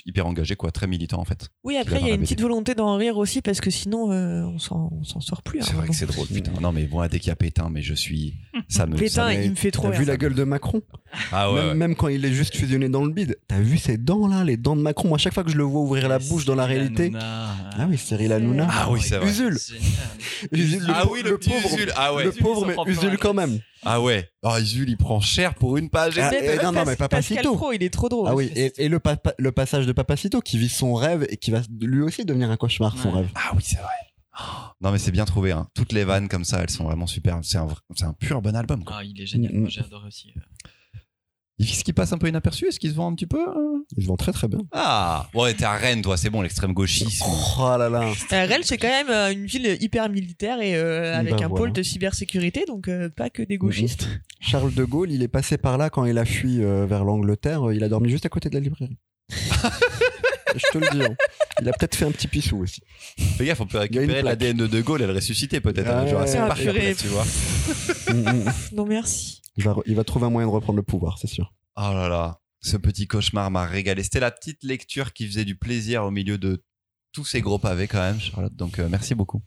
hyper 0.07 0.27
engagé, 0.27 0.57
quoi, 0.57 0.71
très 0.71 0.87
militant 0.87 1.21
en 1.21 1.25
fait. 1.25 1.51
Oui, 1.63 1.77
après, 1.77 1.97
a 1.97 2.01
il 2.01 2.07
y 2.07 2.11
a 2.11 2.15
une 2.15 2.21
BD. 2.21 2.27
petite 2.27 2.41
volonté 2.41 2.75
d'en 2.75 2.97
rire 2.97 3.17
aussi 3.17 3.43
parce 3.43 3.61
que 3.61 3.71
sinon, 3.71 4.13
euh, 4.13 4.43
on 4.45 4.59
s'en 4.59 5.21
sort 5.21 5.43
plus. 5.43 5.61
à 5.61 5.63
un 5.63 5.67
C'est 5.67 5.75
vrai 5.75 5.89
que 5.89 5.95
c'est 5.95 6.07
drôle, 6.07 6.27
putain. 6.27 6.53
Non, 6.61 6.73
mais 6.73 6.89
moi, 6.91 7.09
dès 7.09 7.19
qu'il 7.19 7.29
y 7.29 7.33
a 7.33 7.37
Pétain, 7.37 7.69
mais 7.71 7.83
je 7.83 7.95
suis, 7.95 8.35
ça 8.69 8.87
me, 8.87 8.97
Pétain, 8.97 9.33
il 9.33 9.51
me 9.51 9.57
fait 9.57 9.71
trop 9.71 9.91
T'as 9.91 9.99
vu 9.99 10.05
la 10.05 10.17
gueule 10.17 10.35
de 10.35 10.45
Macron 10.45 10.83
ah 11.31 11.53
ouais, 11.53 11.61
même, 11.61 11.69
ouais. 11.69 11.75
même 11.75 11.95
quand 11.95 12.09
il 12.09 12.25
est 12.25 12.33
juste 12.33 12.57
fusionné 12.57 12.89
dans 12.89 13.05
le 13.05 13.13
bide. 13.13 13.39
T'as 13.47 13.61
vu 13.61 13.79
ses 13.79 13.97
dents 13.97 14.27
là, 14.27 14.43
les 14.43 14.57
dents 14.57 14.77
de 14.77 14.83
Macron 14.83 15.09
Moi, 15.09 15.19
chaque 15.19 15.35
fois 15.35 15.45
que 15.45 15.51
je 15.51 15.57
le 15.57 15.63
vois 15.63 15.81
ouvrir 15.83 16.09
la 16.09 16.19
bouche 16.19 16.45
dans 16.45 16.57
la 16.57 16.67
réalité. 16.67 17.13
Ah 17.15 17.87
oui, 17.89 17.99
Cyril 17.99 18.33
Hanouna. 18.33 18.67
Ah 18.71 18.91
oui, 18.91 19.01
c'est 19.01 19.19
vrai. 19.19 19.29
Usul. 19.29 19.57
Ah 20.89 21.05
oui, 21.11 21.23
le, 21.23 21.39
pauvre. 21.39 21.75
Usul. 21.75 21.93
Ah 21.97 22.15
ouais. 22.15 22.25
Le 22.25 22.33
pauvre, 22.33 22.67
mais 22.67 22.93
Usul 22.93 23.17
quand 23.19 23.35
même. 23.35 23.61
Ah 23.85 24.01
ouais. 24.01 24.29
Oh, 24.43 24.55
Usul, 24.61 24.89
il 24.89 24.97
prend 24.97 25.21
cher 25.21 25.55
pour 25.55 25.77
une 25.77 25.91
page. 25.91 26.19
Ah, 26.19 26.31
Mais 26.31 26.41
eh, 26.43 26.63
non, 26.63 26.73
non, 26.73 26.85
mais 26.87 26.97
Papacito. 26.97 27.55
Pro, 27.57 27.73
il 27.73 27.83
est 27.83 27.93
trop 27.93 28.09
drôle. 28.09 28.29
Ah 28.29 28.35
oui, 28.35 28.51
et, 28.57 28.73
et 28.85 28.89
le, 28.89 28.99
papa- 28.99 29.35
le 29.39 29.53
passage 29.53 29.87
de 29.87 29.93
Papacito 29.93 30.41
qui 30.41 30.59
vit 30.59 30.69
son 30.69 30.95
rêve 30.95 31.27
et 31.29 31.37
qui 31.37 31.51
va 31.51 31.61
lui 31.81 32.03
aussi 32.03 32.25
devenir 32.25 32.51
un 32.51 32.57
cauchemar, 32.57 32.97
son 32.99 33.11
rêve. 33.11 33.29
Ah 33.35 33.53
oui, 33.55 33.63
c'est 33.65 33.77
vrai. 33.79 33.89
Oh. 34.41 34.43
Non, 34.81 34.91
mais 34.91 34.99
c'est 34.99 35.13
bien 35.13 35.25
trouvé. 35.25 35.53
Hein. 35.53 35.69
Toutes 35.75 35.93
les 35.93 36.05
vannes 36.05 36.29
comme 36.29 36.45
ça, 36.45 36.61
elles 36.63 36.71
sont 36.71 36.85
vraiment 36.85 37.07
super. 37.07 37.39
C'est 37.43 37.59
un, 37.59 37.69
c'est 37.95 38.05
un 38.05 38.13
pur 38.15 38.43
bon 38.43 38.57
album. 38.57 38.85
Quoi. 38.85 38.97
Ah, 38.99 39.05
il 39.05 39.21
est 39.21 39.27
génial. 39.27 39.53
Moi, 39.55 39.69
j'ai 39.69 39.81
adoré 39.81 40.09
aussi. 40.09 40.35
Est-ce 41.61 41.85
qu'il 41.85 41.95
passe 41.95 42.13
un 42.13 42.19
peu 42.19 42.27
inaperçu 42.29 42.67
Est-ce 42.67 42.81
qu'il 42.81 42.91
se 42.91 42.97
vend 42.97 43.11
un 43.11 43.15
petit 43.15 43.27
peu 43.27 43.39
hein? 43.41 43.83
Il 43.97 44.03
se 44.03 44.09
vend 44.09 44.17
très 44.17 44.33
très 44.33 44.49
bien. 44.49 44.59
Ah 44.73 45.29
Ouais, 45.35 45.55
t'es 45.55 45.65
à 45.65 45.75
Rennes, 45.75 46.03
toi, 46.03 46.17
c'est 46.17 46.31
bon, 46.31 46.43
l'extrême 46.43 46.73
gauchisme. 46.73 47.25
Oh 47.61 47.77
là 47.79 47.89
là. 47.89 48.11
Euh, 48.33 48.47
Rennes, 48.47 48.63
c'est 48.65 48.77
quand 48.79 48.89
même 48.89 49.09
euh, 49.11 49.33
une 49.33 49.47
ville 49.47 49.77
hyper 49.81 50.09
militaire 50.09 50.61
et 50.61 50.75
euh, 50.75 51.15
avec 51.17 51.35
Bah, 51.37 51.45
un 51.45 51.49
voilà. 51.49 51.55
pôle 51.67 51.73
de 51.73 51.83
cybersécurité, 51.83 52.65
donc 52.67 52.89
euh, 52.89 53.09
pas 53.09 53.31
que 53.31 53.43
des 53.43 53.57
gauchistes. 53.57 54.09
Charles 54.41 54.75
de 54.75 54.85
Gaulle, 54.85 55.13
il 55.13 55.23
est 55.23 55.29
passé 55.29 55.57
par 55.57 55.79
là 55.79 55.91
quand 55.91 56.05
il 56.05 56.19
a 56.19 56.25
fui 56.25 56.63
euh, 56.63 56.87
vers 56.87 57.05
l'Angleterre. 57.05 57.73
Il 57.73 57.85
a 57.85 57.89
dormi 57.89 58.11
juste 58.11 58.27
à 58.27 58.29
côté 58.29 58.49
de 58.49 58.55
la 58.55 58.61
librairie. 58.61 58.99
Je 60.55 60.73
te 60.73 60.79
le 60.79 60.91
dis. 60.91 61.03
hein. 61.03 61.17
Il 61.61 61.69
a 61.69 61.73
peut-être 61.73 61.95
fait 61.95 62.05
un 62.05 62.11
petit 62.11 62.29
pissou 62.29 62.59
aussi. 62.59 62.81
Fais 63.37 63.45
gaffe, 63.47 63.61
on 63.61 63.67
peut 63.67 63.79
récupérer 63.79 64.23
l'ADN 64.23 64.57
de 64.57 64.67
De 64.67 64.81
Gaulle 64.81 65.03
et 65.03 65.07
le 65.07 65.13
ressusciter 65.13 65.61
peut-être. 65.61 65.89
Ah 65.91 66.01
à 66.01 66.07
Jurassic 66.07 66.41
ouais. 66.41 66.47
Park, 66.49 66.59
Ah, 66.61 66.63
purée. 66.63 66.91
après, 66.91 66.95
tu 67.03 67.09
vois. 67.09 67.25
Mm, 68.13 68.45
mm. 68.45 68.53
Non, 68.73 68.87
merci. 68.87 69.43
il, 69.57 69.65
va, 69.65 69.77
il 69.87 69.95
va 69.97 70.05
trouver 70.05 70.27
un 70.27 70.31
moyen 70.31 70.49
de 70.49 70.53
reprendre 70.53 70.77
le 70.77 70.83
pouvoir, 70.83 71.19
c'est 71.19 71.27
sûr. 71.29 71.53
Oh 71.77 71.81
là 71.93 72.09
là, 72.09 72.41
ce 72.61 72.77
petit 72.77 73.07
cauchemar 73.07 73.51
m'a 73.51 73.67
régalé. 73.67 74.03
C'était 74.03 74.21
la 74.21 74.31
petite 74.31 74.63
lecture 74.65 75.13
qui 75.13 75.27
faisait 75.27 75.45
du 75.45 75.57
plaisir 75.57 76.05
au 76.05 76.11
milieu 76.11 76.39
de 76.39 76.63
tous 77.13 77.25
ces 77.25 77.41
gros 77.41 77.59
pavés 77.59 77.87
quand 77.89 78.01
même, 78.01 78.21
Charlotte. 78.21 78.55
Donc 78.55 78.79
euh, 78.79 78.89
merci 78.91 79.15
beaucoup. 79.15 79.43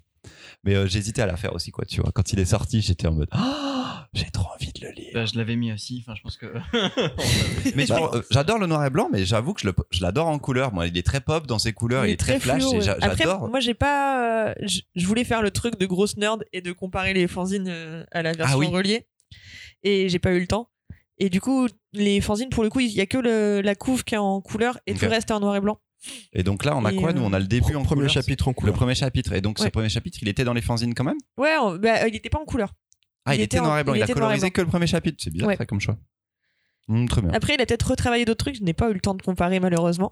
Mais 0.63 0.75
euh, 0.75 0.87
j'hésitais 0.87 1.21
à 1.21 1.25
la 1.25 1.37
faire 1.37 1.53
aussi, 1.53 1.71
quoi, 1.71 1.85
tu 1.85 2.01
vois. 2.01 2.11
Quand 2.13 2.33
il 2.33 2.39
est 2.39 2.45
sorti, 2.45 2.81
j'étais 2.81 3.07
en 3.07 3.13
mode 3.13 3.29
Oh, 3.33 3.76
j'ai 4.13 4.29
trop 4.31 4.47
envie 4.53 4.71
de 4.73 4.85
le 4.85 4.91
lire. 4.91 5.11
Bah, 5.13 5.25
je 5.25 5.37
l'avais 5.37 5.55
mis 5.55 5.71
aussi. 5.71 6.03
Enfin, 6.05 6.15
je 6.15 6.21
pense 6.21 6.37
que. 6.37 6.45
Mais 7.75 7.85
Bah, 7.85 8.09
euh, 8.13 8.21
j'adore 8.31 8.57
le 8.59 8.67
noir 8.67 8.85
et 8.85 8.89
blanc, 8.89 9.09
mais 9.11 9.25
j'avoue 9.25 9.53
que 9.53 9.61
je 9.61 9.67
le- 9.67 9.75
l'adore 10.01 10.27
en 10.27 10.39
couleur. 10.39 10.73
Moi, 10.73 10.87
il 10.87 10.97
est 10.97 11.05
très 11.05 11.21
pop 11.21 11.47
dans 11.47 11.59
ses 11.59 11.73
couleurs, 11.73 12.05
il, 12.05 12.11
est 12.11 12.17
très, 12.17 12.39
flash 12.39 12.63
ouais. 12.65 12.81
j'adore. 12.81 13.49
moi, 13.49 13.59
j'ai 13.59 13.73
pas. 13.73 14.47
euh, 14.49 14.53
je 14.95 15.05
voulais 15.07 15.23
faire 15.23 15.41
le 15.41 15.51
truc 15.51 15.77
de 15.79 15.85
grosse 15.85 16.17
nerd 16.17 16.43
et 16.53 16.61
de 16.61 16.71
comparer 16.71 17.13
les 17.13 17.27
fanzines 17.27 17.67
euh, 17.69 18.03
à 18.11 18.21
la 18.21 18.31
version 18.33 18.55
Ah 18.55 18.59
oui. 18.59 18.67
reliée. 18.67 19.07
Et 19.83 20.09
j'ai 20.09 20.19
pas 20.19 20.31
eu 20.31 20.39
le 20.39 20.47
temps. 20.47 20.69
Et 21.19 21.29
du 21.29 21.41
coup, 21.41 21.67
les 21.93 22.21
fanzines, 22.21 22.49
pour 22.49 22.63
le 22.63 22.69
coup, 22.69 22.79
il 22.79 22.91
y 22.91 23.01
a 23.01 23.05
que 23.05 23.17
le- 23.17 23.61
la 23.61 23.75
couve 23.75 24.03
qui 24.03 24.15
est 24.15 24.19
en 24.19 24.39
couleur 24.41 24.79
et 24.87 24.93
tout 24.93 25.05
le 25.05 25.11
reste 25.11 25.29
est 25.31 25.33
en 25.33 25.39
noir 25.39 25.55
et 25.55 25.61
blanc. 25.61 25.79
Et 26.31 26.43
donc 26.43 26.63
là, 26.63 26.75
on 26.77 26.85
a 26.85 26.93
Et, 26.93 26.95
quoi 26.95 27.11
Nous, 27.11 27.23
on 27.23 27.33
a 27.33 27.39
le 27.39 27.47
début 27.47 27.75
en 27.75 27.81
Premier 27.83 28.01
couleur. 28.01 28.11
chapitre 28.11 28.47
en 28.47 28.51
Le 28.51 28.55
couleur. 28.55 28.75
premier 28.75 28.93
chapitre. 28.95 29.33
Et 29.33 29.41
donc, 29.41 29.57
ce 29.59 29.67
premier 29.69 29.89
chapitre, 29.89 30.19
il 30.21 30.27
était 30.29 30.43
dans 30.43 30.53
les 30.53 30.61
fanzines 30.61 30.93
quand 30.93 31.03
même? 31.03 31.17
Ouais, 31.37 31.55
on- 31.59 31.75
bah, 31.75 32.07
il 32.07 32.15
était 32.15 32.29
pas 32.29 32.39
en 32.39 32.45
couleur. 32.45 32.71
Ah, 33.27 33.35
il, 33.35 33.41
Il 33.41 33.43
était 33.43 33.59
noir 33.59 33.77
et 33.79 33.83
blanc. 33.83 33.93
il 33.93 33.97
Il, 33.99 34.03
a 34.03 34.07
colorisé 34.07 34.49
que 34.51 34.61
le 34.61 34.67
premier 34.67 34.87
chapitre. 34.87 35.17
C'est 35.21 35.29
bizarre, 35.31 35.49
Ouais. 35.49 35.57
ça, 35.57 35.65
comme 35.65 35.79
choix. 35.79 35.97
Très 37.09 37.21
bien. 37.21 37.31
Après, 37.33 37.55
il 37.55 37.61
a 37.61 37.65
peut-être 37.65 37.89
retravaillé 37.91 38.23
d'autres 38.25 38.45
trucs. 38.45 38.55
Je 38.57 38.63
n'ai 38.63 38.73
pas 38.73 38.89
eu 38.89 38.93
le 38.93 38.99
temps 39.01 39.13
de 39.13 39.21
comparer, 39.21 39.59
malheureusement. 39.59 40.09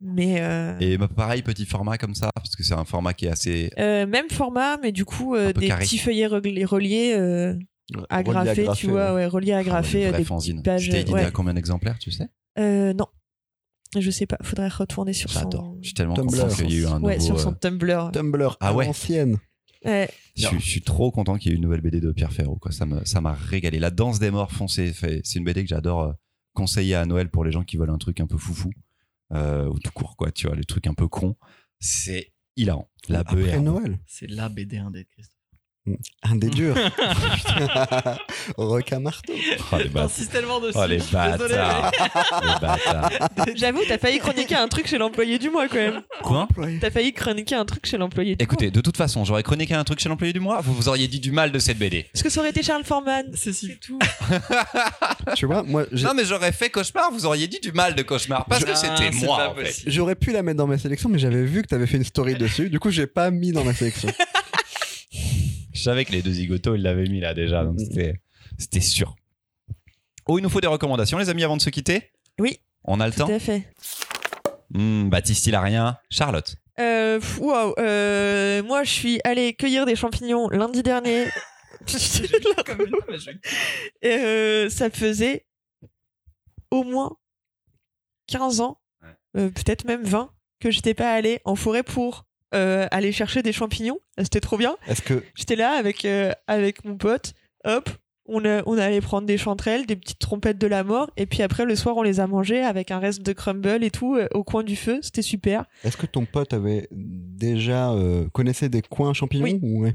Mais 0.00 0.42
euh, 0.42 0.76
Et 0.80 0.98
bah, 0.98 1.08
pareil, 1.08 1.40
petit 1.42 1.64
format 1.64 1.96
comme 1.96 2.14
ça, 2.14 2.28
parce 2.34 2.54
que 2.56 2.62
c'est 2.62 2.74
un 2.74 2.84
format 2.84 3.14
qui 3.14 3.24
est 3.26 3.30
assez. 3.30 3.70
euh, 3.78 4.06
même 4.06 4.28
format, 4.28 4.76
mais 4.76 4.92
du 4.92 5.04
coup, 5.06 5.34
euh, 5.34 5.52
des 5.54 5.68
carré. 5.68 5.84
petits 5.84 5.96
feuillets 5.98 6.26
reliés, 6.26 6.64
reliés 6.66 7.14
euh, 7.16 7.54
Relié 7.94 8.06
agrafés, 8.10 8.50
agrafé, 8.62 8.78
tu 8.80 8.86
vois, 8.88 9.10
ouais. 9.10 9.14
ouais, 9.14 9.26
reliés, 9.26 9.52
Ah 9.52 9.56
ouais, 9.56 9.60
agrafés, 9.60 10.12
des 10.12 10.24
pages. 10.62 10.88
Édité 10.90 11.10
ouais. 11.12 11.24
à 11.24 11.30
combien 11.30 11.54
d'exemplaires, 11.54 11.98
tu 11.98 12.10
sais? 12.10 12.28
Euh, 12.58 12.92
non. 12.92 13.06
Je 13.98 14.10
sais 14.10 14.26
pas, 14.26 14.36
faudrait 14.42 14.68
retourner 14.68 15.12
sur 15.12 15.30
J'adore. 15.30 15.62
son. 15.66 15.78
Je 15.80 15.86
suis 15.86 15.94
tellement 15.94 16.14
Tumblr. 16.14 16.42
content 16.42 16.54
qu'il 16.54 16.70
y 16.70 16.74
ait 16.76 16.80
eu 16.80 16.86
un 16.86 17.00
Ouais, 17.00 17.14
nouveau. 17.16 17.26
sur 17.26 17.40
son 17.40 17.52
euh, 17.52 17.56
Tumblr. 17.60 18.10
Tumblr 18.12 18.56
Ah 18.60 18.74
ouais. 18.74 18.86
l'ancienne. 18.86 19.38
Ouais. 19.84 20.08
Je 20.36 20.46
suis, 20.46 20.60
je 20.60 20.68
suis 20.68 20.80
trop 20.82 21.10
content 21.12 21.36
qu'il 21.36 21.48
y 21.48 21.50
ait 21.50 21.54
eu 21.54 21.56
une 21.56 21.62
nouvelle 21.62 21.80
BD 21.82 22.00
de 22.00 22.10
Pierre 22.12 22.32
Ferro. 22.32 22.56
Quoi. 22.56 22.72
Ça 22.72 22.86
me- 22.86 23.04
ça 23.04 23.20
m'a 23.20 23.34
régalé. 23.34 23.78
La 23.78 23.90
danse 23.90 24.18
des 24.18 24.30
morts 24.30 24.50
foncée, 24.52 24.92
fait- 24.92 25.20
c'est 25.24 25.38
une 25.38 25.44
BD 25.44 25.62
que 25.62 25.68
j'adore 25.68 26.02
euh, 26.02 26.12
conseiller 26.54 26.94
à 26.94 27.04
Noël 27.06 27.28
pour 27.30 27.44
les 27.44 27.52
gens 27.52 27.64
qui 27.64 27.76
veulent 27.76 27.90
un 27.90 27.98
truc 27.98 28.20
un 28.20 28.26
peu 28.26 28.38
foufou. 28.38 28.70
euh, 29.32 29.66
ou 29.68 29.78
tout 29.78 29.90
court, 29.92 30.16
quoi, 30.16 30.30
tu 30.30 30.46
vois, 30.46 30.54
les 30.54 30.64
trucs 30.64 30.86
un 30.86 30.94
peu 30.94 31.08
cons. 31.08 31.34
C'est 31.80 32.32
hilarant. 32.56 32.88
La 33.08 33.20
Après 33.20 33.56
BR. 33.56 33.62
Noël. 33.62 33.98
C'est 34.06 34.28
la 34.30 34.48
BD 34.48 34.76
indé 34.76 35.02
de 35.04 35.08
Christophe. 35.08 35.33
Un 36.22 36.36
des 36.36 36.48
durs. 36.50 36.74
Requin 38.56 39.00
marteau. 39.00 39.32
Oh, 39.72 39.76
les 39.76 39.84
bâtards. 39.84 40.08
J'insiste 40.08 40.32
tellement 40.32 40.60
dessus. 40.60 40.78
Oh, 40.80 40.86
les 40.86 40.98
bâtards. 41.12 41.90
J'avoue, 43.54 43.80
t'as 43.86 43.98
failli 43.98 44.18
chroniquer 44.18 44.54
un 44.56 44.68
truc 44.68 44.86
chez 44.86 44.96
l'employé 44.98 45.38
du 45.38 45.50
mois 45.50 45.68
quand 45.68 45.76
même. 45.76 46.02
Quoi 46.22 46.48
T'as 46.80 46.90
failli 46.90 47.12
chroniquer 47.12 47.54
un 47.56 47.64
truc 47.64 47.84
chez 47.86 47.98
l'employé 47.98 48.34
du 48.36 48.42
Écoutez, 48.42 48.66
mois. 48.66 48.72
de 48.72 48.80
toute 48.80 48.96
façon, 48.96 49.24
j'aurais 49.24 49.42
chroniqué 49.42 49.74
un 49.74 49.84
truc 49.84 50.00
chez 50.00 50.08
l'employé 50.08 50.32
du 50.32 50.40
mois, 50.40 50.60
vous 50.62 50.72
vous 50.74 50.88
auriez 50.88 51.06
dit 51.08 51.20
du 51.20 51.32
mal 51.32 51.52
de 51.52 51.58
cette 51.58 51.78
BD. 51.78 52.06
Est-ce 52.14 52.22
que 52.24 52.30
ça 52.30 52.40
aurait 52.40 52.50
été 52.50 52.62
Charles 52.62 52.84
Forman 52.84 53.26
C'est 53.34 53.52
si. 53.52 53.76
tout. 53.78 53.98
Tu 55.36 55.46
vois, 55.46 55.62
moi, 55.62 55.84
Non, 55.92 56.12
mais 56.14 56.24
j'aurais 56.24 56.52
fait 56.52 56.70
cauchemar, 56.70 57.10
vous 57.12 57.26
auriez 57.26 57.46
dit 57.48 57.60
du 57.60 57.72
mal 57.72 57.94
de 57.94 58.02
cauchemar, 58.02 58.44
parce 58.46 58.64
que 58.64 58.70
Ah, 58.72 58.76
c'était 58.76 59.10
c'est 59.12 59.26
moi, 59.26 59.36
pas 59.38 59.48
en 59.50 59.54
fait. 59.54 59.64
possible. 59.64 59.90
j'aurais 59.90 60.14
pu 60.14 60.32
la 60.32 60.42
mettre 60.42 60.58
dans 60.58 60.66
ma 60.66 60.78
sélection, 60.78 61.08
mais 61.08 61.18
j'avais 61.18 61.44
vu 61.44 61.62
que 61.62 61.66
t'avais 61.68 61.86
fait 61.86 61.96
une 61.96 62.04
story 62.04 62.34
dessus. 62.34 62.68
Du 62.70 62.78
coup, 62.78 62.90
j'ai 62.90 63.06
pas 63.06 63.30
mis 63.30 63.52
dans 63.52 63.64
ma 63.64 63.74
sélection. 63.74 64.08
Je 65.84 65.90
savais 65.90 66.06
que 66.06 66.12
les 66.12 66.22
deux 66.22 66.32
zigotos, 66.32 66.76
ils 66.76 66.80
l'avaient 66.82 67.04
mis 67.10 67.20
là 67.20 67.34
déjà, 67.34 67.62
donc 67.62 67.78
c'était 67.78 68.18
c'était 68.56 68.80
sûr. 68.80 69.14
Oh, 70.26 70.38
il 70.38 70.42
nous 70.42 70.48
faut 70.48 70.62
des 70.62 70.66
recommandations, 70.66 71.18
les 71.18 71.28
amis, 71.28 71.44
avant 71.44 71.58
de 71.58 71.60
se 71.60 71.68
quitter? 71.68 72.10
Oui, 72.38 72.58
On 72.84 73.00
a 73.00 73.06
le 73.06 73.12
tout 73.12 73.18
temps? 73.18 73.28
à 73.28 73.38
fait. 73.38 73.70
Hmm, 74.70 75.10
Baptiste, 75.10 75.46
il 75.46 75.54
a 75.54 75.60
rien. 75.60 75.98
Charlotte? 76.08 76.56
Euh, 76.80 77.20
Waouh, 77.38 77.74
euh, 77.78 78.62
moi 78.62 78.82
je 78.84 78.90
suis 78.92 79.20
allée 79.24 79.52
cueillir 79.52 79.84
des 79.84 79.94
champignons 79.94 80.48
lundi 80.48 80.82
dernier. 80.82 81.26
Et, 84.00 84.08
euh, 84.08 84.70
ça 84.70 84.88
faisait 84.88 85.44
au 86.70 86.82
moins 86.84 87.14
15 88.28 88.60
ans, 88.62 88.80
Ouais. 89.02 89.08
euh, 89.36 89.50
peut-être 89.50 89.84
même 89.84 90.02
20, 90.02 90.32
que 90.60 90.70
j'étais 90.70 90.94
pas 90.94 91.12
allée 91.12 91.40
en 91.44 91.56
forêt 91.56 91.82
pour 91.82 92.24
euh, 92.54 92.86
aller 92.90 93.12
chercher 93.12 93.42
des 93.42 93.52
champignons. 93.52 93.98
C'était 94.18 94.40
trop 94.40 94.56
bien. 94.56 94.76
Est-ce 94.86 95.02
que 95.02 95.22
J'étais 95.34 95.56
là 95.56 95.72
avec, 95.72 96.04
euh, 96.04 96.32
avec 96.46 96.84
mon 96.84 96.96
pote, 96.96 97.34
hop, 97.64 97.90
on, 98.26 98.44
a- 98.46 98.62
on 98.66 98.78
allait 98.78 99.00
prendre 99.02 99.26
des 99.26 99.36
chanterelles, 99.36 99.84
des 99.86 99.96
petites 99.96 100.18
trompettes 100.18 100.56
de 100.58 100.66
la 100.66 100.82
mort, 100.84 101.10
et 101.18 101.26
puis 101.26 101.42
après 101.42 101.66
le 101.66 101.76
soir 101.76 101.96
on 101.98 102.02
les 102.02 102.20
a 102.20 102.26
mangées 102.26 102.62
avec 102.62 102.90
un 102.90 102.98
reste 102.98 103.20
de 103.22 103.32
crumble 103.34 103.84
et 103.84 103.90
tout 103.90 104.16
euh, 104.16 104.28
au 104.32 104.44
coin 104.44 104.62
du 104.62 104.76
feu. 104.76 104.98
C'était 105.02 105.20
super. 105.22 105.64
est-ce 105.84 105.96
que 105.98 106.06
ton 106.06 106.24
pote 106.24 106.54
avait 106.54 106.88
déjà 106.90 107.90
euh, 107.92 108.26
connaissait 108.30 108.68
des 108.70 108.80
coins 108.82 109.12
champignons 109.12 109.44
Oui. 109.44 109.58
ou 109.62 109.82
ouais? 109.82 109.94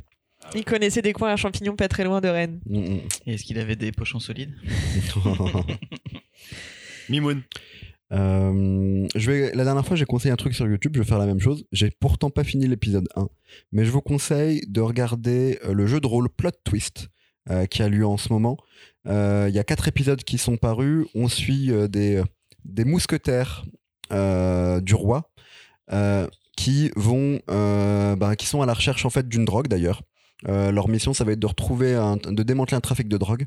Il 0.56 0.64
connaissait 0.64 1.02
des 1.02 1.12
coins 1.12 1.32
à 1.34 1.36
champignons 1.36 1.76
pas 1.76 1.88
très 1.90 2.04
loin 2.04 2.22
de 2.22 2.28
Rennes. 2.30 2.60
Mm, 2.66 2.80
mm. 2.80 3.00
Et 3.26 3.34
Est-ce 3.34 3.44
qu'il 3.44 3.58
avait 3.60 3.76
des 3.76 3.92
pochons 3.92 4.20
solides? 4.20 4.54
Mimoun. 7.10 7.42
Euh, 8.12 9.08
je 9.16 9.32
vais, 9.32 9.52
la 9.54 9.64
dernière 9.64 9.86
fois, 9.86 9.96
j'ai 9.96 10.06
conseillé 10.06 10.32
un 10.32 10.36
truc 10.38 10.54
sur 10.56 10.68
YouTube. 10.68 10.94
Je 10.96 11.00
vais 11.00 11.06
faire 11.08 11.20
la 11.20 11.26
même 11.26 11.40
chose. 11.40 11.66
J'ai 11.72 11.92
pourtant 11.92 12.30
pas 12.30 12.44
fini 12.44 12.68
l'épisode 12.68 13.08
1, 13.16 13.28
mais 13.72 13.86
je 13.86 13.92
vous 13.92 14.02
conseille 14.02 14.62
de 14.68 14.82
regarder 14.82 15.60
euh, 15.66 15.74
le 15.74 15.86
jeu 15.88 16.00
de 16.00 16.08
rôle 16.08 16.30
Plot 16.30 16.52
Twist 16.64 17.10
euh, 17.50 17.66
qui 17.66 17.84
a 17.84 17.90
lieu 17.90 18.06
en 18.06 18.18
ce 18.18 18.32
moment. 18.34 18.58
Euh, 19.08 19.46
Il 19.50 19.56
y 19.56 19.60
a 19.60 19.64
quatre 19.64 19.88
épisodes 19.88 20.24
qui 20.24 20.38
sont 20.38 20.58
parus. 20.58 21.06
On 21.16 21.28
suit 21.28 21.72
des, 21.90 22.22
des 22.66 22.84
mousquetaires 22.86 23.66
du 24.12 24.96
roi 24.96 25.30
qui 26.58 26.92
vont, 26.96 27.40
bah, 27.48 28.36
qui 28.38 28.46
sont 28.48 28.62
à 28.62 28.66
la 28.66 28.74
recherche 28.74 29.06
en 29.06 29.10
fait 29.10 29.28
d'une 29.28 29.46
drogue 29.46 29.68
d'ailleurs. 29.68 30.02
Euh, 30.48 30.72
leur 30.72 30.88
mission, 30.88 31.14
ça 31.14 31.26
va 31.26 31.34
être 31.34 31.40
de 31.40 31.48
retrouver, 31.48 31.96
un- 31.96 32.16
de 32.16 32.44
démanteler 32.44 32.78
un 32.78 32.82
trafic 32.82 33.10
de 33.10 33.18
drogue. 33.18 33.46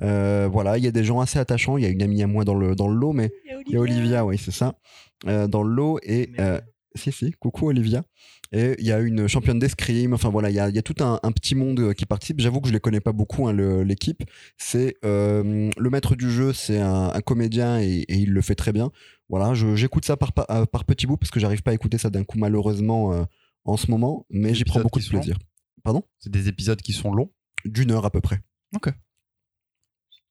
Euh, 0.00 0.48
voilà, 0.50 0.78
il 0.78 0.84
y 0.84 0.86
a 0.86 0.90
des 0.90 1.04
gens 1.04 1.20
assez 1.20 1.38
attachants. 1.38 1.76
Il 1.76 1.84
y 1.84 1.86
a 1.86 1.90
une 1.90 2.02
amie 2.02 2.22
à 2.22 2.26
moi 2.26 2.44
dans 2.44 2.54
le 2.54 2.74
dans 2.74 2.88
le 2.88 2.94
lot, 2.96 3.12
mais 3.12 3.30
y 3.72 3.76
a 3.76 3.80
Olivia, 3.80 4.24
oui, 4.24 4.38
c'est 4.38 4.50
ça, 4.50 4.78
euh, 5.26 5.46
dans 5.48 5.62
le 5.62 5.74
lot. 5.74 5.98
Et 6.02 6.30
euh, 6.38 6.60
si, 6.94 7.10
si, 7.10 7.32
coucou 7.32 7.68
Olivia. 7.68 8.04
Et 8.52 8.76
il 8.78 8.86
y 8.86 8.92
a 8.92 9.00
une 9.00 9.26
championne 9.26 9.58
d'escrime. 9.58 10.14
Enfin 10.14 10.28
voilà, 10.28 10.48
il 10.48 10.54
y 10.54 10.60
a, 10.60 10.68
y 10.68 10.78
a 10.78 10.82
tout 10.82 11.02
un, 11.02 11.18
un 11.22 11.32
petit 11.32 11.56
monde 11.56 11.80
euh, 11.80 11.92
qui 11.92 12.06
participe. 12.06 12.40
J'avoue 12.40 12.60
que 12.60 12.68
je 12.68 12.72
les 12.72 12.78
connais 12.78 13.00
pas 13.00 13.12
beaucoup, 13.12 13.48
hein, 13.48 13.52
l'équipe. 13.82 14.22
C'est 14.58 14.96
euh, 15.04 15.70
le 15.76 15.90
maître 15.90 16.14
du 16.14 16.30
jeu, 16.30 16.52
c'est 16.52 16.78
un, 16.78 17.10
un 17.12 17.20
comédien 17.20 17.80
et, 17.80 18.04
et 18.08 18.16
il 18.16 18.30
le 18.30 18.40
fait 18.42 18.54
très 18.54 18.72
bien. 18.72 18.92
Voilà, 19.28 19.54
j'écoute 19.54 20.04
ça 20.04 20.16
par, 20.16 20.32
par, 20.32 20.46
par 20.68 20.84
petits 20.84 21.06
bouts 21.06 21.16
parce 21.16 21.30
que 21.30 21.40
j'arrive 21.40 21.62
pas 21.62 21.72
à 21.72 21.74
écouter 21.74 21.98
ça 21.98 22.10
d'un 22.10 22.24
coup 22.24 22.38
malheureusement 22.38 23.12
euh, 23.12 23.24
en 23.64 23.76
ce 23.76 23.90
moment, 23.90 24.26
mais 24.30 24.54
j'y 24.54 24.64
prends 24.64 24.80
beaucoup 24.80 25.00
de 25.00 25.08
plaisir. 25.08 25.38
Pardon? 25.82 26.04
C'est 26.18 26.30
des 26.30 26.48
épisodes 26.48 26.80
qui 26.80 26.92
sont 26.92 27.12
longs? 27.12 27.32
D'une 27.64 27.90
heure 27.90 28.04
à 28.04 28.10
peu 28.10 28.20
près. 28.20 28.40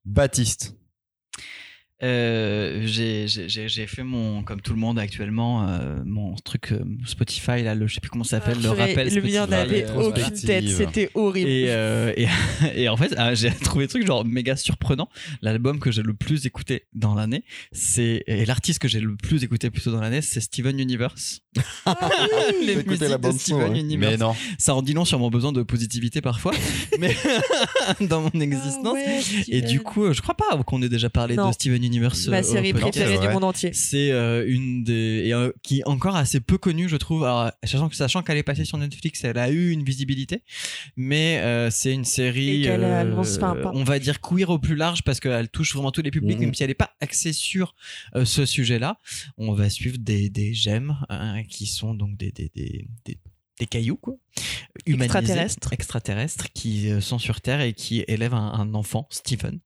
Baptiste. 0.05 0.77
Euh, 2.03 2.81
j'ai- 2.85 3.27
j'ai 3.27 3.47
j'ai- 3.47 3.67
j'ai 3.69 3.87
fait 3.87 4.03
mon, 4.03 4.43
comme 4.43 4.59
tout 4.61 4.73
le 4.73 4.79
monde 4.79 4.99
actuellement, 4.99 5.67
euh, 5.69 6.01
mon 6.05 6.35
truc 6.35 6.71
euh, 6.73 6.79
Spotify, 7.05 7.63
là, 7.63 7.75
le, 7.75 7.87
je 7.87 7.95
sais 7.95 8.01
plus 8.01 8.09
comment 8.09 8.23
ça 8.25 8.39
s'appelle, 8.39 8.57
le 8.61 8.69
Purée, 8.69 8.89
rappel 8.89 9.13
Le 9.13 9.21
mien 9.21 9.47
n'avait 9.47 9.85
aucune 9.91 10.31
tête, 10.31 10.67
c'était 10.67 11.09
horrible. 11.13 11.49
Et, 11.49 11.65
euh, 11.69 12.13
et, 12.17 12.27
et 12.83 12.89
en 12.89 12.97
fait, 12.97 13.13
ah, 13.17 13.33
j'ai 13.35 13.51
trouvé 13.63 13.85
des 13.85 13.89
trucs 13.89 14.05
genre 14.05 14.25
méga 14.25 14.55
surprenant. 14.57 15.07
L'album 15.41 15.79
que 15.79 15.91
j'ai 15.91 16.01
le 16.03 16.13
plus 16.13 16.45
écouté 16.45 16.83
dans 16.93 17.15
l'année, 17.15 17.43
c'est 17.71 18.23
et 18.27 18.45
l'artiste 18.45 18.79
que 18.79 18.87
j'ai 18.89 18.99
le 18.99 19.15
plus 19.15 19.43
écouté 19.43 19.69
plutôt 19.69 19.91
dans 19.91 20.01
l'année, 20.01 20.21
c'est 20.21 20.41
Steven 20.41 20.77
Universe. 20.79 21.39
Ah 21.85 21.97
oui 22.01 22.55
Les 22.65 22.73
J'ai 22.73 22.79
écouté 22.79 22.89
musiques 22.89 23.09
la 23.09 23.17
de 23.17 23.31
Steven 23.37 23.71
ouais. 23.71 23.79
Universe. 23.79 24.11
Mais 24.11 24.17
non. 24.17 24.35
Ça 24.57 24.75
en 24.75 24.81
dit 24.81 24.93
long 24.93 25.05
sur 25.05 25.19
mon 25.19 25.29
besoin 25.29 25.51
de 25.53 25.63
positivité 25.63 26.19
parfois, 26.19 26.51
mais 26.99 27.15
dans 28.01 28.21
mon 28.21 28.41
existence. 28.41 28.77
Ah 28.85 28.91
ouais, 28.93 29.21
Et 29.47 29.61
du 29.61 29.79
coup, 29.79 30.11
je 30.11 30.21
crois 30.21 30.35
pas 30.35 30.61
qu'on 30.65 30.81
ait 30.81 30.89
déjà 30.89 31.09
parlé 31.09 31.35
Non. 31.35 31.47
de 31.49 31.53
Steven 31.53 31.75
Universe. 31.83 31.92
Euh, 31.99 32.31
ma 32.31 32.39
au 32.39 32.43
série 32.43 32.73
préférée 32.73 33.15
c'est 33.15 33.21
du 33.27 33.33
monde 33.33 33.43
entier. 33.43 33.71
C'est 33.73 34.11
euh, 34.11 34.45
une 34.47 34.83
des 34.83 35.23
et, 35.27 35.33
euh, 35.33 35.51
qui 35.63 35.79
est 35.79 35.87
encore 35.87 36.15
assez 36.15 36.39
peu 36.39 36.57
connue, 36.57 36.89
je 36.89 36.97
trouve. 36.97 37.23
Alors, 37.23 37.51
sachant 37.63 37.89
que 37.89 37.95
sachant 37.95 38.21
qu'elle 38.23 38.37
est 38.37 38.43
passée 38.43 38.65
sur 38.65 38.77
Netflix, 38.77 39.23
elle 39.23 39.37
a 39.37 39.49
eu 39.49 39.71
une 39.71 39.83
visibilité, 39.83 40.43
mais 40.95 41.39
euh, 41.41 41.69
c'est 41.69 41.93
une 41.93 42.05
série, 42.05 42.67
euh, 42.67 43.21
pas. 43.39 43.71
on 43.73 43.83
va 43.83 43.99
dire 43.99 44.21
queer 44.21 44.49
au 44.49 44.59
plus 44.59 44.75
large 44.75 45.03
parce 45.03 45.19
qu'elle 45.19 45.49
touche 45.49 45.73
vraiment 45.73 45.91
tous 45.91 46.01
les 46.01 46.11
publics, 46.11 46.37
Mhm. 46.37 46.45
même 46.45 46.53
si 46.53 46.63
elle 46.63 46.69
n'est 46.69 46.73
pas 46.75 46.91
axée 47.01 47.33
sur 47.33 47.75
euh, 48.15 48.25
ce 48.25 48.45
sujet-là. 48.45 48.97
On 49.37 49.53
va 49.53 49.69
suivre 49.69 49.97
des 49.99 50.29
des 50.29 50.53
gemmes 50.53 50.97
hein, 51.09 51.43
qui 51.43 51.65
sont 51.65 51.93
donc 51.93 52.17
des 52.17 52.31
des 52.31 52.51
des, 52.55 52.87
des 53.05 53.17
des 53.59 53.67
cailloux 53.67 53.97
quoi. 53.97 54.15
Humanisés, 54.85 55.17
Extraterrestres. 55.17 55.73
extraterrestres 55.73 56.47
qui 56.53 56.89
euh, 56.89 56.99
sont 57.01 57.19
sur 57.19 57.39
Terre 57.41 57.61
et 57.61 57.73
qui 57.73 58.03
élèvent 58.07 58.33
un, 58.33 58.51
un 58.53 58.73
enfant 58.73 59.07
Stephen 59.11 59.59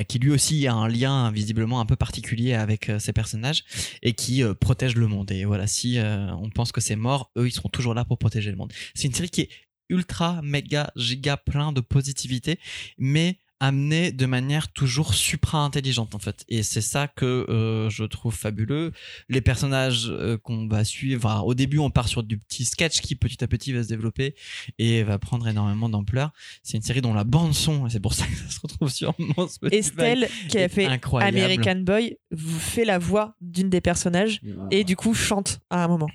euh, 0.00 0.04
qui 0.04 0.18
lui 0.18 0.30
aussi 0.30 0.66
a 0.66 0.74
un 0.74 0.88
lien 0.88 1.30
visiblement 1.30 1.80
un 1.80 1.86
peu 1.86 1.96
particulier 1.96 2.54
avec 2.54 2.88
euh, 2.88 2.98
ces 2.98 3.12
personnages 3.12 3.64
et 4.02 4.14
qui 4.14 4.42
euh, 4.42 4.54
protège 4.54 4.96
le 4.96 5.06
monde. 5.06 5.30
Et 5.32 5.44
voilà 5.44 5.66
si 5.66 5.98
euh, 5.98 6.32
on 6.36 6.48
pense 6.50 6.72
que 6.72 6.80
c'est 6.80 6.96
mort 6.96 7.30
eux 7.36 7.46
ils 7.46 7.52
seront 7.52 7.68
toujours 7.68 7.94
là 7.94 8.04
pour 8.04 8.18
protéger 8.18 8.50
le 8.50 8.56
monde. 8.56 8.72
C'est 8.94 9.06
une 9.06 9.14
série 9.14 9.30
qui 9.30 9.42
est 9.42 9.50
ultra 9.90 10.40
méga 10.42 10.90
giga 10.96 11.36
plein 11.36 11.72
de 11.72 11.80
positivité 11.80 12.58
mais 12.96 13.38
amené 13.60 14.12
de 14.12 14.26
manière 14.26 14.72
toujours 14.72 15.14
supra 15.14 15.58
intelligente 15.58 16.14
en 16.14 16.18
fait 16.18 16.44
et 16.48 16.62
c'est 16.62 16.80
ça 16.80 17.08
que 17.08 17.46
euh, 17.48 17.90
je 17.90 18.04
trouve 18.04 18.34
fabuleux 18.34 18.92
les 19.28 19.40
personnages 19.40 20.08
euh, 20.08 20.38
qu'on 20.38 20.66
va 20.66 20.84
suivre 20.84 21.26
enfin, 21.26 21.40
au 21.40 21.54
début 21.54 21.78
on 21.78 21.90
part 21.90 22.08
sur 22.08 22.22
du 22.22 22.38
petit 22.38 22.64
sketch 22.64 23.00
qui 23.00 23.14
petit 23.14 23.42
à 23.44 23.46
petit 23.46 23.72
va 23.72 23.82
se 23.82 23.88
développer 23.88 24.34
et 24.78 25.02
va 25.02 25.18
prendre 25.18 25.46
énormément 25.46 25.88
d'ampleur 25.88 26.32
c'est 26.62 26.76
une 26.76 26.82
série 26.82 27.02
dont 27.02 27.14
la 27.14 27.24
bande 27.24 27.54
son 27.54 27.88
c'est 27.88 28.00
pour 28.00 28.14
ça 28.14 28.26
que 28.26 28.34
ça 28.34 28.48
se 28.48 28.60
retrouve 28.60 28.90
sur 28.90 29.14
mon 29.18 29.48
Spotify, 29.48 29.76
Estelle, 29.76 30.28
qui 30.48 30.58
a 30.58 30.64
est 30.64 30.68
fait 30.68 30.86
incroyable. 30.86 31.36
American 31.36 31.80
Boy, 31.80 32.16
vous 32.30 32.58
fait 32.58 32.84
la 32.84 32.98
voix 32.98 33.34
d'une 33.40 33.70
des 33.70 33.80
personnages 33.80 34.40
et 34.70 34.84
du 34.84 34.96
coup 34.96 35.14
chante 35.14 35.60
à 35.70 35.84
un 35.84 35.88
moment. 35.88 36.08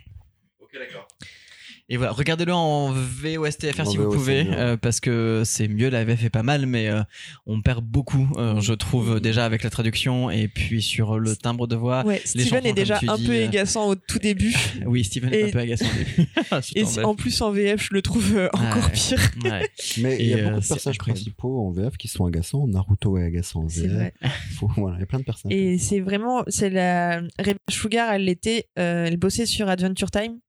Ok, 0.60 0.72
d'accord. 0.74 1.05
Et 1.88 1.98
voilà, 1.98 2.14
regardez-le 2.14 2.52
en 2.52 2.92
VOSTFR 2.92 3.82
En 3.82 3.86
si 3.86 3.98
VO, 3.98 4.06
vous 4.10 4.18
pouvez, 4.18 4.48
euh, 4.50 4.76
parce 4.76 5.00
que 5.00 5.44
c'est 5.46 5.68
mieux, 5.68 5.90
la 5.90 6.04
VF 6.04 6.24
est 6.24 6.30
pas 6.32 6.42
mal, 6.42 6.66
mais 6.66 6.90
euh, 6.90 7.04
on 7.46 7.62
perd 7.62 7.86
beaucoup, 7.86 8.28
euh, 8.38 8.60
je 8.60 8.74
trouve, 8.74 9.20
déjà 9.20 9.46
avec 9.46 9.62
la 9.62 9.70
traduction 9.70 10.32
et 10.32 10.48
puis 10.48 10.82
sur 10.82 11.20
le 11.20 11.36
timbre 11.36 11.68
de 11.68 11.76
voix. 11.76 12.04
Ouais, 12.04 12.22
Steven 12.26 12.66
est 12.66 12.74
déjà 12.74 13.00
un 13.08 13.18
dis, 13.18 13.28
peu 13.28 13.44
agaçant 13.44 13.88
au 13.90 13.96
tout 13.96 14.18
début. 14.18 14.56
Oui, 14.88 15.04
Steven 15.04 15.32
est 15.32 15.44
un 15.44 15.52
peu 15.52 15.60
agaçant 15.60 15.86
au 15.86 15.98
début. 15.98 16.30
Surtout 16.62 17.00
Et 17.00 17.04
en 17.04 17.14
plus 17.16 17.40
en 17.42 17.52
VF, 17.52 17.84
je 17.90 17.94
le 17.94 18.02
trouve 18.02 18.36
euh, 18.36 18.50
encore 18.54 18.86
Ouais. 18.86 18.92
pire. 18.92 19.32
Ouais. 19.46 19.70
Mais 20.02 20.18
il 20.20 20.28
y 20.28 20.34
a 20.34 20.38
euh, 20.38 20.50
beaucoup 20.50 20.62
de 20.62 20.68
personnages 20.68 20.98
principaux 20.98 21.68
en 21.68 21.72
VF 21.72 21.98
qui 21.98 22.08
sont 22.08 22.26
agaçants. 22.26 22.66
Naruto 22.68 23.18
est 23.20 23.26
agaçant 23.26 23.64
en 23.66 23.70
C'est 23.70 23.88
VF. 23.88 24.12
voilà, 24.78 24.98
il 24.98 25.02
y 25.02 25.04
a 25.04 25.06
plein 25.06 25.20
de 25.20 25.24
personnages. 25.24 25.56
Et 25.56 25.78
c'est 25.78 26.00
vraiment, 26.00 26.44
c'est 26.48 26.72
la 26.72 27.18
Rebecca 27.38 27.60
Sugar, 27.70 28.12
elle 28.12 28.28
était, 28.28 28.70
euh, 28.80 29.06
elle 29.06 29.18
bossait 29.18 29.46
sur 29.46 29.70
Adventure 29.70 30.10
Time. 30.10 30.40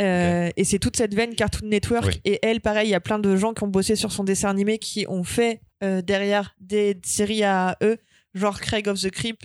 Euh, 0.00 0.50
Et 0.56 0.64
c'est 0.64 0.78
toute 0.78 0.96
cette 0.96 1.14
veine 1.14 1.34
Cartoon 1.34 1.68
Network. 1.68 2.06
Oui. 2.06 2.20
Et 2.24 2.38
elle, 2.42 2.60
pareil, 2.60 2.88
il 2.88 2.90
y 2.90 2.94
a 2.94 3.00
plein 3.00 3.18
de 3.18 3.36
gens 3.36 3.54
qui 3.54 3.62
ont 3.62 3.68
bossé 3.68 3.96
sur 3.96 4.12
son 4.12 4.24
dessin 4.24 4.48
animé 4.50 4.78
qui 4.78 5.06
ont 5.08 5.24
fait 5.24 5.60
euh, 5.82 6.02
derrière 6.02 6.54
des 6.60 6.98
séries 7.04 7.44
à 7.44 7.76
eux, 7.82 7.98
genre 8.34 8.60
Craig 8.60 8.88
of 8.88 9.00
the 9.00 9.10
Crypt, 9.10 9.42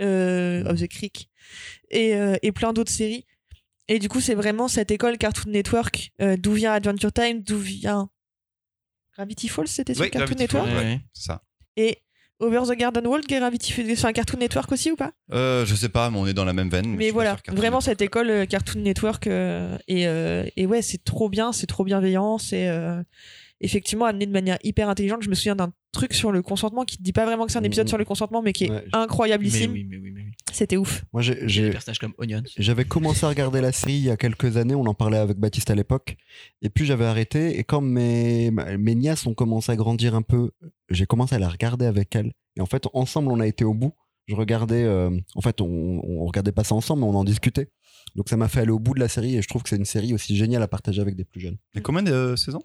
euh, 0.00 0.64
of 0.64 0.80
the 0.80 0.88
Creek, 0.88 1.28
et, 1.90 2.14
euh, 2.14 2.36
et 2.42 2.52
plein 2.52 2.72
d'autres 2.72 2.92
séries. 2.92 3.26
Et 3.88 3.98
du 3.98 4.08
coup, 4.08 4.20
c'est 4.20 4.34
vraiment 4.34 4.68
cette 4.68 4.90
école 4.90 5.18
Cartoon 5.18 5.50
Network, 5.50 6.12
euh, 6.20 6.36
d'où 6.38 6.52
vient 6.52 6.72
Adventure 6.72 7.12
Time, 7.12 7.42
d'où 7.42 7.58
vient 7.58 8.08
Gravity 9.14 9.48
Falls, 9.48 9.68
c'était 9.68 9.94
sur 9.94 10.02
Oui, 10.02 10.10
Cartoon 10.10 10.34
Gravity 10.36 10.42
Network. 10.56 10.68
Ouais, 10.68 10.84
ouais. 10.92 11.00
ça. 11.12 11.42
Et 11.76 12.01
Over 12.42 12.62
the 12.68 12.76
Garden 12.76 13.06
Wall, 13.06 13.20
Gravity 13.28 13.72
Feed, 13.72 13.90
enfin 13.92 14.12
Cartoon 14.12 14.38
Network 14.38 14.70
aussi 14.72 14.90
ou 14.90 14.96
pas? 14.96 15.12
Euh, 15.32 15.64
je 15.64 15.74
sais 15.76 15.88
pas, 15.88 16.10
mais 16.10 16.18
on 16.18 16.26
est 16.26 16.34
dans 16.34 16.44
la 16.44 16.52
même 16.52 16.68
veine. 16.68 16.96
Mais 16.96 17.10
voilà, 17.10 17.36
vraiment 17.46 17.78
Network. 17.78 17.82
cette 17.84 18.02
école 18.02 18.30
euh, 18.30 18.46
Cartoon 18.46 18.80
Network 18.80 19.28
euh, 19.28 19.78
et, 19.86 20.02
et 20.56 20.66
ouais, 20.66 20.82
c'est 20.82 21.04
trop 21.04 21.28
bien, 21.28 21.52
c'est 21.52 21.66
trop 21.68 21.84
bienveillant, 21.84 22.38
c'est 22.38 22.68
effectivement 23.60 24.06
amené 24.06 24.26
de 24.26 24.32
manière 24.32 24.58
hyper 24.64 24.88
intelligente. 24.88 25.22
Je 25.22 25.30
me 25.30 25.34
souviens 25.34 25.54
d'un 25.54 25.72
truc 25.92 26.14
sur 26.14 26.32
le 26.32 26.42
consentement 26.42 26.84
qui 26.84 26.96
te 26.96 27.02
dit 27.02 27.12
pas 27.12 27.24
vraiment 27.26 27.46
que 27.46 27.52
c'est 27.52 27.58
un 27.58 27.62
épisode 27.64 27.84
Mhm. 27.86 27.88
sur 27.90 27.98
le 27.98 28.04
consentement, 28.04 28.42
mais 28.42 28.52
qui 28.52 28.64
est 28.64 28.70
Ouais. 28.70 28.82
Mais 28.92 28.98
incroyablissime. 28.98 29.72
oui, 29.72 29.84
mais 29.88 29.98
oui, 29.98 30.10
mais 30.10 30.22
oui. 30.22 30.30
C'était 30.52 30.76
ouf. 30.76 31.04
Moi, 31.12 31.22
j'ai- 31.22 31.34
des 31.46 31.70
personnages 31.70 31.98
comme 31.98 32.14
Onions. 32.18 32.42
J'avais 32.58 32.84
commencé 32.84 33.24
à 33.24 33.28
regarder 33.28 33.60
la 33.60 33.72
série 33.72 33.94
il 33.94 34.04
y 34.04 34.10
a 34.10 34.16
quelques 34.16 34.56
années, 34.56 34.74
on 34.74 34.86
en 34.86 34.94
parlait 34.94 35.18
avec 35.18 35.36
Baptiste 35.38 35.70
à 35.70 35.74
l'époque, 35.74 36.16
et 36.62 36.70
puis 36.70 36.84
j'avais 36.86 37.04
arrêté, 37.04 37.58
et 37.58 37.64
quand 37.64 37.80
mes, 37.82 38.50
mes 38.50 38.94
nièces 38.94 39.26
ont 39.26 39.34
commencé 39.34 39.70
à 39.70 39.76
grandir 39.76 40.14
un 40.14 40.22
peu, 40.22 40.50
j'ai 40.90 41.06
commencé 41.06 41.34
à 41.34 41.38
la 41.38 41.48
regarder 41.48 41.84
avec 41.86 42.14
elles, 42.16 42.32
et 42.56 42.60
en 42.60 42.66
fait, 42.66 42.86
ensemble, 42.94 43.30
on 43.30 43.40
a 43.40 43.46
été 43.46 43.64
au 43.64 43.74
bout. 43.74 43.92
Je 44.28 44.34
regardais, 44.34 44.84
euh, 44.84 45.10
en 45.34 45.40
fait, 45.40 45.60
on, 45.60 46.00
on 46.04 46.24
regardait 46.24 46.52
pas 46.52 46.64
ça 46.64 46.74
ensemble, 46.74 47.02
mais 47.02 47.08
on 47.08 47.14
en 47.16 47.24
discutait. 47.24 47.68
Donc 48.14 48.28
ça 48.28 48.36
m'a 48.36 48.48
fait 48.48 48.60
aller 48.60 48.70
au 48.70 48.78
bout 48.78 48.94
de 48.94 49.00
la 49.00 49.08
série, 49.08 49.36
et 49.36 49.42
je 49.42 49.48
trouve 49.48 49.62
que 49.62 49.68
c'est 49.68 49.76
une 49.76 49.84
série 49.84 50.14
aussi 50.14 50.36
géniale 50.36 50.62
à 50.62 50.68
partager 50.68 51.00
avec 51.02 51.16
des 51.16 51.24
plus 51.24 51.40
jeunes. 51.40 51.58
Il 51.74 51.76
y 51.76 51.80
a 51.80 51.82
combien 51.82 52.02
de 52.02 52.34
saisons? 52.36 52.62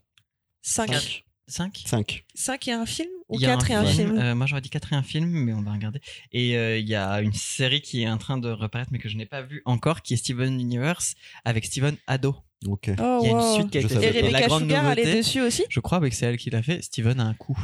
5. 0.61 1.23
5 1.47 1.83
5. 1.87 2.25
5 2.35 2.67
et 2.67 2.71
un 2.73 2.85
film? 2.85 3.09
Ou 3.29 3.35
Il 3.35 3.41
y 3.41 3.45
a 3.45 3.55
4 3.57 3.71
et 3.71 3.73
un 3.73 3.85
film 3.85 4.17
Euh, 4.17 4.35
moi 4.35 4.45
j'aurais 4.45 4.61
dit 4.61 4.69
4 4.69 4.93
et 4.93 4.95
un 4.95 5.03
film, 5.03 5.27
mais 5.27 5.53
on 5.53 5.61
va 5.61 5.73
regarder. 5.73 5.99
Et 6.31 6.57
euh, 6.57 6.77
il 6.77 6.87
y 6.87 6.95
a 6.95 7.21
une 7.21 7.33
série 7.33 7.81
qui 7.81 8.03
est 8.03 8.09
en 8.09 8.17
train 8.17 8.37
de 8.37 8.49
reparaître, 8.49 8.91
mais 8.91 8.99
que 8.99 9.09
je 9.09 9.17
n'ai 9.17 9.25
pas 9.25 9.41
vue 9.41 9.61
encore, 9.65 10.01
qui 10.01 10.13
est 10.13 10.17
Steven 10.17 10.59
Universe 10.59 11.15
avec 11.43 11.65
Steven 11.65 11.97
Ado. 12.07 12.35
Ok. 12.65 12.89
Oh, 12.99 13.19
Il 13.21 13.25
y 13.25 13.27
a 13.27 13.31
une 13.31 13.37
wow. 13.37 13.53
suite 13.55 13.69
qui 13.69 13.77
a 13.77 13.81
été 13.81 13.93
Et. 13.95 13.97
Et 13.97 14.21
la 14.21 14.27
Rebecca 14.27 14.47
grande 14.47 14.61
Sugar, 14.63 14.85
elle 14.91 14.99
est 14.99 15.01
nouveauté, 15.03 15.17
dessus 15.19 15.41
aussi? 15.41 15.63
je 15.69 15.79
crois 15.79 15.99
que 15.99 16.09
c'est 16.11 16.25
elle 16.25 16.37
qui 16.37 16.49
l'a 16.49 16.63
fait. 16.63 16.81
Steven 16.81 17.19
a 17.19 17.25
un 17.25 17.33
coup. 17.33 17.57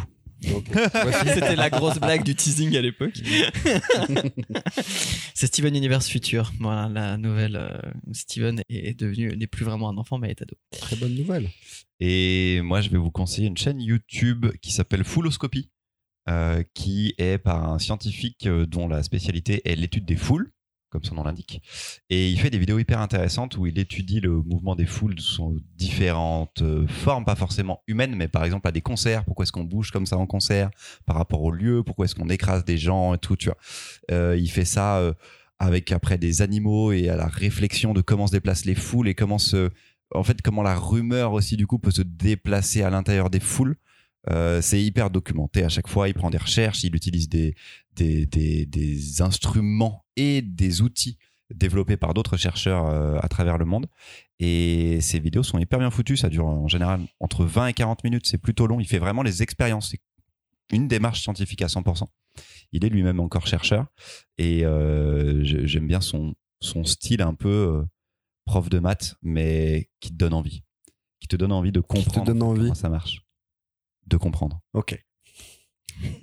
C'était 1.34 1.56
la 1.56 1.70
grosse 1.70 2.00
blague 2.00 2.24
du 2.24 2.36
teasing 2.36 2.76
à 2.76 2.82
l'époque. 2.82 3.14
c'est 5.34 5.48
Steven 5.48 5.76
Universe 5.76 6.08
Future. 6.08 6.52
Voilà, 6.60 6.90
la 6.90 7.18
nouvelle. 7.18 7.56
euh, 7.56 7.78
Steven 8.12 8.62
est, 8.70 8.90
est 8.90 9.00
devenu, 9.00 9.36
n'est 9.36 9.48
plus 9.48 9.66
vraiment 9.66 9.90
un 9.90 9.98
enfant, 9.98 10.18
mais 10.18 10.30
est 10.32 10.42
ado. 10.42 10.56
Très 10.72 10.96
bonne 10.96 11.16
nouvelle. 11.16 11.50
Et 12.00 12.62
moi, 12.62 12.82
je 12.82 12.90
vais 12.90 12.98
vous 12.98 13.12
conseiller 13.12 13.48
une 13.48 13.58
chaîne 13.58 13.82
YouTube 13.82 14.48
qui 14.62 14.72
s'appelle 14.72 15.04
Fouloscopie, 15.04 15.70
euh, 16.30 16.64
qui 16.74 17.14
est 17.18 17.38
par 17.38 17.70
un 17.70 17.80
scientifique 17.80 18.46
euh, 18.48 18.66
dont 18.66 18.88
la 18.88 19.04
spécialité 19.04 19.62
est 19.70 19.76
l'étude 19.76 20.06
des 20.06 20.16
foules, 20.16 20.52
comme 20.94 21.04
son 21.04 21.16
nom 21.16 21.24
l'indique. 21.24 21.62
Et 22.10 22.30
il 22.30 22.40
fait 22.40 22.52
des 22.52 22.60
vidéos 22.60 22.78
hyper 22.78 23.02
intéressantes 23.02 23.58
où 23.58 23.66
il 23.66 23.80
étudie 23.80 24.20
le 24.20 24.42
mouvement 24.44 24.76
des 24.76 24.86
foules 24.86 25.20
sous 25.20 25.60
différentes 25.76 26.62
euh, 26.62 26.88
formes, 26.88 27.26
pas 27.26 27.36
forcément 27.36 27.82
humaines, 27.88 28.16
mais 28.16 28.28
par 28.28 28.46
exemple 28.46 28.68
à 28.68 28.72
des 28.72 28.82
concerts. 28.82 29.26
Pourquoi 29.26 29.44
est-ce 29.44 29.52
qu'on 29.52 29.64
bouge 29.64 29.90
comme 29.92 30.06
ça 30.06 30.18
en 30.18 30.28
concert 30.28 30.70
par 31.06 31.18
rapport 31.18 31.42
au 31.42 31.52
lieu? 31.52 31.84
Pourquoi 31.84 32.06
est-ce 32.06 32.16
qu'on 32.16 32.30
écrase 32.30 32.64
des 32.64 32.78
gens 32.78 33.16
et 33.16 33.18
tout, 33.18 33.36
tu 33.36 33.50
vois? 33.50 33.58
Euh, 34.12 34.38
il 34.38 34.50
fait 34.50 34.66
ça 34.66 35.00
euh, 35.00 35.14
avec 35.58 35.92
après 35.92 36.20
des 36.20 36.44
animaux 36.44 36.92
et 36.92 37.10
à 37.10 37.16
la 37.16 37.28
réflexion 37.28 37.94
de 37.94 38.02
comment 38.02 38.28
se 38.28 38.34
déplacent 38.34 38.66
les 38.66 38.76
foules 38.76 39.08
et 39.08 39.16
comment 39.16 39.40
se 39.40 39.72
en 40.14 40.24
fait 40.24 40.42
comment 40.44 40.62
la 40.62 40.76
rumeur 40.76 41.34
aussi 41.34 41.58
du 41.58 41.66
coup 41.66 41.80
peut 41.80 41.92
se 41.92 42.04
déplacer 42.04 42.84
à 42.84 42.92
l'intérieur 42.92 43.32
des 43.32 43.40
foules. 43.40 43.78
Euh, 44.30 44.62
c'est 44.62 44.82
hyper 44.82 45.10
documenté 45.10 45.64
à 45.64 45.70
chaque 45.70 45.88
fois. 45.88 46.08
Il 46.08 46.14
prend 46.14 46.30
des 46.30 46.38
recherches, 46.38 46.84
il 46.84 46.96
utilise 46.96 47.30
des, 47.30 47.56
des, 47.96 48.26
des, 48.26 48.66
des 48.66 49.22
instruments 49.22 50.06
et 50.16 50.42
des 50.42 50.82
outils 50.82 51.18
développés 51.54 51.98
par 51.98 52.14
d'autres 52.14 52.38
chercheurs 52.38 52.88
euh, 52.88 53.20
à 53.22 53.28
travers 53.28 53.58
le 53.58 53.66
monde. 53.66 53.88
Et 54.40 55.00
ces 55.02 55.20
vidéos 55.20 55.44
sont 55.44 55.60
hyper 55.60 55.80
bien 55.80 55.92
foutues. 55.92 56.18
Ça 56.18 56.30
dure 56.30 56.46
en 56.46 56.68
général 56.68 57.02
entre 57.20 57.46
20 57.46 57.68
et 57.68 57.74
40 57.74 58.04
minutes. 58.04 58.28
C'est 58.28 58.38
plutôt 58.38 58.68
long. 58.68 58.80
Il 58.80 58.88
fait 58.88 59.00
vraiment 59.00 59.24
les 59.24 59.44
expériences. 59.44 59.92
C'est 59.92 60.02
une 60.72 60.88
démarche 60.88 61.22
scientifique 61.22 61.62
à 61.62 61.68
100%. 61.68 62.06
Il 62.72 62.84
est 62.84 62.90
lui-même 62.90 63.20
encore 63.20 63.48
chercheur. 63.48 63.88
Et 64.38 64.66
euh, 64.66 65.44
j'aime 65.44 65.88
bien 65.88 66.02
son, 66.02 66.34
son 66.60 66.84
style 66.84 67.22
un 67.22 67.36
peu 67.36 67.50
euh, 67.50 67.84
prof 68.46 68.70
de 68.70 68.80
maths, 68.80 69.16
mais 69.22 69.90
qui 70.00 70.10
te 70.10 70.16
donne 70.16 70.34
envie. 70.34 70.64
Qui 71.20 71.28
te 71.28 71.36
donne 71.36 71.52
envie 71.52 71.72
de 71.72 71.80
comprendre 71.80 72.26
donne 72.26 72.44
envie. 72.44 72.62
comment 72.64 72.74
ça 72.74 72.90
marche. 72.90 73.23
De 74.08 74.18
comprendre. 74.18 74.60
Ok. 74.74 75.02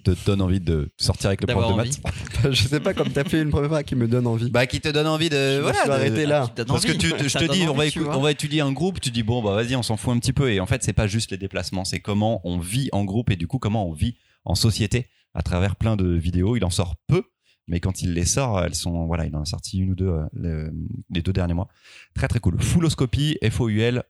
Te 0.04 0.10
donne 0.26 0.42
envie 0.42 0.60
de 0.60 0.90
sortir 0.98 1.28
avec 1.28 1.40
le 1.42 1.46
prof 1.46 1.70
de 1.70 1.76
maths. 1.76 2.00
je 2.50 2.66
sais 2.68 2.80
pas, 2.80 2.92
comme 2.92 3.10
t'as 3.12 3.22
fait 3.24 3.40
une 3.40 3.50
première 3.50 3.68
fois 3.70 3.82
qui 3.84 3.94
me 3.94 4.08
donne 4.08 4.26
envie. 4.26 4.50
Bah, 4.50 4.66
qui 4.66 4.80
te 4.80 4.88
donne 4.88 5.06
envie 5.06 5.30
de. 5.30 5.36
je 5.36 5.60
voilà, 5.60 6.10
de- 6.10 6.22
là. 6.24 6.48
Parce 6.66 6.84
que 6.84 6.92
tu, 6.92 7.06
je 7.08 7.38
te 7.38 7.50
dis, 7.50 7.62
on 7.68 7.74
va, 7.74 7.86
écou- 7.86 8.04
on 8.10 8.20
va 8.20 8.32
étudier 8.32 8.60
un 8.62 8.72
groupe, 8.72 9.00
tu 9.00 9.10
dis, 9.10 9.22
bon, 9.22 9.42
bah 9.42 9.54
vas-y, 9.54 9.76
on 9.76 9.82
s'en 9.82 9.96
fout 9.96 10.12
un 10.14 10.18
petit 10.18 10.32
peu. 10.32 10.52
Et 10.52 10.58
en 10.60 10.66
fait, 10.66 10.82
c'est 10.82 10.92
pas 10.92 11.06
juste 11.06 11.30
les 11.30 11.38
déplacements, 11.38 11.84
c'est 11.84 12.00
comment 12.00 12.40
on 12.44 12.58
vit 12.58 12.88
en 12.92 13.04
groupe 13.04 13.30
et 13.30 13.36
du 13.36 13.46
coup, 13.46 13.58
comment 13.58 13.88
on 13.88 13.92
vit 13.92 14.16
en 14.44 14.54
société 14.56 15.08
à 15.34 15.42
travers 15.42 15.76
plein 15.76 15.96
de 15.96 16.08
vidéos. 16.14 16.56
Il 16.56 16.64
en 16.64 16.70
sort 16.70 16.96
peu, 17.06 17.22
mais 17.68 17.78
quand 17.78 18.02
il 18.02 18.12
les 18.12 18.24
sort, 18.26 18.60
elles 18.62 18.74
sont. 18.74 19.06
Voilà, 19.06 19.24
il 19.26 19.36
en 19.36 19.42
a 19.42 19.46
sorti 19.46 19.78
une 19.78 19.92
ou 19.92 19.94
deux 19.94 20.08
euh, 20.08 20.24
le- 20.32 20.72
les 21.10 21.22
deux 21.22 21.32
derniers 21.32 21.54
mois. 21.54 21.68
Très, 22.14 22.26
très 22.28 22.40
cool. 22.40 22.60
Fulloscopie, 22.60 23.38
F-O-U-L, 23.48 24.02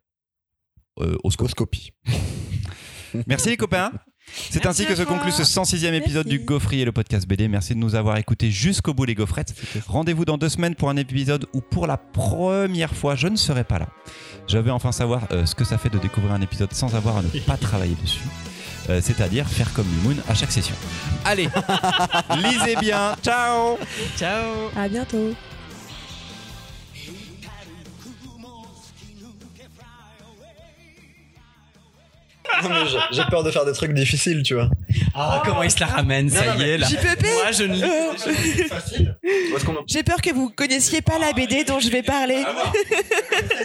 euh, 1.01 1.17
osco. 1.23 1.45
Oscopie. 1.45 1.93
Merci 3.27 3.51
les 3.51 3.57
copains. 3.57 3.93
C'est 4.51 4.65
ainsi 4.67 4.87
que 4.87 4.95
se 4.95 5.03
conclut 5.03 5.33
ce 5.33 5.43
106e 5.43 5.93
épisode 5.95 6.27
Merci. 6.27 6.39
du 6.39 6.45
Gaufrier, 6.45 6.85
le 6.85 6.93
podcast 6.93 7.27
BD. 7.27 7.49
Merci 7.49 7.75
de 7.75 7.81
nous 7.81 7.95
avoir 7.97 8.17
écoutés 8.17 8.51
jusqu'au 8.51 8.95
bout, 8.95 9.05
les 9.05 9.15
gaufrettes. 9.17 9.55
Rendez-vous 9.89 10.25
dans 10.25 10.39
deux 10.39 10.49
semaines 10.49 10.75
pour 10.77 10.89
un 10.89 10.97
épisode 10.97 11.47
où, 11.53 11.61
pour 11.61 11.87
la 11.89 11.97
première 11.97 12.95
fois, 12.95 13.17
je 13.17 13.27
ne 13.27 13.37
serai 13.37 13.65
pas 13.65 13.79
là. 13.81 13.89
Je 14.47 14.59
vais 14.59 14.71
enfin 14.71 14.93
savoir 14.93 15.23
euh, 15.33 15.47
ce 15.47 15.55
que 15.55 15.65
ça 15.65 15.79
fait 15.79 15.91
de 15.91 15.99
découvrir 15.99 16.33
un 16.33 16.41
épisode 16.41 16.73
sans 16.73 16.95
avoir 16.95 17.17
à 17.17 17.23
ne 17.23 17.41
pas 17.41 17.57
travailler 17.57 17.97
dessus. 18.01 18.23
Euh, 18.89 19.01
C'est-à-dire 19.03 19.49
faire 19.49 19.73
comme 19.73 19.87
Mimoun 19.87 20.17
à 20.29 20.35
chaque 20.35 20.53
session. 20.53 20.75
Allez, 21.25 21.49
lisez 22.37 22.77
bien. 22.77 23.17
Ciao 23.23 23.79
Ciao 24.17 24.71
À 24.77 24.89
bientôt. 24.89 25.35
J'ai 33.13 33.23
peur 33.31 33.43
de 33.43 33.51
faire 33.51 33.65
des 33.65 33.73
trucs 33.73 33.93
difficiles, 33.93 34.43
tu 34.43 34.55
vois. 34.55 34.69
Ah, 35.15 35.43
comment 35.45 35.63
il 35.63 35.71
se 35.71 35.81
la 35.81 35.87
ramène, 35.87 36.29
ça 36.31 36.57
y 36.57 36.63
est, 36.63 36.79
là. 36.79 36.87
JPP 36.87 37.23
Moi, 37.23 37.53
je 37.53 37.63
ne 37.65 37.75
lis- 37.75 38.63
Facile. 38.69 39.17
J'ai 39.87 40.03
peur 40.03 40.21
que 40.23 40.33
vous 40.33 40.51
connaissiez 40.51 41.01
pas 41.03 41.19
la 41.19 41.33
BD 41.33 41.65
dont 41.65 41.81
je 41.81 41.91
vais 41.91 42.03
parler. 42.03 42.43